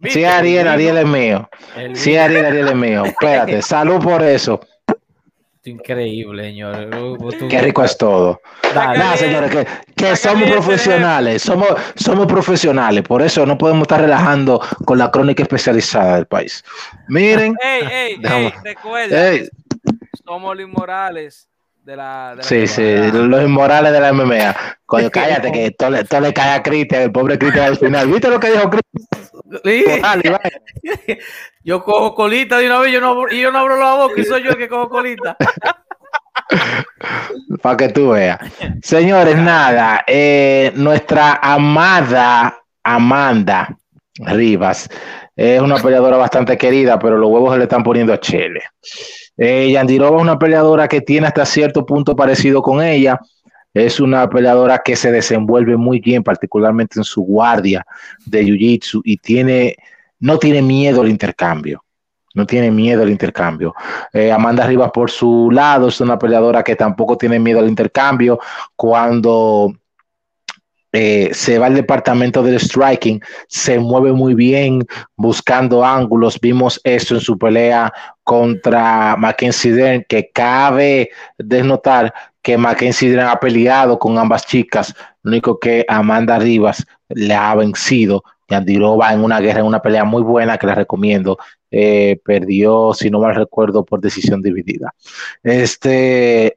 Sí, 0.05 0.25
Ariel, 0.25 0.69
Ariel 0.69 0.99
es 0.99 1.07
mío. 1.07 1.49
Sí, 1.95 2.17
Ariel, 2.17 2.45
Ariel 2.45 2.69
es 2.69 2.75
mío. 2.75 3.05
Espérate, 3.05 3.63
salud 3.63 4.03
por 4.03 4.23
eso. 4.23 4.61
Increíble, 5.67 6.45
señor. 6.45 6.89
Qué 7.49 7.61
rico 7.61 7.83
es 7.83 7.97
todo. 7.99 8.41
Nada, 8.75 9.17
señores, 9.17 9.67
que, 9.97 10.17
somos 10.17 10.51
profesionales, 10.51 11.43
somos, 11.43 11.69
somos 11.97 12.27
profesionales, 12.27 13.03
por 13.03 13.23
eso 13.23 13.45
no 13.47 13.59
podemos 13.59 13.83
estar 13.83 14.01
relajando 14.01 14.61
con 14.85 14.99
la 14.99 15.11
crónica 15.11 15.43
especializada 15.43 16.17
del 16.17 16.27
país. 16.27 16.65
Miren. 17.09 17.57
Ey, 17.63 18.19
ey, 18.23 18.53
recuerda, 18.63 19.33
somos 20.25 20.57
Luis 20.57 20.69
Morales 20.69 21.49
de 21.87 21.97
la. 21.97 22.37
sí, 22.41 22.67
sí, 22.67 22.83
los 23.13 23.45
inmorales 23.45 23.93
de 23.93 24.01
la 24.01 24.13
MMA. 24.13 24.57
Coño, 24.85 25.09
cállate, 25.09 25.53
que 25.53 25.71
todo 25.71 25.91
le, 25.91 26.03
todo 26.05 26.21
le 26.21 26.35
cae 26.35 26.57
a 26.57 26.63
Cristian, 26.63 27.03
el 27.03 27.13
pobre 27.13 27.39
Cristian 27.39 27.67
al 27.67 27.79
final. 27.79 28.09
¿Viste 28.09 28.29
lo 28.29 28.41
que 28.41 28.51
dijo 28.51 28.69
Cristian? 28.69 29.63
yo 31.65 31.85
cojo 31.85 32.17
colita 32.17 32.59
de 32.59 32.67
una 32.67 32.81
vez 32.81 32.93
yo 32.93 33.01
no, 33.01 33.29
y 33.31 33.41
yo 33.41 33.53
no 33.53 33.61
abro 33.61 33.79
la 33.79 33.95
boca 33.95 34.21
y 34.21 34.25
soy 34.25 34.43
yo 34.43 34.51
el 34.51 34.57
que 34.57 34.69
cojo 34.69 34.89
colita. 34.89 35.37
Para 37.63 37.77
que 37.77 37.91
tú 37.91 38.11
veas. 38.11 38.41
Señores, 38.83 39.37
nada, 39.37 40.03
eh, 40.09 40.73
nuestra 40.75 41.39
amada 41.41 42.65
Amanda 42.83 43.77
Rivas 44.19 44.89
es 45.37 45.61
una 45.61 45.77
peleadora 45.77 46.17
bastante 46.17 46.59
querida, 46.59 46.99
pero 46.99 47.17
los 47.17 47.31
huevos 47.31 47.53
se 47.53 47.59
le 47.59 47.65
están 47.65 47.85
poniendo 47.85 48.13
a 48.13 48.19
Chile. 48.19 48.61
Eh, 49.37 49.71
Yandirova 49.73 50.17
es 50.17 50.23
una 50.23 50.39
peleadora 50.39 50.89
que 50.89 51.01
tiene 51.01 51.27
hasta 51.27 51.45
cierto 51.45 51.85
punto 51.85 52.17
parecido 52.17 52.63
con 52.63 52.83
ella. 52.83 53.21
Es 53.75 54.01
una 54.01 54.29
peleadora 54.31 54.81
que 54.83 54.97
se 54.97 55.13
desenvuelve 55.13 55.77
muy 55.77 56.01
bien, 56.01 56.23
particularmente 56.23 56.99
en 56.99 57.05
su 57.05 57.23
guardia 57.23 57.85
de 58.25 58.43
Jiu-Jitsu 58.43 59.03
y 59.05 59.19
tiene, 59.19 59.77
no 60.19 60.39
tiene 60.39 60.63
miedo 60.63 61.03
al 61.03 61.09
intercambio. 61.09 61.83
No 62.35 62.47
tiene 62.47 62.71
miedo 62.71 63.03
al 63.03 63.11
intercambio. 63.11 63.75
Eh, 64.13 64.31
Amanda 64.31 64.67
Rivas, 64.67 64.91
por 64.93 65.11
su 65.11 65.51
lado, 65.51 65.89
es 65.89 66.01
una 66.01 66.19
peleadora 66.19 66.63
que 66.63 66.77
tampoco 66.77 67.17
tiene 67.17 67.39
miedo 67.39 67.61
al 67.61 67.69
intercambio. 67.69 68.39
Cuando 68.75 69.75
eh, 70.99 71.29
se 71.35 71.59
va 71.59 71.67
al 71.67 71.75
departamento 71.75 72.43
del 72.43 72.59
striking, 72.59 73.21
se 73.49 73.79
mueve 73.79 74.15
muy 74.15 74.35
bien 74.35 74.83
buscando 75.15 75.85
ángulos. 75.85 76.41
Vimos 76.41 76.81
eso 76.85 77.17
en 77.17 77.21
su 77.21 77.39
pelea 77.39 77.93
contra 78.25 79.15
Mackenzie 79.19 79.73
Dern, 79.73 80.07
que 80.09 80.31
cabe 80.33 81.11
desnotar 81.37 82.15
que 82.41 82.57
Mackenzie 82.57 83.11
Dern 83.11 83.29
ha 83.29 83.39
peleado 83.39 83.99
con 83.99 84.17
ambas 84.17 84.47
chicas, 84.47 84.95
lo 85.23 85.33
único 85.33 85.61
que 85.61 85.85
Amanda 85.87 86.39
Rivas 86.39 86.87
le 87.11 87.35
ha 87.35 87.55
vencido. 87.55 88.25
Yandirova 88.49 89.13
en 89.13 89.23
una 89.23 89.39
guerra, 89.41 89.61
en 89.61 89.67
una 89.67 89.83
pelea 89.83 90.05
muy 90.05 90.23
buena 90.23 90.57
que 90.57 90.67
la 90.67 90.77
recomiendo. 90.77 91.37
Eh, 91.71 92.19
perdió, 92.25 92.95
si 92.95 93.11
no 93.11 93.21
mal 93.21 93.35
recuerdo, 93.35 93.85
por 93.85 94.01
decisión 94.01 94.41
dividida. 94.41 94.95
Este, 95.43 96.47
es 96.47 96.57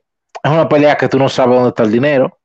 una 0.49 0.69
pelea 0.69 0.95
que 0.95 1.09
tú 1.09 1.19
no 1.19 1.27
sabes 1.27 1.55
dónde 1.55 1.69
está 1.69 1.83
el 1.83 1.91
dinero. 1.91 2.38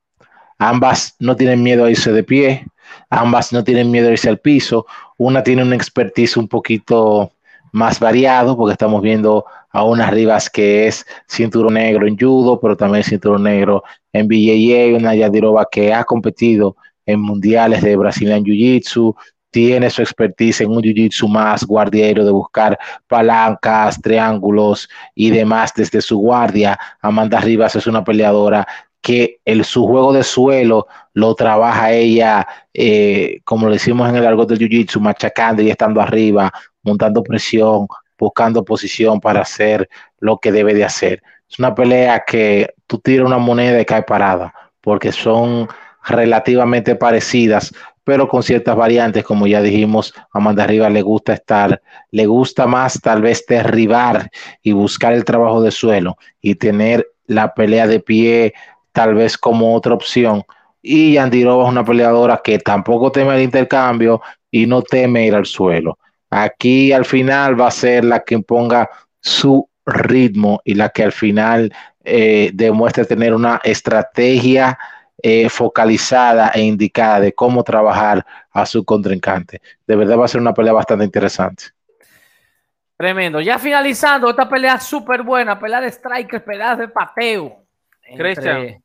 Ambas 0.59 1.17
no 1.19 1.37
tienen 1.37 1.63
miedo 1.63 1.85
a 1.85 1.91
irse 1.91 2.13
de 2.13 2.23
pie, 2.23 2.67
ambas 3.11 3.53
no 3.53 3.65
tienen 3.65 3.91
miedo 3.91 4.09
a 4.09 4.13
irse 4.13 4.29
al 4.29 4.39
piso. 4.39 4.87
Una 5.17 5.43
tiene 5.43 5.63
un 5.63 5.73
expertise 5.73 6.37
un 6.37 6.49
poquito 6.49 7.33
más 7.73 7.99
variado, 7.99 8.57
porque 8.57 8.73
estamos 8.73 9.03
viendo 9.03 9.45
a 9.71 9.83
una 9.85 10.09
Rivas 10.11 10.49
que 10.49 10.87
es 10.87 11.05
cinturón 11.29 11.75
negro 11.75 12.07
en 12.07 12.17
judo, 12.17 12.61
pero 12.61 12.77
también 12.77 13.03
cinturón 13.03 13.43
negro 13.43 13.83
en 14.13 14.29
BJJ, 14.29 14.97
una 14.97 15.15
Yadirova 15.15 15.67
que 15.71 15.93
ha 15.93 16.05
competido 16.05 16.77
en 17.05 17.21
mundiales 17.21 17.83
de 17.83 17.97
Brazilian 17.97 18.45
Jiu-Jitsu, 18.45 19.15
tiene 19.55 19.89
su 19.89 20.03
expertise 20.03 20.63
en 20.63 20.71
un 20.73 20.83
jiu-jitsu 20.83 21.29
más 21.29 21.65
guardiero 21.65 22.25
de 22.25 22.33
buscar 22.33 22.77
palancas, 23.07 24.03
triángulos 24.03 24.89
y 25.15 25.31
demás 25.31 25.73
desde 25.77 26.03
su 26.03 26.19
guardia. 26.19 26.77
Amanda 27.01 27.39
Rivas 27.39 27.77
es 27.77 27.87
una 27.87 28.03
peleadora 28.03 28.67
que 29.05 29.41
el, 29.45 29.67
su 29.67 29.87
juego 29.87 30.15
de 30.15 30.25
suelo 30.25 30.87
lo 31.13 31.35
trabaja 31.35 31.93
ella, 31.93 32.49
eh, 32.73 33.41
como 33.45 33.67
lo 33.67 33.75
decimos 33.75 34.09
en 34.09 34.17
el 34.17 34.27
argot 34.27 34.49
del 34.49 34.59
jiu-jitsu, 34.59 34.99
machacando 34.99 35.61
y 35.61 35.69
estando 35.69 36.01
arriba, 36.01 36.51
montando 36.83 37.23
presión, 37.23 37.87
buscando 38.19 38.65
posición 38.65 39.21
para 39.21 39.43
hacer 39.43 39.91
lo 40.21 40.39
que 40.39 40.51
debe 40.51 40.73
de 40.73 40.87
hacer. 40.87 41.23
Es 41.51 41.59
una 41.59 41.75
pelea 41.75 42.25
que 42.27 42.73
tú 42.87 42.99
tiras 42.99 43.27
una 43.27 43.37
moneda 43.37 43.79
y 43.79 43.85
cae 43.85 44.05
parada, 44.05 44.55
porque 44.81 45.13
son 45.13 45.69
relativamente 46.09 46.97
parecidas, 46.97 47.75
pero 48.05 48.27
con 48.27 48.43
ciertas 48.43 48.75
variantes, 48.75 49.23
como 49.23 49.47
ya 49.47 49.61
dijimos, 49.61 50.15
Amanda 50.33 50.67
Rivas 50.67 50.91
le 50.91 51.03
gusta 51.03 51.35
estar, 51.35 51.83
le 52.11 52.25
gusta 52.25 52.67
más 52.67 52.99
tal 53.03 53.21
vez 53.21 53.45
derribar 53.47 54.31
y 54.63 54.73
buscar 54.73 55.13
el 55.13 55.27
trabajo 55.27 55.61
de 55.61 55.71
suelo 55.71 56.17
y 56.41 56.55
tener 56.55 57.07
la 57.27 57.55
pelea 57.55 57.87
de 57.87 58.01
pie 58.01 58.55
tal 58.95 59.15
vez 59.15 59.37
como 59.37 59.75
otra 59.75 59.93
opción. 59.93 60.45
Y 60.81 61.15
Yandirova 61.15 61.65
es 61.65 61.71
una 61.71 61.85
peleadora 61.85 62.41
que 62.43 62.59
tampoco 62.59 63.11
teme 63.11 63.35
el 63.35 63.43
intercambio 63.43 64.23
y 64.51 64.67
no 64.67 64.83
teme 64.83 65.27
ir 65.27 65.35
al 65.35 65.47
suelo. 65.47 65.99
Aquí 66.31 66.93
al 66.93 67.05
final 67.05 67.61
va 67.61 67.69
a 67.69 67.73
ser 67.73 68.05
la 68.05 68.21
que 68.21 68.35
imponga 68.35 68.89
su 69.21 69.69
ritmo 69.85 70.61
y 70.65 70.75
la 70.75 70.89
que 70.91 71.03
al 71.03 71.13
final 71.13 71.73
eh, 72.05 72.51
demuestre 72.55 73.05
tener 73.05 73.35
una 73.35 73.61
estrategia 73.65 74.79
eh, 75.21 75.49
focalizada 75.49 76.53
e 76.55 76.61
indicada 76.61 77.21
de 77.21 77.33
cómo 77.33 77.65
trabajar 77.65 78.25
a 78.53 78.65
su 78.65 78.85
contrincante. 78.85 79.61
De 79.87 79.97
verdad 79.97 80.19
va 80.19 80.27
a 80.27 80.29
ser 80.29 80.41
una 80.41 80.55
pelea 80.55 80.73
bastante 80.73 81.05
interesante. 81.05 81.65
Tremendo. 82.97 83.41
Ya 83.41 83.59
finalizando 83.59 84.31
esta 84.31 84.49
pelea 84.49 84.79
súper 84.79 85.23
buena, 85.23 85.59
pelea 85.59 85.81
de 85.81 85.91
strikers, 85.91 86.45
pelea 86.45 86.77
de 86.77 86.89
pateo. 86.89 87.65
Cristian. 88.17 88.84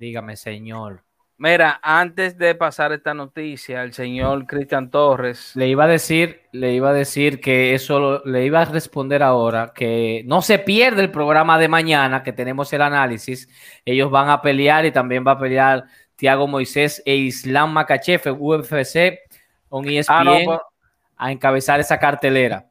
Dígame, 0.00 0.34
señor. 0.34 1.02
Mira, 1.36 1.78
antes 1.82 2.38
de 2.38 2.54
pasar 2.54 2.90
esta 2.92 3.12
noticia, 3.12 3.82
el 3.82 3.92
señor 3.92 4.46
Cristian 4.46 4.90
Torres. 4.90 5.52
Le 5.54 5.68
iba 5.68 5.84
a 5.84 5.88
decir, 5.88 6.40
le 6.52 6.72
iba 6.72 6.88
a 6.88 6.94
decir 6.94 7.38
que 7.38 7.74
eso 7.74 8.22
le 8.24 8.46
iba 8.46 8.62
a 8.62 8.64
responder 8.64 9.22
ahora, 9.22 9.72
que 9.74 10.22
no 10.24 10.40
se 10.40 10.58
pierde 10.58 11.02
el 11.02 11.10
programa 11.10 11.58
de 11.58 11.68
mañana, 11.68 12.22
que 12.22 12.32
tenemos 12.32 12.72
el 12.72 12.80
análisis. 12.80 13.46
Ellos 13.84 14.10
van 14.10 14.30
a 14.30 14.40
pelear 14.40 14.86
y 14.86 14.90
también 14.90 15.22
va 15.26 15.32
a 15.32 15.38
pelear 15.38 15.84
Tiago 16.16 16.46
Moisés 16.46 17.02
e 17.04 17.16
Islam 17.16 17.70
Makachev, 17.74 18.22
UFC, 18.38 19.20
un 19.68 19.86
ESPN, 19.86 20.28
ah, 20.28 20.40
pues- 20.46 20.60
a 21.18 21.30
encabezar 21.30 21.78
esa 21.78 21.98
cartelera. 21.98 22.70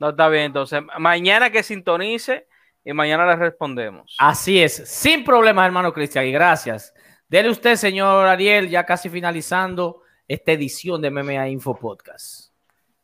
No 0.00 0.08
está 0.08 0.28
bien, 0.28 0.46
entonces 0.46 0.82
mañana 0.98 1.50
que 1.50 1.62
sintonice 1.62 2.48
y 2.84 2.92
mañana 2.92 3.26
le 3.26 3.36
respondemos. 3.36 4.16
Así 4.18 4.62
es, 4.62 4.74
sin 4.88 5.24
problemas, 5.24 5.66
hermano 5.66 5.92
Cristian, 5.92 6.26
y 6.26 6.32
gracias. 6.32 6.94
Dele 7.28 7.50
usted, 7.50 7.76
señor 7.76 8.26
Ariel, 8.26 8.68
ya 8.68 8.84
casi 8.84 9.08
finalizando 9.08 10.02
esta 10.28 10.52
edición 10.52 11.00
de 11.00 11.10
MMA 11.10 11.48
Info 11.48 11.74
Podcast. 11.74 12.52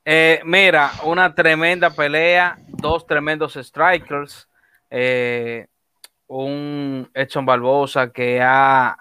Eh, 0.05 0.40
mira, 0.44 0.90
una 1.05 1.35
tremenda 1.35 1.90
pelea, 1.90 2.59
dos 2.69 3.07
tremendos 3.07 3.55
strikers, 3.55 4.48
eh, 4.90 5.66
un 6.27 7.11
Edson 7.15 7.47
Barbosa 7.47 8.12
que 8.12 8.40
ha 8.40 8.97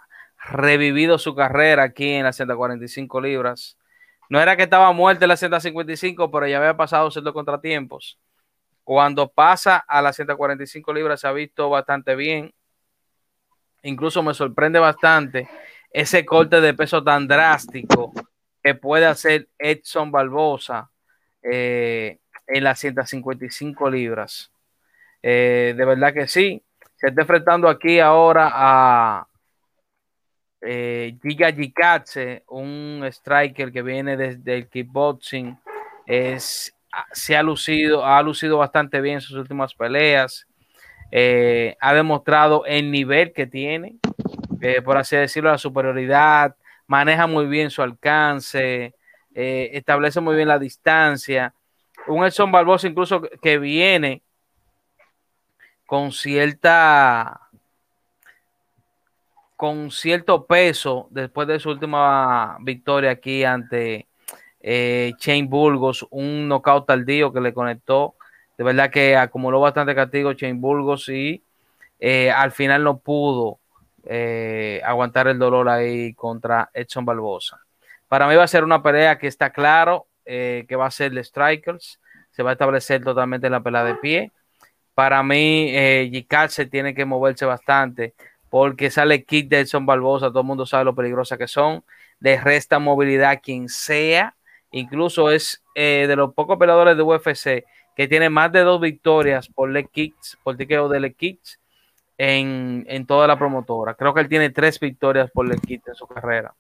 revivido 0.52 1.18
su 1.18 1.36
carrera 1.36 1.84
aquí 1.84 2.12
en 2.12 2.24
las 2.24 2.36
145 2.36 3.22
libras. 3.22 3.78
No 4.30 4.40
era 4.40 4.56
que 4.56 4.64
estaba 4.64 4.92
muerto 4.94 5.26
en 5.26 5.30
las 5.30 5.40
155, 5.40 6.32
pero 6.32 6.48
ya 6.48 6.58
había 6.58 6.78
pasado 6.78 7.10
ciertos 7.12 7.34
contratiempos. 7.34 8.20
Cuando 8.90 9.28
pasa 9.28 9.78
a 9.88 10.02
las 10.02 10.16
145 10.16 10.92
libras 10.92 11.20
se 11.20 11.28
ha 11.28 11.32
visto 11.32 11.70
bastante 11.70 12.16
bien 12.16 12.52
incluso 13.84 14.24
me 14.24 14.34
sorprende 14.34 14.80
bastante 14.80 15.48
ese 15.94 16.26
corte 16.26 16.60
de 16.60 16.74
peso 16.74 17.04
tan 17.04 17.28
drástico 17.28 18.12
que 18.64 18.74
puede 18.74 19.06
hacer 19.06 19.48
Edson 19.60 20.12
Barbosa 20.12 20.90
eh, 21.44 22.18
en 22.48 22.64
las 22.64 22.80
155 22.80 23.92
libras. 23.92 24.52
Eh, 25.22 25.76
de 25.78 25.86
verdad 25.86 26.12
que 26.12 26.28
sí. 26.28 26.60
Se 26.96 27.10
está 27.10 27.22
enfrentando 27.22 27.70
aquí 27.70 28.00
ahora 28.00 28.50
a 28.52 29.28
eh, 30.62 31.16
Giga 31.22 31.52
Gikatse, 31.52 32.44
un 32.48 33.04
striker 33.06 33.72
que 33.72 33.84
viene 33.84 34.18
desde 34.18 34.56
el 34.56 34.68
kickboxing. 34.68 35.60
Es, 36.08 36.74
se 37.12 37.36
ha 37.38 37.44
lucido, 37.44 38.06
ha 38.06 38.22
lucido 38.22 38.58
bastante 38.58 39.02
bien 39.02 39.16
en 39.16 39.22
sus 39.22 39.38
últimas 39.38 39.74
peleas. 39.74 40.48
Eh, 41.12 41.76
ha 41.80 41.94
demostrado 41.94 42.66
el 42.66 42.92
nivel 42.92 43.34
que 43.34 43.48
tiene, 43.48 43.98
eh, 44.62 44.82
por 44.82 44.98
así 44.98 45.16
decirlo, 45.16 45.50
la 45.50 45.58
superioridad, 45.58 46.56
maneja 46.86 47.26
muy 47.28 47.48
bien 47.48 47.72
su 47.72 47.82
alcance, 47.82 48.94
eh, 49.34 49.70
establece 49.74 50.20
muy 50.22 50.36
bien 50.36 50.48
la 50.48 50.60
distancia. 50.60 51.54
Un 52.08 52.26
Edson 52.26 52.52
Barbosa 52.52 52.88
incluso 52.88 53.22
que 53.22 53.58
viene 53.58 54.22
con 55.86 56.12
cierta 56.12 57.42
con 59.56 59.92
cierto 59.92 60.46
peso 60.46 61.08
después 61.10 61.48
de 61.48 61.60
su 61.60 61.70
última 61.70 62.58
victoria 62.62 63.12
aquí 63.12 63.44
ante 63.44 64.09
Shane 64.62 65.48
Burgos, 65.48 66.06
un 66.10 66.48
knockout 66.48 66.86
tardío 66.86 67.32
que 67.32 67.42
le 67.42 67.54
conectó. 67.54 68.16
De 68.58 68.64
verdad 68.64 68.90
que 68.90 69.16
acumuló 69.16 69.62
bastante 69.62 69.96
castigo 69.96 70.34
Shane 70.34 70.60
Burgos 70.60 71.08
y 71.10 71.42
eh, 72.00 72.32
al 72.32 72.52
final 72.52 72.84
no 72.84 72.98
pudo 72.98 73.60
eh, 74.06 74.82
aguantar 74.84 75.28
el 75.28 75.40
dolor 75.40 75.70
ahí 75.70 76.14
contra 76.14 76.70
Edson 76.74 77.06
Barbosa. 77.06 77.60
Para 78.08 78.28
mí 78.28 78.36
va 78.36 78.44
a 78.44 78.48
ser 78.48 78.64
una 78.64 78.82
pelea 78.82 79.18
que 79.18 79.28
está 79.28 79.52
claro 79.52 80.08
eh, 80.26 80.66
que 80.68 80.76
va 80.76 80.86
a 80.86 80.92
ser 80.92 81.12
de 81.12 81.24
strikers, 81.24 82.00
se 82.32 82.44
va 82.44 82.52
a 82.52 82.54
establecer 82.54 83.04
totalmente 83.04 83.50
la 83.50 83.62
pelea 83.62 83.84
de 83.84 83.96
pie. 83.96 84.32
Para 84.94 85.24
mí, 85.24 85.70
eh, 85.72 86.26
se 86.50 86.66
tiene 86.66 86.94
que 86.94 87.06
moverse 87.06 87.46
bastante 87.46 88.14
porque 88.50 88.92
sale 88.92 89.24
kit 89.24 89.50
de 89.50 89.62
Edson 89.62 89.86
Barbosa, 89.86 90.28
todo 90.30 90.42
el 90.42 90.46
mundo 90.46 90.66
sabe 90.66 90.86
lo 90.86 90.96
peligrosa 90.96 91.38
que 91.38 91.48
son, 91.48 91.84
le 92.20 92.40
resta 92.40 92.80
movilidad 92.80 93.32
a 93.32 93.38
quien 93.38 93.70
sea, 93.70 94.36
incluso 94.72 95.30
es 95.30 95.64
de 95.76 96.14
los 96.16 96.34
pocos 96.34 96.58
peleadores 96.58 96.98
de 96.98 97.04
UFC 97.04 97.66
que 98.00 98.08
tiene 98.08 98.30
más 98.30 98.50
de 98.54 98.62
dos 98.62 98.80
victorias 98.80 99.50
por 99.50 99.70
leg 99.70 99.90
kicks, 99.90 100.38
por 100.42 100.56
tiqueo 100.56 100.88
de 100.88 101.02
leg 101.02 101.18
kicks 101.18 101.60
en, 102.18 103.06
toda 103.06 103.28
la 103.28 103.38
promotora. 103.38 103.94
Creo 103.94 104.14
que 104.14 104.22
él 104.22 104.30
tiene 104.30 104.52
tres 104.52 104.80
victorias 104.80 105.30
por 105.32 105.46
leg 105.46 105.60
kicks 105.60 105.90
en 105.90 105.96
su 105.96 106.08
carrera. 106.08 106.56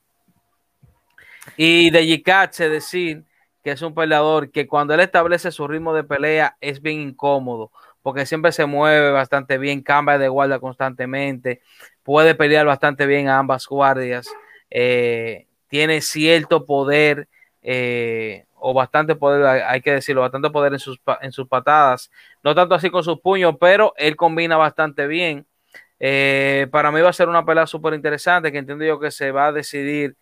Y 1.56 1.91
de 1.91 2.06
Yikache 2.06 2.68
decir 2.68 3.23
que 3.64 3.72
es 3.72 3.81
un 3.81 3.95
peleador 3.95 4.52
que 4.52 4.68
cuando 4.68 4.94
él 4.94 4.99
establece 4.99 5.52
su 5.52 5.65
ritmo 5.65 5.94
de 5.94 6.03
pelea 6.03 6.57
es 6.60 6.81
bien 6.81 6.99
incómodo, 6.99 7.72
porque 8.02 8.26
siempre 8.26 8.52
se 8.52 8.65
mueve 8.65 9.11
bastante 9.11 9.57
bien, 9.57 9.81
cambia 9.81 10.18
de 10.18 10.27
guardia 10.27 10.60
constantemente, 10.60 11.61
puede 12.03 12.36
pelear 12.36 12.65
bastante 12.65 13.06
bien 13.06 13.30
a 13.30 13.40
ambas 13.40 13.65
guardias, 13.65 14.30
eh, 14.69 15.48
tiene 15.69 16.02
cierto 16.02 16.65
poder 16.65 17.30
eh, 17.61 18.45
o 18.56 18.73
bastante 18.73 19.15
poder, 19.15 19.45
hay 19.45 19.81
que 19.81 19.94
decirlo, 19.94 20.22
bastante 20.22 20.49
poder 20.49 20.73
en 20.73 20.80
sus, 20.80 20.99
en 21.22 21.31
sus 21.31 21.48
patadas. 21.48 22.11
No 22.44 22.56
tanto 22.56 22.76
así 22.76 22.90
con 22.90 23.03
sus 23.03 23.19
puños, 23.19 23.56
pero 23.60 23.94
él 23.98 24.15
combina 24.15 24.57
bastante 24.57 25.07
bien. 25.07 25.45
Eh, 25.99 26.68
para 26.72 26.91
mí 26.91 27.02
va 27.02 27.10
a 27.10 27.14
ser 27.14 27.27
una 27.27 27.45
pelea 27.45 27.68
súper 27.68 27.94
interesante 27.94 28.52
que 28.52 28.57
entiendo 28.57 28.86
yo 28.86 28.99
que 28.99 29.11
se 29.11 29.31
va 29.31 29.48
a 29.48 29.52
decidir 29.52 30.15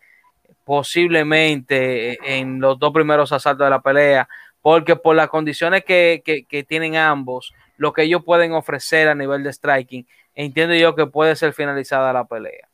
posiblemente 0.64 2.18
en 2.38 2.60
los 2.60 2.78
dos 2.78 2.92
primeros 2.92 3.32
asaltos 3.32 3.64
de 3.66 3.70
la 3.70 3.80
pelea, 3.80 4.28
porque 4.60 4.96
por 4.96 5.16
las 5.16 5.28
condiciones 5.28 5.84
que, 5.84 6.22
tienen 6.68 6.96
ambos, 6.96 7.54
lo 7.76 7.92
que 7.92 8.02
ellos 8.02 8.22
pueden 8.24 8.52
ofrecer 8.52 9.08
a 9.08 9.14
nivel 9.14 9.42
de 9.44 9.52
striking, 9.52 10.06
entiendo 10.34 10.74
yo 10.74 10.94
que 10.94 11.06
puede 11.06 11.36
ser 11.36 11.52
finalizada 11.52 12.12
la 12.12 12.26
pelea. 12.26 12.68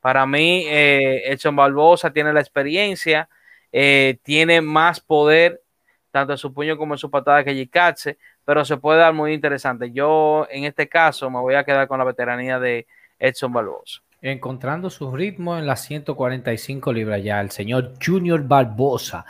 Para 0.00 0.26
mí, 0.26 0.64
eh, 0.68 1.22
Edson 1.32 1.56
Barbosa 1.56 2.12
tiene 2.12 2.32
la 2.32 2.40
experiencia, 2.40 3.28
eh, 3.72 4.18
tiene 4.22 4.60
más 4.60 5.00
poder 5.00 5.62
tanto 6.10 6.32
en 6.32 6.38
su 6.38 6.52
puño 6.52 6.76
como 6.76 6.94
en 6.94 6.98
su 6.98 7.10
patada 7.10 7.44
que 7.44 7.54
Jikatse, 7.54 8.18
pero 8.44 8.64
se 8.64 8.76
puede 8.76 8.98
dar 8.98 9.14
muy 9.14 9.32
interesante. 9.32 9.90
Yo 9.92 10.46
en 10.50 10.64
este 10.64 10.88
caso 10.88 11.30
me 11.30 11.38
voy 11.38 11.54
a 11.54 11.64
quedar 11.64 11.86
con 11.88 11.98
la 11.98 12.04
veteranía 12.04 12.58
de 12.58 12.86
Edson 13.18 13.52
Barbosa. 13.52 14.02
Encontrando 14.22 14.90
su 14.90 15.10
ritmo 15.12 15.56
en 15.56 15.66
las 15.66 15.82
145 15.84 16.92
libras 16.92 17.22
ya, 17.22 17.40
el 17.40 17.50
señor 17.50 17.94
Junior 18.04 18.42
Barbosa. 18.42 19.24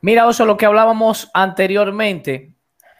Mira, 0.00 0.28
eso 0.28 0.44
lo 0.44 0.56
que 0.56 0.66
hablábamos 0.66 1.30
anteriormente, 1.32 2.52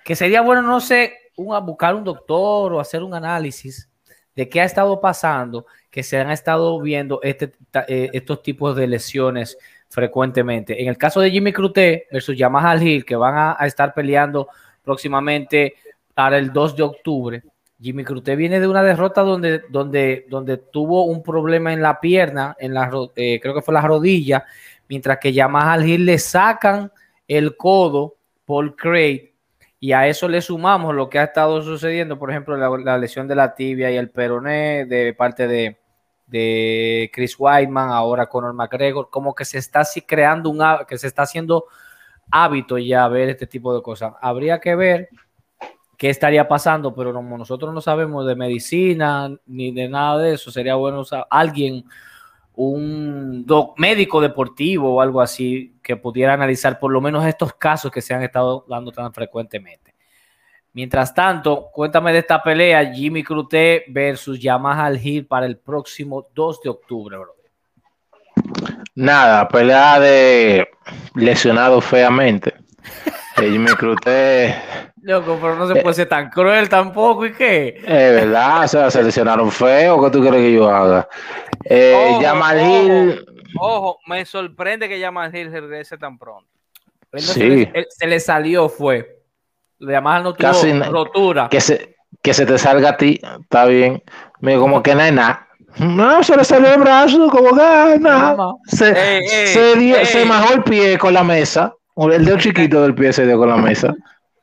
que 0.05 0.15
sería 0.15 0.41
bueno, 0.43 0.63
no 0.63 0.81
sé, 0.81 1.15
buscar 1.37 1.95
un 1.95 2.05
doctor 2.05 2.73
o 2.73 2.81
hacer 2.81 3.03
un 3.03 3.15
análisis 3.15 3.91
de 4.37 4.49
qué 4.49 4.61
ha 4.61 4.65
estado 4.65 5.01
pasando, 5.01 5.67
que 5.91 6.03
se 6.03 6.19
han 6.19 6.31
estado 6.31 6.79
viendo 6.81 7.21
este, 7.23 7.53
eh, 7.89 8.11
estos 8.13 8.43
tipos 8.43 8.77
de 8.77 8.87
lesiones 8.87 9.59
frecuentemente. 9.89 10.81
En 10.81 10.89
el 10.89 10.99
caso 10.99 11.21
de 11.21 11.31
Jimmy 11.31 11.53
Crute 11.53 12.07
versus 12.11 12.37
Yamaha 12.37 12.77
Hill, 12.83 13.05
que 13.05 13.17
van 13.17 13.35
a, 13.37 13.67
estar 13.67 13.95
peleando 13.95 14.49
próximamente 14.83 15.75
para 16.15 16.39
el 16.39 16.53
2 16.53 16.77
de 16.77 16.83
octubre, 16.83 17.43
Jimmy 17.81 18.05
Crute 18.05 18.37
viene 18.37 18.59
de 18.59 18.69
una 18.69 18.83
derrota 18.83 19.21
donde, 19.23 19.63
donde, 19.69 20.27
donde 20.29 20.57
tuvo 20.57 21.05
un 21.05 21.23
problema 21.23 21.73
en 21.73 21.83
la 21.83 22.01
pierna, 22.01 22.57
en 22.59 22.73
la, 22.73 22.91
eh, 23.17 23.39
creo 23.41 23.55
que 23.55 23.63
fue 23.63 23.75
la 23.75 23.83
rodilla, 23.83 24.45
mientras 24.89 25.19
que 25.19 25.33
Yamaha 25.33 25.85
Hill 25.85 26.07
le 26.07 26.19
sacan 26.19 26.91
el 27.29 27.57
codo 27.57 28.17
por 28.45 28.77
Craig 28.77 29.33
y 29.79 29.93
a 29.93 30.07
eso 30.09 30.27
le 30.27 30.41
sumamos 30.41 30.95
lo 30.95 31.11
que 31.11 31.19
ha 31.19 31.25
estado 31.25 31.63
sucediendo, 31.63 32.19
por 32.19 32.31
ejemplo, 32.31 32.57
la, 32.57 32.71
la 32.79 32.99
lesión 32.99 33.29
de 33.29 33.35
la 33.35 33.55
tibia 33.55 33.91
y 33.91 33.97
el 33.97 34.09
peroné 34.09 34.87
de 34.87 35.13
parte 35.13 35.47
de, 35.47 35.77
de 36.27 37.11
Chris 37.13 37.37
Whiteman, 37.39 37.91
ahora 37.91 38.27
Conor 38.27 38.55
McGregor, 38.55 39.11
como 39.11 39.35
que 39.35 39.45
se 39.45 39.59
está 39.59 39.81
así 39.81 40.03
creando 40.03 40.51
un 40.51 40.61
que 40.87 40.99
se 40.99 41.07
está 41.07 41.23
haciendo 41.23 41.67
hábito 42.31 42.79
ya 42.79 43.07
ver 43.09 43.29
este 43.31 43.47
tipo 43.47 43.75
de 43.75 43.83
cosas. 43.83 44.15
Habría 44.21 44.61
que 44.61 44.75
ver 44.75 45.09
qué 45.97 46.11
estaría 46.11 46.47
pasando, 46.49 46.95
pero 46.95 47.13
como 47.13 47.39
nosotros 47.39 47.73
no 47.73 47.81
sabemos 47.81 48.27
de 48.27 48.37
medicina 48.37 49.31
ni 49.47 49.73
de 49.73 49.89
nada 49.89 50.19
de 50.19 50.35
eso, 50.35 50.51
sería 50.51 50.75
bueno 50.75 51.03
alguien, 51.31 51.85
un 52.55 53.47
médico 53.77 54.21
deportivo 54.21 54.95
o 54.95 55.01
algo 55.01 55.21
así, 55.21 55.77
que 55.83 55.97
pudiera 55.97 56.35
analizar 56.35 56.79
por 56.79 56.91
lo 56.91 57.01
menos 57.01 57.25
estos 57.25 57.55
casos 57.55 57.91
que 57.91 58.03
se 58.03 58.15
han 58.15 58.23
estado 58.23 58.65
dando 58.69 58.93
tan 58.93 59.13
frecuentemente. 59.13 59.96
Mientras 60.77 61.15
tanto, 61.15 61.71
cuéntame 61.73 62.13
de 62.13 62.19
esta 62.19 62.43
pelea 62.43 62.93
Jimmy 62.93 63.25
Crute 63.25 63.87
versus 63.89 64.39
Yamaha 64.39 64.85
Al 64.85 65.01
Hill 65.03 65.27
para 65.27 65.47
el 65.47 65.57
próximo 65.57 66.27
2 66.35 66.61
de 66.61 66.69
octubre, 66.69 67.17
bro. 67.17 67.35
Nada, 68.95 69.49
pelea 69.49 69.99
de 69.99 70.69
lesionado 71.15 71.81
feamente. 71.81 72.53
Jimmy 73.39 73.69
Crute. 73.69 74.55
Loco, 75.01 75.39
pero 75.41 75.57
no 75.57 75.67
se 75.67 75.81
puede 75.81 75.95
ser 75.95 76.11
tan 76.11 76.29
cruel 76.29 76.69
tampoco, 76.69 77.25
¿y 77.25 77.33
qué? 77.33 77.79
Es 77.79 77.87
verdad, 77.87 78.65
o 78.65 78.69
sea, 78.69 78.91
se 78.91 79.03
lesionaron 79.03 79.51
feo, 79.51 80.05
¿qué 80.05 80.11
tú 80.11 80.21
quieres 80.21 80.43
que 80.43 80.53
yo 80.53 80.69
haga? 80.69 81.09
Eh, 81.65 82.11
ojo, 82.11 82.21
Yamal 82.21 82.61
Hill. 82.61 83.27
Ojo, 83.59 84.01
me 84.07 84.27
sorprende 84.27 84.91
que 84.91 85.01
Yamal 85.01 85.35
Hill 85.35 85.51
regrese 85.51 85.97
tan 85.97 86.19
pronto. 86.19 86.51
Sí. 87.15 87.33
Se, 87.33 87.49
le, 87.49 87.87
se 87.89 88.07
le 88.07 88.21
salió, 88.21 88.69
fue. 88.69 89.16
Además 89.81 90.23
no 90.23 90.35
tuvo 90.35 90.49
Casi 90.49 90.73
rotura. 90.73 91.49
Que 91.49 91.61
se, 91.61 91.97
que 92.23 92.35
se 92.35 92.47
te 92.47 92.59
salga 92.59 92.91
a 92.91 92.97
ti, 92.97 93.21
está 93.41 93.67
bien. 93.67 94.03
Me 94.41 94.57
como 94.57 94.83
que 94.83 94.95
no 94.95 95.03
hay 95.03 95.13
nada. 95.13 95.47
No, 95.79 96.23
se 96.23 96.37
le 96.37 96.45
salió 96.45 96.73
el 96.73 96.81
brazo, 96.81 97.29
como 97.29 97.51
que 97.51 97.99
nada. 98.01 98.55
Se, 98.65 98.89
ey, 98.89 99.47
se, 99.49 99.77
dio, 99.77 99.97
ey. 99.97 100.07
se 100.07 100.25
majó 100.25 100.55
el 100.55 100.63
pie 100.63 100.99
con 100.99 101.13
la 101.13 101.23
mesa. 101.23 101.75
El 101.97 102.25
dedo 102.25 102.39
chiquito 102.39 102.83
del 102.83 102.95
pie 102.95 103.13
se 103.13 103.27
dio 103.27 103.39
con 103.39 103.49
la 103.49 103.57
mesa. 103.57 103.95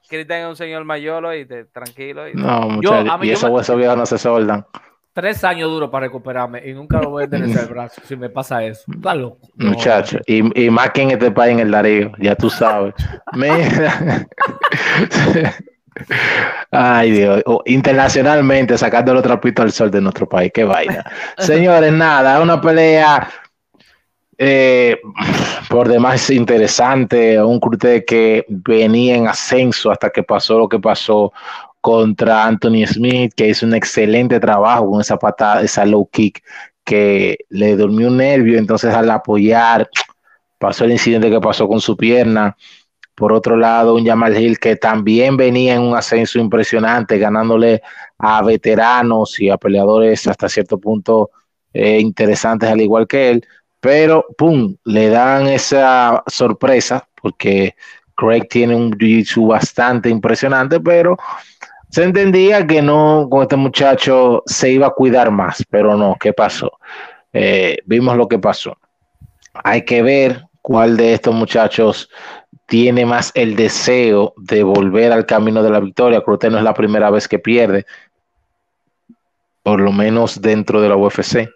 Cristian 0.07 0.41
es 0.41 0.47
un 0.47 0.55
señor 0.55 0.83
mayor, 0.85 1.25
oíste, 1.25 1.65
tranquilo. 1.65 2.23
¿oíste? 2.23 2.39
No, 2.39 2.69
muchachos. 2.69 3.19
Y 3.23 3.31
esos 3.31 3.49
huesos 3.49 3.77
viejos 3.77 3.97
no 3.97 4.05
se 4.05 4.17
soldan. 4.17 4.65
Tres 5.13 5.43
años 5.43 5.69
duro 5.69 5.91
para 5.91 6.07
recuperarme 6.07 6.67
y 6.67 6.73
nunca 6.73 6.99
lo 6.99 7.11
voy 7.11 7.25
a 7.25 7.29
tener 7.29 7.55
el 7.55 7.65
brazo 7.69 8.01
si 8.03 8.15
me 8.15 8.29
pasa 8.29 8.63
eso. 8.63 8.83
Está 8.91 9.13
loco. 9.13 9.47
No. 9.55 9.69
Muchacho, 9.69 10.17
y, 10.25 10.65
y, 10.65 10.69
más 10.71 10.89
que 10.91 11.03
en 11.03 11.11
este 11.11 11.29
país, 11.29 11.53
en 11.53 11.59
el 11.59 11.71
Darío, 11.71 12.11
ya 12.17 12.35
tú 12.35 12.49
sabes. 12.49 12.95
Mira. 13.33 14.27
Ay, 16.71 17.11
Dios. 17.11 17.43
internacionalmente, 17.65 18.77
sacando 18.77 19.13
el 19.13 19.21
trapito 19.21 19.61
al 19.61 19.71
sol 19.71 19.91
de 19.91 20.01
nuestro 20.01 20.27
país. 20.27 20.51
Qué 20.53 20.63
vaina. 20.63 21.03
Señores, 21.37 21.93
nada, 21.93 22.41
una 22.41 22.59
pelea 22.59 23.29
eh, 24.37 24.99
por 25.69 25.87
demás 25.87 26.29
interesante. 26.29 27.41
Un 27.41 27.59
crute 27.59 28.03
que 28.03 28.45
venía 28.47 29.15
en 29.15 29.27
ascenso 29.27 29.91
hasta 29.91 30.09
que 30.09 30.23
pasó 30.23 30.57
lo 30.57 30.67
que 30.67 30.79
pasó 30.79 31.31
contra 31.83 32.45
Anthony 32.45 32.87
Smith, 32.87 33.33
que 33.35 33.49
hizo 33.49 33.65
un 33.65 33.75
excelente 33.75 34.39
trabajo 34.39 34.89
con 34.89 35.01
esa 35.01 35.17
patada, 35.17 35.61
esa 35.63 35.85
low 35.85 36.09
kick 36.09 36.41
que 36.85 37.39
le 37.49 37.75
durmió 37.75 38.07
un 38.07 38.15
nervio, 38.15 38.57
entonces 38.57 38.93
al 38.93 39.11
apoyar 39.11 39.89
pasó 40.57 40.85
el 40.85 40.93
incidente 40.93 41.29
que 41.29 41.41
pasó 41.41 41.67
con 41.67 41.81
su 41.81 41.97
pierna. 41.97 42.55
Por 43.15 43.33
otro 43.33 43.57
lado, 43.57 43.95
un 43.95 44.05
Jamal 44.05 44.41
Hill 44.41 44.59
que 44.59 44.77
también 44.77 45.35
venía 45.35 45.75
en 45.75 45.81
un 45.81 45.93
ascenso 45.93 46.39
impresionante, 46.39 47.17
ganándole 47.17 47.81
a 48.17 48.41
veteranos 48.41 49.37
y 49.41 49.49
a 49.49 49.57
peleadores 49.57 50.25
hasta 50.25 50.47
cierto 50.47 50.79
punto 50.79 51.31
eh, 51.73 51.99
interesantes, 51.99 52.69
al 52.69 52.79
igual 52.79 53.07
que 53.07 53.29
él. 53.29 53.45
Pero, 53.81 54.25
¡pum!, 54.37 54.77
le 54.85 55.09
dan 55.09 55.47
esa 55.47 56.23
sorpresa, 56.27 57.09
porque 57.21 57.75
Craig 58.15 58.47
tiene 58.49 58.75
un 58.75 58.91
jiu-jitsu 58.91 59.49
bastante 59.49 60.09
impresionante, 60.09 60.79
pero 60.79 61.17
se 61.93 62.03
entendía 62.03 62.65
que 62.65 62.81
no, 62.81 63.27
con 63.29 63.43
este 63.43 63.55
muchacho 63.55 64.41
se 64.47 64.71
iba 64.71 64.87
a 64.87 64.93
cuidar 64.95 65.29
más, 65.29 65.63
pero 65.69 65.95
no, 65.95 66.17
¿qué 66.19 66.33
pasó? 66.33 66.79
Eh, 67.31 67.77
vimos 67.85 68.17
lo 68.17 68.27
que 68.27 68.39
pasó. 68.39 68.75
Hay 69.63 69.85
que 69.85 70.01
ver 70.01 70.43
cuál 70.63 70.97
de 70.97 71.13
estos 71.13 71.35
muchachos 71.35 72.09
tiene 72.65 73.05
más 73.05 73.31
el 73.35 73.55
deseo 73.55 74.33
de 74.37 74.63
volver 74.63 75.11
al 75.11 75.27
camino 75.27 75.61
de 75.61 75.69
la 75.69 75.79
victoria. 75.79 76.21
Crute 76.21 76.49
no 76.49 76.57
es 76.57 76.63
la 76.63 76.73
primera 76.73 77.11
vez 77.11 77.27
que 77.27 77.37
pierde, 77.37 77.85
por 79.61 79.79
lo 79.79 79.91
menos 79.91 80.41
dentro 80.41 80.81
de 80.81 80.89
la 80.89 80.95
UFC. 80.95 81.47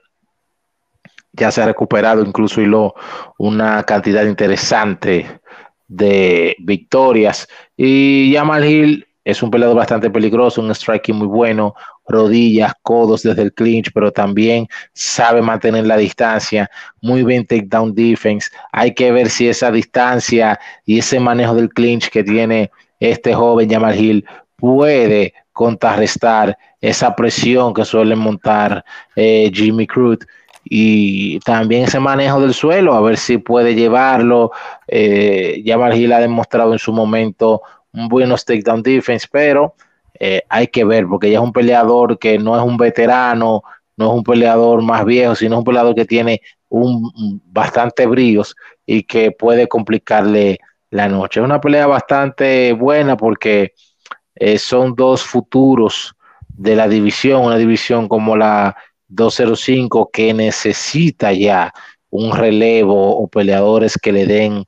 Ya 1.32 1.50
se 1.50 1.64
ha 1.64 1.66
recuperado 1.66 2.22
incluso 2.22 2.62
lo 2.62 2.94
una 3.40 3.82
cantidad 3.86 4.24
interesante 4.24 5.40
de 5.88 6.56
victorias. 6.60 7.48
Y 7.76 8.32
Yamal 8.34 8.66
Hill 8.66 9.07
es 9.28 9.44
un 9.44 9.52
peleador 9.52 9.76
bastante 9.76 10.10
peligroso, 10.10 10.62
un 10.62 10.74
striking 10.74 11.18
muy 11.18 11.28
bueno, 11.28 11.76
rodillas, 12.08 12.72
codos 12.82 13.24
desde 13.24 13.42
el 13.42 13.54
clinch, 13.54 13.92
pero 13.94 14.10
también 14.10 14.70
sabe 14.94 15.42
mantener 15.42 15.86
la 15.86 15.98
distancia, 15.98 16.72
muy 17.02 17.24
bien 17.24 17.46
takedown 17.46 17.94
defense. 17.94 18.50
Hay 18.72 18.94
que 18.94 19.12
ver 19.12 19.30
si 19.30 19.50
esa 19.50 19.70
distancia 19.70 20.58
y 20.86 21.00
ese 21.00 21.20
manejo 21.20 21.56
del 21.56 21.68
clinch 21.68 22.10
que 22.10 22.24
tiene 22.24 22.72
este 23.02 23.34
joven 23.34 23.70
Jamal 23.70 24.00
Hill 24.00 24.26
puede 24.56 25.34
contrarrestar 25.52 26.58
esa 26.80 27.14
presión 27.14 27.74
que 27.74 27.84
suele 27.84 28.16
montar 28.16 28.86
eh, 29.18 29.52
Jimmy 29.54 29.88
Crute 29.88 30.26
y 30.64 31.40
también 31.40 31.84
ese 31.84 32.00
manejo 32.00 32.40
del 32.40 32.54
suelo, 32.54 32.94
a 32.94 33.02
ver 33.02 33.18
si 33.18 33.38
puede 33.38 33.76
llevarlo. 33.76 34.52
Eh, 34.88 35.64
Jamal 35.66 35.96
Hill 35.96 36.14
ha 36.14 36.20
demostrado 36.20 36.72
en 36.72 36.80
su 36.80 36.94
momento 36.94 37.62
buenos 38.08 38.46
takedown 38.46 38.84
defense, 38.84 39.28
pero 39.32 39.76
eh, 40.20 40.44
hay 40.50 40.68
que 40.68 40.84
ver, 40.84 41.08
porque 41.08 41.28
ella 41.28 41.40
es 41.40 41.44
un 41.44 41.54
peleador 41.54 42.18
que 42.18 42.38
no 42.38 42.56
es 42.56 42.64
un 42.64 42.78
veterano, 42.78 43.64
no 43.96 44.08
es 44.08 44.14
un 44.14 44.24
peleador 44.24 44.82
más 44.82 45.06
viejo, 45.06 45.36
sino 45.36 45.60
un 45.60 45.64
peleador 45.64 45.96
que 45.96 46.06
tiene 46.06 46.42
un 46.70 47.42
bastante 47.46 48.06
bríos 48.06 48.56
y 48.86 49.04
que 49.04 49.32
puede 49.32 49.68
complicarle 49.68 50.60
la 50.90 51.08
noche. 51.08 51.40
Es 51.40 51.46
una 51.46 51.62
pelea 51.62 51.88
bastante 51.88 52.74
buena 52.74 53.18
porque 53.18 53.74
eh, 54.36 54.58
son 54.58 54.96
dos 54.96 55.24
futuros 55.24 56.16
de 56.50 56.76
la 56.76 56.88
división, 56.88 57.46
una 57.46 57.58
división 57.58 58.08
como 58.08 58.36
la 58.36 58.76
205 59.08 60.10
que 60.12 60.34
necesita 60.34 61.32
ya 61.34 61.74
un 62.10 62.36
relevo 62.36 63.18
o 63.18 63.28
peleadores 63.28 63.98
que 63.98 64.12
le 64.12 64.26
den 64.26 64.66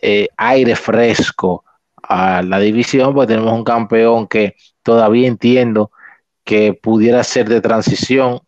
eh, 0.00 0.28
aire 0.36 0.76
fresco 0.76 1.64
a 2.08 2.42
la 2.42 2.58
división, 2.58 3.14
pues 3.14 3.28
tenemos 3.28 3.52
un 3.52 3.64
campeón 3.64 4.26
que 4.26 4.56
todavía 4.82 5.28
entiendo 5.28 5.90
que 6.42 6.72
pudiera 6.72 7.22
ser 7.22 7.48
de 7.48 7.60
transición. 7.60 8.40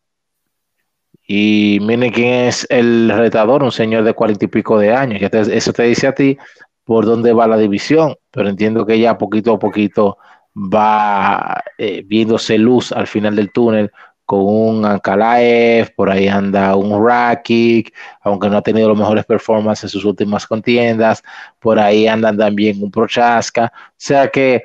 Y 1.26 1.78
mire 1.82 2.10
quién 2.10 2.46
es 2.46 2.66
el 2.70 3.10
retador, 3.14 3.62
un 3.62 3.70
señor 3.70 4.02
de 4.04 4.14
cuarenta 4.14 4.46
y 4.46 4.48
pico 4.48 4.78
de 4.78 4.92
años. 4.92 5.20
Eso 5.22 5.72
te 5.72 5.82
dice 5.84 6.06
a 6.06 6.14
ti 6.14 6.38
por 6.84 7.04
dónde 7.04 7.32
va 7.32 7.46
la 7.46 7.58
división, 7.58 8.16
pero 8.30 8.48
entiendo 8.48 8.86
que 8.86 8.98
ya 8.98 9.18
poquito 9.18 9.52
a 9.52 9.58
poquito 9.58 10.16
va 10.56 11.62
eh, 11.78 12.02
viéndose 12.04 12.58
luz 12.58 12.90
al 12.92 13.06
final 13.06 13.36
del 13.36 13.52
túnel 13.52 13.92
con 14.30 14.42
un 14.44 14.84
Ankalaev, 14.84 15.92
por 15.96 16.08
ahí 16.08 16.28
anda 16.28 16.76
un 16.76 17.04
Rakic, 17.04 17.92
aunque 18.20 18.48
no 18.48 18.58
ha 18.58 18.62
tenido 18.62 18.88
los 18.88 18.96
mejores 18.96 19.24
performances 19.24 19.82
en 19.82 19.90
sus 19.90 20.04
últimas 20.04 20.46
contiendas, 20.46 21.24
por 21.58 21.80
ahí 21.80 22.06
andan 22.06 22.38
también 22.38 22.80
un 22.80 22.92
Prochaska, 22.92 23.72
o 23.74 23.92
sea 23.96 24.28
que 24.28 24.62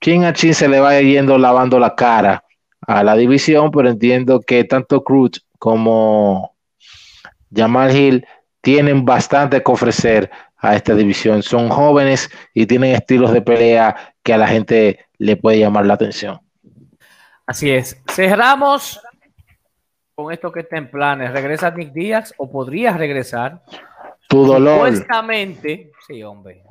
chin 0.00 0.24
a 0.24 0.32
chin 0.32 0.52
se 0.54 0.66
le 0.66 0.80
va 0.80 1.00
yendo 1.00 1.38
lavando 1.38 1.78
la 1.78 1.94
cara 1.94 2.42
a 2.80 3.04
la 3.04 3.14
división, 3.14 3.70
pero 3.70 3.90
entiendo 3.90 4.40
que 4.40 4.64
tanto 4.64 5.04
Cruz 5.04 5.46
como 5.60 6.56
Jamal 7.54 7.96
Hill 7.96 8.26
tienen 8.60 9.04
bastante 9.04 9.62
que 9.62 9.70
ofrecer 9.70 10.32
a 10.56 10.74
esta 10.74 10.96
división. 10.96 11.44
Son 11.44 11.68
jóvenes 11.68 12.28
y 12.54 12.66
tienen 12.66 12.92
estilos 12.96 13.32
de 13.32 13.40
pelea 13.40 13.94
que 14.24 14.34
a 14.34 14.38
la 14.38 14.48
gente 14.48 15.06
le 15.18 15.36
puede 15.36 15.60
llamar 15.60 15.86
la 15.86 15.94
atención. 15.94 16.40
Así 17.46 17.70
es. 17.70 18.02
Cerramos 18.10 19.00
con 20.16 20.32
esto 20.32 20.50
que 20.50 20.60
está 20.60 20.76
en 20.76 20.90
planes. 20.90 21.30
¿Regresa 21.30 21.70
Nick 21.70 21.92
Díaz 21.92 22.34
o 22.38 22.50
podría 22.50 22.96
regresar? 22.96 23.62
Tu 24.28 24.44
dolor. 24.44 24.88
Supuestamente, 24.88 25.92
sí, 26.06 26.22
hombre. 26.24 26.64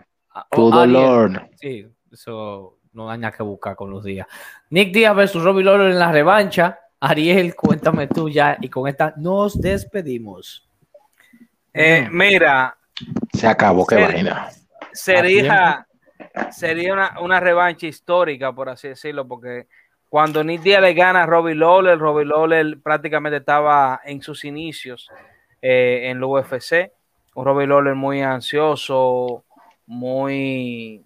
Tu 0.52 0.70
dolor. 0.70 1.50
Sí, 1.56 1.88
eso 2.12 2.80
no 2.92 3.08
daña 3.08 3.32
que 3.32 3.44
buscar 3.44 3.76
con 3.76 3.90
los 3.90 4.04
días. 4.04 4.28
Nick 4.70 4.94
Díaz 4.94 5.16
versus 5.16 5.44
Robbie 5.44 5.64
Lawler 5.64 5.92
en 5.92 6.00
la 6.00 6.12
revancha. 6.12 6.80
Ariel, 7.00 7.56
cuéntame 7.56 8.08
tú 8.08 8.30
ya 8.30 8.58
y 8.60 8.68
con 8.68 8.88
esta 8.88 9.14
nos 9.18 9.60
despedimos. 9.62 10.68
Eh, 11.74 12.08
mira. 12.12 12.76
Se 13.34 13.48
acabó, 13.48 13.86
qué 13.86 13.96
vaina. 13.96 14.50
Sería, 14.92 15.86
sería 16.52 16.94
una, 16.94 17.20
una, 17.20 17.40
revancha 17.40 17.86
histórica, 17.86 18.54
por 18.54 18.70
así 18.70 18.88
decirlo, 18.88 19.28
porque 19.28 19.68
cuando 20.10 20.44
Nick 20.44 20.62
Díaz 20.62 20.82
le 20.82 20.94
gana 20.94 21.24
a 21.24 21.26
Robbie 21.26 21.56
Lawler, 21.56 21.98
Robbie 21.98 22.26
Lawler 22.26 22.80
prácticamente 22.82 23.38
estaba 23.38 24.02
en 24.04 24.22
sus 24.22 24.46
inicios 24.46 25.10
eh, 25.62 26.10
en 26.10 26.20
la 26.20 26.28
UFC. 26.28 26.92
Un 27.36 27.46
Robbie 27.46 27.68
Lawler 27.68 27.96
muy 27.96 28.22
ansioso, 28.22 29.44
muy 29.88 31.04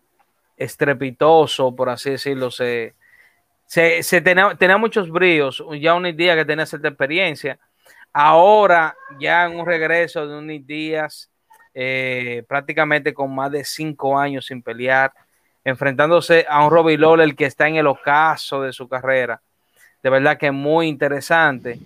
estrepitoso, 0.55 1.75
por 1.75 1.89
así 1.89 2.11
decirlo. 2.11 2.51
Se, 2.51 2.93
tenía, 3.67 4.77
muchos 4.77 5.09
bríos. 5.09 5.63
Ya 5.79 5.95
un 5.95 6.15
Díaz 6.15 6.35
que 6.35 6.45
tenía 6.45 6.65
cierta 6.65 6.89
experiencia. 6.89 7.59
Ahora, 8.13 8.95
ya 9.19 9.45
en 9.45 9.59
un 9.59 9.65
regreso 9.65 10.27
de 10.27 10.37
un 10.37 10.47
Nick 10.47 10.65
Díaz, 10.65 11.31
eh, 11.73 12.43
prácticamente 12.47 13.13
con 13.13 13.33
más 13.33 13.51
de 13.51 13.63
cinco 13.63 14.17
años 14.19 14.45
sin 14.45 14.61
pelear 14.61 15.13
enfrentándose 15.63 16.45
a 16.49 16.63
un 16.63 16.71
Robbie 16.71 16.97
Lawler 16.97 17.35
que 17.35 17.45
está 17.45 17.67
en 17.67 17.75
el 17.75 17.87
ocaso 17.87 18.61
de 18.61 18.73
su 18.73 18.87
carrera. 18.87 19.41
De 20.01 20.09
verdad 20.09 20.37
que 20.37 20.51
muy 20.51 20.87
interesante. 20.87 21.77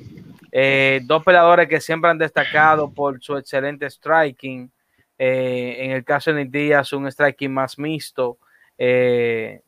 Eh, 0.52 1.02
dos 1.06 1.24
peleadores 1.24 1.68
que 1.68 1.82
siempre 1.82 2.12
han 2.12 2.20
destacado 2.20 2.92
por 2.92 3.20
su 3.22 3.38
excelente 3.38 3.90
striking. 3.90 4.72
Eh, 5.18 5.78
en 5.80 5.92
el 5.92 6.04
caso 6.04 6.32
de 6.32 6.44
Nick 6.44 6.54
Díaz, 6.54 6.94
un 6.94 7.12
striking 7.12 7.52
más 7.52 7.80
mixto. 7.80 8.38
Eh, 8.78 9.62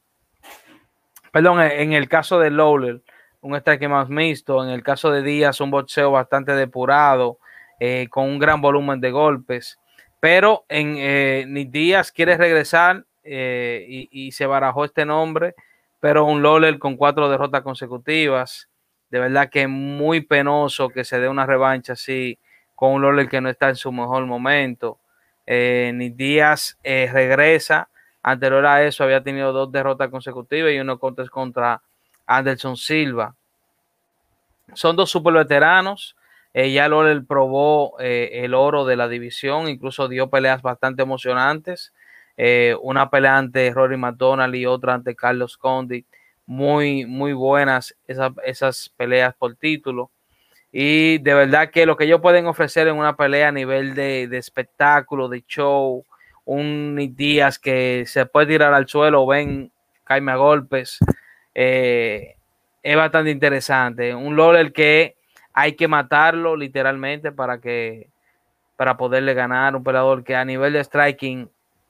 perdón, 1.31 1.61
en 1.61 1.93
el 1.93 2.07
caso 2.07 2.39
de 2.39 2.51
Lawler, 2.51 3.01
un 3.41 3.55
striking 3.55 3.89
más 3.89 4.09
mixto. 4.09 4.63
En 4.63 4.69
el 4.69 4.83
caso 4.83 5.09
de 5.09 5.23
Díaz, 5.23 5.59
un 5.59 5.71
boxeo 5.71 6.11
bastante 6.11 6.53
depurado, 6.53 7.39
con 8.09 8.25
un 8.25 8.39
gran 8.39 8.61
volumen 8.61 9.01
de 9.01 9.09
golpes. 9.09 9.79
Pero 10.19 10.65
en 10.69 11.51
Nick 11.51 11.71
Díaz 11.71 12.11
quiere 12.11 12.37
regresar 12.37 13.05
eh, 13.27 14.07
y, 14.11 14.31
se 14.33 14.45
barajó 14.45 14.85
este 14.85 15.03
nombre, 15.03 15.55
pero 15.99 16.25
un 16.25 16.43
Lawler 16.43 16.77
con 16.77 16.95
cuatro 16.95 17.27
derrotas 17.27 17.63
consecutivas. 17.63 18.69
De 19.09 19.19
verdad 19.19 19.49
que 19.49 19.63
es 19.63 19.69
muy 19.69 20.21
penoso 20.21 20.89
que 20.89 21.03
se 21.03 21.19
dé 21.19 21.27
una 21.27 21.47
revancha 21.47 21.93
así 21.93 22.37
con 22.75 22.91
un 22.91 23.01
Lawler 23.01 23.27
que 23.27 23.41
no 23.41 23.49
está 23.49 23.69
en 23.69 23.75
su 23.75 23.91
mejor 23.91 24.25
momento. 24.27 24.99
Eh, 25.47 25.91
ni 25.95 26.09
Díaz 26.09 26.77
eh, 26.83 27.09
regresa. 27.11 27.89
Anterior 28.21 28.65
a 28.65 28.83
eso 28.83 29.03
había 29.03 29.23
tenido 29.23 29.51
dos 29.51 29.71
derrotas 29.71 30.09
consecutivas 30.09 30.71
y 30.71 30.79
uno 30.79 30.99
contra, 30.99 31.27
contra 31.27 31.81
Anderson 32.27 32.77
Silva. 32.77 33.35
Son 34.73 34.95
dos 34.95 35.09
super 35.09 35.33
veteranos. 35.33 36.15
ya 36.53 36.87
Lawler 36.87 37.23
probó 37.25 37.97
el 37.99 38.53
oro 38.53 38.85
de 38.85 38.95
la 38.95 39.07
división, 39.07 39.67
incluso 39.67 40.07
dio 40.07 40.29
peleas 40.29 40.61
bastante 40.61 41.03
emocionantes. 41.03 41.93
Eh, 42.37 42.75
una 42.81 43.09
pelea 43.09 43.37
ante 43.37 43.71
Rory 43.71 43.97
McDonald 43.97 44.55
y 44.55 44.65
otra 44.65 44.93
ante 44.93 45.15
Carlos 45.15 45.57
Condi. 45.57 46.05
Muy, 46.45 47.05
muy 47.05 47.33
buenas 47.33 47.95
esas, 48.07 48.31
esas 48.43 48.91
peleas 48.97 49.33
por 49.35 49.55
título. 49.55 50.11
Y 50.71 51.19
de 51.19 51.33
verdad 51.33 51.69
que 51.71 51.85
lo 51.85 51.95
que 51.95 52.03
ellos 52.03 52.19
pueden 52.19 52.47
ofrecer 52.47 52.87
en 52.89 52.97
una 52.97 53.15
pelea 53.15 53.47
a 53.47 53.51
nivel 53.51 53.95
de, 53.95 54.23
espectáculo, 54.37 55.29
de 55.29 55.41
show, 55.47 56.03
un 56.43 57.13
Díaz 57.15 57.57
que 57.57 58.03
se 58.05 58.25
puede 58.25 58.47
tirar 58.47 58.73
al 58.73 58.85
suelo, 58.87 59.25
ven, 59.25 59.71
caime 60.03 60.33
a 60.33 60.35
golpes, 60.35 60.99
eh, 61.53 62.35
es 62.83 62.95
bastante 62.97 63.31
interesante. 63.31 64.13
Un 64.13 64.35
Lawler 64.35 64.73
que 64.73 65.15
hay 65.53 65.77
que 65.77 65.87
matarlo 65.87 66.57
literalmente 66.57 67.31
para 67.31 67.59
que 67.59 68.09
para 68.75 68.97
poderle 68.97 69.33
ganar. 69.33 69.75
Un 69.75 69.83
peleador 69.83 70.25
que 70.25 70.35
a 70.35 70.43
nivel 70.43 70.73
de 70.73 70.83
striking 70.83 71.49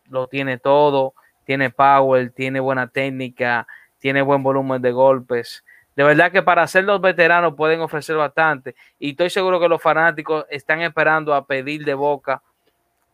lo 0.10 0.28
tiene 0.28 0.58
todo, 0.58 1.14
tiene 1.46 1.70
power, 1.70 2.32
tiene 2.32 2.60
buena 2.60 2.88
técnica, 2.88 3.68
tiene 4.00 4.22
buen 4.22 4.44
volumen 4.44 4.82
de 4.82 4.92
golpes. 4.92 5.64
De 5.96 6.04
verdad 6.04 6.32
que 6.32 6.42
para 6.42 6.68
ser 6.68 6.84
los 6.84 7.00
veteranos 7.00 7.56
pueden 7.56 7.80
ofrecer 7.80 8.18
bastante 8.18 8.76
y 9.00 9.12
estoy 9.12 9.30
seguro 9.30 9.60
que 9.60 9.70
los 9.70 9.82
fanáticos 9.82 10.46
están 10.50 10.82
esperando 10.82 11.34
a 11.34 11.46
pedir 11.46 11.86
de 11.86 11.94
boca 11.94 12.42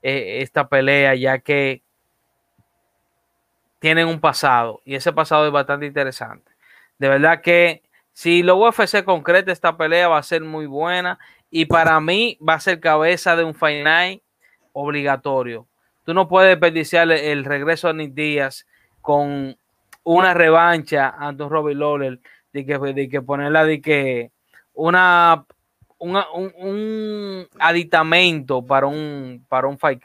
eh, 0.01 0.39
esta 0.41 0.68
pelea 0.68 1.13
ya 1.13 1.38
que 1.38 1.84
tienen 3.77 4.07
un 4.07 4.19
pasado 4.19 4.81
y 4.84 4.95
ese 4.95 5.13
pasado 5.13 5.45
es 5.45 5.51
bastante 5.51 5.85
interesante. 5.85 6.51
De 6.97 7.07
verdad 7.07 7.41
que 7.41 7.84
si 8.13 8.41
lo 8.41 8.57
UFC 8.57 9.03
concreta 9.03 9.51
esta 9.51 9.77
pelea 9.77 10.07
va 10.07 10.18
a 10.18 10.23
ser 10.23 10.41
muy 10.41 10.65
buena 10.65 11.19
y 11.51 11.65
para 11.65 11.99
mí 11.99 12.39
va 12.47 12.55
a 12.55 12.59
ser 12.59 12.80
cabeza 12.80 13.35
de 13.35 13.43
un 13.43 13.53
Fight 13.53 14.23
obligatorio 14.73 15.68
Tú 16.12 16.16
no 16.16 16.28
puedes 16.28 16.50
desperdiciar 16.50 17.10
el, 17.10 17.46
regreso 17.46 17.88
de 17.88 17.94
Nick 17.94 18.14
Díaz 18.14 18.68
con 19.00 19.56
una 20.04 20.34
revancha 20.34 21.16
ante 21.18 21.44
un 21.44 21.50
Robbie 21.50 21.74
Lawler, 21.74 22.20
de 22.52 22.66
que, 22.66 22.78
de 22.78 23.08
que 23.08 23.22
ponerla 23.22 23.64
de 23.64 23.80
que 23.80 24.32
una, 24.74 25.46
un, 26.00 27.48
aditamento 27.60 28.66
para 28.66 28.88
un, 28.88 29.46
para 29.48 29.70
un 29.70 29.80
fight 29.80 30.04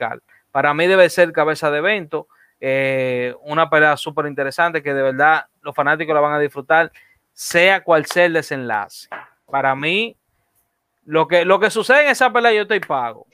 Para 0.53 0.75
mí 0.75 0.87
debe 0.87 1.11
ser 1.11 1.33
cabeza 1.33 1.73
de 1.73 1.79
evento, 1.79 2.29
eh, 2.61 3.35
una 3.41 3.69
pelea 3.69 3.97
súper 3.97 4.27
interesante 4.27 4.85
que 4.85 4.95
de 4.95 5.03
verdad 5.03 5.47
los 5.61 5.75
fanáticos 5.75 6.15
la 6.15 6.21
van 6.21 6.35
a 6.35 6.39
disfrutar, 6.39 6.93
sea 7.33 7.83
cual 7.83 8.07
sea 8.07 8.27
el 8.27 8.35
desenlace. 8.35 9.09
Para 9.51 9.75
mí, 9.75 10.17
lo 11.05 11.27
que, 11.27 11.45
lo 11.45 11.59
que 11.59 11.69
sucede 11.69 12.05
en 12.05 12.11
esa 12.11 12.33
pelea 12.33 12.53
yo 12.53 12.63
estoy 12.63 12.79
pago. 12.79 13.27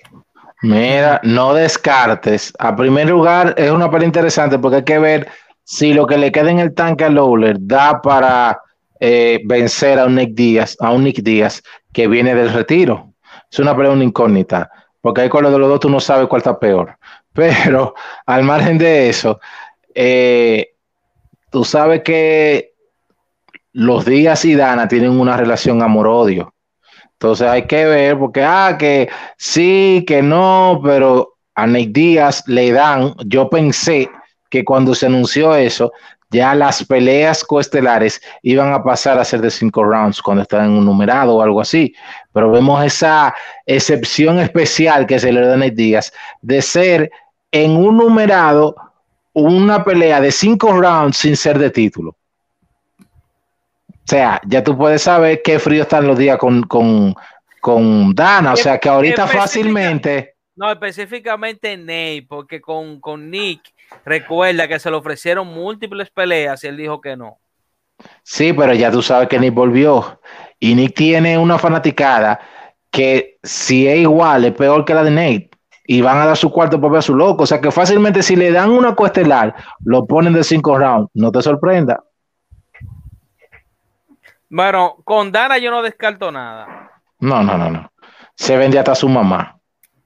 Mira, 0.62 1.20
no 1.24 1.54
descartes. 1.54 2.52
A 2.58 2.74
primer 2.76 3.08
lugar, 3.08 3.54
es 3.58 3.70
una 3.70 3.90
pelea 3.90 4.06
interesante 4.06 4.58
porque 4.58 4.76
hay 4.76 4.84
que 4.84 4.98
ver 4.98 5.28
si 5.64 5.92
lo 5.92 6.06
que 6.06 6.16
le 6.16 6.30
queda 6.30 6.50
en 6.50 6.60
el 6.60 6.74
tanque 6.74 7.04
a 7.04 7.08
Lowler 7.08 7.56
da 7.58 8.00
para 8.00 8.60
eh, 9.00 9.40
vencer 9.44 9.98
a 9.98 10.06
un 10.06 10.14
Nick 10.14 10.34
Díaz, 10.34 10.76
a 10.80 10.92
un 10.92 11.02
Nick 11.02 11.22
Díaz 11.22 11.62
que 11.92 12.06
viene 12.06 12.34
del 12.34 12.52
retiro. 12.52 13.12
Es 13.50 13.58
una 13.58 13.76
pelea 13.76 13.90
una 13.92 14.04
incógnita, 14.04 14.70
porque 15.00 15.22
ahí 15.22 15.28
con 15.28 15.44
de 15.44 15.58
los 15.58 15.68
dos 15.68 15.80
tú 15.80 15.90
no 15.90 15.98
sabes 15.98 16.28
cuál 16.28 16.40
está 16.40 16.58
peor. 16.58 16.96
Pero 17.32 17.94
al 18.26 18.44
margen 18.44 18.78
de 18.78 19.08
eso, 19.08 19.40
eh, 19.94 20.74
tú 21.50 21.64
sabes 21.64 22.02
que 22.02 22.72
los 23.72 24.04
Díaz 24.04 24.44
y 24.44 24.54
Dana 24.54 24.86
tienen 24.86 25.18
una 25.18 25.36
relación 25.36 25.82
amor-odio. 25.82 26.51
Entonces 27.22 27.46
hay 27.46 27.68
que 27.68 27.84
ver, 27.84 28.18
porque, 28.18 28.42
ah, 28.42 28.74
que 28.76 29.08
sí, 29.36 30.04
que 30.08 30.22
no, 30.22 30.80
pero 30.82 31.36
a 31.54 31.68
Nate 31.68 31.90
Díaz 31.92 32.42
le 32.48 32.72
dan, 32.72 33.14
yo 33.26 33.48
pensé 33.48 34.10
que 34.50 34.64
cuando 34.64 34.92
se 34.92 35.06
anunció 35.06 35.54
eso, 35.54 35.92
ya 36.30 36.52
las 36.56 36.84
peleas 36.84 37.44
coestelares 37.44 38.20
iban 38.42 38.72
a 38.72 38.82
pasar 38.82 39.20
a 39.20 39.24
ser 39.24 39.40
de 39.40 39.52
cinco 39.52 39.84
rounds 39.84 40.20
cuando 40.20 40.42
estaban 40.42 40.70
en 40.70 40.78
un 40.78 40.84
numerado 40.84 41.36
o 41.36 41.42
algo 41.42 41.60
así. 41.60 41.94
Pero 42.32 42.50
vemos 42.50 42.84
esa 42.84 43.32
excepción 43.66 44.40
especial 44.40 45.06
que 45.06 45.20
se 45.20 45.32
le 45.32 45.46
da 45.46 45.54
a 45.54 45.58
Nate 45.58 45.70
Díaz 45.70 46.12
de 46.40 46.60
ser 46.60 47.12
en 47.52 47.76
un 47.76 47.98
numerado 47.98 48.74
una 49.32 49.84
pelea 49.84 50.20
de 50.20 50.32
cinco 50.32 50.72
rounds 50.72 51.18
sin 51.18 51.36
ser 51.36 51.56
de 51.56 51.70
título. 51.70 52.16
O 54.04 54.08
sea, 54.08 54.40
ya 54.46 54.64
tú 54.64 54.76
puedes 54.76 55.02
saber 55.02 55.42
qué 55.42 55.58
frío 55.58 55.82
están 55.82 56.06
los 56.06 56.18
días 56.18 56.36
con, 56.36 56.62
con, 56.64 58.14
Dana. 58.14 58.52
O 58.52 58.56
sea, 58.56 58.78
que 58.78 58.88
ahorita 58.88 59.26
fácilmente. 59.26 60.34
No, 60.54 60.70
específicamente 60.70 61.76
Ney, 61.76 62.22
porque 62.22 62.60
con, 62.60 63.00
con 63.00 63.30
Nick, 63.30 63.62
recuerda 64.04 64.68
que 64.68 64.78
se 64.78 64.90
le 64.90 64.96
ofrecieron 64.96 65.46
múltiples 65.46 66.10
peleas 66.10 66.62
y 66.64 66.66
él 66.66 66.76
dijo 66.76 67.00
que 67.00 67.16
no. 67.16 67.38
Sí, 68.22 68.52
pero 68.52 68.74
ya 68.74 68.90
tú 68.90 69.00
sabes 69.02 69.28
que 69.28 69.38
Nick 69.38 69.54
volvió. 69.54 70.20
Y 70.58 70.74
Nick 70.74 70.94
tiene 70.94 71.38
una 71.38 71.58
fanaticada 71.58 72.40
que 72.90 73.38
si 73.42 73.88
es 73.88 73.98
igual, 73.98 74.44
es 74.44 74.52
peor 74.52 74.84
que 74.84 74.94
la 74.94 75.04
de 75.04 75.10
Nate. 75.10 75.50
Y 75.84 76.00
van 76.00 76.18
a 76.18 76.26
dar 76.26 76.36
su 76.36 76.50
cuarto 76.50 76.80
por 76.80 76.92
ver 76.92 77.02
su 77.02 77.14
loco. 77.14 77.44
O 77.44 77.46
sea 77.46 77.60
que 77.60 77.70
fácilmente 77.70 78.22
si 78.22 78.36
le 78.36 78.52
dan 78.52 78.70
una 78.70 78.94
coestelar, 78.94 79.54
lo 79.84 80.06
ponen 80.06 80.32
de 80.32 80.44
cinco 80.44 80.78
rounds. 80.78 81.10
No 81.14 81.32
te 81.32 81.42
sorprenda. 81.42 82.04
Bueno, 84.54 84.96
con 85.04 85.32
Dana 85.32 85.56
yo 85.56 85.70
no 85.70 85.80
descarto 85.80 86.30
nada. 86.30 86.90
No, 87.20 87.42
no, 87.42 87.56
no, 87.56 87.70
no. 87.70 87.90
Se 88.34 88.54
vendía 88.58 88.80
hasta 88.80 88.94
su 88.94 89.08
mamá. 89.08 89.56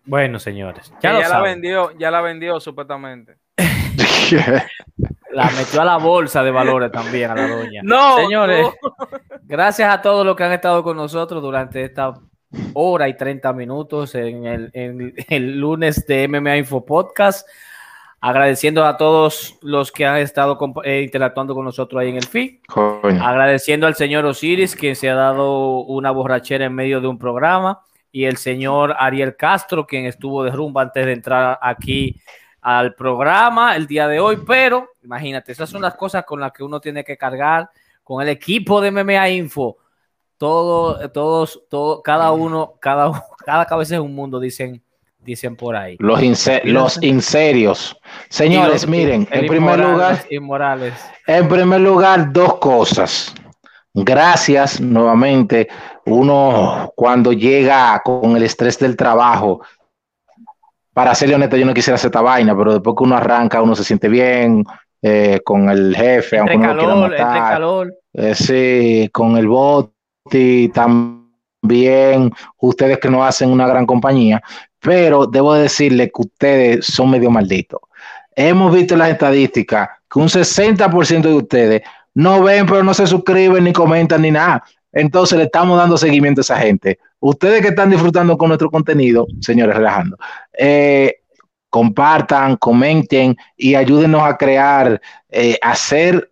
Bueno, 0.04 0.38
señores. 0.38 0.92
Ya, 1.02 1.10
Ya, 1.10 1.12
lo 1.14 1.18
la 1.20 1.26
saben. 1.28 1.54
vendió, 1.54 1.90
ya 1.98 2.12
la 2.12 2.20
vendió 2.20 2.60
supuestamente. 2.60 3.38
La 5.32 5.50
metió 5.50 5.82
a 5.82 5.84
la 5.84 5.98
bolsa 5.98 6.42
de 6.42 6.50
valores 6.50 6.90
también 6.90 7.30
a 7.30 7.34
la 7.34 7.46
doña. 7.46 7.80
No, 7.84 8.16
Señores, 8.16 8.66
no. 8.82 8.96
gracias 9.42 9.92
a 9.92 10.00
todos 10.00 10.24
los 10.24 10.34
que 10.34 10.44
han 10.44 10.52
estado 10.52 10.82
con 10.82 10.96
nosotros 10.96 11.42
durante 11.42 11.84
esta 11.84 12.14
hora 12.72 13.06
y 13.08 13.16
30 13.16 13.52
minutos 13.52 14.14
en 14.14 14.46
el, 14.46 14.70
en 14.72 15.14
el 15.28 15.56
lunes 15.60 16.06
de 16.06 16.26
MMA 16.26 16.56
Info 16.56 16.86
Podcast. 16.86 17.46
Agradeciendo 18.20 18.84
a 18.84 18.96
todos 18.96 19.58
los 19.62 19.92
que 19.92 20.06
han 20.06 20.16
estado 20.16 20.58
eh, 20.84 21.02
interactuando 21.02 21.54
con 21.54 21.64
nosotros 21.64 22.00
ahí 22.00 22.08
en 22.08 22.16
el 22.16 22.26
feed. 22.26 22.60
Coño. 22.66 23.24
Agradeciendo 23.24 23.86
al 23.86 23.94
señor 23.94 24.24
Osiris, 24.24 24.74
quien 24.74 24.96
se 24.96 25.10
ha 25.10 25.14
dado 25.14 25.80
una 25.80 26.10
borrachera 26.10 26.64
en 26.64 26.74
medio 26.74 27.00
de 27.00 27.08
un 27.08 27.18
programa, 27.18 27.82
y 28.10 28.24
el 28.24 28.38
señor 28.38 28.96
Ariel 28.98 29.36
Castro, 29.36 29.86
quien 29.86 30.06
estuvo 30.06 30.42
de 30.42 30.50
rumba 30.50 30.82
antes 30.82 31.04
de 31.04 31.12
entrar 31.12 31.58
aquí 31.60 32.18
al 32.62 32.94
programa 32.94 33.76
el 33.76 33.86
día 33.86 34.08
de 34.08 34.18
hoy. 34.18 34.38
Pero 34.46 34.88
imagínate, 35.04 35.52
esas 35.52 35.68
son 35.68 35.82
las 35.82 35.94
cosas 35.94 36.24
con 36.24 36.40
las 36.40 36.50
que 36.52 36.64
uno 36.64 36.80
tiene 36.80 37.04
que 37.04 37.18
cargar 37.18 37.70
con 38.02 38.22
el 38.22 38.28
equipo 38.28 38.80
de 38.80 38.90
MMA 38.90 39.28
Info. 39.28 39.76
Todo, 40.38 41.10
todos, 41.10 41.62
todo, 41.68 42.02
cada 42.02 42.32
uno, 42.32 42.74
cada, 42.80 43.24
cada 43.44 43.66
cabeza 43.66 43.96
es 43.96 44.00
un 44.00 44.14
mundo, 44.14 44.40
dicen, 44.40 44.82
dicen 45.26 45.56
por 45.56 45.76
ahí. 45.76 45.96
Los, 45.98 46.20
inse- 46.22 46.62
los 46.64 47.02
inserios. 47.02 47.96
Señores, 48.30 48.84
Y 48.84 48.86
los- 48.86 48.88
miren, 48.88 49.28
en 49.30 49.46
primer 49.46 49.78
lugar, 49.78 50.24
inmorales. 50.30 50.94
En 51.26 51.48
primer 51.48 51.80
lugar, 51.80 52.32
dos 52.32 52.54
cosas. 52.58 53.34
Gracias 53.92 54.80
nuevamente. 54.80 55.68
Uno 56.06 56.92
cuando 56.94 57.32
llega 57.32 58.00
con 58.04 58.36
el 58.36 58.42
estrés 58.44 58.78
del 58.78 58.96
trabajo, 58.96 59.60
para 60.92 61.14
ser 61.14 61.34
honesto, 61.34 61.56
yo 61.56 61.66
no 61.66 61.74
quisiera 61.74 61.96
hacer 61.96 62.08
esta 62.08 62.22
vaina, 62.22 62.56
pero 62.56 62.72
después 62.74 62.94
que 62.96 63.04
uno 63.04 63.16
arranca, 63.16 63.60
uno 63.60 63.74
se 63.74 63.84
siente 63.84 64.08
bien 64.08 64.64
eh, 65.02 65.40
con 65.44 65.68
el 65.68 65.94
jefe, 65.94 66.36
Entre 66.38 66.54
aunque 66.54 66.68
uno 66.68 66.74
lo 66.74 66.78
quiera 66.80 66.94
calor, 66.94 67.10
entre 67.12 67.24
matar. 67.24 67.52
calor. 67.52 67.94
Eh, 68.14 68.34
sí, 68.34 69.10
con 69.12 69.36
el 69.36 69.46
Boti 69.46 70.70
también, 70.72 72.32
ustedes 72.60 72.98
que 72.98 73.10
no 73.10 73.22
hacen 73.24 73.50
una 73.50 73.66
gran 73.66 73.84
compañía, 73.84 74.42
pero 74.80 75.26
debo 75.26 75.54
decirle 75.54 76.06
que 76.06 76.22
ustedes 76.22 76.86
son 76.86 77.10
medio 77.10 77.30
malditos. 77.30 77.80
Hemos 78.34 78.74
visto 78.74 78.96
las 78.96 79.10
estadísticas 79.10 79.88
que 80.10 80.18
un 80.18 80.28
60% 80.28 81.22
de 81.22 81.34
ustedes 81.34 81.82
no 82.14 82.42
ven, 82.42 82.66
pero 82.66 82.82
no 82.82 82.94
se 82.94 83.06
suscriben, 83.06 83.64
ni 83.64 83.72
comentan, 83.72 84.22
ni 84.22 84.30
nada. 84.30 84.64
Entonces 84.92 85.36
le 85.36 85.44
estamos 85.44 85.76
dando 85.76 85.98
seguimiento 85.98 86.40
a 86.40 86.42
esa 86.42 86.56
gente. 86.58 86.98
Ustedes 87.20 87.60
que 87.60 87.68
están 87.68 87.90
disfrutando 87.90 88.38
con 88.38 88.48
nuestro 88.48 88.70
contenido, 88.70 89.26
señores, 89.40 89.76
relajando, 89.76 90.16
eh, 90.58 91.16
compartan, 91.68 92.56
comenten 92.56 93.36
y 93.56 93.74
ayúdenos 93.74 94.22
a 94.22 94.36
crear, 94.36 95.00
eh, 95.28 95.58
hacer 95.60 96.30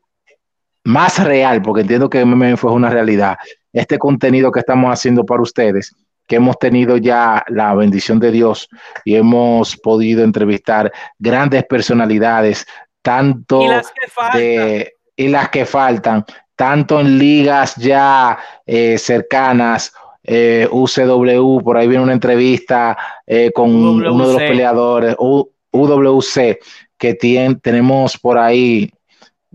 más 0.85 1.23
real, 1.23 1.61
porque 1.61 1.83
entiendo 1.83 2.09
que 2.09 2.25
MMA 2.25 2.57
fue 2.57 2.73
una 2.73 2.89
realidad, 2.89 3.37
este 3.73 3.99
contenido 3.99 4.53
que 4.53 4.61
estamos 4.61 4.91
haciendo 4.91 5.27
para 5.27 5.43
ustedes, 5.43 5.95
que 6.27 6.37
hemos 6.37 6.59
tenido 6.59 6.97
ya 6.97 7.45
la 7.49 7.75
bendición 7.75 8.19
de 8.19 8.31
Dios 8.31 8.69
y 9.05 9.15
hemos 9.17 9.77
podido 9.77 10.25
entrevistar 10.25 10.93
grandes 11.19 11.65
personalidades, 11.65 12.67
tanto 13.03 13.63
Y 13.63 13.69
las 13.69 13.91
que 13.93 14.09
faltan. 14.11 14.41
de 14.41 14.93
y 15.17 15.29
las 15.29 15.49
que 15.51 15.65
faltan, 15.67 16.25
tanto 16.57 17.01
en 17.01 17.19
ligas 17.19 17.77
ya 17.77 18.37
eh, 18.67 18.97
cercanas, 18.99 19.93
eh, 20.25 20.67
UCW, 20.71 21.61
por 21.63 21.77
ahí 21.77 21.87
viene 21.87 22.03
una 22.03 22.15
entrevista 22.15 22.97
eh, 23.27 23.51
con 23.55 23.71
UWC. 23.75 24.11
uno 24.11 24.27
de 24.29 24.33
los 24.33 24.43
peleadores, 24.43 25.15
U- 25.19 25.51
UWC, 25.71 26.59
que 26.97 27.15
tien- 27.19 27.61
tenemos 27.61 28.17
por 28.19 28.39
ahí, 28.39 28.91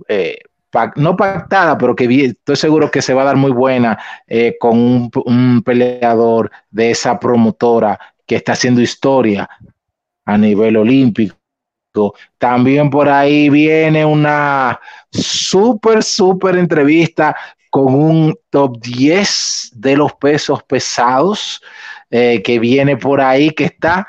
eh, 0.08 0.38
no 0.96 1.16
pactada, 1.16 1.78
pero 1.78 1.96
que 1.96 2.06
estoy 2.26 2.56
seguro 2.56 2.92
que 2.92 3.02
se 3.02 3.14
va 3.14 3.24
a 3.24 3.26
dar 3.26 3.36
muy 3.36 3.52
buena 3.52 3.98
eh, 4.28 4.56
con 4.60 4.78
un, 4.78 5.12
un 5.26 5.64
peleador 5.64 6.52
de 6.70 6.92
esa 6.92 7.20
promotora 7.20 8.00
que 8.26 8.36
está 8.36 8.54
haciendo 8.54 8.82
historia 8.82 9.50
a 10.26 10.38
nivel 10.38 10.78
olímpico. 10.78 11.36
También 12.38 12.90
por 12.90 13.10
ahí 13.10 13.50
viene 13.50 14.06
una 14.06 14.80
súper, 15.12 16.04
súper 16.04 16.56
entrevista 16.58 17.36
con 17.70 17.94
un 17.94 18.40
top 18.50 18.80
10 18.80 19.72
de 19.74 19.98
los 19.98 20.14
pesos 20.14 20.64
pesados 20.64 21.62
eh, 22.10 22.42
que 22.44 22.60
viene 22.60 22.98
por 22.98 23.22
ahí, 23.22 23.52
que 23.52 23.66
está 23.66 24.08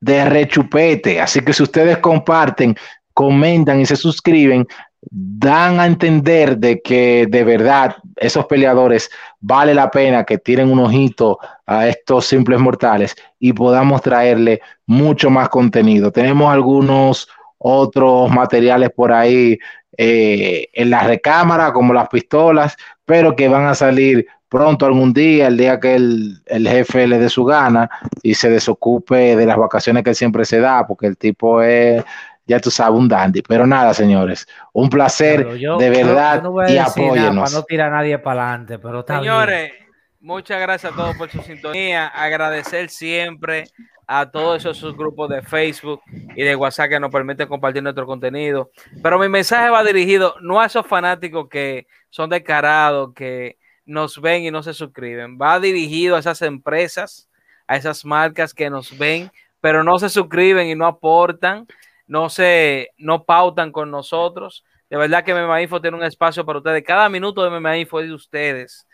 de 0.00 0.24
rechupete. 0.26 1.20
Así 1.20 1.40
que 1.40 1.52
si 1.52 1.62
ustedes 1.62 1.98
comparten, 1.98 2.76
comentan 3.12 3.80
y 3.80 3.86
se 3.86 3.96
suscriben, 3.96 4.66
dan 5.10 5.80
a 5.80 5.86
entender 5.86 6.58
de 6.58 6.80
que 6.80 7.26
de 7.28 7.44
verdad 7.44 7.96
esos 8.16 8.46
peleadores 8.46 9.10
vale 9.40 9.74
la 9.74 9.90
pena 9.90 10.24
que 10.24 10.38
tiren 10.38 10.70
un 10.70 10.78
ojito 10.80 11.38
a 11.66 11.88
estos 11.88 12.26
simples 12.26 12.60
mortales 12.60 13.14
y 13.38 13.52
podamos 13.52 14.02
traerle 14.02 14.60
mucho 14.86 15.30
más 15.30 15.48
contenido. 15.48 16.12
Tenemos 16.12 16.52
algunos 16.52 17.28
otros 17.58 18.30
materiales 18.30 18.90
por 18.94 19.12
ahí 19.12 19.58
eh, 19.96 20.68
en 20.72 20.90
la 20.90 21.04
recámara, 21.04 21.72
como 21.72 21.94
las 21.94 22.08
pistolas, 22.08 22.76
pero 23.04 23.36
que 23.36 23.48
van 23.48 23.66
a 23.66 23.74
salir 23.74 24.26
pronto 24.48 24.86
algún 24.86 25.12
día, 25.12 25.48
el 25.48 25.56
día 25.56 25.80
que 25.80 25.96
el, 25.96 26.40
el 26.46 26.68
jefe 26.68 27.06
le 27.06 27.18
dé 27.18 27.28
su 27.28 27.44
gana 27.44 27.90
y 28.22 28.34
se 28.34 28.50
desocupe 28.50 29.34
de 29.34 29.46
las 29.46 29.56
vacaciones 29.56 30.04
que 30.04 30.14
siempre 30.14 30.44
se 30.44 30.60
da, 30.60 30.86
porque 30.86 31.06
el 31.06 31.16
tipo 31.16 31.62
es, 31.62 32.04
ya 32.46 32.60
tú 32.60 32.70
sabes, 32.70 32.98
un 32.98 33.08
dandy. 33.08 33.42
Pero 33.42 33.66
nada, 33.66 33.94
señores, 33.94 34.46
un 34.72 34.88
placer 34.90 35.56
yo- 35.56 35.78
de 35.78 35.90
verdad 35.90 36.36
yo 36.36 36.42
no 36.42 36.52
voy 36.52 36.64
a 36.66 36.70
y 36.70 36.74
decir 36.74 37.02
nada 37.02 37.08
apóyenos. 37.08 37.44
Para 37.50 37.60
no 37.60 37.62
tirar 37.64 37.92
a 37.92 37.96
nadie 37.96 38.18
para 38.18 38.48
adelante, 38.48 38.78
pero 38.78 39.00
está 39.00 39.20
bien. 39.20 39.32
Señores, 39.32 39.72
muchas 40.20 40.60
gracias 40.60 40.92
a 40.92 40.96
todos 40.96 41.16
por 41.16 41.30
su 41.30 41.40
sintonía. 41.42 42.06
Agradecer 42.08 42.88
siempre 42.90 43.64
a 44.06 44.30
todos 44.30 44.58
esos 44.58 44.76
subgrupos 44.76 45.30
de 45.30 45.40
Facebook 45.42 46.02
y 46.36 46.42
de 46.42 46.54
WhatsApp 46.56 46.90
que 46.90 47.00
nos 47.00 47.10
permiten 47.10 47.48
compartir 47.48 47.82
nuestro 47.82 48.04
contenido. 48.04 48.70
Pero 49.02 49.18
mi 49.18 49.28
mensaje 49.30 49.70
va 49.70 49.82
dirigido 49.82 50.34
no 50.42 50.60
a 50.60 50.66
esos 50.66 50.86
fanáticos 50.86 51.48
que 51.48 51.86
son 52.10 52.28
descarados, 52.28 53.14
que 53.14 53.56
nos 53.86 54.20
ven 54.20 54.42
y 54.44 54.50
no 54.50 54.62
se 54.62 54.74
suscriben. 54.74 55.38
Va 55.40 55.58
dirigido 55.58 56.16
a 56.16 56.18
esas 56.18 56.42
empresas, 56.42 57.28
a 57.66 57.76
esas 57.76 58.04
marcas 58.04 58.52
que 58.52 58.68
nos 58.68 58.96
ven, 58.98 59.30
pero 59.60 59.82
no 59.82 59.98
se 59.98 60.10
suscriben 60.10 60.68
y 60.68 60.74
no 60.74 60.86
aportan, 60.86 61.66
no 62.06 62.28
se, 62.28 62.90
no 62.96 63.24
pautan 63.24 63.72
con 63.72 63.90
nosotros. 63.90 64.64
De 64.90 64.96
verdad 64.96 65.24
que 65.24 65.34
MMA 65.34 65.62
Info 65.62 65.80
tiene 65.80 65.96
un 65.96 66.04
espacio 66.04 66.44
para 66.44 66.58
ustedes. 66.58 66.84
Cada 66.84 67.08
minuto 67.08 67.42
de 67.42 67.50
MMA 67.50 67.78
Info 67.78 68.00
es 68.00 68.06
de 68.06 68.14
ustedes 68.14 68.86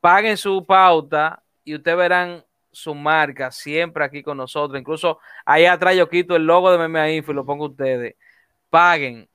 paguen 0.00 0.36
su 0.36 0.64
pauta 0.64 1.42
y 1.64 1.74
ustedes 1.74 1.98
verán 1.98 2.44
su 2.70 2.94
marca 2.94 3.50
siempre 3.50 4.04
aquí 4.04 4.22
con 4.22 4.36
nosotros. 4.36 4.78
Incluso 4.78 5.18
ahí 5.44 5.66
atrás 5.66 5.96
yo 5.96 6.08
quito 6.08 6.36
el 6.36 6.44
logo 6.44 6.70
de 6.70 6.88
MMA 6.88 7.10
Info 7.12 7.32
y 7.32 7.34
lo 7.34 7.44
pongo 7.44 7.66
a 7.66 7.68
ustedes. 7.68 8.14
Paguen, 8.70 9.28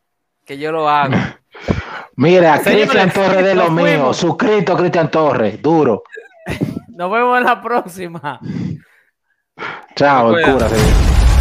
que 0.45 0.57
yo 0.57 0.71
lo 0.71 0.87
hago. 0.87 1.13
Mira, 2.15 2.59
Cristian 2.61 3.11
Torres 3.11 3.43
de 3.43 3.55
lo 3.55 3.69
mío, 3.71 3.85
fuimos. 3.85 4.17
suscrito 4.17 4.77
Cristian 4.77 5.09
Torres, 5.09 5.61
duro. 5.61 6.03
Nos 6.89 7.11
vemos 7.11 7.37
en 7.39 7.43
la 7.43 7.61
próxima. 7.61 8.39
Chao, 9.95 10.31
Cuídate. 10.31 10.51
cúrate. 10.51 11.32